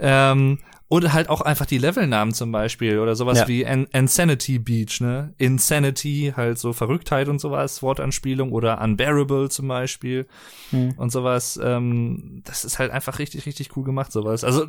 Ähm, 0.00 0.58
oder 0.92 1.14
halt 1.14 1.30
auch 1.30 1.40
einfach 1.40 1.64
die 1.64 1.78
Levelnamen 1.78 2.34
zum 2.34 2.52
Beispiel 2.52 2.98
oder 2.98 3.16
sowas 3.16 3.38
Ja. 3.38 3.48
wie 3.48 3.64
An 3.64 3.86
Insanity 3.92 4.58
Beach, 4.58 5.00
ne? 5.00 5.32
Insanity, 5.38 6.34
halt 6.36 6.58
so 6.58 6.74
Verrücktheit 6.74 7.28
und 7.28 7.40
sowas, 7.40 7.82
Wortanspielung 7.82 8.52
oder 8.52 8.78
Unbearable 8.78 9.48
zum 9.48 9.68
Beispiel 9.68 10.26
und 10.70 11.10
sowas. 11.10 11.58
Ähm, 11.62 12.42
das 12.44 12.66
ist 12.66 12.78
halt 12.78 12.90
einfach 12.90 13.18
richtig, 13.18 13.46
richtig 13.46 13.74
cool 13.74 13.84
gemacht, 13.84 14.12
sowas. 14.12 14.44
Also, 14.44 14.66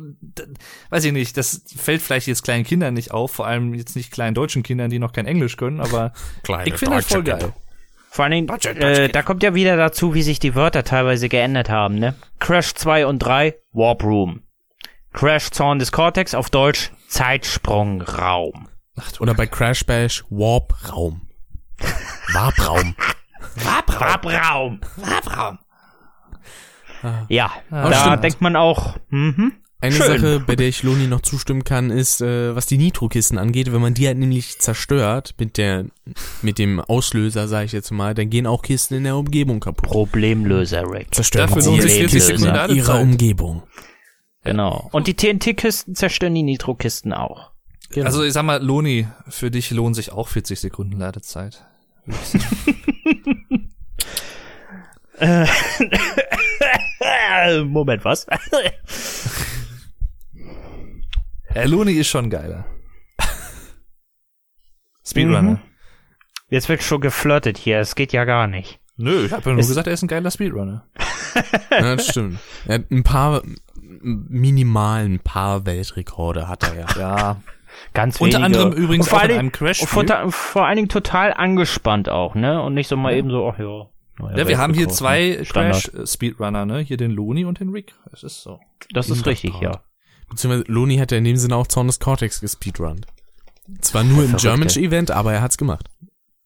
weiß 0.88 1.04
ich 1.04 1.12
nicht, 1.12 1.36
das 1.36 1.62
fällt 1.76 2.00
vielleicht 2.00 2.26
jetzt 2.26 2.42
kleinen 2.42 2.64
Kindern 2.64 2.94
nicht 2.94 3.10
auf, 3.10 3.30
vor 3.32 3.46
allem 3.46 3.74
jetzt 3.74 3.94
nicht 3.94 4.10
kleinen 4.10 4.34
deutschen 4.34 4.62
Kindern, 4.62 4.88
die 4.88 4.98
noch 4.98 5.12
kein 5.12 5.26
Englisch 5.26 5.58
können, 5.58 5.78
aber 5.78 6.14
Kleine 6.42 6.70
ich 6.70 6.78
finde 6.78 6.96
das 6.96 7.04
voll 7.04 7.22
geil. 7.24 7.52
Vor 8.08 8.24
allen 8.24 8.46
Dingen, 8.46 8.48
äh, 8.48 9.10
da 9.10 9.20
kommt 9.22 9.42
ja 9.42 9.54
wieder 9.54 9.76
dazu, 9.76 10.14
wie 10.14 10.22
sich 10.22 10.38
die 10.38 10.54
Wörter 10.54 10.84
teilweise 10.84 11.28
geändert 11.28 11.68
haben, 11.68 11.96
ne? 11.96 12.14
Crash 12.38 12.72
2 12.74 13.04
und 13.04 13.18
3, 13.18 13.56
Warp 13.72 14.02
Room. 14.04 14.40
Crash 15.14 15.50
Zorn 15.50 15.78
des 15.78 15.92
Cortex 15.92 16.34
auf 16.34 16.50
Deutsch 16.50 16.90
Zeitsprungraum. 17.08 18.68
Oder 19.20 19.34
bei 19.34 19.46
Crash 19.46 19.86
Bash 19.86 20.24
Warp 20.28 20.74
Raum. 20.92 21.22
Warp-Raum. 22.32 22.94
Warpraum. 23.56 24.80
Warpraum. 24.96 25.58
Ja, 27.28 27.52
Aber 27.70 27.90
da 27.90 28.00
stimmt. 28.00 28.24
denkt 28.24 28.40
man 28.40 28.56
auch, 28.56 28.96
mhm. 29.10 29.52
Eine 29.80 29.94
Schön. 29.96 30.06
Sache, 30.06 30.40
bei 30.40 30.56
der 30.56 30.68
ich 30.68 30.82
Loni 30.82 31.06
noch 31.08 31.20
zustimmen 31.20 31.62
kann, 31.62 31.90
ist, 31.90 32.22
äh, 32.22 32.56
was 32.56 32.64
die 32.64 32.78
Nitro-Kisten 32.78 33.36
angeht, 33.36 33.70
wenn 33.70 33.82
man 33.82 33.92
die 33.92 34.06
halt 34.06 34.16
nämlich 34.16 34.58
zerstört 34.58 35.34
mit 35.38 35.58
der, 35.58 35.84
mit 36.40 36.58
dem 36.58 36.80
Auslöser, 36.80 37.48
sage 37.48 37.66
ich 37.66 37.72
jetzt 37.72 37.90
mal, 37.90 38.14
dann 38.14 38.30
gehen 38.30 38.46
auch 38.46 38.62
Kisten 38.62 38.94
in 38.94 39.04
der 39.04 39.16
Umgebung 39.16 39.60
kaputt. 39.60 39.90
Problemlöser, 39.90 40.90
Rick. 40.90 41.14
Zerstören 41.14 41.48
Dafür 41.48 41.62
sie 41.62 41.68
lohnt 41.68 41.82
sich 41.82 41.92
die 41.92 41.98
40 41.98 42.18
Kisten 42.18 42.38
Sekunden 42.38 42.70
in 42.70 42.76
ihrer. 42.76 43.00
Umgebung. 43.00 43.62
Genau. 44.44 44.88
Und 44.92 45.06
die 45.06 45.14
TNT-Kisten 45.14 45.94
zerstören 45.94 46.34
die 46.34 46.42
Nitro-Kisten 46.42 47.12
auch. 47.12 47.50
Genau. 47.90 48.06
Also 48.06 48.24
ich 48.24 48.32
sag 48.32 48.44
mal, 48.44 48.62
Loni, 48.62 49.06
für 49.28 49.50
dich 49.50 49.70
lohnen 49.70 49.94
sich 49.94 50.12
auch 50.12 50.28
40 50.28 50.58
Sekunden 50.60 50.98
Ladezeit. 50.98 51.64
Moment, 57.66 58.04
was? 58.04 58.26
Ja, 61.54 61.64
Loni 61.64 61.92
ist 61.92 62.08
schon 62.08 62.30
geiler. 62.30 62.66
Speedrunner. 65.06 65.42
Mhm. 65.42 65.58
Jetzt 66.48 66.68
wird 66.68 66.82
schon 66.82 67.00
geflirtet 67.00 67.58
hier, 67.58 67.78
es 67.78 67.94
geht 67.94 68.12
ja 68.12 68.24
gar 68.24 68.46
nicht. 68.46 68.80
Nö, 68.96 69.26
ich 69.26 69.32
habe 69.32 69.42
ja 69.50 69.52
nur 69.52 69.60
Es- 69.60 69.68
gesagt, 69.68 69.86
er 69.86 69.92
ist 69.94 70.02
ein 70.02 70.08
geiler 70.08 70.30
Speedrunner. 70.30 70.86
Ja, 71.70 71.96
das 71.96 72.06
stimmt. 72.06 72.38
Er 72.66 72.76
hat 72.76 72.90
ein 72.92 73.02
paar, 73.02 73.42
minimal 74.04 75.04
ein 75.04 75.18
paar 75.18 75.66
Weltrekorde 75.66 76.48
hat 76.48 76.62
er 76.62 76.74
ja. 76.76 76.86
Ja. 76.98 77.36
Ganz 77.92 78.20
Unter 78.20 78.38
wenige. 78.38 78.44
anderem 78.60 78.72
übrigens 78.72 79.08
vor 79.08 79.18
auch 79.18 79.22
in 79.24 79.30
allen 79.30 79.38
einem 79.40 79.48
Dingen- 79.50 79.52
Crash-Spiel. 79.52 79.88
Vor, 79.88 80.30
vor 80.32 80.66
allen 80.66 80.76
Dingen 80.76 80.88
total 80.88 81.32
angespannt 81.32 82.08
auch, 82.08 82.34
ne? 82.34 82.62
Und 82.62 82.74
nicht 82.74 82.86
so 82.88 82.96
mal 82.96 83.14
eben 83.14 83.30
so, 83.30 83.48
ach 83.48 83.58
ja. 83.58 83.88
Ja, 84.36 84.46
wir 84.46 84.58
haben 84.58 84.74
hier 84.74 84.88
zwei 84.88 85.36
ne? 85.38 85.44
Crash-Speedrunner, 85.44 86.66
ne? 86.66 86.78
Hier 86.80 86.96
den 86.96 87.10
Loni 87.10 87.44
und 87.44 87.58
den 87.58 87.70
Rick. 87.70 87.94
Das 88.10 88.22
ist 88.22 88.42
so. 88.42 88.60
Das 88.92 89.10
ist 89.10 89.26
richtig, 89.26 89.54
ja. 89.60 89.82
Beziehungsweise 90.28 90.70
Loni 90.70 90.98
hat 90.98 91.10
ja 91.10 91.18
in 91.18 91.24
dem 91.24 91.36
Sinne 91.36 91.56
auch 91.56 91.66
Zorn 91.66 91.88
des 91.88 91.98
Cortex 91.98 92.40
gespeedrunnt. 92.40 93.06
Zwar 93.80 94.04
nur 94.04 94.24
im. 94.24 94.36
German-Event, 94.36 95.10
aber 95.10 95.32
er 95.32 95.42
hat's 95.42 95.58
gemacht. 95.58 95.88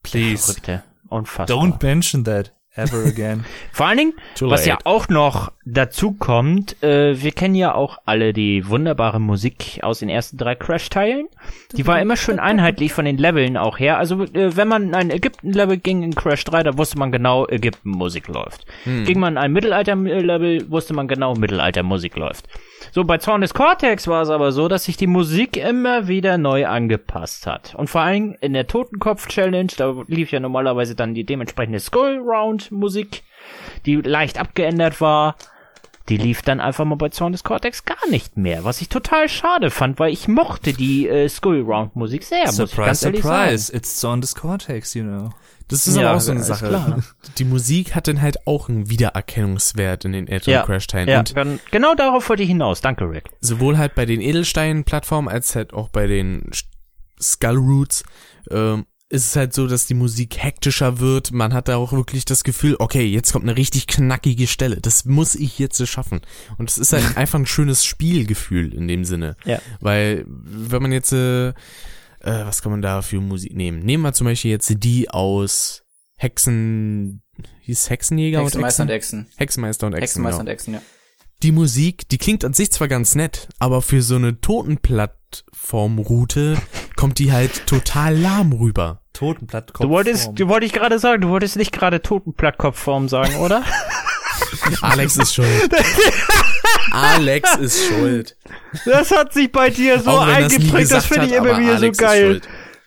Please. 0.03 0.45
Verrückte. 0.47 0.83
Unfassbar. 1.09 1.57
Don't 1.57 1.83
mention 1.83 2.25
that 2.25 2.55
ever 2.75 3.05
again. 3.05 3.45
Vor 3.73 3.87
allen 3.87 3.99
Dingen, 3.99 4.13
was 4.41 4.65
ja 4.67 4.79
auch 4.85 5.09
noch 5.09 5.53
dazu 5.73 6.13
kommt, 6.13 6.83
äh, 6.83 7.21
wir 7.21 7.33
kennen 7.33 7.55
ja 7.55 7.75
auch 7.75 7.99
alle 8.07 8.33
die 8.33 8.69
wunderbare 8.69 9.21
Musik 9.21 9.81
aus 9.83 9.99
den 9.99 10.09
ersten 10.09 10.37
drei 10.37 10.55
Crash-Teilen. 10.55 11.29
Die 11.73 11.87
war 11.87 12.01
immer 12.01 12.17
schön 12.17 12.39
einheitlich 12.39 12.93
von 12.93 13.05
den 13.05 13.19
Leveln 13.19 13.57
auch 13.57 13.79
her. 13.79 13.99
Also 13.99 14.23
äh, 14.23 14.57
wenn 14.57 14.69
man 14.69 14.85
in 14.85 14.95
ein 14.95 15.11
Ägypten-Level 15.11 15.79
ging 15.79 16.03
in 16.03 16.15
Crash 16.15 16.45
3, 16.45 16.63
da 16.63 16.79
wusste 16.79 16.99
man 16.99 17.13
genau, 17.13 17.47
Ägypten-Musik 17.47 18.29
läuft. 18.29 18.67
Ging 18.85 19.21
man 19.21 19.35
in 19.35 19.39
ein 19.39 19.53
Mittelalter-Level, 19.53 20.71
wusste 20.71 20.95
man 20.95 21.09
genau, 21.09 21.35
Mittelalter-Musik 21.35 22.17
läuft. 22.17 22.49
So, 22.91 23.05
bei 23.05 23.19
Zorn 23.19 23.43
des 23.43 23.55
Cortex 23.55 24.09
war 24.09 24.23
es 24.23 24.31
aber 24.31 24.53
so, 24.53 24.69
dass 24.69 24.85
sich 24.85 24.97
die 24.97 25.07
Musik 25.07 25.57
immer 25.57 26.09
wieder 26.09 26.39
neu 26.39 26.67
angepasst 26.67 27.47
hat. 27.47 27.75
Und 27.75 27.91
vor 27.91 28.01
allem 28.01 28.37
in 28.41 28.55
der 28.55 28.67
Totenkopf-Challenge, 28.67 29.73
da 29.77 29.95
lief 30.07 30.31
ja 30.31 30.41
normalerweise 30.41 30.95
dann 30.95 31.15
die 31.15 31.25
dementsprechende 31.25 31.81
Skull-Round-Musik, 31.81 33.23
die 33.85 33.97
leicht 33.97 34.41
abgeändert 34.41 35.01
war. 35.01 35.37
Die 36.09 36.17
lief 36.17 36.43
dann 36.43 36.61
einfach 36.61 36.85
mal 36.85 36.95
bei 36.97 37.09
Zorn 37.11 37.33
des 37.33 37.45
Cortex 37.45 37.85
gar 37.85 38.09
nicht 38.11 38.37
mehr, 38.37 38.65
was 38.65 38.81
ich 38.81 38.89
total 38.89 39.29
schade 39.29 39.71
fand, 39.71 39.99
weil 39.99 40.13
ich 40.13 40.29
mochte 40.29 40.73
die 40.73 41.09
äh, 41.09 41.29
Skull 41.29 41.63
Round 41.63 41.97
Musik 41.97 42.23
sehr, 42.25 42.51
Surprise, 42.51 42.95
surprise. 43.11 43.67
sagen. 43.67 43.77
It's 43.79 44.05
on 44.05 44.21
this 44.21 44.35
Cortex, 44.35 44.95
you 44.95 45.03
know. 45.05 45.31
Das 45.69 45.87
ist 45.87 45.97
Ja, 45.97 46.09
aber 46.09 46.17
auch 46.17 46.21
so 46.21 46.33
eine 46.33 46.43
Sache. 46.43 46.69
klar. 46.69 47.01
Die 47.39 47.45
Musik 47.45 47.95
hat 47.95 48.09
dann 48.09 48.23
halt 48.23 48.47
auch 48.47 48.71
einen 48.71 48.89
Wiedererkennungswert 48.89 50.07
in 50.07 50.13
den 50.13 50.27
älteren 50.27 50.55
Ja, 50.55 50.63
Crash-Teilen. 50.63 51.09
Ja, 51.09 51.19
Und 51.43 51.61
genau 51.71 51.95
darauf 51.95 52.27
wollte 52.31 52.43
ich 52.43 52.49
hinaus. 52.49 52.81
Danke, 52.81 53.05
Rick. 53.11 53.25
sowohl 53.41 53.77
halt 53.77 53.95
bei 53.95 54.07
den 54.07 54.23
Edelstein-Plattformen 54.23 55.29
als 55.29 55.55
halt 55.55 55.75
auch 55.75 55.91
bei 55.91 56.07
den 56.07 56.51
Skull 57.21 57.57
Roots 57.57 58.03
ähm, 58.51 58.87
ist 59.11 59.27
es 59.27 59.37
halt 59.37 59.55
so, 59.55 59.67
dass 59.67 59.87
die 59.87 59.95
Musik 59.95 60.37
hektischer 60.39 61.01
wird. 61.01 61.33
Man 61.33 61.55
hat 61.55 61.69
da 61.69 61.77
auch 61.77 61.93
wirklich 61.93 62.27
das 62.27 62.45
Gefühl, 62.45 62.77
okay, 62.79 63.07
jetzt 63.07 63.33
kommt 63.33 63.45
eine 63.45 63.57
richtig 63.57 63.87
knackige 63.87 64.47
Stelle. 64.47 64.81
Das 64.81 65.07
muss 65.07 65.35
ich 65.35 65.59
jetzt 65.59 65.87
schaffen. 65.89 66.21
Und 66.59 66.69
es 66.69 66.77
ist 66.77 66.93
halt 66.93 67.05
einfach 67.17 67.39
ein 67.39 67.47
schönes 67.47 67.87
Spielgefühl 67.87 68.75
in 68.75 68.87
dem 68.87 69.05
Sinne. 69.05 69.37
Ja. 69.45 69.61
Weil, 69.81 70.27
wenn 70.29 70.83
man 70.83 70.93
jetzt, 70.93 71.13
äh, 71.13 71.49
äh, 71.49 71.55
was 72.21 72.61
kann 72.61 72.71
man 72.71 72.83
da 72.83 73.01
für 73.01 73.21
Musik 73.21 73.55
nehmen? 73.55 73.79
Nehmen 73.81 74.03
wir 74.03 74.13
zum 74.13 74.27
Beispiel 74.27 74.51
jetzt 74.51 74.71
die 74.85 75.09
aus 75.09 75.85
Hexen, 76.17 77.23
hieß 77.61 77.89
Hexenjäger 77.89 78.43
Hexenmeister 78.43 78.83
und 78.83 78.89
und 78.89 78.95
Hexen? 78.95 79.21
Echsen. 79.21 79.39
Hexenmeister 79.39 79.87
und 79.87 79.95
Echsen. 79.95 80.03
Hexenmeister 80.03 80.39
Genau 80.39 80.51
und 80.51 80.55
Echsen, 80.55 80.75
ja. 80.75 80.83
die 81.43 81.53
Musik, 81.53 82.07
die 82.11 82.19
klingt 82.19 82.45
an 82.45 82.53
sich 82.53 82.71
zwar 82.73 82.89
ganz 82.89 83.15
nett, 83.15 83.49
aber 83.59 83.81
für 83.81 84.03
so 84.03 84.17
eine 84.17 84.39
Totenplattformroute 84.41 86.59
kommt 86.99 87.21
die 87.21 87.33
halt 87.33 87.65
total 87.69 88.19
lahm 88.19 88.53
rüber. 88.53 89.03
Totenplattkopf. 89.13 89.87
Du 89.87 89.91
wolltest, 89.91 90.33
du 90.35 90.49
wollte 90.49 90.67
ich 90.67 90.73
gerade 90.73 90.99
sagen, 90.99 91.23
du 91.23 91.29
wolltest 91.29 91.57
nicht 91.57 91.71
gerade 91.71 92.03
Totenplattkopfform 92.03 93.09
sagen, 93.09 93.37
oder? 93.37 93.63
Alex 94.83 95.17
ist 95.17 95.35
schuld. 95.35 95.71
Alex 96.91 97.57
ist 97.57 97.87
schuld. 97.87 98.37
Das 98.85 99.13
hat 99.13 99.33
sich 99.33 99.51
bei 99.53 99.71
dir 99.71 100.01
so 100.01 100.19
eingeprägt, 100.19 100.73
das 100.75 100.89
gesagt 100.89 101.05
finde 101.07 101.27
ich 101.27 101.33
immer 101.33 101.59
wieder 101.59 101.77
Alex 101.77 101.99
so 101.99 102.05
geil. 102.05 102.41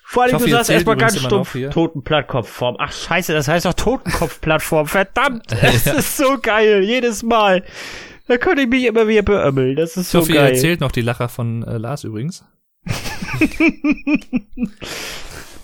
Vor 0.03 0.23
allem, 0.23 0.33
hoffe, 0.33 0.45
du 0.45 0.51
sagst 0.51 0.69
erstmal 0.69 0.97
ganz 0.97 1.17
stumpf. 1.17 1.57
Totenplattkopfform. 1.71 2.75
Ach 2.79 2.91
scheiße, 2.91 3.31
das 3.31 3.47
heißt 3.47 3.65
doch 3.65 3.73
Totenkopfplattform. 3.73 4.87
Verdammt, 4.87 5.45
das 5.61 5.87
ist 5.87 6.17
so 6.17 6.37
geil, 6.41 6.83
jedes 6.83 7.23
Mal. 7.23 7.63
Da 8.27 8.37
könnte 8.37 8.63
ich 8.63 8.67
mich 8.67 8.83
immer 8.85 9.07
wieder 9.07 9.21
beömmeln. 9.21 9.77
Das 9.77 9.95
ist 9.95 10.11
so 10.11 10.19
Sophie 10.19 10.33
geil. 10.33 10.51
erzählt 10.51 10.81
noch 10.81 10.91
die 10.91 11.01
Lacher 11.01 11.29
von 11.29 11.63
äh, 11.63 11.77
Lars 11.77 12.03
übrigens. 12.03 12.43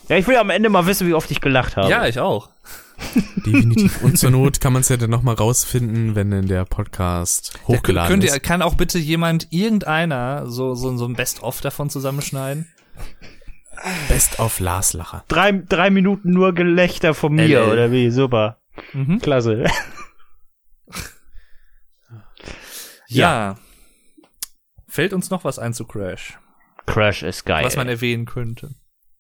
Ja, 0.10 0.15
ich 0.18 0.27
will 0.27 0.38
am 0.38 0.49
Ende 0.49 0.69
mal 0.69 0.85
wissen, 0.85 1.07
wie 1.07 1.14
oft 1.14 1.30
ich 1.31 1.41
gelacht 1.41 1.76
habe. 1.76 1.89
Ja, 1.89 2.07
ich 2.07 2.19
auch. 2.19 2.49
Definitiv. 3.45 4.02
Und 4.02 4.18
zur 4.18 4.31
Not 4.31 4.60
kann 4.61 4.73
man 4.73 4.81
es 4.81 4.89
ja 4.89 4.98
dann 4.98 5.10
nochmal 5.10 5.35
rausfinden, 5.35 6.15
wenn 6.15 6.31
dann 6.31 6.48
der 6.48 6.65
Podcast 6.65 7.60
hochgeladen 7.68 8.10
Könnt 8.10 8.23
ihr, 8.23 8.31
ist. 8.31 8.41
kann 8.44 8.61
auch 8.61 8.76
bitte 8.76 8.98
jemand, 8.99 9.48
irgendeiner, 9.52 10.48
so, 10.48 10.73
so, 10.76 10.95
so 10.98 11.06
ein 11.06 11.14
Best-of 11.14 11.61
davon 11.61 11.89
zusammenschneiden? 11.89 12.68
Best 14.07 14.39
of 14.39 14.60
Lars 14.60 14.94
Lacher. 14.94 15.23
drei, 15.27 15.52
drei 15.52 15.89
Minuten 15.91 16.31
nur 16.31 16.53
Gelächter 16.53 17.14
von 17.14 17.34
mir, 17.35 17.60
LL. 17.65 17.72
oder 17.72 17.91
wie? 17.91 18.10
Super. 18.10 18.57
Mhm. 18.94 19.19
Klasse. 19.19 19.65
Ja. 23.10 23.57
Fällt 24.88 25.14
uns 25.14 25.30
noch 25.30 25.44
was 25.45 25.60
ein 25.60 25.73
zu 25.73 25.85
Crash, 25.85 26.38
Crash 26.88 27.22
ist 27.23 27.45
geil. 27.45 27.64
was 27.64 27.76
man 27.76 27.88
erwähnen 27.88 28.26
könnte? 28.26 28.72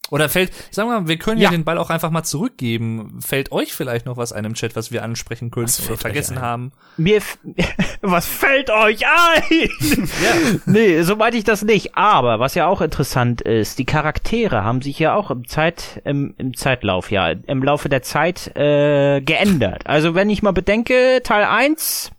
Oder 0.09 0.29
fällt, 0.29 0.53
sagen 0.71 0.87
wir 0.89 1.01
mal, 1.01 1.07
wir 1.09 1.17
können 1.17 1.37
ja. 1.37 1.45
Ja. 1.45 1.51
den 1.51 1.65
Ball 1.65 1.77
auch 1.77 1.89
einfach 1.89 2.11
mal 2.11 2.23
zurückgeben. 2.23 3.19
Fällt 3.21 3.51
euch 3.51 3.73
vielleicht 3.73 4.05
noch 4.05 4.15
was 4.15 4.31
ein 4.31 4.45
im 4.45 4.53
Chat, 4.53 4.73
was 4.77 4.89
wir 4.89 5.03
ansprechen 5.03 5.51
könnten 5.51 5.67
Was 5.67 5.85
oder 5.85 5.97
vergessen 5.97 6.39
haben? 6.39 6.71
Mir, 6.95 7.17
f- 7.17 7.37
was 8.01 8.25
fällt 8.25 8.69
euch 8.69 9.01
ein? 9.05 9.69
Nee, 10.65 11.01
so 11.01 11.17
meinte 11.17 11.37
ich 11.37 11.43
das 11.43 11.61
nicht. 11.63 11.95
Aber 11.97 12.39
was 12.39 12.55
ja 12.55 12.67
auch 12.67 12.79
interessant 12.79 13.41
ist, 13.41 13.79
die 13.79 13.85
Charaktere 13.85 14.63
haben 14.63 14.81
sich 14.81 14.97
ja 14.97 15.13
auch 15.13 15.29
im 15.29 15.45
Zeit, 15.45 16.01
im, 16.05 16.33
im 16.37 16.55
Zeitlauf, 16.55 17.11
ja, 17.11 17.29
im 17.31 17.61
Laufe 17.61 17.89
der 17.89 18.01
Zeit 18.01 18.55
äh, 18.55 19.19
geändert. 19.19 19.87
Also 19.87 20.15
wenn 20.15 20.29
ich 20.29 20.41
mal 20.41 20.51
bedenke, 20.53 21.19
Teil 21.21 21.43
1 21.43 22.11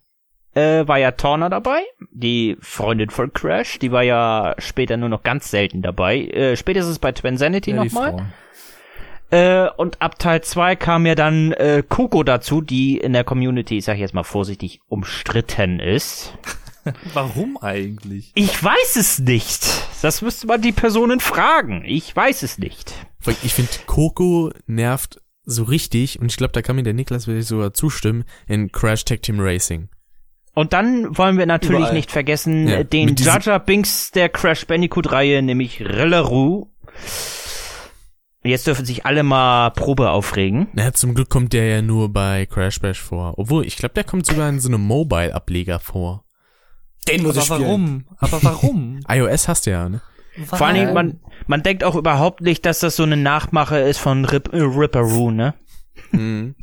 äh, 0.55 0.87
war 0.87 0.99
ja 0.99 1.13
Torna 1.13 1.49
dabei, 1.49 1.83
die 2.11 2.57
Freundin 2.61 3.11
von 3.11 3.33
Crash, 3.33 3.79
die 3.79 3.93
war 3.93 4.03
ja 4.03 4.55
später 4.59 4.97
nur 4.97 5.09
noch 5.09 5.23
ganz 5.23 5.51
selten 5.51 5.83
dabei. 5.83 6.21
Äh, 6.21 6.57
spätestens 6.57 6.99
bei 6.99 7.13
Twinsanity 7.13 7.71
Ja, 7.71 7.85
nochmal. 7.85 8.27
Äh, 9.31 9.69
und 9.77 10.01
ab 10.01 10.19
Teil 10.19 10.43
2 10.43 10.77
kam 10.77 11.05
ja 11.05 11.15
dann 11.15 11.53
äh, 11.53 11.83
Coco 11.87 12.23
dazu, 12.23 12.63
die 12.63 12.97
in 12.97 13.13
der 13.13 13.25
Community, 13.25 13.79
ich 13.79 13.85
sag 13.85 13.99
jetzt 13.99 14.15
mal 14.15 14.25
vorsichtig, 14.25 14.81
umstritten 14.89 15.81
ist. 15.81 16.33
Warum 17.13 17.59
eigentlich? 17.59 18.33
Ich 18.35 18.63
weiß 18.63 18.97
es 18.97 19.19
nicht. 19.19 19.67
Das 20.01 20.23
müsste 20.23 20.47
man 20.47 20.63
die 20.63 20.73
Personen 20.73 21.21
fragen. 21.21 21.85
Ich 21.85 22.15
weiß 22.17 22.43
es 22.43 22.57
nicht. 22.57 22.95
Ich 23.43 23.53
finde, 23.53 23.71
Coco 23.87 24.51
nervt 24.67 25.21
so 25.45 25.65
richtig, 25.65 26.21
und 26.21 26.31
ich 26.31 26.37
glaube, 26.37 26.53
da 26.53 26.63
kann 26.63 26.77
mir 26.77 26.83
der 26.83 26.95
Niklas 26.95 27.27
wirklich 27.27 27.47
sogar 27.47 27.75
zustimmen, 27.75 28.25
in 28.47 28.73
Crash 28.73 29.05
Tag 29.05 29.23
Team 29.23 29.41
Racing. 29.41 29.89
Und 30.59 30.73
dann 30.73 31.17
wollen 31.17 31.39
wir 31.39 31.47
natürlich 31.47 31.83
Überall. 31.83 31.95
nicht 31.95 32.11
vergessen 32.11 32.67
Ja, 32.67 32.83
den 32.83 33.15
Jaja 33.15 33.59
Binks 33.59 34.11
der 34.11 34.29
Crash 34.29 34.67
Bandicoot-Reihe, 34.67 35.41
nämlich 35.41 35.81
Rillaroo. 35.81 36.67
Jetzt 38.43 38.67
dürfen 38.67 38.85
sich 38.85 39.07
alle 39.07 39.23
mal 39.23 39.71
Probe 39.71 40.11
aufregen. 40.11 40.67
Na, 40.73 40.93
zum 40.93 41.15
Glück 41.15 41.29
kommt 41.29 41.53
der 41.53 41.67
ja 41.67 41.81
nur 41.81 42.13
bei 42.13 42.47
Crash 42.47 42.81
Bash 42.81 43.01
vor. 43.01 43.35
Obwohl, 43.39 43.69
ich 43.69 43.77
glaube, 43.77 43.95
der 43.95 44.03
kommt 44.03 44.27
sogar 44.27 44.49
in 44.49 44.59
so 44.59 44.69
einem 44.69 44.81
Mobile-Ableger 44.81 45.79
vor. 45.79 46.25
Den 47.07 47.23
muss 47.23 47.37
Aber 47.37 47.39
ich 47.39 47.45
spielen. 47.45 47.63
warum? 47.63 48.05
Aber 48.19 48.43
warum? 48.43 49.01
iOS 49.09 49.47
hast 49.47 49.67
du 49.67 49.71
ja, 49.71 49.89
ne? 49.89 50.01
Vor 50.45 50.67
allen 50.67 50.75
Dingen, 50.75 50.93
man, 50.93 51.21
man 51.47 51.63
denkt 51.63 51.85
auch 51.85 51.95
überhaupt 51.95 52.41
nicht, 52.41 52.67
dass 52.67 52.81
das 52.81 52.97
so 52.97 53.05
eine 53.05 53.17
Nachmache 53.17 53.79
ist 53.79 53.99
von 53.99 54.25
Rip, 54.25 54.53
äh, 54.53 54.59
Ripperoo, 54.59 55.31
ne? 55.31 55.55
Mhm. 56.11 56.57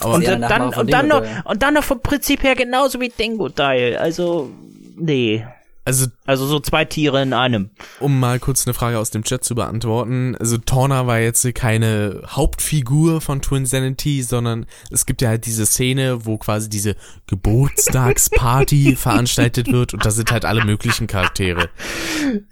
Aber 0.00 0.14
Und, 0.14 0.22
Ja, 0.22 0.36
dann, 0.36 0.74
und 0.74 0.92
dann 0.92 1.08
noch, 1.08 1.22
und 1.44 1.62
dann 1.62 1.74
noch 1.74 1.84
vom 1.84 2.00
Prinzip 2.00 2.42
her 2.42 2.54
genauso 2.54 3.00
wie 3.00 3.08
Dingo 3.08 3.48
Dial. 3.48 3.96
Also, 3.96 4.50
nee. 4.96 5.44
also, 5.84 6.06
Also 6.26 6.46
so 6.46 6.60
zwei 6.60 6.84
Tiere 6.84 7.22
in 7.22 7.32
einem. 7.32 7.70
um 8.00 8.18
mal 8.18 8.38
kurz 8.38 8.66
eine 8.66 8.74
Frage 8.74 8.98
aus 8.98 9.10
dem 9.10 9.22
Chat 9.24 9.44
zu 9.44 9.54
beantworten. 9.54 10.34
Also 10.40 10.56
Torna 10.58 11.06
war 11.06 11.18
jetzt 11.18 11.46
keine 11.54 12.22
Hauptfigur 12.26 13.20
von 13.20 13.42
Twin 13.42 13.66
Sanity, 13.66 14.22
sondern 14.22 14.66
es 14.90 15.04
gibt 15.06 15.20
ja 15.22 15.28
halt 15.28 15.46
diese 15.46 15.66
Szene, 15.66 16.24
wo 16.26 16.38
quasi 16.38 16.68
diese 16.70 16.96
Geburtstagsparty 17.26 18.96
veranstaltet 18.96 19.70
wird 19.72 19.94
und 19.94 20.04
da 20.04 20.10
sind 20.10 20.30
halt 20.32 20.44
alle 20.44 20.64
möglichen 20.64 21.06
Charaktere. 21.06 21.68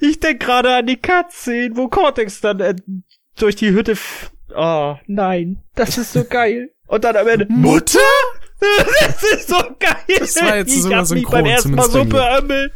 Ich 0.00 0.20
denk 0.20 0.40
gerade 0.40 0.74
an 0.76 0.86
die 0.86 0.96
Cutscene, 1.00 1.76
wo 1.76 1.88
Cortex 1.88 2.40
dann 2.40 2.60
äh, 2.60 2.74
durch 3.38 3.56
die 3.56 3.70
Hütte. 3.70 3.92
f- 3.92 4.30
Oh, 4.54 4.96
nein. 5.06 5.62
Das 5.74 5.96
ist 5.96 6.12
so 6.12 6.24
geil. 6.24 6.70
Und 6.92 7.04
dann 7.04 7.16
am 7.16 7.26
Ende. 7.26 7.46
Mutter? 7.48 7.98
Das 9.00 9.24
ist 9.24 9.48
so 9.48 9.56
geil. 9.80 9.96
Das 10.20 10.40
war 10.40 10.56
jetzt 10.58 10.72
ich 10.72 10.82
sogar 10.82 11.04
synchron, 11.04 11.32
beim 11.32 11.46
ersten 11.46 11.74
Mal 11.74 11.90
so 11.90 12.04
beömmelt. 12.04 12.72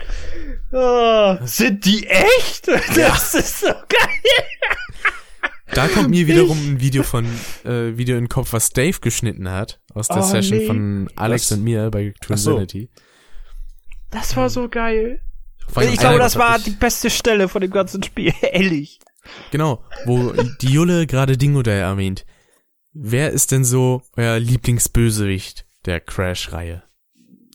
Oh, 0.72 1.36
sind 1.44 1.84
die 1.84 2.04
echt? 2.08 2.66
Das 2.96 3.34
ist 3.34 3.60
so 3.60 3.68
geil. 3.68 5.50
Da 5.72 5.86
kommt 5.86 6.10
mir 6.10 6.26
wiederum 6.26 6.58
ein 6.58 6.80
Video 6.80 7.04
von 7.04 7.24
äh, 7.64 7.96
Video 7.96 8.16
in 8.16 8.24
den 8.24 8.28
Kopf, 8.28 8.52
was 8.52 8.70
Dave 8.70 8.98
geschnitten 9.00 9.48
hat 9.48 9.78
aus 9.94 10.08
der 10.08 10.18
Oh, 10.18 10.22
Session 10.22 10.58
nee. 10.58 10.66
von 10.66 11.08
Alex 11.14 11.52
Was? 11.52 11.58
und 11.58 11.64
mir 11.64 11.88
bei 11.92 12.12
Twin 12.20 12.34
Ach 12.34 12.38
so. 12.38 12.66
Das 14.10 14.36
war 14.36 14.50
so 14.50 14.68
geil. 14.68 15.20
Allem 15.72 15.92
Ich 15.92 16.00
glaube, 16.00 16.18
das 16.18 16.34
war 16.36 16.58
die 16.58 16.70
beste 16.70 17.10
Stelle 17.10 17.48
von 17.48 17.60
dem 17.60 17.70
ganzen 17.70 18.02
Spiel. 18.02 18.32
Ehrlich. 18.40 18.98
Genau, 19.52 19.84
wo 20.04 20.32
die 20.60 20.72
Julle 20.72 21.06
gerade 21.06 21.36
Dingo 21.36 21.62
da 21.62 21.70
erwähnt. 21.70 22.24
Wer 22.98 23.32
ist 23.32 23.52
denn 23.52 23.62
so 23.62 24.00
euer 24.16 24.38
Lieblingsbösewicht 24.38 25.66
der 25.84 26.00
Crash-Reihe? 26.00 26.82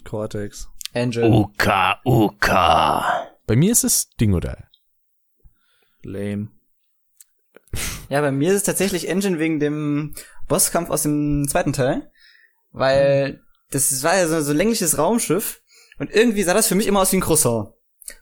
Cortex. 0.03 0.69
Angel. 0.93 1.31
Uka, 1.31 1.99
Uka. 2.05 3.27
Bei 3.47 3.55
mir 3.55 3.71
ist 3.71 3.83
es 3.83 4.11
Dingo 4.11 4.39
da. 4.39 4.55
Lame. 6.03 6.49
Ja, 8.09 8.21
bei 8.21 8.31
mir 8.31 8.51
ist 8.51 8.57
es 8.57 8.63
tatsächlich 8.63 9.09
Engine 9.09 9.39
wegen 9.39 9.59
dem 9.59 10.13
Bosskampf 10.47 10.91
aus 10.91 11.01
dem 11.01 11.47
zweiten 11.47 11.73
Teil. 11.73 12.11
Weil 12.71 13.41
das 13.71 14.03
war 14.03 14.15
ja 14.15 14.27
so, 14.27 14.41
so 14.41 14.51
ein 14.51 14.57
längliches 14.57 14.99
Raumschiff 14.99 15.63
und 15.97 16.11
irgendwie 16.11 16.43
sah 16.43 16.53
das 16.53 16.67
für 16.67 16.75
mich 16.75 16.85
immer 16.85 17.01
aus 17.01 17.11
wie 17.13 17.17
ein 17.17 17.21
Croissant. 17.21 17.69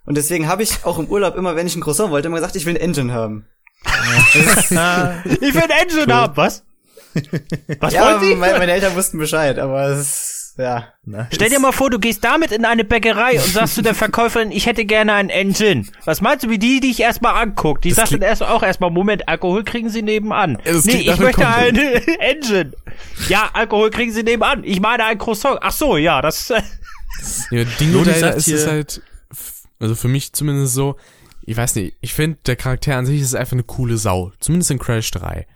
Und 0.06 0.16
deswegen 0.16 0.48
habe 0.48 0.64
ich 0.64 0.86
auch 0.86 0.98
im 0.98 1.10
Urlaub 1.10 1.36
immer, 1.36 1.58
wenn 1.58 1.68
ich 1.68 1.76
ein 1.76 1.82
Croissant 1.82 2.12
wollte, 2.12 2.30
immer 2.30 2.38
gesagt, 2.38 2.56
ich 2.56 2.66
will 2.66 2.76
ein 2.76 2.82
Engine 2.82 3.12
haben. 3.12 3.46
Ich 3.84 5.54
will 5.54 5.64
ein 5.64 5.82
Engine 5.82 6.14
haben, 6.14 6.38
was? 6.38 6.64
Was 7.80 7.94
ja, 7.94 8.06
wollen 8.06 8.20
Sie? 8.22 8.36
meine, 8.36 8.60
meine 8.60 8.72
Eltern 8.72 8.96
wussten 8.96 9.18
Bescheid, 9.18 9.58
aber 9.60 9.88
es, 9.88 10.54
ja. 10.58 10.90
Stell 11.32 11.50
dir 11.50 11.60
mal 11.60 11.72
vor, 11.72 11.90
du 11.90 12.00
gehst 12.00 12.24
damit 12.24 12.52
in 12.52 12.66
eine 12.66 12.84
Bäckerei 12.84 13.34
und 13.34 13.46
sagst 13.46 13.76
zu 13.76 13.82
der 13.82 13.96
Verkäuferin, 13.96 14.52
ich 14.52 14.66
hätte 14.66 14.86
gerne 14.86 15.14
ein 15.14 15.30
Engine. 15.30 15.86
Was 16.06 16.22
meinst 16.22 16.46
du, 16.46 16.50
wie 16.50 16.60
die 16.60 16.80
dich 16.80 17.00
erstmal 17.00 17.42
anguckt? 17.42 17.84
Die 17.84 17.90
Das 17.90 17.98
sagt 17.98 18.14
dann 18.14 18.22
erst 18.22 18.44
auch 18.44 18.64
erstmal, 18.64 18.90
Moment, 18.92 19.28
Alkohol 19.28 19.64
kriegen 19.64 19.90
sie 19.90 20.02
nebenan. 20.02 20.58
Das 20.64 20.86
nee, 20.86 21.02
ich 21.02 21.18
möchte 21.18 21.48
eine 21.48 21.96
Engine. 22.20 22.74
Ja, 23.28 23.50
Alkohol 23.54 23.90
kriegen 23.90 24.12
sie 24.12 24.24
nebenan. 24.24 24.64
Ich 24.64 24.82
meine 24.82 25.06
ein 25.06 25.18
Croissant. 25.18 25.60
Ach 25.62 25.72
so, 25.72 25.98
ja, 25.98 26.22
das, 26.22 26.52
Ja, 27.52 27.64
Dingo 27.80 28.04
sagt 28.04 28.38
ist 28.38 28.48
es 28.48 28.68
halt, 28.68 29.02
also 29.80 29.96
für 29.96 30.08
mich 30.08 30.34
zumindest 30.34 30.74
so, 30.74 30.96
ich 31.42 31.58
weiß 31.58 31.76
nicht, 31.76 31.96
ich 32.02 32.14
finde, 32.14 32.38
der 32.46 32.56
Charakter 32.56 32.96
an 32.96 33.06
sich 33.06 33.22
ist 33.22 33.36
einfach 33.36 33.54
eine 33.54 33.64
coole 33.64 33.98
Sau. 33.98 34.32
Zumindest 34.40 34.72
in 34.72 34.80
Crash 34.80 35.12
3. 35.12 35.48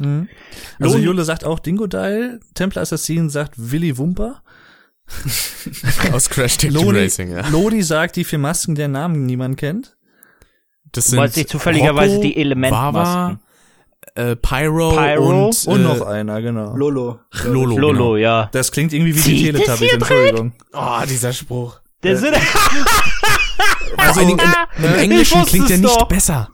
Also 0.00 0.96
Loni- 0.98 1.02
Jule 1.04 1.24
sagt 1.24 1.44
auch 1.44 1.58
Dingodile, 1.58 2.40
Templar 2.54 2.82
Assassin 2.82 3.28
sagt 3.30 3.54
Willy 3.56 3.96
Wumper. 3.98 4.42
Aus 6.12 6.28
Crash 6.28 6.58
Team 6.58 6.74
Lodi, 6.74 6.98
Racing, 7.00 7.32
ja. 7.32 7.48
Lodi 7.48 7.82
sagt 7.82 8.16
die 8.16 8.24
vier 8.24 8.38
Masken, 8.38 8.74
deren 8.74 8.92
Namen 8.92 9.24
niemand 9.26 9.56
kennt. 9.56 9.96
Das 10.92 11.14
Weil 11.16 11.30
sich 11.30 11.48
zufälligerweise 11.48 12.20
die 12.20 12.36
Elementmasken. 12.36 13.40
Äh, 14.14 14.36
Pyro, 14.36 14.92
Pyro 14.96 15.46
und, 15.48 15.66
Und 15.66 15.80
äh, 15.80 15.82
noch 15.84 16.00
einer, 16.02 16.40
genau. 16.42 16.74
Lolo. 16.76 17.20
Lolo. 17.44 17.76
Lolo, 17.78 17.92
Genau. 17.92 18.16
ja. 18.16 18.48
Das 18.52 18.70
klingt 18.72 18.92
irgendwie 18.92 19.14
wie 19.14 19.20
Zieht 19.20 19.38
die 19.38 19.48
es 19.50 19.54
Teletubbies, 19.56 19.92
Entschuldigung. 19.92 20.52
Oh, 20.72 21.00
dieser 21.08 21.32
Spruch. 21.32 21.80
Der 22.02 22.16
Sinn. 22.16 22.34
Also 23.96 24.20
im, 24.20 24.38
im 24.38 24.94
Englischen 24.98 25.44
klingt 25.44 25.68
der 25.68 25.78
nicht 25.78 25.88
doch. 26.00 26.06
besser. 26.08 26.48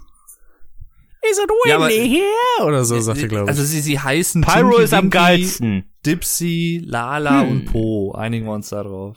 Is 1.30 1.38
it 1.38 1.50
Ja, 1.66 1.76
aber- 1.76 1.88
windy 1.88 2.08
here? 2.08 2.66
Oder 2.66 2.84
so, 2.84 3.00
sagt 3.00 3.20
er, 3.22 3.28
glaube 3.28 3.44
ich. 3.44 3.48
Also 3.50 3.64
sie, 3.64 3.80
sie 3.80 3.98
heißen 3.98 4.42
Pyro 4.42 4.70
Tinky 4.70 4.82
ist 4.84 4.92
am 4.94 5.04
Winky, 5.04 5.16
geilsten. 5.18 5.84
Dipsy, 6.04 6.82
Lala 6.84 7.40
Hm. 7.42 7.48
und 7.50 7.64
Po. 7.66 8.12
Einigen 8.12 8.46
wir 8.46 8.52
uns 8.52 8.68
da 8.68 8.82
drauf. 8.82 9.16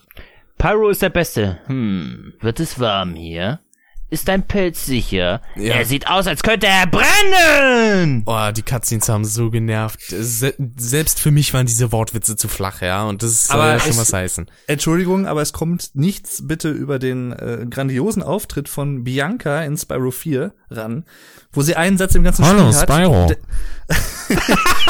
Pyro 0.58 0.90
ist 0.90 1.02
der 1.02 1.10
Beste. 1.10 1.60
Hm, 1.68 2.34
wird 2.40 2.60
es 2.60 2.80
warm 2.80 3.14
hier? 3.16 3.60
Ist 4.10 4.30
dein 4.30 4.48
Pelz 4.48 4.86
sicher? 4.86 5.42
Ja. 5.58 5.74
Er 5.76 5.86
sieht 5.86 6.08
aus, 6.08 6.28
als 6.28 6.42
könnte 6.42 6.66
er 6.66 6.88
brennen! 6.88 8.24
Oh, 8.26 8.52
die 8.56 8.62
Cutscenes 8.62 9.10
haben 9.10 9.26
so 9.26 9.50
genervt. 9.50 10.00
Se 10.08 10.54
selbst 10.78 11.20
für 11.20 11.32
mich 11.32 11.54
waren 11.54 11.66
diese 11.66 11.92
Wortwitze 11.92 12.38
zu 12.38 12.48
flach, 12.48 12.82
ja. 12.82 13.04
Und 13.04 13.22
das 13.22 13.48
soll 13.48 13.58
Aber 13.60 13.68
ja 13.74 13.80
schon 13.80 13.92
es- 13.92 13.98
was 14.00 14.14
heißen. 14.14 14.50
Entschuldigung, 14.68 15.28
aber 15.28 15.42
es 15.42 15.52
kommt 15.52 15.92
nichts 15.94 16.48
bitte 16.48 16.70
über 16.70 17.00
den 17.00 17.34
äh, 17.34 17.66
grandiosen 17.70 18.24
Auftritt 18.24 18.70
von 18.70 19.04
Bianca 19.04 19.62
in 19.64 19.76
Spyro 19.78 20.12
4 20.12 20.54
ran, 20.70 21.04
wo 21.52 21.61
sie 21.61 21.76
einen 21.76 21.98
Satz 21.98 22.15
im 22.15 22.24
ganzen 22.24 22.44
Spiel 22.45 22.56
hat. 22.60 23.38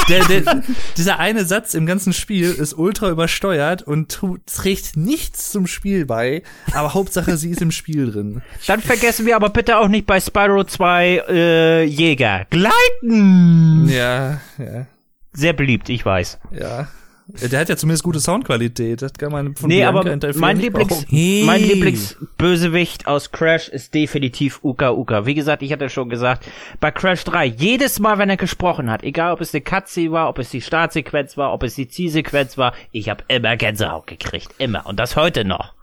Der, 0.09 0.23
der, 0.23 0.63
dieser 0.95 1.19
eine 1.19 1.43
Satz 1.43 1.73
im 1.73 1.85
ganzen 1.85 2.13
Spiel 2.13 2.49
ist 2.51 2.73
ultra 2.73 3.09
übersteuert 3.09 3.84
und 3.84 4.19
trägt 4.45 4.95
nichts 4.95 5.51
zum 5.51 5.67
Spiel 5.67 6.05
bei, 6.05 6.43
aber 6.73 6.93
Hauptsache 6.93 7.35
sie 7.35 7.51
ist 7.51 7.61
im 7.61 7.71
Spiel 7.71 8.09
drin. 8.11 8.41
Dann 8.67 8.79
vergessen 8.81 9.25
wir 9.25 9.35
aber 9.35 9.49
bitte 9.49 9.77
auch 9.77 9.89
nicht 9.89 10.07
bei 10.07 10.19
Spyro 10.21 10.63
2 10.63 11.23
äh, 11.27 11.84
Jäger. 11.84 12.45
Gleiten! 12.49 13.89
Ja, 13.89 14.39
ja, 14.57 14.88
Sehr 15.34 15.53
beliebt, 15.53 15.89
ich 15.89 16.05
weiß. 16.05 16.39
ja. 16.57 16.88
Der 17.29 17.59
hat 17.59 17.67
ja 17.67 17.75
zumindest 17.75 18.03
gute 18.03 18.21
Soundqualität. 18.21 19.01
Das 19.01 19.11
kann 19.13 19.33
man 19.33 19.53
von 19.55 19.67
Nee, 19.67 19.79
Bianca 19.79 19.99
aber 19.99 20.11
in 20.13 20.19
Teil 20.21 20.31
4 20.33 20.39
mein 20.41 20.55
nicht 20.57 20.63
Lieblings. 20.65 21.05
Hey. 21.09 21.43
mein 21.45 21.61
Lieblingsbösewicht 21.61 23.05
aus 23.05 23.31
Crash 23.33 23.67
ist 23.67 23.93
definitiv 23.93 24.63
Uka 24.63 24.91
Uka. 24.93 25.25
Wie 25.25 25.33
gesagt, 25.33 25.61
ich 25.61 25.73
hatte 25.73 25.89
schon 25.89 26.09
gesagt, 26.09 26.45
bei 26.79 26.89
Crash 26.89 27.25
3, 27.25 27.45
jedes 27.45 27.99
Mal, 27.99 28.17
wenn 28.17 28.29
er 28.29 28.37
gesprochen 28.37 28.89
hat, 28.89 29.03
egal 29.03 29.33
ob 29.33 29.41
es 29.41 29.53
eine 29.53 29.61
Cutscene 29.61 30.11
war, 30.13 30.29
ob 30.29 30.39
es 30.39 30.51
die 30.51 30.61
Startsequenz 30.61 31.35
war, 31.35 31.51
ob 31.53 31.63
es 31.63 31.75
die 31.75 31.89
Zielsequenz 31.89 32.57
war, 32.57 32.73
ich 32.91 33.09
habe 33.09 33.23
immer 33.27 33.57
Gänsehaut 33.57 34.07
gekriegt. 34.07 34.47
Immer. 34.57 34.85
Und 34.85 34.97
das 34.97 35.17
heute 35.17 35.43
noch. 35.43 35.73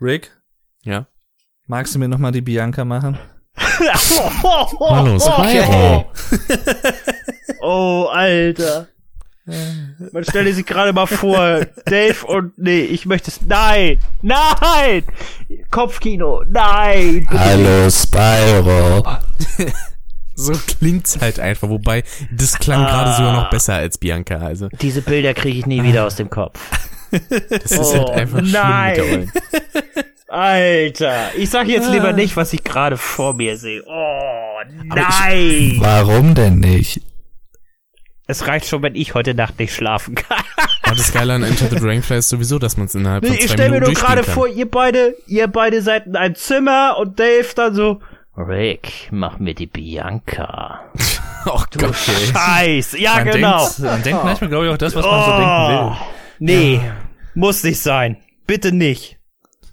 Rick, 0.00 0.30
Ja. 0.84 1.08
magst 1.66 1.96
du 1.96 1.98
mir 1.98 2.06
noch 2.08 2.18
mal 2.18 2.30
die 2.30 2.42
Bianca 2.42 2.84
machen? 2.84 3.18
Hallo, 3.56 5.18
Spyro. 5.18 6.04
Oh, 7.60 8.08
Alter. 8.12 8.86
Man 10.12 10.24
stelle 10.24 10.52
sich 10.52 10.66
gerade 10.66 10.92
mal 10.92 11.06
vor, 11.06 11.60
Dave 11.86 12.26
und 12.26 12.58
nee, 12.58 12.80
ich 12.80 13.06
möchte 13.06 13.30
es. 13.30 13.40
Nein! 13.42 13.98
Nein! 14.22 15.02
Kopfkino, 15.70 16.44
nein! 16.48 17.26
Hallo 17.30 17.88
Spyro. 17.90 19.04
So 20.40 20.52
klingt's 20.52 21.18
halt 21.20 21.40
einfach. 21.40 21.68
Wobei, 21.68 22.04
das 22.30 22.56
klang 22.60 22.84
gerade 22.84 23.12
sogar 23.16 23.32
noch 23.32 23.50
besser 23.50 23.74
als 23.74 23.98
Bianca. 23.98 24.36
Also, 24.36 24.68
Diese 24.80 25.02
Bilder 25.02 25.34
kriege 25.34 25.58
ich 25.58 25.66
nie 25.66 25.82
wieder 25.82 26.06
aus 26.06 26.14
dem 26.14 26.30
Kopf. 26.30 26.60
das 27.10 27.72
ist 27.72 27.92
halt 27.92 28.04
Oh, 28.06 28.10
einfach 28.12 28.38
schlimm 28.38 28.52
nein. 28.52 29.32
Alter, 30.28 31.34
ich 31.36 31.50
sag 31.50 31.66
jetzt 31.66 31.90
lieber 31.90 32.12
nicht, 32.12 32.36
was 32.36 32.52
ich 32.52 32.62
gerade 32.62 32.96
vor 32.96 33.34
mir 33.34 33.56
sehe. 33.56 33.82
Oh, 33.84 34.60
nein! 34.84 35.76
Warum 35.78 36.36
denn 36.36 36.60
nicht? 36.60 37.00
Es 38.30 38.46
reicht 38.46 38.66
schon, 38.66 38.82
wenn 38.82 38.94
ich 38.94 39.14
heute 39.14 39.34
Nacht 39.34 39.58
nicht 39.58 39.74
schlafen 39.74 40.14
kann. 40.14 40.44
Aber 40.82 40.94
das 40.94 41.12
Geile 41.12 41.32
an 41.32 41.42
Enter 41.42 41.68
the 41.68 41.76
Dragonfly 41.76 42.18
ist 42.18 42.28
sowieso, 42.28 42.58
dass 42.58 42.76
man 42.76 42.86
es 42.86 42.94
innerhalb 42.94 43.24
von 43.24 43.32
Nee, 43.32 43.38
ich 43.40 43.48
zwei 43.48 43.54
stell 43.54 43.70
mir 43.70 43.80
Minuten 43.80 43.94
nur 43.94 44.02
gerade 44.02 44.22
vor, 44.22 44.46
ihr 44.46 44.70
beide, 44.70 45.16
ihr 45.26 45.48
beide 45.48 45.80
seid 45.80 46.06
in 46.06 46.14
einem 46.14 46.34
Zimmer 46.34 46.96
und 46.98 47.18
Dave 47.18 47.48
dann 47.56 47.74
so, 47.74 48.00
Rick, 48.36 49.08
mach 49.10 49.38
mir 49.38 49.54
die 49.54 49.66
Bianca. 49.66 50.82
kann. 51.44 51.46
Oh 51.46 51.62
Gott. 51.78 51.96
Scheiß, 51.96 52.98
ja 52.98 53.16
Man 53.16 53.30
genau. 53.30 53.64
denkt, 53.64 53.78
man 53.78 54.02
denkt 54.02 54.24
manchmal, 54.24 54.50
glaube 54.50 54.66
ich, 54.66 54.72
auch 54.72 54.78
das, 54.78 54.94
was 54.94 55.04
man 55.04 55.24
so 55.24 55.30
denken 55.30 55.68
will. 55.68 55.96
Nee, 56.40 56.80
muss 57.34 57.62
nicht 57.62 57.80
sein. 57.80 58.16
Bitte 58.46 58.72
nicht. 58.72 59.18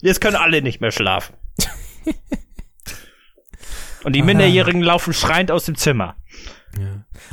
Jetzt 0.02 0.22
können 0.22 0.36
alle 0.36 0.62
nicht 0.62 0.82
mehr 0.82 0.92
schlafen. 0.92 1.36
Und 4.04 4.14
die 4.14 4.22
Minderjährigen 4.22 4.82
laufen 4.82 5.14
schreiend 5.14 5.52
aus 5.52 5.66
dem 5.66 5.76
Zimmer. 5.76 6.16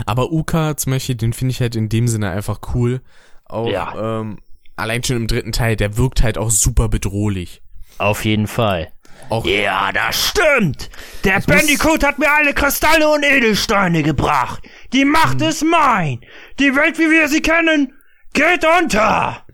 Aber 0.07 0.33
Uka 0.33 0.77
zum 0.77 0.93
Beispiel, 0.93 1.15
den 1.15 1.33
finde 1.33 1.53
ich 1.53 1.61
halt 1.61 1.77
in 1.77 1.89
dem 1.89 2.09
Sinne 2.09 2.31
einfach 2.31 2.61
cool. 2.75 3.01
Auch, 3.47 3.69
Ja. 3.69 4.21
ähm, 4.21 4.39
allein 4.77 5.03
schon 5.05 5.17
im 5.17 5.27
dritten 5.27 5.53
Teil, 5.53 5.77
der 5.77 5.97
wirkt 5.97 6.23
halt 6.23 6.39
auch 6.39 6.51
super 6.51 6.89
bedrohlich. 6.89 7.63
Auf 7.99 8.25
jeden 8.25 8.47
Fall. 8.47 8.91
Auch, 9.29 9.45
Ja, 9.47 9.93
das 9.93 10.31
stimmt. 10.31 10.91
Der 11.25 11.41
Bandicoot 11.41 12.03
hat 12.05 12.19
mir 12.19 12.31
alle 12.31 12.55
Kristalle 12.55 13.09
und 13.09 13.23
Edelsteine 13.25 14.03
gebracht. 14.03 14.63
Die 14.93 15.05
Macht 15.05 15.41
ist 15.41 15.63
mein. 15.65 16.21
Die 16.59 16.75
Welt, 16.75 16.99
wie 16.99 17.11
wir 17.11 17.29
sie 17.29 17.41
kennen, 17.41 17.93
geht 18.33 18.65
unter. 18.81 19.45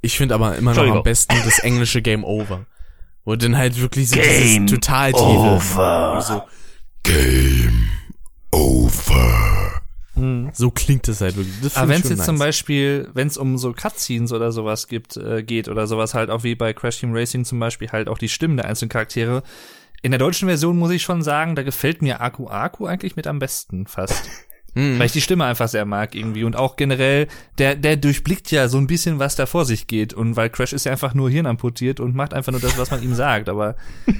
ich 0.00 0.16
finde 0.16 0.34
aber 0.36 0.56
immer 0.56 0.72
noch 0.74 0.96
am 0.96 1.02
besten 1.02 1.34
das 1.44 1.58
englische 1.58 2.00
Game 2.00 2.24
Over. 2.24 2.64
Wo 3.24 3.36
dann 3.36 3.56
halt 3.58 3.78
wirklich 3.78 4.08
so 4.08 4.16
Game 4.16 4.66
dieses 4.66 4.80
total 4.80 5.12
tiefe. 5.12 5.24
over. 5.24 6.22
So, 6.22 6.42
Game 7.02 7.88
over. 8.50 9.69
So 10.52 10.70
klingt 10.70 11.08
es 11.08 11.20
halt 11.20 11.36
wirklich. 11.36 11.54
Das 11.62 11.76
Aber 11.76 11.88
wenn 11.88 12.00
es 12.00 12.08
jetzt 12.08 12.24
zum 12.24 12.36
nice. 12.36 12.46
Beispiel, 12.46 13.08
wenn 13.14 13.28
es 13.28 13.36
um 13.36 13.58
so 13.58 13.72
Cutscenes 13.72 14.32
oder 14.32 14.52
sowas 14.52 14.88
gibt, 14.88 15.16
äh, 15.16 15.42
geht 15.42 15.68
oder 15.68 15.86
sowas 15.86 16.14
halt 16.14 16.30
auch 16.30 16.44
wie 16.44 16.54
bei 16.54 16.72
Crash 16.72 16.98
Team 17.00 17.12
Racing 17.12 17.44
zum 17.44 17.58
Beispiel 17.58 17.90
halt 17.90 18.08
auch 18.08 18.18
die 18.18 18.28
Stimmen 18.28 18.56
der 18.56 18.66
einzelnen 18.66 18.90
Charaktere. 18.90 19.42
In 20.02 20.12
der 20.12 20.18
deutschen 20.18 20.48
Version 20.48 20.78
muss 20.78 20.90
ich 20.90 21.02
schon 21.02 21.22
sagen, 21.22 21.54
da 21.56 21.62
gefällt 21.62 22.02
mir 22.02 22.20
Aku 22.20 22.48
Aku 22.48 22.86
eigentlich 22.86 23.16
mit 23.16 23.26
am 23.26 23.38
besten 23.38 23.86
fast. 23.86 24.28
Mhm. 24.74 24.98
Weil 24.98 25.06
ich 25.06 25.12
die 25.12 25.20
Stimme 25.20 25.44
einfach 25.44 25.68
sehr 25.68 25.84
mag 25.84 26.14
irgendwie 26.14 26.44
und 26.44 26.56
auch 26.56 26.76
generell, 26.76 27.26
der, 27.58 27.74
der 27.74 27.96
durchblickt 27.96 28.50
ja 28.50 28.68
so 28.68 28.78
ein 28.78 28.86
bisschen, 28.86 29.18
was 29.18 29.36
da 29.36 29.46
vor 29.46 29.64
sich 29.64 29.86
geht 29.86 30.14
und 30.14 30.36
weil 30.36 30.48
Crash 30.48 30.72
ist 30.72 30.84
ja 30.84 30.92
einfach 30.92 31.12
nur 31.12 31.28
hirnamputiert 31.28 31.98
und 31.98 32.14
macht 32.14 32.34
einfach 32.34 32.52
nur 32.52 32.60
das, 32.60 32.78
was 32.78 32.90
man 32.90 33.02
ihm 33.02 33.14
sagt, 33.14 33.48
aber 33.48 33.76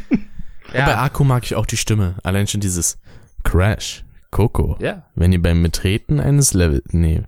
Und 0.73 0.85
bei 0.85 0.97
Akku 0.97 1.25
mag 1.25 1.45
ich 1.45 1.55
auch 1.55 1.67
die 1.67 1.77
Stimme. 1.77 2.17
Allein 2.23 2.47
schon 2.47 2.61
dieses 2.61 2.99
Crash, 3.43 4.05
Coco. 4.31 4.77
ja. 4.81 5.05
Wenn 5.15 5.32
ihr 5.32 5.43
beim 5.43 5.62
Betreten 5.62 6.20
eines 6.20 6.55
Levels, 6.55 6.85
nee. 6.93 7.23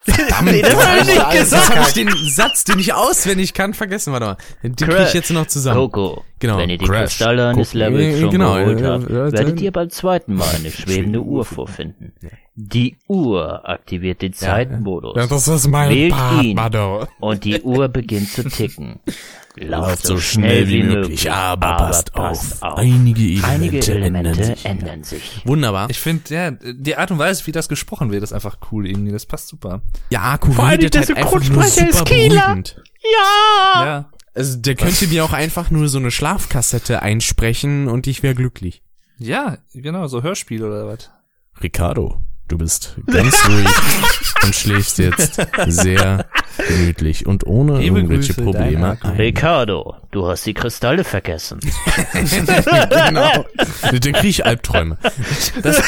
Verdammt, 0.00 0.42
Nee, 0.50 0.62
das 0.62 0.74
hab 0.74 1.00
ich 1.00 1.06
nicht 1.06 1.30
gesagt. 1.30 1.34
Jetzt 1.34 1.76
hab 1.76 1.86
ich 1.86 1.94
den 1.94 2.08
Satz, 2.28 2.64
den 2.64 2.78
ich 2.80 2.92
auswendig 2.92 3.54
kann, 3.54 3.72
vergessen. 3.72 4.12
Warte 4.12 4.26
mal. 4.26 4.36
Den 4.64 4.74
krieg 4.74 5.06
ich 5.06 5.14
jetzt 5.14 5.30
noch 5.30 5.46
zusammen. 5.46 5.78
Coco, 5.78 6.24
Genau, 6.40 6.58
wenn 6.58 6.70
ihr 6.70 6.78
die 6.78 6.86
Crash. 6.86 7.16
Kristalle 7.18 7.48
eines. 7.50 7.72
Levels 7.72 8.16
Äh, 8.16 8.20
schon 8.20 8.30
genau, 8.30 8.54
geholt 8.56 8.82
habt, 8.82 9.04
äh, 9.04 9.32
werdet 9.32 9.60
äh, 9.60 9.64
ihr 9.64 9.70
beim 9.72 9.90
zweiten 9.90 10.34
Mal 10.34 10.48
eine 10.56 10.70
schwebende 10.72 11.20
Uhr 11.20 11.44
vorfinden. 11.44 12.12
Die 12.54 12.98
Uhr 13.08 13.66
aktiviert 13.66 14.20
den 14.20 14.34
Zeitmodus. 14.34 15.16
Ja, 15.16 15.26
das 15.26 15.48
ist 15.48 15.68
mein 15.68 15.88
Wählt 15.88 16.12
Partner, 16.12 17.00
ihn. 17.02 17.08
und 17.20 17.44
die 17.44 17.62
Uhr 17.62 17.88
beginnt 17.88 18.28
zu 18.28 18.44
ticken. 18.44 19.00
Lauft 19.56 20.06
so 20.06 20.18
schnell 20.18 20.66
wie 20.68 20.82
möglich, 20.82 21.30
aber 21.30 21.76
passt 21.76 22.14
auf. 22.14 22.62
Einige 22.62 23.22
Elemente, 23.22 23.46
Einige 23.46 23.92
Elemente 23.92 24.30
ändern 24.32 24.44
sich. 24.54 24.64
ändern 24.64 25.02
sich. 25.04 25.42
Wunderbar. 25.46 25.90
Ich 25.90 26.00
finde, 26.00 26.22
ja, 26.34 26.50
die 26.50 26.96
Art 26.96 27.10
und 27.10 27.18
Weise, 27.18 27.46
wie 27.46 27.52
das 27.52 27.68
gesprochen 27.68 28.10
wird, 28.10 28.22
ist 28.22 28.32
einfach 28.32 28.58
cool 28.70 28.86
irgendwie. 28.86 29.12
Das 29.12 29.26
passt 29.26 29.48
super. 29.48 29.82
Ja, 30.10 30.32
Akku 30.32 30.52
Vor 30.52 30.64
allem 30.64 30.80
der 30.80 30.90
halt 31.00 31.16
einfach 31.16 31.32
nur 31.32 31.40
Synchronsprecher 31.42 31.88
ist 31.88 31.98
super 31.98 32.10
Kieler. 32.14 32.40
beruhigend. 32.42 32.82
Ja! 33.02 33.84
Ja. 33.84 34.10
Also 34.34 34.58
der 34.58 34.74
könnte 34.74 35.06
mir 35.08 35.24
auch 35.24 35.34
einfach 35.34 35.70
nur 35.70 35.88
so 35.88 35.98
eine 35.98 36.10
Schlafkassette 36.10 37.02
einsprechen 37.02 37.88
und 37.88 38.06
ich 38.06 38.22
wäre 38.22 38.34
glücklich. 38.34 38.82
Ja, 39.18 39.58
genau, 39.74 40.06
so 40.06 40.22
Hörspiel 40.22 40.64
oder 40.64 40.86
was. 40.86 41.10
Ricardo, 41.62 42.22
Du 42.48 42.58
bist 42.58 42.96
ganz 43.10 43.34
ruhig 43.48 43.66
und 44.44 44.54
schläfst 44.54 44.98
jetzt 44.98 45.40
sehr 45.68 46.26
gemütlich 46.68 47.26
und 47.26 47.46
ohne 47.46 47.78
Liebe 47.78 47.96
irgendwelche 48.00 48.34
Grüße, 48.34 48.42
Probleme. 48.44 48.98
Ricardo, 49.16 49.96
du 50.10 50.26
hast 50.28 50.44
die 50.44 50.52
Kristalle 50.52 51.02
vergessen. 51.04 51.60
genau. 52.12 53.46
Dann 53.82 54.00
kriege 54.00 54.28
ich 54.28 54.44
Albträume. 54.44 54.98
Das, 55.02 55.52
das, 55.62 55.82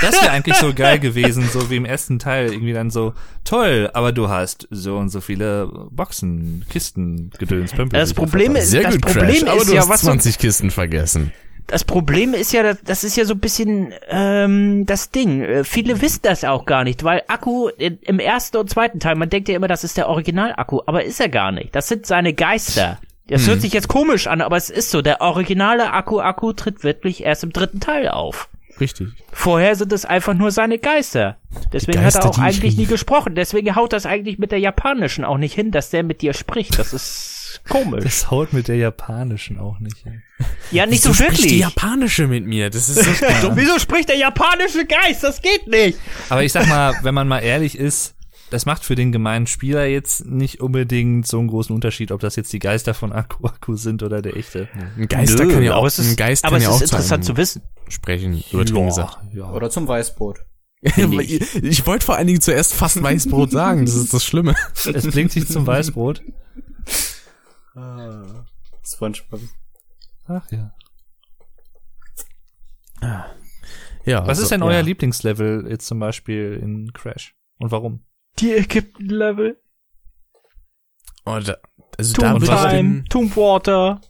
das 0.00 0.22
wäre 0.22 0.30
eigentlich 0.30 0.56
so 0.56 0.72
geil 0.72 0.98
gewesen, 1.00 1.46
so 1.52 1.68
wie 1.68 1.76
im 1.76 1.84
ersten 1.84 2.18
Teil. 2.18 2.50
Irgendwie 2.50 2.72
dann 2.72 2.90
so, 2.90 3.12
toll, 3.44 3.90
aber 3.92 4.12
du 4.12 4.30
hast 4.30 4.68
so 4.70 4.96
und 4.96 5.10
so 5.10 5.20
viele 5.20 5.66
Boxen, 5.90 6.64
Kisten, 6.70 7.30
Gedöns, 7.38 7.72
Pömpel. 7.72 7.98
Das 8.00 8.14
Problem 8.14 8.56
ist- 8.56 8.70
Sehr 8.70 8.84
das 8.84 8.94
gut, 8.94 9.02
Problem 9.02 9.26
Crash, 9.26 9.42
aber 9.42 9.60
ist 9.60 9.68
du 9.68 9.74
ja, 9.74 9.80
hast 9.82 9.88
was 9.90 10.00
so- 10.00 10.06
20 10.06 10.38
Kisten 10.38 10.70
vergessen. 10.70 11.32
Das 11.66 11.84
Problem 11.84 12.34
ist 12.34 12.52
ja, 12.52 12.74
das- 12.74 13.04
ist 13.04 13.16
ja 13.16 13.24
so 13.24 13.34
ein 13.34 13.40
bisschen 13.40 13.92
ähm, 14.08 14.84
das 14.86 15.10
Ding. 15.10 15.42
Äh, 15.42 15.64
Viele 15.64 16.00
wissen 16.00 16.20
das 16.22 16.44
auch 16.44 16.64
gar 16.66 16.84
nicht, 16.84 17.04
weil 17.04 17.22
Akku 17.28 17.68
in, 17.68 17.98
im 18.02 18.18
ersten 18.18 18.56
und 18.56 18.68
zweiten 18.70 19.00
Teil, 19.00 19.14
man 19.16 19.30
denkt 19.30 19.48
ja 19.48 19.56
immer, 19.56 19.68
das 19.68 19.84
ist 19.84 19.96
der 19.96 20.08
Original-Akku, 20.08 20.80
aber 20.86 21.04
ist 21.04 21.20
er 21.20 21.28
gar 21.28 21.52
nicht. 21.52 21.74
Das 21.74 21.88
sind 21.88 22.06
seine 22.06 22.32
Geister. 22.34 22.98
Das 23.28 23.46
hört 23.46 23.60
sich 23.60 23.72
jetzt 23.72 23.86
komisch 23.86 24.26
an, 24.26 24.40
aber 24.40 24.56
es 24.56 24.70
ist 24.70 24.90
so. 24.90 25.02
Der 25.02 25.20
originale 25.20 25.92
Akku-Akku 25.92 26.52
tritt 26.52 26.82
wirklich 26.82 27.22
erst 27.22 27.44
im 27.44 27.52
dritten 27.52 27.78
Teil 27.78 28.08
auf. 28.08 28.48
Richtig. 28.80 29.08
Vorher 29.30 29.76
sind 29.76 29.92
es 29.92 30.04
einfach 30.04 30.34
nur 30.34 30.50
seine 30.50 30.78
Geister. 30.78 31.36
Deswegen 31.72 32.00
Geister, 32.00 32.20
hat 32.20 32.26
er 32.26 32.30
auch 32.30 32.38
eigentlich 32.38 32.76
nie 32.76 32.86
gesprochen. 32.86 33.36
Deswegen 33.36 33.76
haut 33.76 33.92
das 33.92 34.04
eigentlich 34.06 34.38
mit 34.38 34.50
der 34.50 34.58
japanischen 34.58 35.24
auch 35.24 35.36
nicht 35.38 35.54
hin, 35.54 35.70
dass 35.70 35.90
der 35.90 36.02
mit 36.02 36.22
dir 36.22 36.32
spricht. 36.32 36.76
Das 36.78 36.92
ist 36.92 37.36
komisch. 37.68 38.04
Das 38.04 38.30
haut 38.30 38.52
mit 38.52 38.68
der 38.68 38.76
japanischen 38.76 39.58
auch 39.58 39.78
nicht 39.78 39.98
hin. 39.98 40.22
Ja, 40.70 40.86
nicht 40.86 41.04
Wieso 41.04 41.08
so 41.08 41.14
spricht 41.14 41.32
wirklich. 41.32 41.52
die 41.52 41.58
Japanische 41.58 42.26
mit 42.26 42.46
mir? 42.46 42.70
Das 42.70 42.88
ist 42.88 43.04
so 43.04 43.26
dumm. 43.42 43.56
Wieso 43.56 43.78
spricht 43.78 44.08
der 44.08 44.16
japanische 44.16 44.86
Geist? 44.86 45.22
Das 45.22 45.42
geht 45.42 45.66
nicht. 45.66 45.98
Aber 46.28 46.42
ich 46.42 46.52
sag 46.52 46.66
mal, 46.68 46.94
wenn 47.02 47.14
man 47.14 47.28
mal 47.28 47.40
ehrlich 47.40 47.76
ist, 47.76 48.14
das 48.50 48.66
macht 48.66 48.84
für 48.84 48.96
den 48.96 49.12
gemeinen 49.12 49.46
Spieler 49.46 49.86
jetzt 49.86 50.26
nicht 50.26 50.60
unbedingt 50.60 51.26
so 51.26 51.38
einen 51.38 51.48
großen 51.48 51.74
Unterschied, 51.74 52.10
ob 52.10 52.20
das 52.20 52.36
jetzt 52.36 52.52
die 52.52 52.58
Geister 52.58 52.94
von 52.94 53.12
Akku 53.12 53.46
Akku 53.46 53.76
sind 53.76 54.02
oder 54.02 54.22
der 54.22 54.36
echte. 54.36 54.68
Ein 54.96 55.06
Geister 55.08 55.44
Nö, 55.44 55.54
kann 55.54 55.62
ja 55.62 55.74
auch, 55.76 55.84
ein 55.98 56.16
Geist 56.16 56.44
aber 56.44 56.56
kann 56.58 56.62
es 56.62 56.64
ja 56.64 56.70
ist 56.70 56.76
auch 56.76 56.80
interessant 56.82 57.24
zu 57.24 57.36
wissen. 57.36 57.62
einem 57.62 57.90
sprechen, 57.90 58.44
übertrieben 58.50 58.86
gesagt. 58.86 59.18
ja. 59.32 59.50
Oder 59.50 59.70
zum 59.70 59.86
Weißbrot. 59.86 60.40
ich 60.82 61.54
ich 61.62 61.86
wollte 61.86 62.04
vor 62.06 62.16
allen 62.16 62.26
Dingen 62.26 62.40
zuerst 62.40 62.74
fast 62.74 63.00
Weißbrot 63.00 63.52
sagen, 63.52 63.86
das 63.86 63.94
ist 63.94 64.12
das 64.12 64.24
Schlimme. 64.24 64.54
Es 64.92 65.06
blinkt 65.06 65.32
sich 65.32 65.46
zum 65.46 65.66
Weißbrot. 65.66 66.22
SpongeBob. 68.82 69.40
Ach 70.26 70.50
ja. 70.50 70.74
Ja, 74.04 74.22
Was 74.22 74.28
also, 74.28 74.42
ist 74.42 74.50
denn 74.50 74.60
ja. 74.60 74.66
euer 74.66 74.82
Lieblingslevel 74.82 75.66
jetzt 75.68 75.86
zum 75.86 75.98
Beispiel 75.98 76.58
in 76.62 76.92
Crash? 76.92 77.34
Und 77.58 77.70
warum? 77.70 78.04
Die 78.38 78.52
Ägypten-Level. 78.52 79.60
Oh, 81.26 81.38
da, 81.38 81.56
also 81.98 82.14
da 82.14 82.32
Tomb 82.32 82.40
würde 82.40 82.54
ich 82.54 82.60
Time, 82.60 82.72
den, 82.72 83.04
Tomb 83.06 83.36
Water, 83.36 84.00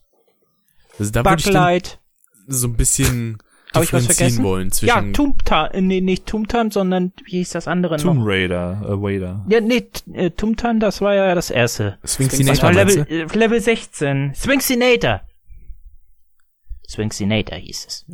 also 0.99 1.11
da 1.11 1.23
Backlight. 1.23 2.01
so 2.47 2.69
ein 2.69 2.77
bisschen 2.77 3.39
Hab 3.75 3.85
ich 3.85 3.93
was 3.93 4.07
vergessen? 4.07 4.43
wollen 4.43 4.73
zwischen 4.73 4.89
Ja, 4.89 5.13
Tomb 5.13 5.45
Time, 5.45 5.71
nee, 5.83 6.01
nicht 6.01 6.27
Tomb 6.27 6.49
Time, 6.49 6.71
sondern 6.73 7.13
wie 7.25 7.39
hieß 7.39 7.51
das 7.51 7.69
andere 7.69 7.99
Tomb 7.99 8.19
noch? 8.21 8.27
Raider, 8.27 8.83
äh, 8.85 9.01
Wader. 9.01 9.47
Ja, 9.49 9.61
nee, 9.61 9.89
äh, 10.13 10.31
Tomb 10.31 10.57
Time, 10.57 10.81
das 10.81 11.01
war 11.01 11.15
ja 11.15 11.35
das 11.35 11.51
erste. 11.51 11.99
Sphinxinator. 12.05 12.55
Das 12.55 12.63
war 12.63 12.73
meinst 12.73 12.97
Level, 12.97 13.31
äh, 13.33 13.39
Level 13.39 13.61
16. 13.61 14.33
Sphinxinator. 14.35 15.21
Sphinxinator 16.89 17.57
hieß 17.59 17.87
es. 17.87 18.07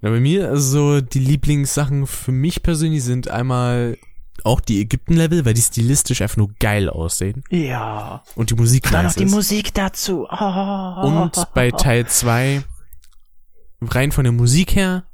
Na, 0.00 0.10
bei 0.10 0.20
mir, 0.20 0.48
also 0.50 0.98
so 0.98 1.00
die 1.00 1.18
Lieblingssachen 1.18 2.06
für 2.06 2.32
mich 2.32 2.62
persönlich 2.62 3.02
sind 3.02 3.28
einmal 3.28 3.96
auch 4.44 4.60
die 4.60 4.80
Ägypten-Level, 4.80 5.44
weil 5.44 5.54
die 5.54 5.62
stilistisch 5.62 6.20
einfach 6.20 6.36
nur 6.36 6.50
geil 6.60 6.88
aussehen 6.88 7.42
Ja. 7.50 8.22
und 8.36 8.50
die 8.50 8.54
Musik 8.54 8.84
Dann 8.84 8.92
noch 8.92 9.02
nice 9.04 9.14
die 9.16 9.24
ist. 9.24 9.32
Musik 9.32 9.74
dazu. 9.74 10.26
Oh. 10.30 11.06
Und 11.06 11.32
bei 11.54 11.70
Teil 11.70 12.06
2 12.06 12.62
rein 13.86 14.12
von 14.12 14.24
der 14.24 14.32
Musik 14.32 14.74
her 14.74 15.04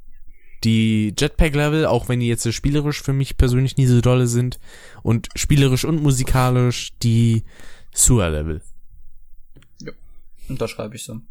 die 0.63 1.13
Jetpack-Level, 1.17 1.85
auch 1.85 2.07
wenn 2.07 2.19
die 2.19 2.27
jetzt 2.27 2.43
so 2.43 2.51
spielerisch 2.51 3.01
für 3.01 3.13
mich 3.13 3.37
persönlich 3.37 3.77
nie 3.77 3.87
so 3.87 3.99
dolle 3.99 4.27
sind 4.27 4.59
und 5.01 5.29
spielerisch 5.35 5.85
und 5.85 6.03
musikalisch 6.03 6.91
die 7.01 7.43
Sewer-Level. 7.93 8.61
Unterschreibe 10.49 10.95
ich 10.95 11.03
so. 11.03 11.21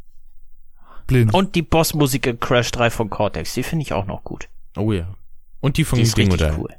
Blind. 1.07 1.35
Und 1.35 1.55
die 1.55 1.63
Bossmusik 1.63 2.27
in 2.27 2.41
Crash 2.41 2.71
3 2.71 2.91
von 2.91 3.11
Cortex, 3.11 3.55
die 3.55 3.63
finde 3.63 3.83
ich 3.83 3.93
auch 3.93 4.07
noch 4.07 4.25
gut. 4.25 4.49
Oh 4.77 4.93
ja. 4.93 5.15
Und 5.61 5.77
die 5.77 5.85
von 5.85 5.99
Die 5.99 6.05
ist 6.05 6.17
Dingo 6.17 6.35
richtig 6.35 6.49
da. 6.49 6.57
cool. 6.59 6.75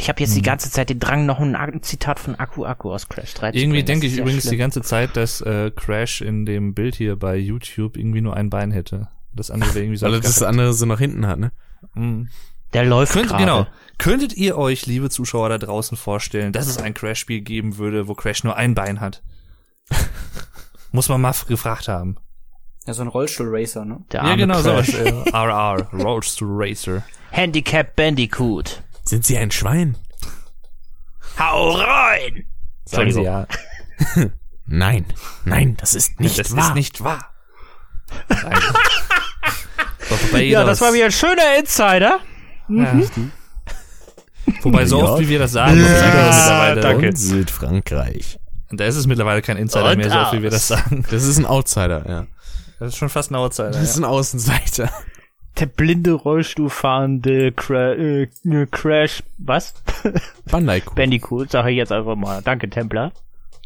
Ich 0.00 0.08
habe 0.08 0.20
jetzt 0.20 0.36
die 0.36 0.42
ganze 0.42 0.70
Zeit 0.70 0.90
den 0.90 1.00
Drang, 1.00 1.26
noch 1.26 1.40
ein 1.40 1.82
Zitat 1.82 2.18
von 2.20 2.34
Akku 2.36 2.64
Akku 2.64 2.92
aus 2.92 3.08
Crash 3.08 3.34
3 3.34 3.52
zu 3.52 3.58
Irgendwie 3.58 3.82
denke 3.82 4.06
ich 4.06 4.16
übrigens 4.18 4.42
die 4.44 4.48
schlimm. 4.50 4.58
ganze 4.60 4.82
Zeit, 4.82 5.16
dass 5.16 5.40
äh, 5.40 5.70
Crash 5.74 6.20
in 6.20 6.46
dem 6.46 6.74
Bild 6.74 6.94
hier 6.94 7.16
bei 7.16 7.36
YouTube 7.36 7.96
irgendwie 7.96 8.20
nur 8.20 8.36
ein 8.36 8.48
Bein 8.50 8.70
hätte. 8.70 9.08
Das 9.34 9.50
andere 9.50 9.74
wäre 9.74 9.84
irgendwie 9.84 9.98
so 9.98 10.06
Weil 10.10 10.20
das 10.20 10.42
andere 10.42 10.72
so 10.72 10.86
nach 10.86 10.98
hinten 10.98 11.26
hat, 11.26 11.38
ne? 11.38 11.52
Mhm. 11.94 12.28
Der 12.74 12.84
läuft 12.84 13.12
Könnt, 13.14 13.28
gerade. 13.28 13.42
genau. 13.42 13.66
Könntet 13.98 14.34
ihr 14.36 14.56
euch, 14.58 14.86
liebe 14.86 15.10
Zuschauer 15.10 15.48
da 15.48 15.58
draußen, 15.58 15.96
vorstellen, 15.96 16.52
dass 16.52 16.66
es 16.68 16.78
ein 16.78 16.94
Crash-Spiel 16.94 17.40
geben 17.40 17.78
würde, 17.78 18.08
wo 18.08 18.14
Crash 18.14 18.44
nur 18.44 18.56
ein 18.56 18.74
Bein 18.74 19.00
hat? 19.00 19.22
Muss 20.92 21.08
man 21.08 21.20
mal 21.20 21.34
gefragt 21.46 21.88
haben. 21.88 22.16
Ja, 22.86 22.94
so 22.94 23.02
ein 23.02 23.08
Rollstuhl-Racer, 23.08 23.84
ne? 23.84 24.04
Der 24.12 24.22
Ja, 24.24 24.36
genau 24.36 24.60
Crash. 24.62 24.86
sowas. 24.92 25.32
RR, 25.34 25.88
Rolls 25.92 26.36
to 26.36 26.46
Racer. 26.48 27.02
Handicap 27.30 27.94
Bandicoot. 27.96 28.82
Sind 29.08 29.24
sie 29.24 29.38
ein 29.38 29.50
Schwein? 29.50 29.96
Hau 31.38 31.70
rein! 31.72 32.44
Sagen 32.84 33.10
Sie 33.10 33.22
ja. 33.22 33.46
Nein. 34.66 35.06
Nein, 35.46 35.76
das 35.78 35.94
ist 35.94 36.20
nicht 36.20 36.38
das 36.38 36.54
wahr. 36.54 36.68
ist 36.68 36.74
nicht 36.74 37.02
wahr. 37.02 37.32
Ja, 40.34 40.64
das 40.64 40.80
war 40.80 40.92
wieder 40.94 41.06
ein 41.06 41.12
schöner 41.12 41.58
Insider. 41.58 42.20
Ja. 42.68 43.00
Wobei 44.62 44.86
so 44.86 44.98
Ja. 45.00 45.04
oft 45.04 45.20
wie 45.22 45.28
wir 45.28 45.38
das 45.38 45.52
sagen, 45.52 45.78
das 45.78 45.90
mittlerweile. 45.90 46.80
danke. 46.80 47.08
Und 47.08 47.16
Südfrankreich. 47.16 48.38
Und 48.70 48.80
da 48.80 48.84
ist 48.86 48.96
es 48.96 49.06
mittlerweile 49.06 49.42
kein 49.42 49.56
Insider 49.58 49.90
Und 49.90 49.98
mehr, 49.98 50.10
so 50.10 50.18
oft 50.18 50.32
wie 50.32 50.42
wir 50.42 50.50
das 50.50 50.68
sagen. 50.68 51.04
Das 51.10 51.24
ist 51.24 51.38
ein 51.38 51.44
Outsider, 51.46 52.08
ja. 52.08 52.26
Das 52.78 52.88
ist 52.90 52.96
schon 52.96 53.08
fast 53.10 53.30
ein 53.30 53.34
Outsider. 53.36 53.70
Das 53.70 53.82
ist 53.82 53.96
Ja. 53.98 54.02
ein 54.02 54.04
Außenseiter. 54.10 54.90
Der 55.58 55.66
blinde 55.66 56.12
Rollstuhlfahrende 56.12 57.52
Cra 57.52 57.92
äh, 57.94 58.22
äh, 58.44 58.66
Crash, 58.70 59.22
was? 59.38 59.74
Bandicoot. 60.50 60.94
Bandicoot, 60.94 61.50
sage 61.50 61.70
ich 61.72 61.76
jetzt 61.76 61.90
einfach 61.92 62.14
mal. 62.14 62.42
Danke, 62.42 62.70
Templar. 62.70 63.12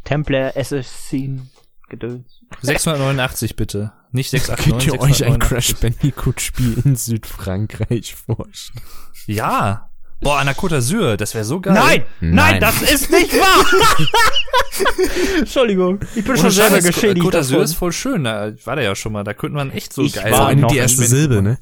Templar 0.04 0.52
Assassin 0.56 1.50
Gedöns. 1.90 2.40
689 2.62 3.56
bitte. 3.56 3.92
Nicht 4.10 4.30
Könnt 4.30 4.46
689. 4.46 4.86
ihr 4.86 4.94
euch 4.94 5.02
ein 5.02 5.40
689. 5.40 5.48
Crash 5.48 5.74
Bandicoot 5.80 6.40
Spiel 6.40 6.82
in 6.84 6.96
Südfrankreich 6.96 8.14
vorstellen? 8.26 8.84
Ja. 9.26 9.88
Boah, 10.22 10.38
an 10.38 10.46
der 10.46 10.54
Côte 10.54 10.76
d'Azur, 10.76 11.16
das 11.16 11.34
wäre 11.34 11.44
so 11.44 11.60
geil. 11.60 11.74
Nein, 11.74 12.04
nein, 12.20 12.34
Nein. 12.34 12.60
das 12.60 12.80
ist 12.80 13.10
nicht 13.10 13.32
wahr. 13.34 13.64
Entschuldigung, 15.38 15.98
ich 16.14 16.24
bin 16.24 16.36
schon 16.36 16.44
Ohne 16.46 16.50
selber 16.52 16.76
Scheiß, 16.76 16.86
geschädigt 16.86 17.26
Côte 17.26 17.38
d'Azur 17.38 17.62
ist 17.62 17.74
voll 17.74 17.90
schön. 17.92 18.22
Da 18.24 18.48
ich 18.50 18.64
war 18.64 18.76
da 18.76 18.82
ja 18.82 18.94
schon 18.94 19.12
mal. 19.12 19.24
Da 19.24 19.34
könnte 19.34 19.56
man 19.56 19.72
echt 19.72 19.92
so 19.92 20.02
Ich 20.02 20.12
geil 20.12 20.30
war 20.30 20.38
Vor 20.38 20.46
allem 20.46 20.60
noch 20.60 20.70
die 20.70 20.78
erste 20.78 21.02
Silbe, 21.04 21.42
ne? 21.42 21.58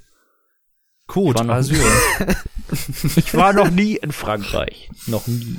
Côte 1.10 1.38
war 1.38 1.44
noch 1.44 1.60
nie. 1.68 1.76
d'Azur. 1.76 2.36
Ich 3.16 3.34
war 3.34 3.52
noch 3.52 3.70
nie 3.70 3.96
in 3.96 4.12
Frankreich. 4.12 4.88
Noch 5.06 5.26
nie. 5.26 5.58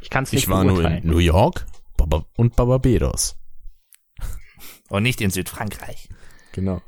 Ich 0.00 0.10
kann 0.10 0.24
es 0.24 0.32
nicht 0.32 0.44
Ich 0.44 0.48
war 0.48 0.62
nur 0.64 0.84
in. 0.84 1.06
New 1.06 1.18
York 1.18 1.66
Baba- 1.96 2.24
und 2.36 2.54
Barbados. 2.54 3.36
Und 4.88 5.02
nicht 5.02 5.20
in 5.20 5.30
Südfrankreich. 5.30 6.08
Genau. 6.52 6.80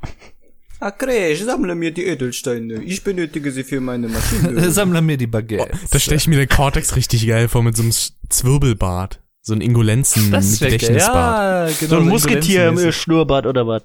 Ah, 0.79 0.89
Crash, 0.91 1.41
sammle 1.41 1.75
mir 1.75 1.91
die 1.91 2.05
Edelsteine. 2.05 2.81
Ich 2.83 3.03
benötige 3.03 3.51
sie 3.51 3.63
für 3.63 3.81
meine 3.81 4.07
Maschine. 4.07 4.71
Sammle 4.79 5.01
mir 5.03 5.17
die 5.17 5.27
Baguette. 5.27 5.77
Da 5.91 5.99
stelle 5.99 6.17
ich 6.17 6.27
mir 6.27 6.37
den 6.37 6.49
Cortex 6.49 6.95
richtig 6.95 7.27
geil 7.27 7.47
vor 7.49 7.61
mit 7.61 7.75
so 7.77 7.83
einem 7.83 7.91
Zwirbelbart. 8.29 9.21
So 9.41 9.53
ein 9.53 9.61
Ingolenzen 9.61 10.31
Das 10.31 10.59
wär 10.61 10.69
geil. 10.69 10.79
Gedächtnisbart. 10.79 11.69
Ja, 11.69 11.75
genau. 11.79 11.89
so 11.89 11.97
ein 11.97 12.07
Musketier 12.07 12.67
im 12.69 12.91
Schnurrbart 12.91 13.45
oder 13.45 13.67
was? 13.67 13.83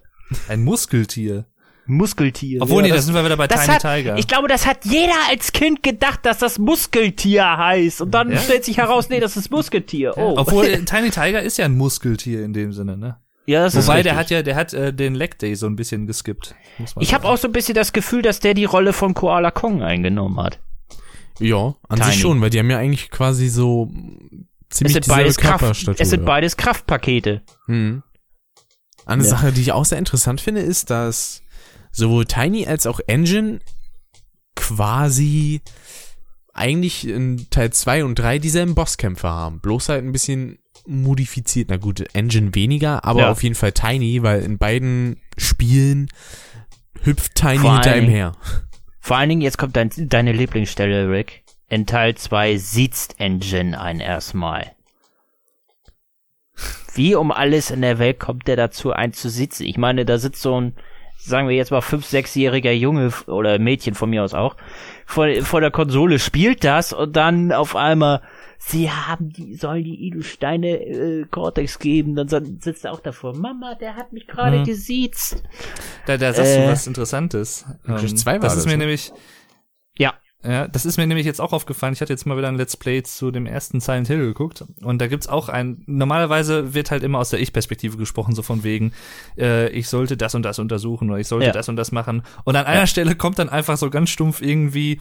Ein 0.48 0.64
Muskeltier. 0.64 1.44
Muskeltier. 1.86 2.60
Obwohl, 2.62 2.82
Ja, 2.82 2.88
nee, 2.88 2.94
da 2.94 3.02
sind 3.02 3.14
wir 3.14 3.24
wieder 3.24 3.36
bei 3.36 3.46
Tiny 3.46 3.66
hat, 3.66 3.82
Tiger. 3.82 4.16
Ich 4.18 4.26
glaube, 4.26 4.48
das 4.48 4.66
hat 4.66 4.84
jeder 4.84 5.14
als 5.30 5.52
Kind 5.52 5.82
gedacht, 5.82 6.20
dass 6.24 6.38
das 6.38 6.58
Muskeltier 6.58 7.56
heißt. 7.56 8.00
Und 8.00 8.10
dann 8.12 8.32
Ja? 8.32 8.38
stellt 8.38 8.64
sich 8.64 8.78
heraus, 8.78 9.08
nee, 9.08 9.20
das 9.20 9.36
ist 9.36 9.50
Musketier. 9.50 10.16
Oh. 10.16 10.34
Obwohl, 10.36 10.66
Tiny 10.84 11.10
Tiger 11.10 11.42
ist 11.42 11.58
ja 11.58 11.64
ein 11.66 11.76
Muskeltier 11.76 12.44
in 12.44 12.52
dem 12.52 12.72
Sinne, 12.72 12.96
ne? 12.96 13.16
ja, 13.46 13.62
das 13.64 13.74
ist 13.76 13.86
Wobei, 13.86 13.96
richtig. 13.98 14.10
der 14.12 14.16
hat 14.20 14.30
ja, 14.30 14.42
der 14.42 14.56
hat 14.56 14.74
äh, 14.74 14.92
den 14.92 15.14
Leg 15.14 15.38
Day 15.38 15.54
so 15.54 15.66
ein 15.66 15.76
bisschen 15.76 16.06
geskippt. 16.08 16.54
muss 16.78 16.96
man 16.96 17.02
Ich 17.04 17.14
habe 17.14 17.26
auch 17.28 17.36
so 17.36 17.46
ein 17.46 17.52
bisschen 17.52 17.74
das 17.76 17.92
Gefühl, 17.92 18.22
dass 18.22 18.40
der 18.40 18.54
die 18.54 18.64
Rolle 18.64 18.92
von 18.92 19.14
Koala 19.14 19.52
Kong 19.52 19.82
eingenommen 19.82 20.40
hat. 20.40 20.58
Ja, 21.38 21.74
an 21.88 21.98
Tiny. 22.00 22.10
sich 22.12 22.20
schon, 22.20 22.40
weil 22.40 22.50
die 22.50 22.58
haben 22.58 22.70
ja 22.70 22.78
eigentlich 22.78 23.10
quasi 23.10 23.48
so 23.48 23.88
Es 24.68 24.78
ziemlich 24.78 24.94
sind, 24.94 25.04
dieselbe 25.04 25.22
beides 25.22 25.36
Kraft, 25.36 25.88
es 26.00 26.10
sind 26.10 26.24
beides 26.24 26.56
Kraftpakete. 26.56 27.42
Hm. 27.66 28.02
Eine 29.04 29.22
Ja. 29.22 29.28
Sache, 29.28 29.52
die 29.52 29.60
ich 29.60 29.70
auch 29.70 29.84
sehr 29.84 29.98
interessant 29.98 30.40
finde, 30.40 30.62
ist, 30.62 30.90
dass 30.90 31.42
sowohl 31.96 32.26
Tiny 32.26 32.66
als 32.66 32.86
auch 32.86 33.00
Engine 33.06 33.60
quasi 34.54 35.60
eigentlich 36.52 37.06
in 37.06 37.46
Teil 37.50 37.70
2 37.72 38.04
und 38.04 38.14
3 38.18 38.38
dieselben 38.38 38.74
Bosskämpfe 38.74 39.28
haben. 39.28 39.60
Bloß 39.60 39.88
halt 39.90 40.04
ein 40.04 40.12
bisschen 40.12 40.58
modifiziert. 40.86 41.68
Na 41.70 41.76
gut, 41.76 42.04
Engine 42.14 42.54
weniger, 42.54 43.04
aber 43.04 43.20
Ja. 43.22 43.30
auf 43.30 43.42
jeden 43.42 43.54
Fall 43.54 43.72
Tiny, 43.72 44.22
weil 44.22 44.42
in 44.42 44.56
beiden 44.58 45.20
Spielen 45.36 46.08
hüpft 47.02 47.34
Tiny 47.34 47.58
Vor 47.58 47.74
hinter 47.74 47.96
ihm 47.96 48.08
her. 48.08 48.32
Vor 49.00 49.16
allen 49.16 49.28
Dingen, 49.28 49.42
jetzt 49.42 49.58
kommt 49.58 49.76
dein, 49.76 49.90
deine 49.94 50.32
Lieblingsstelle, 50.32 51.10
Rick. 51.10 51.42
In 51.68 51.86
Teil 51.86 52.14
2 52.14 52.56
sieht's 52.56 53.08
Engine 53.18 53.78
ein 53.80 54.00
erstmal. 54.00 54.72
Wie 56.94 57.14
um 57.14 57.30
alles 57.30 57.70
in 57.70 57.82
der 57.82 57.98
Welt 57.98 58.18
kommt 58.18 58.48
der 58.48 58.56
dazu, 58.56 58.92
ein 58.92 59.12
zu 59.12 59.28
sitzen? 59.28 59.64
Ich 59.64 59.76
meine, 59.76 60.04
da 60.06 60.18
sitzt 60.18 60.40
so 60.40 60.58
ein, 60.60 60.72
sagen 61.26 61.48
wir 61.48 61.56
jetzt 61.56 61.70
mal, 61.70 61.80
fünf-, 61.80 62.06
sechsjähriger 62.06 62.72
Junge 62.72 63.12
oder 63.26 63.58
Mädchen 63.58 63.94
von 63.94 64.10
mir 64.10 64.22
aus 64.24 64.34
auch, 64.34 64.56
vor, 65.04 65.28
vor 65.42 65.60
der 65.60 65.70
Konsole, 65.70 66.18
spielt 66.18 66.64
das 66.64 66.92
und 66.92 67.16
dann 67.16 67.52
auf 67.52 67.76
einmal, 67.76 68.22
sie 68.58 68.90
haben 68.90 69.30
die, 69.30 69.54
sollen 69.54 69.84
die 69.84 70.06
Edelsteine 70.08 70.68
äh, 70.80 71.24
Cortex 71.30 71.78
geben, 71.78 72.14
dann 72.14 72.28
sitzt 72.60 72.84
er 72.84 72.92
auch 72.92 73.00
davor, 73.00 73.36
Mama, 73.36 73.74
der 73.74 73.96
hat 73.96 74.12
mich 74.12 74.26
gerade 74.26 74.60
Mhm. 74.60 74.64
gesiezt. 74.64 75.42
Da, 76.06 76.16
da 76.16 76.32
sagst 76.32 76.56
Äh, 76.56 76.62
du 76.66 76.68
was 76.72 76.86
Interessantes. 76.86 77.64
Ähm, 77.86 78.16
2 78.16 78.32
war 78.32 78.38
das 78.38 78.52
das, 78.54 78.60
ist 78.60 78.66
mir 78.66 78.72
ne? 78.72 78.84
nämlich, 78.84 79.12
Ja, 80.46 80.52
ja, 80.52 80.68
das 80.68 80.86
ist 80.86 80.96
mir 80.96 81.06
nämlich 81.06 81.26
jetzt 81.26 81.40
auch 81.40 81.52
aufgefallen. 81.52 81.92
Ich 81.92 82.00
hatte 82.00 82.12
jetzt 82.12 82.24
mal 82.26 82.36
wieder 82.36 82.48
ein 82.48 82.56
Let's 82.56 82.76
Play 82.76 83.02
zu 83.02 83.30
dem 83.30 83.46
ersten 83.46 83.80
Silent 83.80 84.06
Hill 84.06 84.18
geguckt 84.18 84.64
und 84.82 85.00
da 85.00 85.06
gibt's 85.08 85.26
auch 85.28 85.48
ein, 85.48 85.82
normalerweise 85.86 86.74
wird 86.74 86.90
halt 86.90 87.02
immer 87.02 87.18
aus 87.18 87.30
der 87.30 87.40
Ich-Perspektive 87.40 87.96
gesprochen, 87.96 88.34
so 88.34 88.42
von 88.42 88.62
wegen, 88.64 88.92
äh, 89.38 89.68
ich 89.70 89.88
sollte 89.88 90.16
das 90.16 90.34
und 90.34 90.42
das 90.44 90.58
untersuchen 90.58 91.10
oder 91.10 91.18
ich 91.18 91.28
sollte 91.28 91.46
Ja. 91.46 91.52
das 91.52 91.68
und 91.68 91.76
das 91.76 91.90
machen. 91.92 92.22
Und 92.44 92.56
an 92.56 92.66
einer 92.66 92.86
Stelle 92.86 93.14
kommt 93.16 93.38
dann 93.38 93.48
einfach 93.48 93.76
so 93.76 93.90
ganz 93.90 94.10
stumpf 94.10 94.40
irgendwie, 94.42 95.00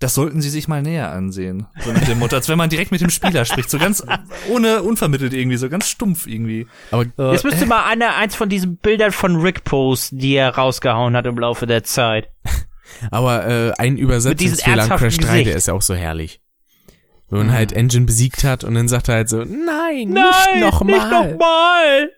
das 0.00 0.14
sollten 0.14 0.40
Sie 0.40 0.48
sich 0.48 0.66
mal 0.66 0.80
näher 0.80 1.12
ansehen. 1.12 1.66
So 1.84 1.92
mit 1.92 2.08
dem 2.08 2.18
Motto, 2.18 2.34
als 2.34 2.48
wenn 2.48 2.56
man 2.56 2.70
direkt 2.70 2.90
mit 2.90 3.02
dem 3.02 3.10
Spieler 3.10 3.44
spricht, 3.44 3.68
so 3.68 3.78
ganz 3.78 4.02
ohne 4.50 4.82
unvermittelt 4.82 5.34
irgendwie, 5.34 5.58
so 5.58 5.68
ganz 5.68 5.88
stumpf 5.90 6.26
irgendwie. 6.26 6.66
Aber 6.90 7.04
Äh, 7.18 7.32
Jetzt 7.32 7.44
müsste 7.44 7.66
mal 7.66 7.84
einer 7.84 8.16
eins 8.16 8.34
von 8.34 8.48
diesen 8.48 8.76
Bildern 8.78 9.12
von 9.12 9.36
Rick 9.36 9.64
posten, 9.64 10.18
die 10.18 10.32
er 10.34 10.56
rausgehauen 10.56 11.14
hat 11.14 11.26
im 11.26 11.38
Laufe 11.38 11.66
der 11.66 11.84
Zeit. 11.84 12.30
Aber 13.10 13.46
äh, 13.46 13.72
ein 13.78 13.96
Übersetzungsfehler 13.96 14.84
an 14.90 14.98
Crash 14.98 15.18
3, 15.18 15.44
der 15.44 15.56
ist 15.56 15.68
ja 15.68 15.74
auch 15.74 15.82
so 15.82 15.94
herrlich. 15.94 16.40
Wenn 17.28 17.38
man 17.46 17.52
halt 17.52 17.72
Engine 17.72 18.06
besiegt 18.06 18.42
hat 18.42 18.64
und 18.64 18.74
dann 18.74 18.88
sagt 18.88 19.08
er 19.08 19.14
halt 19.14 19.28
so, 19.28 19.38
nein, 19.44 20.08
nicht 20.08 20.14
Nein, 20.14 20.60
nochmal. 20.60 20.98
Nicht 20.98 21.10
nochmal. 21.30 22.10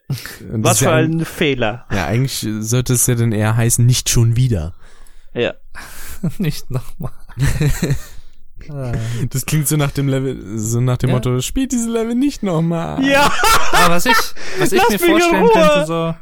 Und 0.51 0.63
das 0.63 0.71
Was 0.77 0.81
ja 0.81 0.89
für 0.89 0.95
ein- 0.95 1.19
ein 1.21 1.25
Fehler. 1.27 1.85
Ja, 1.93 2.07
eigentlich 2.07 2.47
sollte 2.61 2.95
es 2.95 3.07
ja 3.07 3.15
dann 3.15 3.33
eher 3.33 3.55
heißen, 3.57 3.85
nicht 3.85 4.09
schon 4.09 4.37
wieder. 4.37 4.75
Ja. 5.35 5.55
Nicht 6.39 6.71
nochmal. 6.71 7.13
Das 9.31 9.45
klingt 9.45 9.67
so 9.67 9.77
nach 9.77 9.91
dem 9.91 10.07
Level, 10.09 10.57
so 10.57 10.81
nach 10.81 10.97
dem 10.97 11.11
Ja. 11.11 11.17
Motto, 11.17 11.41
spielt 11.41 11.73
diese 11.73 11.91
Level 11.91 12.15
nicht 12.15 12.45
nochmal. 12.45 13.03
Ja. 13.05 13.29
Aber 13.73 13.95
was 13.95 14.07
ich, 14.07 14.17
was 14.61 14.71
ich 14.71 14.79
Lass 14.81 14.89
mir 14.91 14.99
vorstellen 15.01 15.49
könnte, 15.53 15.85
so, 15.87 16.15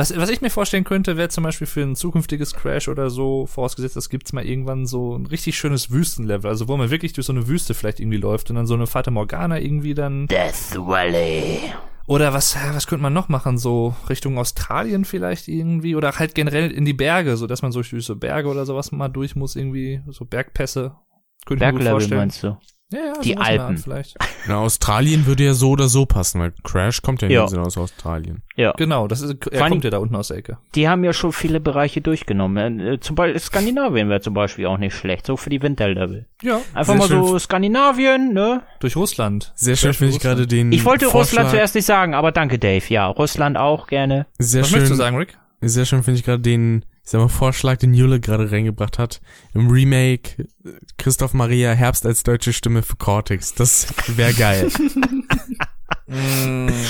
was, 0.00 0.16
was 0.16 0.30
ich 0.30 0.40
mir 0.40 0.50
vorstellen 0.50 0.84
könnte, 0.84 1.18
wäre 1.18 1.28
zum 1.28 1.44
Beispiel 1.44 1.66
für 1.66 1.82
ein 1.82 1.94
zukünftiges 1.94 2.54
Crash 2.54 2.88
oder 2.88 3.10
so, 3.10 3.46
vorausgesetzt, 3.46 3.96
das 3.96 4.08
gibt's 4.08 4.32
mal 4.32 4.46
irgendwann 4.46 4.86
so 4.86 5.14
ein 5.14 5.26
richtig 5.26 5.58
schönes 5.58 5.90
Wüstenlevel, 5.90 6.48
also 6.48 6.68
wo 6.68 6.76
man 6.78 6.90
wirklich 6.90 7.12
durch 7.12 7.26
so 7.26 7.34
eine 7.34 7.46
Wüste 7.46 7.74
vielleicht 7.74 8.00
irgendwie 8.00 8.16
läuft 8.16 8.48
und 8.48 8.56
dann 8.56 8.66
so 8.66 8.74
eine 8.74 8.86
Fata 8.86 9.10
Morgana 9.10 9.60
irgendwie 9.60 9.92
dann, 9.92 10.26
Death 10.26 10.74
Valley. 10.76 11.58
oder 12.06 12.32
was, 12.32 12.56
was 12.72 12.86
könnte 12.86 13.02
man 13.02 13.12
noch 13.12 13.28
machen, 13.28 13.58
so 13.58 13.94
Richtung 14.08 14.38
Australien 14.38 15.04
vielleicht 15.04 15.48
irgendwie, 15.48 15.94
oder 15.94 16.12
halt 16.12 16.34
generell 16.34 16.70
in 16.70 16.86
die 16.86 16.94
Berge, 16.94 17.36
so 17.36 17.46
dass 17.46 17.60
man 17.60 17.70
so 17.70 17.82
durch 17.82 18.06
so 18.06 18.16
Berge 18.16 18.48
oder 18.48 18.64
sowas 18.64 18.92
mal 18.92 19.08
durch 19.08 19.36
muss 19.36 19.54
irgendwie, 19.54 20.00
so 20.08 20.24
Bergpässe. 20.24 20.96
Könnte 21.44 21.64
ich 21.64 21.66
mir 21.66 21.72
gut 21.72 21.78
Berglevel 21.80 21.90
vorstellen. 21.92 22.20
meinst 22.20 22.42
du? 22.42 22.56
Ja, 22.92 22.98
ja, 22.98 23.20
Die 23.22 23.32
in 23.32 23.38
Alpen. 23.38 23.78
Vielleicht. 23.78 24.16
Na, 24.48 24.56
Australien 24.58 25.26
würde 25.26 25.44
ja 25.44 25.54
so 25.54 25.70
oder 25.70 25.88
so 25.88 26.06
passen, 26.06 26.40
weil 26.40 26.52
Crash 26.64 27.02
kommt 27.02 27.22
ja, 27.22 27.28
Ja. 27.28 27.46
ja. 27.46 27.60
aus 27.60 27.78
Australien. 27.78 28.42
Ja. 28.56 28.72
Genau, 28.76 29.06
das 29.06 29.20
ist, 29.22 29.46
er 29.46 29.68
kommt 29.68 29.84
ja 29.84 29.90
da 29.90 29.98
unten 29.98 30.16
aus 30.16 30.28
der 30.28 30.38
Ecke. 30.38 30.58
Die 30.74 30.88
haben 30.88 31.04
ja 31.04 31.12
schon 31.12 31.32
viele 31.32 31.60
Bereiche 31.60 32.00
durchgenommen. 32.00 32.80
Äh, 32.80 33.00
Zum 33.00 33.14
Beispiel 33.16 33.38
Skandinavien 33.40 34.08
wäre 34.08 34.20
zum 34.20 34.34
Beispiel 34.34 34.66
auch 34.66 34.78
nicht 34.78 34.94
schlecht, 34.94 35.26
so 35.26 35.36
für 35.36 35.50
die 35.50 35.62
Winterlevel. 35.62 36.26
Ja. 36.42 36.60
Einfach 36.74 36.96
mal 36.96 37.06
schön. 37.08 37.24
so 37.24 37.38
Skandinavien, 37.38 38.32
ne? 38.32 38.62
Durch 38.80 38.96
Russland. 38.96 39.52
Sehr 39.54 39.76
schön 39.76 39.94
finde 39.94 40.14
ich 40.14 40.20
gerade 40.20 40.46
den 40.46 40.72
Ich 40.72 40.84
wollte 40.84 41.04
Vorschlag, 41.06 41.20
Russland 41.44 41.50
zuerst 41.50 41.74
nicht 41.74 41.86
sagen, 41.86 42.14
aber 42.14 42.32
danke 42.32 42.58
Dave. 42.58 42.84
Ja, 42.88 43.06
Russland 43.06 43.56
auch 43.56 43.86
gerne. 43.86 44.26
Sehr 44.38 44.62
Was 44.62 44.68
schön, 44.70 44.78
möchtest 44.80 44.92
du 44.92 44.96
sagen, 44.96 45.16
Rick? 45.16 45.38
sehr 45.62 45.84
schön 45.84 46.02
finde 46.02 46.18
ich 46.18 46.24
gerade 46.24 46.40
den, 46.40 46.84
ich 47.02 47.10
sag 47.10 47.20
mal, 47.20 47.28
Vorschlag, 47.28 47.76
den 47.78 47.94
Jule 47.94 48.20
gerade 48.20 48.50
reingebracht 48.50 48.98
hat. 48.98 49.20
Im 49.54 49.68
Remake 49.68 50.42
äh, 50.64 50.70
Christoph 50.98 51.34
Maria 51.34 51.72
Herbst 51.72 52.06
als 52.06 52.22
deutsche 52.22 52.52
Stimme 52.52 52.82
für 52.82 52.96
Cortex. 52.96 53.54
Das 53.54 53.86
wäre 54.06 54.32
geil. 54.32 54.70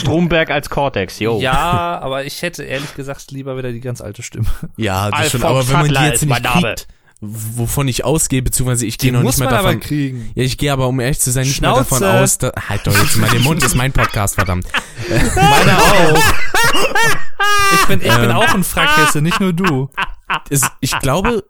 Stromberg 0.00 0.50
als 0.50 0.70
Cortex, 0.70 1.18
yo. 1.18 1.40
Ja, 1.40 1.98
aber 2.00 2.24
ich 2.24 2.40
hätte 2.42 2.62
ehrlich 2.64 2.94
gesagt 2.94 3.30
lieber 3.30 3.56
wieder 3.56 3.70
die 3.72 3.80
ganz 3.80 4.00
alte 4.00 4.22
Stimme. 4.22 4.46
ja, 4.76 5.10
das 5.10 5.20
Alfons 5.20 5.30
schon, 5.30 5.42
aber 5.42 5.68
wenn 5.68 5.76
man 5.76 5.88
die 5.88 6.10
jetzt 6.10 6.24
nicht 6.24 6.42
kriegt, 6.44 6.88
wovon 7.20 7.86
ich 7.88 8.04
ausgehe, 8.04 8.42
beziehungsweise 8.42 8.86
ich 8.86 8.96
gehe 8.98 9.12
noch 9.12 9.22
nicht 9.22 9.38
mehr 9.38 9.48
davon, 9.50 9.78
kriegen. 9.80 10.30
Ja, 10.34 10.42
ich 10.42 10.56
gehe 10.58 10.72
aber, 10.72 10.88
um 10.88 11.00
ehrlich 11.00 11.20
zu 11.20 11.30
sein, 11.30 11.44
nicht 11.44 11.56
Schnauze. 11.56 12.00
mehr 12.00 12.00
davon 12.10 12.22
aus, 12.22 12.38
da, 12.38 12.52
halt 12.68 12.86
doch 12.86 12.96
jetzt 12.98 13.16
mal 13.16 13.28
den 13.30 13.42
Mund, 13.42 13.62
ist 13.62 13.74
mein 13.74 13.92
Podcast, 13.92 14.36
verdammt. 14.36 14.66
Meiner 15.34 15.78
auch. 15.78 16.18
Ich 17.74 17.86
bin, 17.86 18.00
ich 18.00 18.14
bin 18.16 18.30
Ähm. 18.30 18.36
auch 18.36 18.54
ein 18.54 18.64
Frackhesse, 18.64 19.20
nicht 19.22 19.40
nur 19.40 19.52
du. 19.52 19.90
Es, 20.48 20.62
ich 20.80 20.96
glaube, 21.00 21.42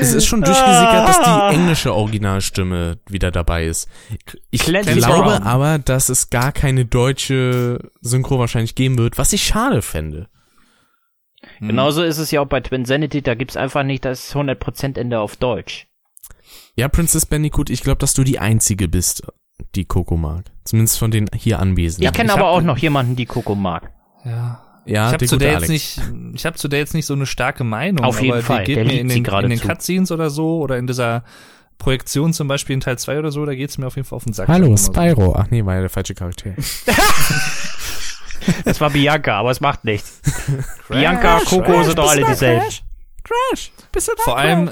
es 0.00 0.14
ist 0.14 0.24
schon 0.26 0.40
durchgesickert, 0.40 1.08
dass 1.08 1.20
die 1.20 1.54
englische 1.54 1.92
Originalstimme 1.94 2.98
wieder 3.06 3.30
dabei 3.30 3.66
ist. 3.66 3.86
Ich 4.50 4.62
Clancy 4.62 4.94
glaube 4.94 5.24
Brown. 5.24 5.42
aber, 5.42 5.78
dass 5.78 6.08
es 6.08 6.30
gar 6.30 6.50
keine 6.52 6.86
deutsche 6.86 7.90
Synchro 8.00 8.38
wahrscheinlich 8.38 8.74
geben 8.74 8.96
wird, 8.96 9.18
was 9.18 9.32
ich 9.34 9.44
schade 9.44 9.82
fände. 9.82 10.28
Genauso 11.68 12.02
ist 12.02 12.18
es 12.18 12.30
ja 12.30 12.40
auch 12.40 12.46
bei 12.46 12.60
Twinsanity, 12.60 13.22
da 13.22 13.34
gibt's 13.34 13.56
einfach 13.56 13.82
nicht 13.82 14.04
das 14.04 14.34
100% 14.34 14.98
Ende 14.98 15.20
auf 15.20 15.36
Deutsch. 15.36 15.86
Ja, 16.76 16.88
Princess 16.88 17.26
Bandicoot, 17.26 17.70
ich 17.70 17.82
glaube, 17.82 17.98
dass 17.98 18.14
du 18.14 18.24
die 18.24 18.38
Einzige 18.38 18.88
bist, 18.88 19.22
die 19.74 19.84
Coco 19.84 20.16
mag. 20.16 20.44
Zumindest 20.64 20.98
von 20.98 21.10
den 21.10 21.28
hier 21.34 21.58
Anwesenden. 21.60 22.06
Ich 22.06 22.12
kenne 22.12 22.32
aber 22.32 22.42
hab- 22.46 22.48
auch 22.56 22.62
noch 22.62 22.78
jemanden, 22.78 23.16
die 23.16 23.26
Coco 23.26 23.54
mag. 23.54 23.90
Ja. 24.24 24.62
ja, 24.86 25.08
ich 25.08 25.12
habe 25.14 25.26
zu 25.26 25.36
der 25.36 25.52
jetzt 25.52 25.68
nicht, 25.68 26.00
ich 26.34 26.46
habe 26.46 26.56
zu 26.56 26.68
der 26.68 26.78
jetzt 26.80 26.94
nicht 26.94 27.06
so 27.06 27.14
eine 27.14 27.26
starke 27.26 27.62
Meinung. 27.62 28.04
Auf 28.04 28.20
jeden 28.20 28.32
aber 28.34 28.42
Fall, 28.42 28.64
Die 28.64 28.74
geht 28.74 28.76
der 28.76 28.84
mir 28.84 29.00
in 29.00 29.08
den, 29.08 29.24
in 29.24 29.50
den. 29.50 29.60
Cutscenes 29.60 30.10
oder 30.10 30.30
so 30.30 30.58
oder 30.58 30.78
in 30.78 30.86
dieser 30.86 31.24
Projektion 31.78 32.32
zum 32.32 32.48
Beispiel 32.48 32.74
in 32.74 32.80
Teil 32.80 32.98
2 32.98 33.18
oder 33.18 33.30
so, 33.30 33.44
da 33.44 33.54
geht's 33.54 33.78
mir 33.78 33.86
auf 33.86 33.96
jeden 33.96 34.06
Fall 34.06 34.16
auf 34.16 34.24
den 34.24 34.32
Sack. 34.32 34.48
Hallo, 34.48 34.70
mal 34.70 34.76
so. 34.76 34.92
Spyro. 34.92 35.34
Ach 35.36 35.46
nee, 35.50 35.64
war 35.64 35.74
ja 35.74 35.80
der 35.82 35.90
falsche 35.90 36.14
Charakter. 36.14 36.54
Das 38.64 38.80
war 38.80 38.90
Bianca, 38.90 39.38
aber 39.38 39.50
es 39.50 39.60
macht 39.60 39.84
nichts. 39.84 40.20
Bianca, 40.88 41.40
Coco 41.44 41.82
sind 41.82 41.98
doch 41.98 42.10
alle 42.10 42.24
dieselben. 42.24 42.64
Crash, 43.24 43.72
bist 43.92 44.08
du 44.08 44.12
da? 44.16 44.22
Vor 44.22 44.38
allem, 44.38 44.70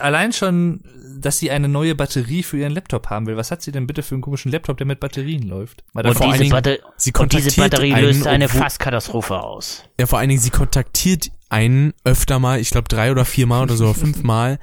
allein 0.00 0.32
schon, 0.32 0.82
dass 1.18 1.38
sie 1.38 1.50
eine 1.50 1.68
neue 1.68 1.94
Batterie 1.94 2.42
für 2.42 2.58
ihren 2.58 2.72
Laptop 2.72 3.10
haben 3.10 3.26
will. 3.26 3.36
Was 3.36 3.50
hat 3.50 3.62
sie 3.62 3.72
denn 3.72 3.86
bitte 3.86 4.02
für 4.02 4.14
einen 4.14 4.22
komischen 4.22 4.52
Laptop, 4.52 4.76
der 4.76 4.86
mit 4.86 5.00
Batterien 5.00 5.42
läuft? 5.42 5.84
Und 5.94 6.14
vor 6.14 6.22
allen 6.22 6.32
diese, 6.32 6.42
Dingen, 6.44 6.52
Batter 6.52 6.76
sie 6.96 7.12
und 7.12 7.32
diese 7.32 7.60
Batterie 7.60 7.92
einen, 7.92 8.06
löst 8.06 8.26
eine 8.26 8.48
Fasskatastrophe 8.48 9.40
aus. 9.40 9.84
Ja, 9.98 10.06
vor 10.06 10.18
allen 10.18 10.28
Dingen, 10.28 10.40
sie 10.40 10.50
kontaktiert 10.50 11.30
einen 11.48 11.94
öfter 12.04 12.38
mal, 12.38 12.60
ich 12.60 12.70
glaube 12.70 12.88
drei 12.88 13.10
oder 13.10 13.24
viermal 13.24 13.64
oder 13.64 13.76
so, 13.76 13.92
fünfmal. 13.94 14.58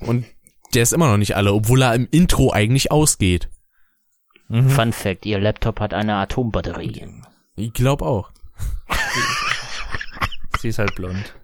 Und 0.00 0.26
der 0.74 0.82
ist 0.82 0.92
immer 0.92 1.08
noch 1.08 1.16
nicht 1.16 1.36
alle, 1.36 1.52
obwohl 1.52 1.82
er 1.82 1.94
im 1.94 2.06
Intro 2.10 2.52
eigentlich 2.52 2.92
ausgeht. 2.92 3.48
Mhm. 4.48 4.70
Fun 4.70 4.92
Fact, 4.92 5.26
ihr 5.26 5.38
Laptop 5.38 5.80
hat 5.80 5.94
eine 5.94 6.14
Atombatterie. 6.16 7.06
Ich 7.56 7.72
glaube 7.72 8.04
auch. 8.06 8.30
Sie 10.60 10.68
ist 10.68 10.78
halt 10.78 10.94
blond. 10.94 11.34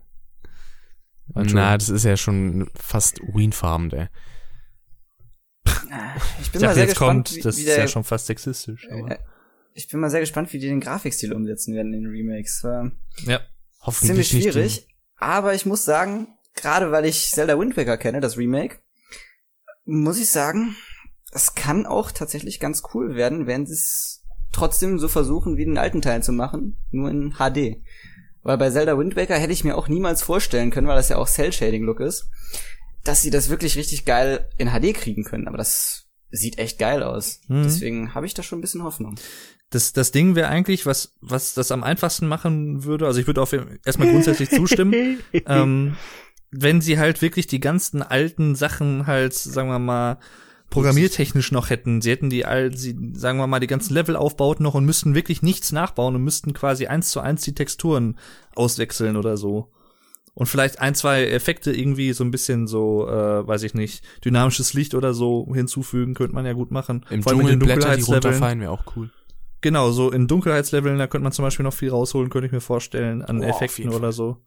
Na, 1.34 1.76
das 1.76 1.88
ist 1.88 2.04
ja 2.04 2.16
schon 2.16 2.70
fast 2.74 3.20
urinfarben, 3.20 3.90
ey. 3.92 4.08
Ich 5.64 5.72
Ich 6.42 6.52
bin 6.52 6.60
mal 6.60 6.68
dachte, 6.68 6.74
sehr 6.74 6.84
jetzt 6.84 6.90
gespannt, 6.92 7.28
kommt, 7.28 7.36
wie, 7.36 7.40
das 7.40 7.56
wie 7.56 7.60
ist 7.60 7.68
der, 7.68 7.78
ja 7.78 7.88
schon 7.88 8.04
fast 8.04 8.26
sexistisch. 8.26 8.88
Aber, 8.90 9.10
äh, 9.12 9.18
ich 9.72 9.88
bin 9.88 10.00
mal 10.00 10.10
sehr 10.10 10.20
gespannt, 10.20 10.52
wie 10.52 10.58
die 10.58 10.68
den 10.68 10.80
Grafikstil 10.80 11.32
umsetzen 11.32 11.74
werden 11.74 11.92
in 11.92 12.02
den 12.04 12.10
Remakes. 12.10 12.62
War 12.62 12.92
ja. 13.26 13.40
Hoffentlich 13.80 14.28
ziemlich 14.28 14.32
nicht 14.32 14.52
schwierig. 14.54 14.88
Aber 15.16 15.54
ich 15.54 15.66
muss 15.66 15.84
sagen, 15.84 16.28
gerade 16.54 16.92
weil 16.92 17.04
ich 17.04 17.30
Zelda 17.32 17.58
Wind 17.58 17.76
Waker 17.76 17.96
kenne, 17.96 18.20
das 18.20 18.36
Remake, 18.36 18.78
muss 19.84 20.18
ich 20.18 20.30
sagen, 20.30 20.76
es 21.34 21.54
kann 21.54 21.84
auch 21.84 22.12
tatsächlich 22.12 22.60
ganz 22.60 22.82
cool 22.94 23.16
werden, 23.16 23.46
wenn 23.46 23.66
sie 23.66 23.74
es 23.74 24.22
trotzdem 24.52 24.98
so 24.98 25.08
versuchen, 25.08 25.56
wie 25.56 25.64
den 25.64 25.78
alten 25.78 26.00
Teilen 26.00 26.22
zu 26.22 26.32
machen, 26.32 26.76
nur 26.90 27.10
in 27.10 27.34
HD. 27.34 27.82
Weil 28.42 28.56
bei 28.56 28.70
Zelda 28.70 28.96
Wind 28.96 29.16
Waker 29.16 29.36
hätte 29.36 29.52
ich 29.52 29.64
mir 29.64 29.76
auch 29.76 29.88
niemals 29.88 30.22
vorstellen 30.22 30.70
können, 30.70 30.86
weil 30.86 30.96
das 30.96 31.08
ja 31.08 31.16
auch 31.16 31.28
Cell-Shading-Look 31.28 32.00
ist, 32.00 32.28
dass 33.02 33.20
sie 33.20 33.30
das 33.30 33.48
wirklich 33.48 33.76
richtig 33.76 34.04
geil 34.04 34.48
in 34.58 34.68
HD 34.68 34.94
kriegen 34.94 35.24
können. 35.24 35.48
Aber 35.48 35.58
das 35.58 36.06
sieht 36.30 36.58
echt 36.58 36.78
geil 36.78 37.02
aus. 37.02 37.40
Mhm. 37.48 37.64
Deswegen 37.64 38.14
habe 38.14 38.26
ich 38.26 38.34
da 38.34 38.42
schon 38.42 38.58
ein 38.58 38.62
bisschen 38.62 38.84
Hoffnung. 38.84 39.16
Das, 39.70 39.92
das 39.92 40.12
Ding 40.12 40.36
wäre 40.36 40.48
eigentlich, 40.48 40.86
was, 40.86 41.14
was 41.20 41.54
das 41.54 41.72
am 41.72 41.82
einfachsten 41.82 42.28
machen 42.28 42.84
würde, 42.84 43.06
also 43.06 43.18
ich 43.18 43.26
würde 43.26 43.42
auf 43.42 43.52
erstmal 43.84 44.10
grundsätzlich 44.10 44.50
zustimmen, 44.50 45.18
ähm, 45.46 45.96
wenn 46.52 46.80
sie 46.80 46.98
halt 46.98 47.22
wirklich 47.22 47.48
die 47.48 47.58
ganzen 47.58 48.02
alten 48.02 48.54
Sachen 48.54 49.08
halt, 49.08 49.34
sagen 49.34 49.68
wir 49.68 49.80
mal, 49.80 50.18
programmiertechnisch 50.74 51.52
noch 51.52 51.70
hätten. 51.70 52.02
Sie 52.02 52.10
hätten 52.10 52.30
die 52.30 52.44
all, 52.44 52.76
sie, 52.76 52.96
sagen 53.14 53.38
wir 53.38 53.46
mal, 53.46 53.60
die 53.60 53.66
ganzen 53.66 53.94
Level 53.94 54.16
aufbaut 54.16 54.60
noch 54.60 54.74
und 54.74 54.84
müssten 54.84 55.14
wirklich 55.14 55.42
nichts 55.42 55.72
nachbauen 55.72 56.14
und 56.14 56.22
müssten 56.22 56.52
quasi 56.52 56.86
eins 56.86 57.10
zu 57.10 57.20
eins 57.20 57.42
die 57.42 57.54
Texturen 57.54 58.18
auswechseln 58.54 59.16
oder 59.16 59.36
so. 59.36 59.70
Und 60.34 60.46
vielleicht 60.46 60.80
ein, 60.80 60.96
zwei 60.96 61.26
Effekte 61.26 61.72
irgendwie 61.72 62.12
so 62.12 62.24
ein 62.24 62.32
bisschen 62.32 62.66
so, 62.66 63.08
äh, 63.08 63.46
weiß 63.46 63.62
ich 63.62 63.74
nicht, 63.74 64.04
dynamisches 64.24 64.74
Licht 64.74 64.94
oder 64.94 65.14
so 65.14 65.48
hinzufügen, 65.54 66.14
könnte 66.14 66.34
man 66.34 66.44
ja 66.44 66.52
gut 66.52 66.72
machen. 66.72 67.06
Im 67.08 67.22
Vor 67.22 67.32
allem 67.32 67.40
Dschungel 67.40 67.58
den 67.58 67.60
Blätter, 67.60 67.96
die 67.96 68.02
runterfallen, 68.02 68.60
wäre 68.60 68.72
auch 68.72 68.82
cool. 68.96 69.10
Genau, 69.60 69.92
so 69.92 70.10
in 70.10 70.26
Dunkelheitsleveln, 70.26 70.98
da 70.98 71.06
könnte 71.06 71.22
man 71.22 71.32
zum 71.32 71.44
Beispiel 71.44 71.64
noch 71.64 71.72
viel 71.72 71.90
rausholen, 71.90 72.30
könnte 72.30 72.46
ich 72.46 72.52
mir 72.52 72.60
vorstellen, 72.60 73.22
an 73.22 73.42
auf 73.42 73.62
Effekten 73.62 73.90
oder 73.90 74.12
so. 74.12 74.38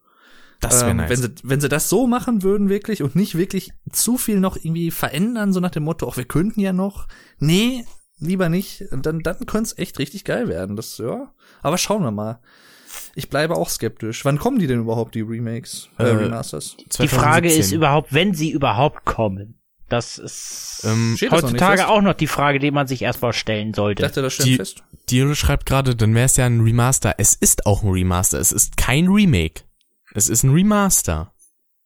Das 0.59 0.81
wäre 0.81 0.91
Ähm, 0.91 0.97
nice. 0.97 1.09
wenn, 1.09 1.17
sie, 1.21 1.33
wenn 1.43 1.61
sie 1.61 1.69
das 1.69 1.87
so 1.89 2.07
machen 2.07 2.41
würden 2.43 2.69
wirklich 2.69 3.03
und 3.03 3.15
nicht 3.15 3.37
wirklich 3.37 3.71
zu 3.91 4.17
viel 4.17 4.39
noch 4.39 4.55
irgendwie 4.55 4.89
verändern, 4.91 5.53
so 5.53 5.59
nach 5.59 5.69
dem 5.71 5.83
Motto, 5.83 6.09
ach, 6.09 6.17
wir 6.17 6.25
könnten 6.25 6.59
ja 6.59 6.73
noch. 6.73 7.07
Nee, 7.39 7.85
lieber 8.19 8.49
nicht. 8.49 8.83
Und 8.91 9.05
dann, 9.05 9.19
dann 9.19 9.45
könnte 9.45 9.67
es 9.71 9.77
echt 9.77 9.99
richtig 9.99 10.23
geil 10.25 10.47
werden. 10.47 10.75
Das, 10.75 10.97
ja. 10.97 11.31
Aber 11.61 11.77
schauen 11.77 12.01
wir 12.03 12.11
mal. 12.11 12.39
Ich 13.13 13.29
bleibe 13.29 13.55
auch 13.55 13.69
skeptisch. 13.69 14.25
Wann 14.25 14.39
kommen 14.39 14.57
die 14.59 14.65
denn 14.67 14.79
überhaupt, 14.79 15.13
die 15.13 15.21
Remakes, 15.21 15.89
äh, 15.99 16.03
Äh, 16.03 16.07
Remasters? 16.15 16.75
Die 16.77 17.07
Frage 17.07 17.49
2017. 17.49 17.59
ist 17.59 17.71
überhaupt, 17.73 18.13
wenn 18.13 18.33
sie 18.33 18.49
überhaupt 18.51 19.05
kommen. 19.05 19.59
Das 19.89 20.17
ist 20.17 20.81
Ähm, 20.85 21.15
das 21.19 21.29
noch 21.29 21.37
heutzutage 21.37 21.77
fest? 21.81 21.89
auch 21.89 22.01
noch 22.01 22.13
die 22.15 22.27
Frage, 22.27 22.59
die 22.59 22.71
man 22.71 22.87
sich 22.87 23.03
erstmal 23.03 23.33
stellen 23.33 23.69
Ich 23.69 23.75
sollte. 23.75 24.03
dachte, 24.03 24.21
das 24.21 24.33
steht 24.33 24.45
die- 24.47 24.55
fest. 24.55 24.83
Diolo 25.09 25.33
schreibt 25.35 25.65
gerade, 25.65 25.95
dann 25.95 26.13
wäre 26.15 26.25
es 26.25 26.35
ja 26.35 26.45
ein 26.45 26.59
Remaster. 26.61 27.15
Es 27.19 27.35
ist 27.35 27.65
auch 27.65 27.83
ein 27.83 27.89
Remaster. 27.89 28.39
Es 28.39 28.51
ist 28.51 28.75
kein 28.75 29.07
Remake. 29.07 29.61
Es 30.17 30.29
ist 30.29 30.41
ein 30.43 30.49
Remaster. 30.49 31.31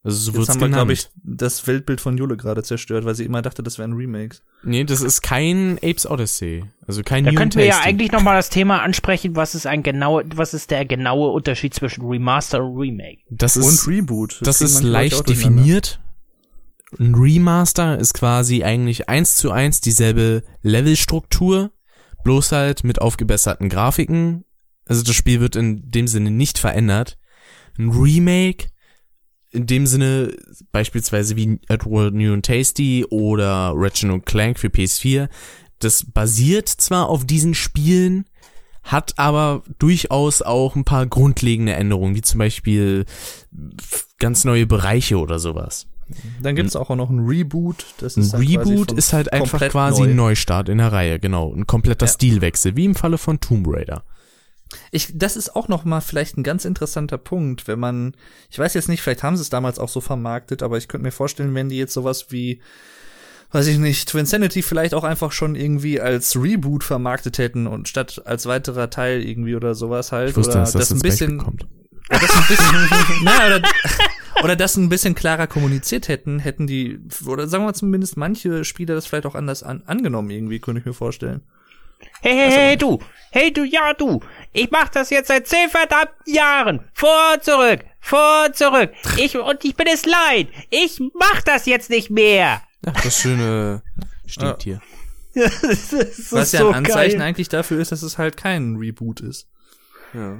Also 0.03 0.17
so 0.17 0.31
Jetzt 0.31 0.37
wird's 0.37 0.49
haben 0.49 0.59
wir, 0.61 0.67
genannt. 0.67 0.77
glaube 0.79 0.93
ich, 0.93 1.09
das 1.23 1.67
Weltbild 1.67 1.99
von 2.01 2.17
Jule 2.17 2.35
gerade 2.37 2.63
zerstört, 2.63 3.05
weil 3.05 3.13
sie 3.13 3.25
immer 3.25 3.41
dachte, 3.41 3.61
das 3.61 3.77
wären 3.77 3.93
Remakes. 3.93 4.41
nee, 4.63 4.83
das 4.83 5.01
ist 5.01 5.21
kein 5.21 5.77
Apes 5.83 6.09
Odyssey. 6.09 6.63
Also 6.87 7.03
kein 7.03 7.25
Da 7.25 7.33
könnten 7.33 7.57
wir 7.59 7.65
ja 7.65 7.81
eigentlich 7.83 8.11
noch 8.11 8.23
mal 8.23 8.35
das 8.35 8.49
Thema 8.49 8.81
ansprechen, 8.81 9.35
was 9.35 9.53
ist 9.53 9.67
ein 9.67 9.83
genaue, 9.83 10.23
was 10.33 10.53
ist 10.55 10.71
der 10.71 10.85
genaue 10.85 11.31
Unterschied 11.31 11.73
zwischen 11.75 12.03
Remaster 12.07 12.63
und 12.63 12.77
Remake? 12.79 13.19
Das 13.29 13.57
Und 13.57 13.63
ist, 13.63 13.87
Reboot. 13.87 14.39
das 14.43 14.57
kriegen 14.59 14.69
ist 14.71 14.81
leicht 14.83 15.29
definiert. 15.29 15.99
Ein 16.99 17.13
Remaster 17.13 17.99
ist 17.99 18.13
quasi 18.13 18.63
eigentlich 18.63 19.07
eins 19.07 19.35
zu 19.35 19.51
eins 19.51 19.81
dieselbe 19.81 20.43
Levelstruktur, 20.61 21.71
bloß 22.23 22.53
halt 22.53 22.83
mit 22.83 23.01
aufgebesserten 23.01 23.69
Grafiken. 23.69 24.45
Also 24.87 25.03
das 25.03 25.15
Spiel 25.15 25.39
wird 25.41 25.55
in 25.55 25.89
dem 25.91 26.07
Sinne 26.07 26.31
nicht 26.31 26.57
verändert. 26.57 27.17
Ein 27.77 27.89
Remake 27.89 28.67
in 29.51 29.65
dem 29.65 29.85
Sinne 29.85 30.33
beispielsweise 30.71 31.35
wie 31.35 31.59
Edward 31.67 32.13
New 32.13 32.33
and 32.33 32.45
Tasty 32.45 33.05
oder 33.09 33.73
Ratchet 33.75 34.25
Clank 34.25 34.59
für 34.59 34.67
PS4, 34.67 35.27
das 35.79 36.05
basiert 36.05 36.69
zwar 36.69 37.09
auf 37.09 37.25
diesen 37.25 37.53
Spielen, 37.53 38.25
hat 38.83 39.19
aber 39.19 39.63
durchaus 39.77 40.41
auch 40.41 40.75
ein 40.75 40.85
paar 40.85 41.05
grundlegende 41.05 41.73
Änderungen, 41.73 42.15
wie 42.15 42.21
zum 42.21 42.39
Beispiel 42.39 43.05
ganz 44.19 44.45
neue 44.45 44.65
Bereiche 44.65 45.17
oder 45.19 45.37
sowas. 45.37 45.87
Dann 46.41 46.55
gibt's 46.55 46.75
auch 46.75 46.89
noch 46.89 47.09
ein 47.09 47.19
Reboot. 47.19 47.85
Das 47.99 48.17
Ein 48.17 48.23
ist 48.23 48.33
dann 48.33 48.41
quasi 48.41 48.57
Reboot 48.57 48.91
ist 48.91 49.13
halt 49.13 49.31
einfach 49.31 49.61
quasi 49.69 50.01
neu. 50.01 50.09
ein 50.09 50.15
Neustart 50.15 50.69
in 50.69 50.77
der 50.79 50.91
Reihe, 50.91 51.19
genau. 51.19 51.53
Ein 51.53 51.67
kompletter 51.67 52.05
Ja. 52.05 52.11
Stilwechsel, 52.11 52.75
wie 52.75 52.85
im 52.85 52.95
Falle 52.95 53.17
von 53.17 53.39
Tomb 53.39 53.67
Raider. 53.69 54.03
Ich, 54.91 55.09
das 55.13 55.35
ist 55.35 55.55
auch 55.55 55.67
noch 55.67 55.85
mal 55.85 56.01
vielleicht 56.01 56.37
ein 56.37 56.43
ganz 56.43 56.65
interessanter 56.65 57.17
Punkt, 57.17 57.67
wenn 57.67 57.79
man, 57.79 58.13
ich 58.49 58.59
weiß 58.59 58.73
jetzt 58.73 58.89
nicht, 58.89 59.01
vielleicht 59.01 59.23
haben 59.23 59.35
sie 59.35 59.41
es 59.41 59.49
damals 59.49 59.79
auch 59.79 59.89
so 59.89 60.01
vermarktet, 60.01 60.63
aber 60.63 60.77
ich 60.77 60.87
könnte 60.87 61.03
mir 61.03 61.11
vorstellen, 61.11 61.55
wenn 61.55 61.69
die 61.69 61.77
jetzt 61.77 61.93
sowas 61.93 62.27
wie, 62.29 62.61
weiß 63.51 63.67
ich 63.67 63.77
nicht, 63.77 64.09
Twinsanity 64.09 64.61
vielleicht 64.61 64.93
auch 64.93 65.03
einfach 65.03 65.31
schon 65.31 65.55
irgendwie 65.55 65.99
als 65.99 66.35
Reboot 66.35 66.83
vermarktet 66.83 67.37
hätten 67.37 67.67
und 67.67 67.87
statt 67.87 68.21
als 68.25 68.45
weiterer 68.45 68.89
Teil 68.89 69.21
irgendwie 69.21 69.55
oder 69.55 69.75
sowas 69.75 70.11
halt, 70.11 70.31
Ich 70.31 70.37
wusste, 70.37 70.53
oder 70.53 70.61
dass 70.61 70.71
das, 70.73 70.91
ein 70.91 70.99
bisschen, 70.99 71.37
kommt. 71.37 71.63
oder 72.09 72.19
das 72.19 72.35
ein 72.35 72.47
bisschen, 72.47 72.87
na, 73.23 73.47
oder, 73.47 73.61
oder 74.43 74.55
das 74.55 74.77
ein 74.77 74.89
bisschen 74.89 75.15
klarer 75.15 75.47
kommuniziert 75.47 76.07
hätten, 76.07 76.39
hätten 76.39 76.67
die, 76.67 76.99
oder 77.25 77.47
sagen 77.47 77.65
wir 77.65 77.73
zumindest 77.73 78.15
manche 78.15 78.63
Spieler 78.63 78.95
das 78.95 79.05
vielleicht 79.05 79.25
auch 79.25 79.35
anders 79.35 79.63
an, 79.63 79.83
angenommen 79.85 80.29
irgendwie, 80.29 80.59
könnte 80.59 80.79
ich 80.79 80.85
mir 80.85 80.93
vorstellen. 80.93 81.41
Hey, 82.21 82.35
hey, 82.35 82.51
hey, 82.51 82.77
du! 82.77 82.99
Hey, 83.31 83.51
du, 83.53 83.63
ja, 83.63 83.93
du! 83.93 84.19
Ich 84.51 84.69
mach 84.71 84.89
das 84.89 85.09
jetzt 85.09 85.27
seit 85.29 85.47
zehn 85.47 85.69
verdammten 85.69 86.33
Jahren! 86.33 86.85
Vor 86.93 87.39
zurück! 87.41 87.85
Vor 87.99 88.51
zurück! 88.53 88.91
Ich, 89.17 89.37
und 89.37 89.63
ich 89.63 89.75
bin 89.75 89.87
es 89.87 90.05
leid! 90.05 90.47
Ich 90.69 91.01
mach 91.13 91.41
das 91.43 91.65
jetzt 91.65 91.89
nicht 91.89 92.09
mehr! 92.09 92.61
Ja, 92.85 92.91
das 93.03 93.19
schöne 93.19 93.81
Stinktier. 94.25 94.81
das 95.33 95.93
ist 95.93 96.31
Was 96.33 96.51
ja 96.51 96.59
so 96.59 96.69
ein 96.69 96.75
Anzeichen 96.75 97.19
geil. 97.19 97.27
eigentlich 97.27 97.47
dafür 97.49 97.79
ist, 97.79 97.91
dass 97.91 98.01
es 98.01 98.17
halt 98.17 98.35
kein 98.35 98.75
Reboot 98.75 99.21
ist. 99.21 99.47
Ja. 100.13 100.39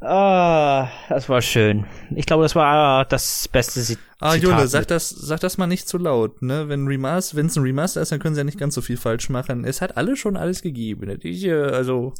Ah, 0.00 0.88
das 1.08 1.28
war 1.28 1.42
schön. 1.42 1.84
Ich 2.14 2.24
glaube, 2.26 2.44
das 2.44 2.54
war 2.54 3.04
das 3.04 3.48
beste 3.48 3.82
Zitat. 3.82 4.04
Ah, 4.20 4.34
Jule, 4.36 4.68
sag 4.68 4.86
das, 4.86 5.08
sag 5.08 5.40
das 5.40 5.58
mal 5.58 5.66
nicht 5.66 5.88
zu 5.88 5.98
laut, 5.98 6.40
ne? 6.42 6.68
Wenn 6.68 6.86
Remaster, 6.86 7.36
wenn 7.36 7.46
es 7.46 7.56
ein 7.56 7.62
Remaster 7.64 8.00
ist, 8.00 8.12
dann 8.12 8.20
können 8.20 8.34
sie 8.34 8.40
ja 8.40 8.44
nicht 8.44 8.58
ganz 8.58 8.74
so 8.74 8.80
viel 8.80 8.96
falsch 8.96 9.28
machen. 9.28 9.64
Es 9.64 9.80
hat 9.80 9.96
alle 9.96 10.16
schon 10.16 10.36
alles 10.36 10.62
gegeben. 10.62 11.08
Das 11.08 11.24
äh, 11.24 11.52
also, 11.52 12.14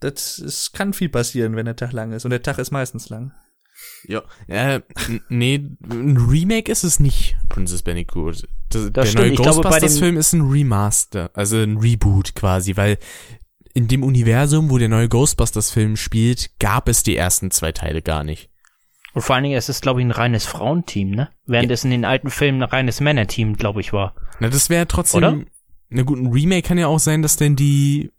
das 0.00 0.38
es 0.38 0.72
kann 0.72 0.92
viel 0.92 1.08
passieren, 1.08 1.56
wenn 1.56 1.64
der 1.66 1.76
Tag 1.76 1.92
lang 1.92 2.12
ist. 2.12 2.24
Und 2.24 2.30
der 2.30 2.42
Tag 2.42 2.58
ist 2.58 2.70
meistens 2.70 3.08
lang. 3.08 3.32
Ja, 4.06 4.22
äh, 4.46 4.80
nee, 5.28 5.64
ein 5.90 6.16
Remake 6.16 6.70
ist 6.70 6.84
es 6.84 7.00
nicht, 7.00 7.36
Princess 7.48 7.82
Bandicoot. 7.82 8.46
Das, 8.68 8.92
der 8.92 9.06
stimmt, 9.06 9.22
neue 9.24 9.32
ich 9.32 9.36
glaube, 9.36 9.62
bei 9.62 9.70
dem- 9.70 9.80
Ghostbusters-Film 9.80 10.16
ist 10.18 10.32
ein 10.34 10.42
Remaster, 10.42 11.30
also 11.34 11.56
ein 11.56 11.78
Reboot 11.78 12.34
quasi, 12.34 12.76
weil 12.76 12.98
in 13.74 13.88
dem 13.88 14.02
Universum, 14.02 14.70
wo 14.70 14.78
der 14.78 14.88
neue 14.88 15.08
Ghostbusters-Film 15.08 15.96
spielt, 15.96 16.50
gab 16.58 16.88
es 16.88 17.02
die 17.02 17.16
ersten 17.16 17.50
zwei 17.50 17.72
Teile 17.72 18.02
gar 18.02 18.24
nicht. 18.24 18.50
Und 19.14 19.22
vor 19.22 19.34
allen 19.34 19.44
Dingen, 19.44 19.56
es 19.58 19.68
ist, 19.68 19.82
glaube 19.82 20.00
ich, 20.00 20.06
ein 20.06 20.10
reines 20.10 20.46
Frauenteam, 20.46 21.10
ne? 21.10 21.28
Während 21.46 21.70
es 21.70 21.84
in 21.84 21.90
den 21.90 22.04
alten 22.04 22.30
Filmen 22.30 22.62
ein 22.62 22.68
reines 22.68 23.00
Männerteam, 23.00 23.56
glaube 23.56 23.80
ich, 23.80 23.92
war. 23.92 24.14
Na, 24.40 24.48
das 24.48 24.70
wäre 24.70 24.88
trotzdem, 24.88 25.18
Oder? 25.18 25.38
na 25.90 26.02
gut, 26.02 26.18
ein 26.18 26.32
Remake 26.32 26.66
kann 26.66 26.78
ja 26.78 26.86
auch 26.86 26.98
sein, 26.98 27.20
dass 27.22 27.36
denn 27.36 27.56
die 27.56 28.10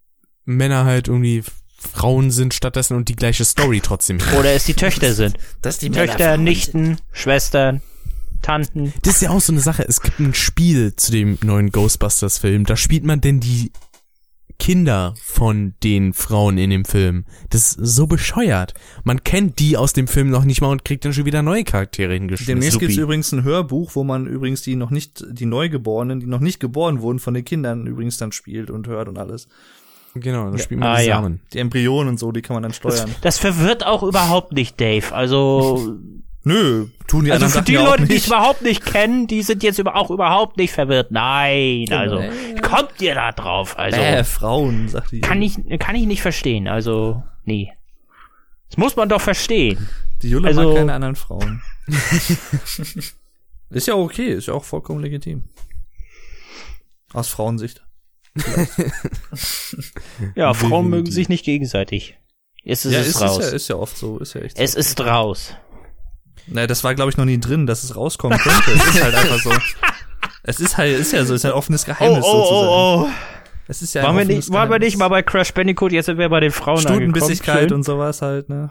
Männer 0.44 0.84
halt 0.84 1.08
irgendwie 1.08 1.42
Frauen 1.76 2.30
sind 2.30 2.54
stattdessen 2.54 2.96
und 2.96 3.08
die 3.08 3.16
gleiche 3.16 3.44
Story 3.44 3.80
trotzdem. 3.80 4.18
Oder 4.38 4.52
es 4.52 4.64
die 4.64 4.74
Töchter 4.74 5.14
sind. 5.14 5.36
Dass 5.62 5.78
die 5.78 5.90
Töchter, 5.90 6.36
Nichten, 6.36 6.98
Schwestern, 7.12 7.82
Tanten. 8.42 8.92
Das 9.02 9.16
ist 9.16 9.22
ja 9.22 9.30
auch 9.30 9.40
so 9.40 9.52
eine 9.52 9.60
Sache. 9.60 9.84
Es 9.86 10.00
gibt 10.00 10.20
ein 10.20 10.34
Spiel 10.34 10.94
zu 10.96 11.12
dem 11.12 11.38
neuen 11.42 11.70
Ghostbusters-Film. 11.70 12.64
Da 12.64 12.76
spielt 12.76 13.04
man 13.04 13.20
denn 13.20 13.40
die 13.40 13.72
Kinder 14.58 15.14
von 15.22 15.74
den 15.82 16.12
Frauen 16.12 16.58
in 16.58 16.70
dem 16.70 16.84
Film. 16.84 17.24
Das 17.50 17.74
ist 17.74 17.94
so 17.96 18.06
bescheuert. 18.06 18.74
Man 19.02 19.22
kennt 19.24 19.58
die 19.58 19.76
aus 19.76 19.92
dem 19.92 20.06
Film 20.06 20.30
noch 20.30 20.44
nicht 20.44 20.60
mal 20.60 20.68
und 20.68 20.84
kriegt 20.84 21.04
dann 21.04 21.12
schon 21.12 21.24
wieder 21.24 21.42
neue 21.42 21.64
Charaktere 21.64 22.14
hingeschrieben. 22.14 22.54
Demnächst 22.56 22.74
Supi. 22.74 22.86
gibt's 22.86 23.00
übrigens 23.00 23.32
ein 23.32 23.44
Hörbuch, 23.44 23.94
wo 23.94 24.04
man 24.04 24.26
übrigens 24.26 24.62
die 24.62 24.76
noch 24.76 24.90
nicht, 24.90 25.24
die 25.30 25.46
Neugeborenen, 25.46 26.20
die 26.20 26.26
noch 26.26 26.40
nicht 26.40 26.60
geboren 26.60 27.00
wurden, 27.00 27.18
von 27.18 27.34
den 27.34 27.44
Kindern 27.44 27.86
übrigens 27.86 28.16
dann 28.16 28.32
spielt 28.32 28.70
und 28.70 28.86
hört 28.86 29.08
und 29.08 29.18
alles. 29.18 29.48
Genau, 30.14 30.44
dann 30.44 30.58
spielt 30.58 30.80
man 30.80 30.90
Ah, 30.90 31.00
die 31.00 31.06
ja. 31.08 31.30
Die 31.52 31.58
Embryonen 31.58 32.10
und 32.10 32.18
so, 32.18 32.30
die 32.30 32.40
kann 32.40 32.54
man 32.54 32.62
dann 32.62 32.72
steuern. 32.72 33.10
Das 33.22 33.38
verwirrt 33.38 33.84
auch 33.84 34.02
überhaupt 34.04 34.52
nicht, 34.52 34.80
Dave. 34.80 35.12
Also, 35.12 35.96
Nö, 36.46 36.86
tun 37.06 37.24
die 37.24 37.32
also 37.32 37.46
anderen 37.46 37.64
für 37.64 37.72
die 37.72 37.76
Leute, 37.76 38.04
die 38.06 38.16
es 38.16 38.22
nicht. 38.22 38.26
überhaupt 38.26 38.60
nicht 38.62 38.84
kennen, 38.84 39.26
die 39.26 39.42
sind 39.42 39.62
jetzt 39.62 39.78
über, 39.78 39.96
auch 39.96 40.10
überhaupt 40.10 40.58
nicht 40.58 40.72
verwirrt. 40.72 41.10
Nein, 41.10 41.86
also, 41.90 42.18
Äh. 42.18 42.54
kommt 42.60 43.00
ihr 43.00 43.14
da 43.14 43.32
drauf? 43.32 43.78
Also, 43.78 43.98
Bäh, 43.98 44.22
Frauen, 44.24 44.88
sagt 44.88 45.12
die. 45.12 45.20
kann 45.22 45.40
ich, 45.40 45.56
kann 45.78 45.94
ich 45.96 46.04
nicht 46.06 46.20
verstehen. 46.22 46.68
Also, 46.68 47.22
nee. 47.44 47.72
Das 48.68 48.76
muss 48.76 48.94
man 48.96 49.08
doch 49.08 49.20
verstehen. 49.22 49.88
Die 50.22 50.28
Jule 50.30 50.48
Also- 50.48 50.64
mag 50.68 50.76
keine 50.76 50.92
anderen 50.92 51.16
Frauen. 51.16 51.62
ist 53.70 53.86
ja 53.86 53.94
okay, 53.94 54.32
ist 54.34 54.46
ja 54.48 54.54
auch 54.54 54.64
vollkommen 54.64 55.00
legitim. 55.00 55.44
Aus 57.12 57.28
Frauensicht. 57.28 57.82
Ja, 60.34 60.54
Frauen 60.54 60.88
mögen 60.90 61.10
sich 61.10 61.28
nicht 61.28 61.44
gegenseitig. 61.44 62.16
Jetzt 62.62 62.84
ist 62.86 62.92
ja, 62.92 63.00
es 63.00 63.08
ist, 63.08 63.20
raus. 63.20 63.38
ist 63.38 63.50
ja, 63.50 63.56
ist 63.56 63.68
ja 63.68 63.76
oft 63.76 63.96
so, 63.96 64.18
ist 64.18 64.34
ja 64.34 64.40
echt 64.40 64.56
so. 64.56 64.62
es 64.62 64.74
ist 64.74 65.00
raus. 65.00 65.54
Naja, 66.46 66.66
das 66.66 66.84
war, 66.84 66.94
glaube 66.94 67.10
ich, 67.10 67.16
noch 67.16 67.24
nie 67.24 67.38
drin, 67.40 67.66
dass 67.66 67.84
es 67.84 67.96
rauskommen 67.96 68.38
könnte. 68.38 68.70
es 68.72 68.86
ist 68.94 69.02
halt 69.02 69.14
einfach 69.14 69.38
so. 69.40 69.50
Es 70.46 70.60
ist 70.60 70.76
halt, 70.76 70.98
ist 70.98 71.12
ja 71.12 71.24
so, 71.24 71.32
ist 71.32 71.46
ein 71.46 71.52
offenes 71.52 71.86
Geheimnis 71.86 72.22
sozusagen. 72.24 72.68
oh. 72.68 73.08
Es 73.66 73.80
ist 73.80 73.94
ja 73.94 74.02
Waren 74.02 74.18
wir 74.18 74.26
nicht, 74.26 74.50
waren 74.52 74.68
wir 74.70 74.78
nicht 74.78 74.98
mal 74.98 75.08
bei 75.08 75.22
Crash 75.22 75.54
Bandicoot, 75.54 75.90
jetzt 75.90 76.04
sind 76.04 76.18
wir 76.18 76.28
bei 76.28 76.40
den 76.40 76.50
Frauen 76.50 76.82
Stutenbissigkeit 76.82 77.72
und 77.72 77.82
sowas 77.82 78.20
halt, 78.20 78.50
ne? 78.50 78.68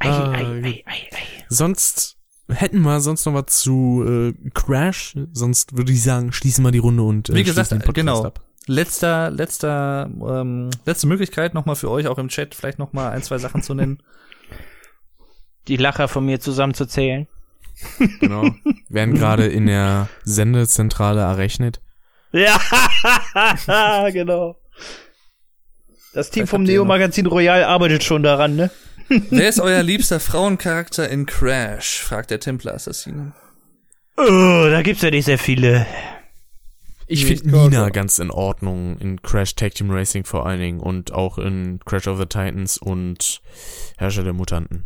Ei, 0.00 0.08
Ah, 0.10 0.32
ei, 0.32 0.44
gut. 0.44 0.64
ei, 0.64 0.84
ei, 0.86 1.08
ei. 1.12 1.44
Sonst 1.48 2.18
hätten 2.50 2.82
wir 2.82 3.00
sonst 3.00 3.24
noch 3.24 3.32
was 3.32 3.46
zu 3.58 4.04
äh, 4.06 4.50
Crash. 4.50 5.16
Sonst 5.32 5.76
würde 5.78 5.92
ich 5.92 6.02
sagen, 6.02 6.32
schließen 6.32 6.62
wir 6.62 6.70
die 6.72 6.78
Runde 6.78 7.02
und 7.02 7.30
äh, 7.30 7.34
Wie 7.34 7.42
gesagt, 7.42 7.68
schließen 7.68 7.78
den 7.80 7.86
Podcast 7.86 8.06
genau. 8.06 8.24
ab. 8.24 8.40
Letzter, 8.66 9.30
letzter, 9.30 10.10
ähm, 10.10 10.68
letzte 10.84 11.06
Möglichkeit 11.06 11.54
nochmal 11.54 11.76
für 11.76 11.90
euch 11.90 12.06
auch 12.06 12.18
im 12.18 12.28
Chat 12.28 12.54
vielleicht 12.54 12.78
nochmal 12.78 13.12
ein, 13.12 13.22
zwei 13.22 13.38
Sachen 13.38 13.62
zu 13.62 13.72
nennen. 13.74 14.02
die 15.68 15.76
Lacher 15.76 16.08
von 16.08 16.24
mir 16.24 16.40
zusammenzuzählen. 16.40 17.26
Genau. 18.20 18.54
Werden 18.88 19.14
gerade 19.14 19.46
in 19.46 19.66
der 19.66 20.08
Sendezentrale 20.22 21.20
errechnet. 21.22 21.80
Ja, 22.32 22.58
genau. 24.12 24.56
Das 26.12 26.30
Team 26.30 26.42
Vielleicht 26.42 26.50
vom 26.50 26.62
habt 26.62 26.68
ihr 26.68 26.74
Neo-Magazin 26.76 27.26
Royal 27.26 27.64
arbeitet 27.64 28.04
schon 28.04 28.22
daran, 28.22 28.54
ne? 28.54 28.70
Wer 29.08 29.48
ist 29.48 29.58
euer 29.60 29.82
liebster 29.82 30.20
Frauencharakter 30.20 31.08
in 31.08 31.26
Crash? 31.26 32.00
fragt 32.00 32.30
der 32.30 32.38
Templer-Assassine. 32.38 33.32
Oh, 34.16 34.68
da 34.70 34.82
gibt's 34.82 35.02
ja 35.02 35.10
nicht 35.10 35.24
sehr 35.24 35.38
viele. 35.38 35.84
Ich 37.06 37.24
Nee, 37.24 37.36
finde 37.36 37.58
Nina 37.58 37.90
ganz 37.90 38.18
in 38.20 38.30
Ordnung 38.30 38.98
in 38.98 39.20
Crash 39.20 39.56
Tag 39.56 39.74
Team 39.74 39.90
Racing 39.90 40.24
vor 40.24 40.46
allen 40.46 40.60
Dingen 40.60 40.80
und 40.80 41.12
auch 41.12 41.38
in 41.38 41.80
Crash 41.84 42.06
of 42.06 42.18
the 42.18 42.26
Titans 42.26 42.78
und 42.78 43.42
Herrscher 43.98 44.22
der 44.22 44.32
Mutanten. 44.32 44.84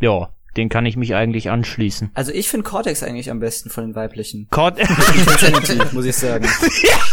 Ja, 0.00 0.32
den 0.56 0.68
kann 0.68 0.86
ich 0.86 0.96
mich 0.96 1.14
eigentlich 1.14 1.50
anschließen. 1.50 2.10
Also 2.14 2.32
ich 2.32 2.48
finde 2.48 2.68
Cortex 2.68 3.02
eigentlich 3.02 3.30
am 3.30 3.40
besten 3.40 3.70
von 3.70 3.84
den 3.84 3.94
weiblichen. 3.94 4.48
Insanity, 4.50 5.78
muss 5.92 6.04
ich 6.04 6.16
sagen. 6.16 6.48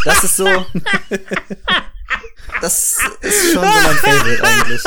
Das 0.04 0.22
ist 0.22 0.36
so. 0.36 0.46
Das 2.60 2.96
ist 3.20 3.52
schon 3.52 3.54
so 3.54 3.60
mein 3.60 3.96
Favorite 3.96 4.44
eigentlich. 4.44 4.80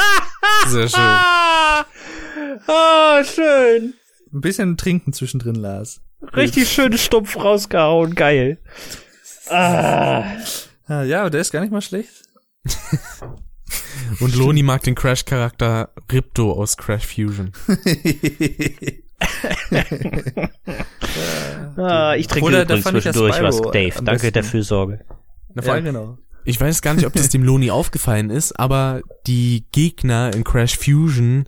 Sehr 0.68 0.88
schön. 0.88 1.00
ah, 2.68 3.24
schön. 3.24 3.94
Ein 4.34 4.42
bisschen 4.42 4.78
trinken 4.78 5.12
zwischendrin, 5.12 5.56
Lars. 5.56 6.02
Richtig 6.36 6.70
schön 6.70 6.98
stumpf 6.98 7.36
rausgehauen, 7.36 8.16
geil. 8.16 8.60
Ah. 9.50 10.24
Ah, 10.88 11.04
ja, 11.04 11.22
aber 11.22 11.30
der 11.30 11.42
ist 11.42 11.52
gar 11.52 11.62
nicht 11.62 11.72
mal 11.72 11.82
schlecht. 11.82 12.24
Und 14.20 14.36
Loni 14.36 14.64
mag 14.64 14.84
den 14.84 14.96
Crash-Charakter 14.96 15.92
Ripto 16.12 16.52
aus 16.52 16.78
Crash 16.78 17.06
Fusion. 17.06 17.52
Ah, 21.76 22.16
ich 22.16 22.28
trinke 22.28 22.48
Oder 22.48 22.64
übrigens 22.64 22.86
ja 22.86 22.92
zwischendurch 22.92 23.42
was, 23.42 23.62
Dave. 23.72 23.94
Danke 23.96 24.12
besten. 24.12 24.34
der 24.34 24.44
Fürsorge. 24.44 25.06
Na, 25.54 25.62
voll 25.62 25.82
genau. 25.82 26.18
Ich 26.46 26.60
weiß 26.60 26.82
gar 26.82 26.94
nicht, 26.94 27.06
ob 27.06 27.14
das 27.14 27.30
dem 27.30 27.44
Loni 27.44 27.70
aufgefallen 27.70 28.30
ist, 28.30 28.60
aber 28.60 29.02
die 29.28 29.66
Gegner 29.72 30.34
in 30.34 30.44
Crash 30.44 30.78
Fusion, 30.78 31.48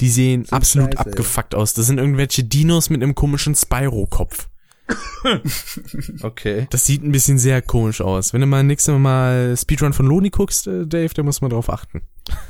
die 0.00 0.08
sehen 0.08 0.46
absolut 0.50 0.94
scheiße, 0.94 1.00
abgefuckt 1.08 1.54
aus. 1.54 1.74
Das 1.74 1.86
sind 1.86 1.98
irgendwelche 1.98 2.44
Dinos 2.44 2.90
mit 2.90 3.02
einem 3.02 3.14
komischen 3.14 3.54
Spyro-Kopf. 3.54 4.48
Okay. 6.22 6.66
Das 6.70 6.86
sieht 6.86 7.02
ein 7.02 7.12
bisschen 7.12 7.38
sehr 7.38 7.62
komisch 7.62 8.00
aus. 8.00 8.32
Wenn 8.32 8.40
du 8.40 8.46
mal 8.46 8.62
nächstes 8.62 8.96
Mal 8.96 9.56
Speedrun 9.56 9.92
von 9.92 10.06
Loni 10.06 10.30
guckst, 10.30 10.66
äh, 10.66 10.86
Dave, 10.86 11.12
da 11.14 11.22
muss 11.22 11.40
man 11.40 11.50
drauf 11.50 11.70
achten. 11.70 12.02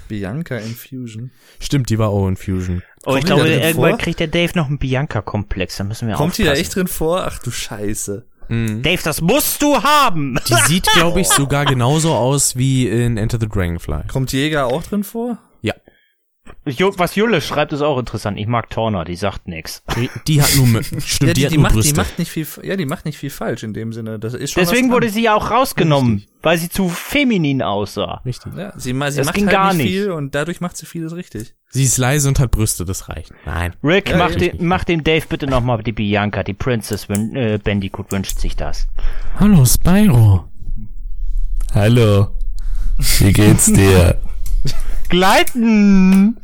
Bianca 0.08 0.56
Infusion. 0.56 1.30
Stimmt, 1.60 1.90
die 1.90 1.98
war 1.98 2.08
auch 2.08 2.28
in 2.28 2.36
Fusion. 2.36 2.82
Oh, 3.04 3.10
Kommt 3.12 3.18
ich 3.18 3.24
die 3.24 3.28
da 3.30 3.34
glaube, 3.36 3.50
irgendwann 3.50 3.90
vor? 3.90 3.98
kriegt 3.98 4.20
der 4.20 4.28
Dave 4.28 4.52
noch 4.54 4.66
einen 4.66 4.78
Bianca-Komplex. 4.78 5.76
Da 5.76 5.84
müssen 5.84 6.08
wir 6.08 6.14
Kommt 6.14 6.38
die 6.38 6.42
aufpassen. 6.42 6.54
da 6.56 6.60
echt 6.60 6.74
drin 6.74 6.86
vor? 6.88 7.24
Ach 7.26 7.38
du 7.38 7.50
Scheiße. 7.50 8.26
Mhm. 8.48 8.82
Dave, 8.82 9.02
das 9.02 9.20
musst 9.20 9.60
du 9.62 9.82
haben. 9.82 10.38
Die 10.48 10.54
sieht, 10.66 10.86
glaube 10.92 11.20
ich, 11.20 11.28
sogar 11.28 11.64
genauso 11.64 12.14
aus 12.14 12.56
wie 12.56 12.88
in 12.88 13.16
Enter 13.16 13.38
the 13.40 13.48
Dragonfly. 13.48 14.06
Kommt 14.08 14.32
Jäger 14.32 14.66
auch 14.66 14.82
drin 14.82 15.02
vor? 15.04 15.38
Was 16.96 17.14
Julle 17.14 17.40
schreibt, 17.40 17.72
ist 17.72 17.80
auch 17.82 17.96
interessant. 17.96 18.36
Ich 18.40 18.48
mag 18.48 18.68
Torner, 18.70 19.04
die 19.04 19.14
sagt 19.14 19.46
nix. 19.46 19.84
Die, 19.96 20.10
die 20.26 20.42
hat 20.42 20.50
nur, 20.56 20.82
stimmt, 20.82 21.02
ja, 21.20 21.26
die, 21.28 21.32
die, 21.34 21.44
hat 21.46 21.52
die, 21.52 21.56
nur 21.58 21.62
macht, 21.62 21.72
die 21.74 21.76
Brüste. 21.76 21.96
macht 21.96 22.18
nicht 22.18 22.30
viel, 22.32 22.46
ja, 22.64 22.74
die 22.76 22.86
macht 22.86 23.04
nicht 23.04 23.18
viel 23.18 23.30
falsch 23.30 23.62
in 23.62 23.72
dem 23.72 23.92
Sinne. 23.92 24.18
Das 24.18 24.34
ist 24.34 24.50
schon 24.52 24.64
Deswegen 24.64 24.90
wurde 24.90 25.08
sie 25.08 25.22
ja 25.22 25.34
auch 25.36 25.52
rausgenommen, 25.52 26.24
weil 26.42 26.58
sie 26.58 26.68
zu 26.68 26.88
feminin 26.88 27.62
aussah. 27.62 28.20
Richtig. 28.24 28.52
Ja, 28.56 28.72
sie, 28.76 28.92
sie 28.92 28.98
Das 28.98 29.26
macht 29.26 29.34
ging 29.36 29.46
halt 29.46 29.54
gar 29.54 29.74
nicht 29.74 29.84
nicht. 29.84 29.92
viel 29.92 30.10
und 30.10 30.34
dadurch 30.34 30.60
macht 30.60 30.76
sie 30.76 30.86
vieles 30.86 31.14
richtig. 31.14 31.54
Sie 31.68 31.84
ist 31.84 31.98
leise 31.98 32.26
und 32.28 32.40
hat 32.40 32.50
Brüste, 32.50 32.84
das 32.84 33.08
reicht. 33.08 33.32
Nein. 33.44 33.74
Rick, 33.84 34.08
Ja, 34.10 34.16
mach, 34.16 34.30
ja, 34.30 34.36
den, 34.36 34.66
mach 34.66 34.82
dem 34.82 35.04
Dave 35.04 35.24
bitte 35.28 35.46
nochmal 35.46 35.84
die 35.84 35.92
Bianca, 35.92 36.42
die 36.42 36.54
Princess 36.54 37.08
wün- 37.08 37.36
äh, 37.36 37.58
Bandicoot 37.58 38.10
wünscht 38.10 38.40
sich 38.40 38.56
das. 38.56 38.88
Hallo, 39.38 39.64
Spyro. 39.64 40.48
Hallo. 41.74 42.28
Wie 43.20 43.32
geht's 43.32 43.72
dir? 43.72 44.18
Gleiten! 45.08 46.38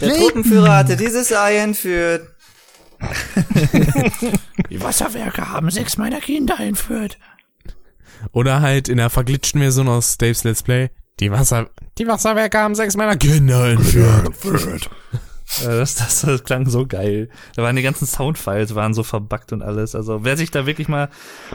Der 0.00 0.14
Truppenführer 0.14 0.76
hatte 0.76 0.96
dieses 0.96 1.32
Ei 1.32 1.56
entführt. 1.56 2.26
Die 4.70 4.82
Wasserwerke 4.82 5.48
haben 5.48 5.70
sechs 5.70 5.96
meiner 5.96 6.20
Kinder 6.20 6.58
entführt. 6.60 7.18
Oder 8.32 8.60
halt 8.60 8.88
in 8.88 8.98
der 8.98 9.10
verglitschten 9.10 9.60
Version 9.60 9.88
aus 9.88 10.18
Dave's 10.18 10.44
Let's 10.44 10.62
Play. 10.62 10.90
Die 11.20 11.30
Wasser, 11.30 11.70
die 11.98 12.06
Wasserwerke 12.06 12.58
haben 12.58 12.74
sechs 12.74 12.96
meiner 12.96 13.16
Kinder 13.16 13.68
entführt. 13.70 14.90
Äh, 15.58 15.78
Das, 15.78 15.94
das, 15.96 16.22
das 16.22 16.44
klang 16.44 16.68
so 16.68 16.86
geil. 16.86 17.28
Da 17.56 17.62
waren 17.62 17.76
die 17.76 17.82
ganzen 17.82 18.06
Soundfiles 18.06 18.74
waren 18.74 18.94
so 18.94 19.02
verbuggt 19.02 19.52
und 19.52 19.62
alles. 19.62 19.94
Also 19.94 20.24
wer 20.24 20.36
sich 20.36 20.50
da 20.50 20.66
wirklich 20.66 20.88
mal 20.88 21.08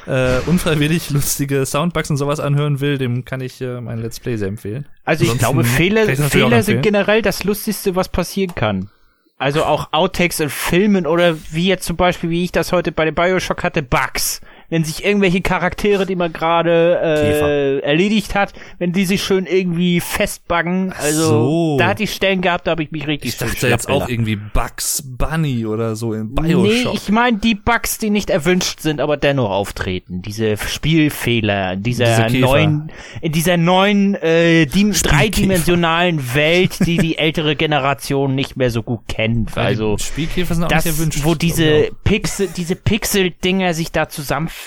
äh, 0.08 0.40
unfreiwillig 0.46 1.10
lustige 1.12 1.66
Soundbugs 1.66 2.10
und 2.10 2.18
sowas 2.18 2.40
anhören 2.40 2.80
will, 2.82 2.98
dem 2.98 3.26
kann 3.26 3.42
ich 3.42 3.62
äh, 3.62 3.82
mein 3.82 4.00
Let's 4.00 4.20
Play 4.20 4.38
sehr 4.38 4.50
empfehlen. 4.50 4.86
Also 5.04 5.24
ich 5.24 5.32
Ansonsten 5.32 5.54
glaube, 5.54 5.68
Fehler, 5.68 6.16
Fehler 6.30 6.64
sind 6.64 6.82
generell 6.82 7.22
das 7.22 7.44
Lustigste, 7.44 7.96
was 7.96 8.10
passieren 8.10 8.54
kann. 8.56 8.90
Also 9.38 9.66
auch 9.66 9.90
Outtakes 9.92 10.40
in 10.40 10.50
Filmen 10.50 11.06
oder 11.06 11.36
wie 11.52 11.68
jetzt 11.68 11.86
zum 11.86 11.98
Beispiel, 11.98 12.30
wie 12.30 12.46
ich 12.46 12.54
das 12.54 12.72
heute 12.72 12.92
bei 12.94 13.04
dem 13.04 13.16
Bioshock 13.16 13.64
hatte, 13.64 13.84
Bugs. 13.84 14.40
Wenn 14.76 14.84
sich 14.84 15.06
irgendwelche 15.06 15.40
Charaktere, 15.40 16.06
die 16.06 16.18
man 16.18 16.34
gerade 16.34 17.00
äh, 17.02 17.80
erledigt 17.80 18.36
hat, 18.36 18.52
wenn 18.78 18.92
die 18.92 19.06
sich 19.06 19.24
schön 19.24 19.46
irgendwie 19.46 20.02
festbuggen. 20.02 20.92
Also 20.92 21.30
so. 21.30 21.78
da 21.80 21.88
hatte 21.88 22.04
ich 22.04 22.12
Stellen 22.12 22.42
gehabt, 22.42 22.68
da 22.68 22.72
habe 22.72 22.84
ich 22.84 22.92
mich 22.92 23.08
richtig 23.08 23.30
Ich 23.30 23.38
dachte 23.38 23.70
jetzt 23.70 23.88
auch 23.88 24.10
irgendwie 24.10 24.36
Bugs 24.36 25.02
Bunny 25.06 25.66
oder 25.66 25.96
so 25.96 26.12
in 26.12 26.34
Nee, 26.42 26.56
Bioshock. 26.56 26.94
ich 26.94 27.08
meine 27.10 27.38
die 27.38 27.56
Bugs, 27.56 28.00
die 28.00 28.10
nicht 28.10 28.30
erwünscht 28.30 28.82
sind, 28.82 29.00
aber 29.00 29.16
dennoch 29.16 29.50
auftreten. 29.50 30.22
Diese 30.22 30.58
Spielfehler, 30.58 31.78
dieser 31.78 32.26
Diese 32.26 32.40
neuen, 32.40 32.92
in 33.22 33.32
dieser 33.32 33.56
neuen 33.56 34.16
äh, 34.16 34.66
die, 34.66 34.92
dreidimensionalen 34.92 36.36
Welt, 36.36 36.86
die 36.86 36.98
die 36.98 37.18
ältere 37.18 37.56
Generation 37.56 38.36
nicht 38.36 38.58
mehr 38.58 38.72
so 38.72 38.84
gut 38.84 39.08
kennt. 39.08 39.58
Also 39.58 39.98
Spielkäfer 39.98 40.54
sind 40.54 40.66
auch 40.66 40.68
das, 40.68 40.84
nicht 40.84 40.98
erwünscht. 40.98 41.20
wo 41.24 41.34
diese. 41.34 41.92
Pixel, 42.04 42.50
diese 42.56 42.76
Pixel-Dinger 42.76 43.74
sich 43.74 43.94
da 43.94 44.10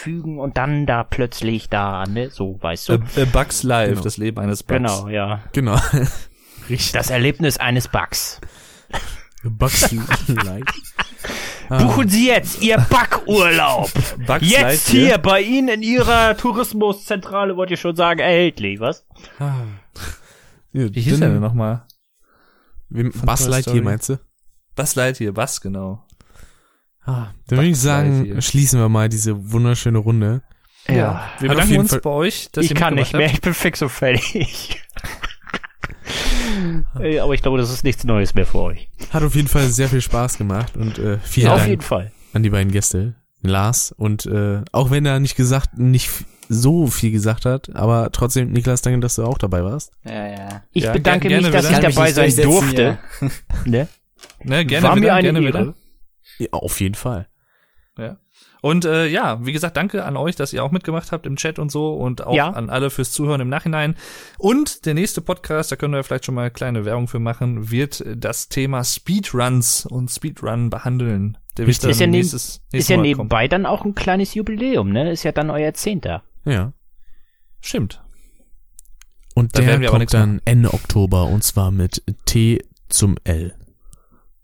zusammenfügen 0.02 0.38
und 0.38 0.56
dann 0.56 0.86
da 0.86 1.04
plötzlich 1.04 1.68
da, 1.68 2.04
ne, 2.06 2.30
so, 2.30 2.58
weißt 2.60 2.88
du. 2.88 2.92
Äh, 2.94 3.22
äh, 3.22 3.24
Bugs 3.26 3.62
Live, 3.62 3.90
Genau. 3.90 4.02
das 4.02 4.16
Leben 4.16 4.38
eines 4.38 4.62
Bugs. 4.62 4.76
genau, 4.78 5.08
ja. 5.08 5.40
Genau. 5.52 5.78
Das 6.92 7.10
Erlebnis 7.10 7.56
eines 7.56 7.88
Bugs. 7.88 8.40
Bugs 9.42 9.90
like. 10.44 10.70
Buchen 11.68 12.08
Sie 12.08 12.28
jetzt 12.28 12.62
Ihr 12.62 12.78
Backurlaub. 12.78 13.90
Bugs 14.26 14.40
Jetzt 14.50 14.88
Lightyear. 14.88 15.06
hier 15.06 15.18
bei 15.18 15.42
Ihnen 15.42 15.68
in 15.68 15.82
Ihrer 15.82 16.36
Tourismuszentrale 16.36 17.56
wollte 17.56 17.74
ich 17.74 17.80
schon 17.80 17.94
sagen, 17.96 18.20
erhältlich, 18.20 18.80
was? 18.80 19.04
Ja, 19.38 19.66
Wie 20.72 21.00
hieß 21.00 21.18
der 21.20 21.28
denn 21.30 21.40
nochmal? 21.40 21.86
Buzz 22.90 23.46
Lightyear 23.46 23.62
Story? 23.62 23.80
meinst 23.82 24.08
du? 24.08 24.18
Buzz 24.74 24.94
Lightyear, 24.94 25.36
was 25.36 25.60
genau? 25.60 26.06
Ah, 27.08 27.28
dann 27.46 27.58
würde 27.58 27.70
ich 27.70 27.78
sagen, 27.80 28.42
schließen 28.42 28.78
wir 28.78 28.88
mal 28.90 29.08
diese 29.08 29.50
wunderschöne 29.52 29.98
Runde. 29.98 30.42
Wir 30.86 31.06
Hat 31.06 31.22
auf 31.34 31.40
bedanken 31.40 31.78
uns 31.78 31.90
Fall- 31.90 32.00
bei 32.00 32.10
euch, 32.10 32.48
dass 32.52 32.64
ich 32.64 32.70
ihr 32.72 32.76
kann 32.76 32.94
nicht 32.94 33.12
mehr, 33.14 33.26
habt. 33.26 33.34
ich 33.34 33.40
bin 33.40 33.54
fix 33.54 33.80
und 33.82 33.88
fertig. 33.88 34.82
Ey, 36.98 37.20
Aber 37.20 37.34
ich 37.34 37.42
glaube, 37.42 37.58
das 37.58 37.70
ist 37.70 37.84
nichts 37.84 38.04
Neues 38.04 38.34
mehr 38.34 38.46
für 38.46 38.58
euch. 38.58 38.88
Hat 39.10 39.22
auf 39.22 39.34
jeden 39.34 39.48
Fall 39.48 39.68
sehr 39.68 39.88
viel 39.88 40.00
Spaß 40.00 40.38
gemacht 40.38 40.76
und 40.76 40.98
äh, 40.98 41.18
vielen 41.22 41.48
Auf 41.48 41.58
Dank 41.58 41.68
jeden 41.70 41.82
Fall. 41.82 42.12
an 42.32 42.42
die 42.42 42.50
beiden 42.50 42.72
Gäste, 42.72 43.14
Lars 43.42 43.92
und 43.92 44.26
äh, 44.26 44.62
auch 44.72 44.90
wenn 44.90 45.06
er 45.06 45.20
nicht 45.20 45.36
gesagt, 45.36 45.78
nicht 45.78 46.10
so 46.48 46.86
viel 46.86 47.10
gesagt 47.10 47.44
hat, 47.44 47.74
aber 47.76 48.10
trotzdem, 48.10 48.52
Niklas, 48.52 48.80
danke, 48.82 49.00
dass 49.00 49.16
du 49.16 49.24
auch 49.24 49.36
dabei 49.38 49.62
warst. 49.64 49.92
Ja, 50.04 50.26
ja. 50.28 50.62
Ich 50.72 50.84
Ja, 50.84 50.92
bedanke 50.92 51.28
mich, 51.28 51.50
dass 51.50 51.70
ich 51.70 51.78
dabei 51.78 52.12
sein 52.12 52.34
durfte. 52.36 52.98
Ne? 53.66 53.88
Ne, 54.42 54.64
gerne 54.64 54.88
War 54.88 54.96
wieder, 54.96 55.06
mir 55.06 55.14
eine 55.14 55.22
gerne 55.32 55.46
Ehre. 55.46 55.60
wieder. 55.66 55.74
Ja, 56.38 56.48
auf 56.52 56.80
jeden 56.80 56.94
Fall. 56.94 57.28
Ja. 57.98 58.16
Und 58.62 58.84
äh, 58.84 59.06
ja, 59.06 59.44
wie 59.44 59.52
gesagt, 59.52 59.76
danke 59.76 60.04
an 60.04 60.16
euch, 60.16 60.36
dass 60.36 60.52
ihr 60.52 60.62
auch 60.62 60.70
mitgemacht 60.70 61.10
habt 61.10 61.26
im 61.26 61.34
Chat 61.34 61.58
und 61.58 61.72
so 61.72 61.94
und 61.94 62.24
auch 62.24 62.34
Ja. 62.34 62.50
an 62.50 62.70
alle 62.70 62.90
fürs 62.90 63.10
Zuhören 63.10 63.40
im 63.40 63.48
Nachhinein. 63.48 63.96
Und 64.38 64.86
der 64.86 64.94
nächste 64.94 65.20
Podcast, 65.20 65.72
da 65.72 65.76
können 65.76 65.94
wir 65.94 66.04
vielleicht 66.04 66.24
schon 66.24 66.36
mal 66.36 66.48
kleine 66.52 66.84
Werbung 66.84 67.08
für 67.08 67.18
machen, 67.18 67.72
wird 67.72 68.04
das 68.16 68.48
Thema 68.48 68.84
Speedruns 68.84 69.84
und 69.84 70.10
Speedrun 70.12 70.70
behandeln. 70.70 71.38
Der 71.56 71.66
wird 71.66 71.82
dann 71.82 71.90
Ist 71.90 72.00
ja, 72.00 72.06
nächstes, 72.06 72.60
nächstes 72.72 72.80
ist 72.84 72.88
ja 72.88 72.96
Monat 72.98 73.04
kommen. 73.16 73.18
nebenbei 73.18 73.48
dann 73.48 73.66
auch 73.66 73.84
ein 73.84 73.96
kleines 73.96 74.32
Jubiläum, 74.34 74.90
ne? 74.90 75.10
Ist 75.10 75.24
ja 75.24 75.32
dann 75.32 75.50
euer 75.50 75.74
Zehnter. 75.74 76.22
Ja. 76.44 76.72
Stimmt. 77.60 78.04
Und 79.34 79.56
Da 79.56 79.62
der 79.62 79.88
kommt 79.90 80.14
dann 80.14 80.40
Ende 80.44 80.72
Oktober 80.72 81.24
und 81.26 81.42
zwar 81.42 81.72
mit 81.72 82.02
T 82.26 82.64
zum 82.88 83.16
L. 83.24 83.54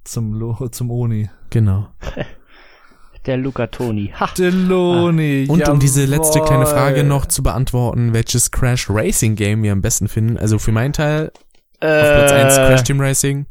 Zum 0.05 0.35
Lo 0.35 0.69
zum 0.69 0.91
Oni. 0.91 1.31
Genau. 1.51 1.89
Der 3.27 3.39
Luca 3.39 3.67
Toni. 3.69 4.13
Ha. 4.21 4.29
Deloni. 4.37 5.47
Und 5.49 5.67
um 5.67 5.81
diese 5.81 6.05
letzte 6.05 6.41
jawohl. 6.41 6.49
kleine 6.49 6.67
Frage 6.67 7.05
noch 7.05 7.25
zu 7.25 7.43
beantworten, 7.43 8.13
welches 8.13 8.51
Crash 8.51 8.91
Racing 8.91 9.35
Game 9.35 9.63
wir 9.63 9.73
am 9.73 9.81
besten 9.81 10.09
finden. 10.09 10.37
Also 10.37 10.59
für 10.59 10.73
meinen 10.73 10.93
Teil 10.93 11.33
Platz 11.81 12.33
1 12.33 12.55
Crash 12.55 12.83
Team 12.85 13.01
Racing. 13.01 13.47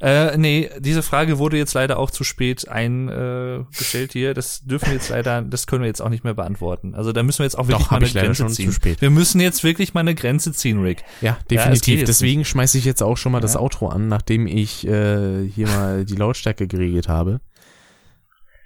Äh, 0.00 0.36
nee, 0.36 0.70
diese 0.80 1.02
Frage 1.02 1.38
wurde 1.38 1.56
jetzt 1.56 1.72
leider 1.74 1.98
auch 1.98 2.10
zu 2.10 2.24
spät 2.24 2.68
eingestellt 2.68 4.12
hier. 4.12 4.34
Das 4.34 4.64
dürfen 4.64 4.86
wir 4.86 4.94
jetzt 4.94 5.08
leider, 5.08 5.40
das 5.42 5.66
können 5.66 5.82
wir 5.82 5.86
jetzt 5.86 6.02
auch 6.02 6.08
nicht 6.08 6.24
mehr 6.24 6.34
beantworten. 6.34 6.94
Also 6.94 7.12
da 7.12 7.22
müssen 7.22 7.38
wir 7.38 7.44
jetzt 7.44 7.56
auch 7.56 7.68
wirklich 7.68 7.84
Doch, 7.86 7.90
mal 7.92 7.96
eine 8.02 8.10
Grenze 8.10 8.46
ziehen. 8.48 8.76
Wir 9.00 9.10
müssen 9.10 9.40
jetzt 9.40 9.62
wirklich 9.64 9.94
mal 9.94 10.00
eine 10.00 10.14
Grenze 10.14 10.52
ziehen, 10.52 10.80
Rick. 10.82 11.04
Ja, 11.20 11.38
definitiv. 11.50 12.00
jetzt 12.00 12.08
Deswegen 12.08 12.44
schmeiße 12.44 12.76
ich 12.76 12.84
jetzt 12.84 13.02
auch 13.02 13.16
schon 13.16 13.32
mal 13.32 13.40
das 13.40 13.54
Ja. 13.54 13.60
Outro 13.60 13.88
an, 13.88 14.08
nachdem 14.08 14.46
ich 14.46 14.86
äh, 14.86 15.48
hier 15.48 15.68
mal 15.68 16.04
die 16.04 16.16
Lautstärke 16.16 16.66
geregelt 16.66 17.08
habe. 17.08 17.40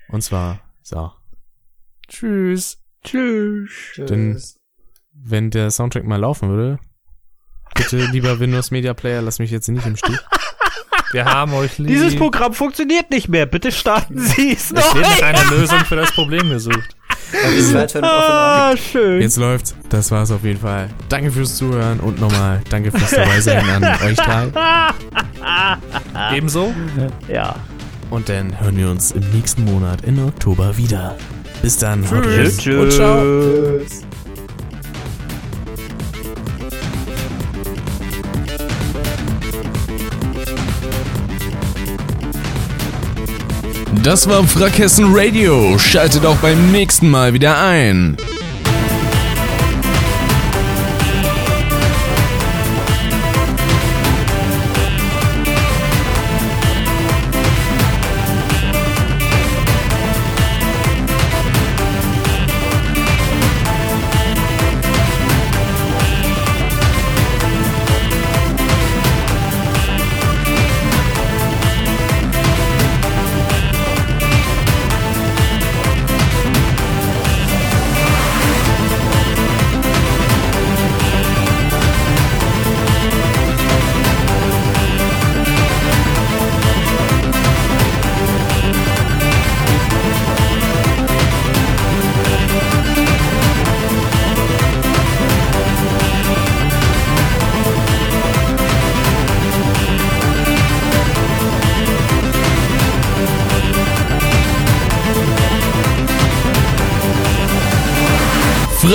Und 0.09 0.23
zwar, 0.23 0.61
so. 0.83 1.13
Tschüss. 2.09 2.79
Tschüss. 3.05 3.71
Denn- 3.99 4.43
Wenn 5.13 5.51
der 5.51 5.71
Soundtrack 5.71 6.05
mal 6.05 6.17
laufen 6.17 6.49
würde, 6.49 6.79
bitte, 7.75 8.07
lieber 8.13 8.41
Windows 8.41 8.71
Media 8.71 8.95
Player, 8.95 9.21
lass 9.21 9.39
mich 9.41 9.51
jetzt 9.51 9.69
nicht 9.69 9.85
im 9.87 9.97
Stich. 9.97 10.19
Wir 11.13 11.25
haben 11.25 11.53
euch 11.55 11.79
lieb. 11.79 11.89
Dieses 11.89 12.17
Programm 12.17 12.53
funktioniert 12.53 13.11
nicht 13.11 13.29
mehr. 13.29 13.47
Bitte 13.47 13.73
starten 13.73 14.19
Sie 14.19 14.53
es 14.53 14.65
es 14.67 14.73
noch. 14.73 14.95
wird 14.95 15.07
nach 15.07 15.23
einer 15.23 15.45
Lösung 15.51 15.79
für 15.81 15.97
das 15.97 16.13
Problem 16.13 16.51
gesucht. 16.51 16.97
Ah, 18.03 18.75
schön. 18.77 19.21
Jetzt 19.21 19.37
läuft's. 19.37 19.75
Das 19.91 20.11
war's 20.11 20.31
auf 20.31 20.45
jeden 20.45 20.61
Fall. 20.61 20.89
Danke 21.11 21.31
fürs 21.31 21.57
Zuhören 21.57 22.01
und 22.01 22.21
nochmal 22.21 22.63
danke 22.71 22.91
fürs 22.91 23.11
Dabeisein 23.11 23.69
an 23.83 23.85
euch 24.07 24.17
drei. 24.17 24.49
Ebenso. 26.35 26.73
Ja. 27.29 27.55
Und 28.11 28.29
dann 28.31 28.59
hören 28.61 28.77
wir 28.79 28.89
uns 28.89 29.11
im 29.11 29.23
nächsten 29.33 29.65
Monat 29.65 30.03
in 30.03 30.19
Oktober 30.25 30.77
wieder. 30.79 31.17
Bis 31.61 31.77
dann. 31.77 32.03
rein. 32.05 32.23
Tschüss. 32.57 32.67
Und 32.79 32.93
ciao. 32.93 33.23
Tschüss. 33.23 34.03
Das 44.09 44.27
war 44.27 44.43
Frackhessen 44.45 45.05
Radio. 45.11 45.77
Schaltet 45.77 46.25
auch 46.25 46.37
beim 46.37 46.73
nächsten 46.73 47.11
Mal 47.11 47.35
wieder 47.35 47.61
ein. 47.61 48.17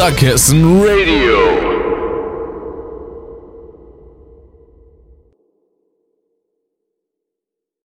Frackhessen 0.04 0.82
Radio. 0.84 1.33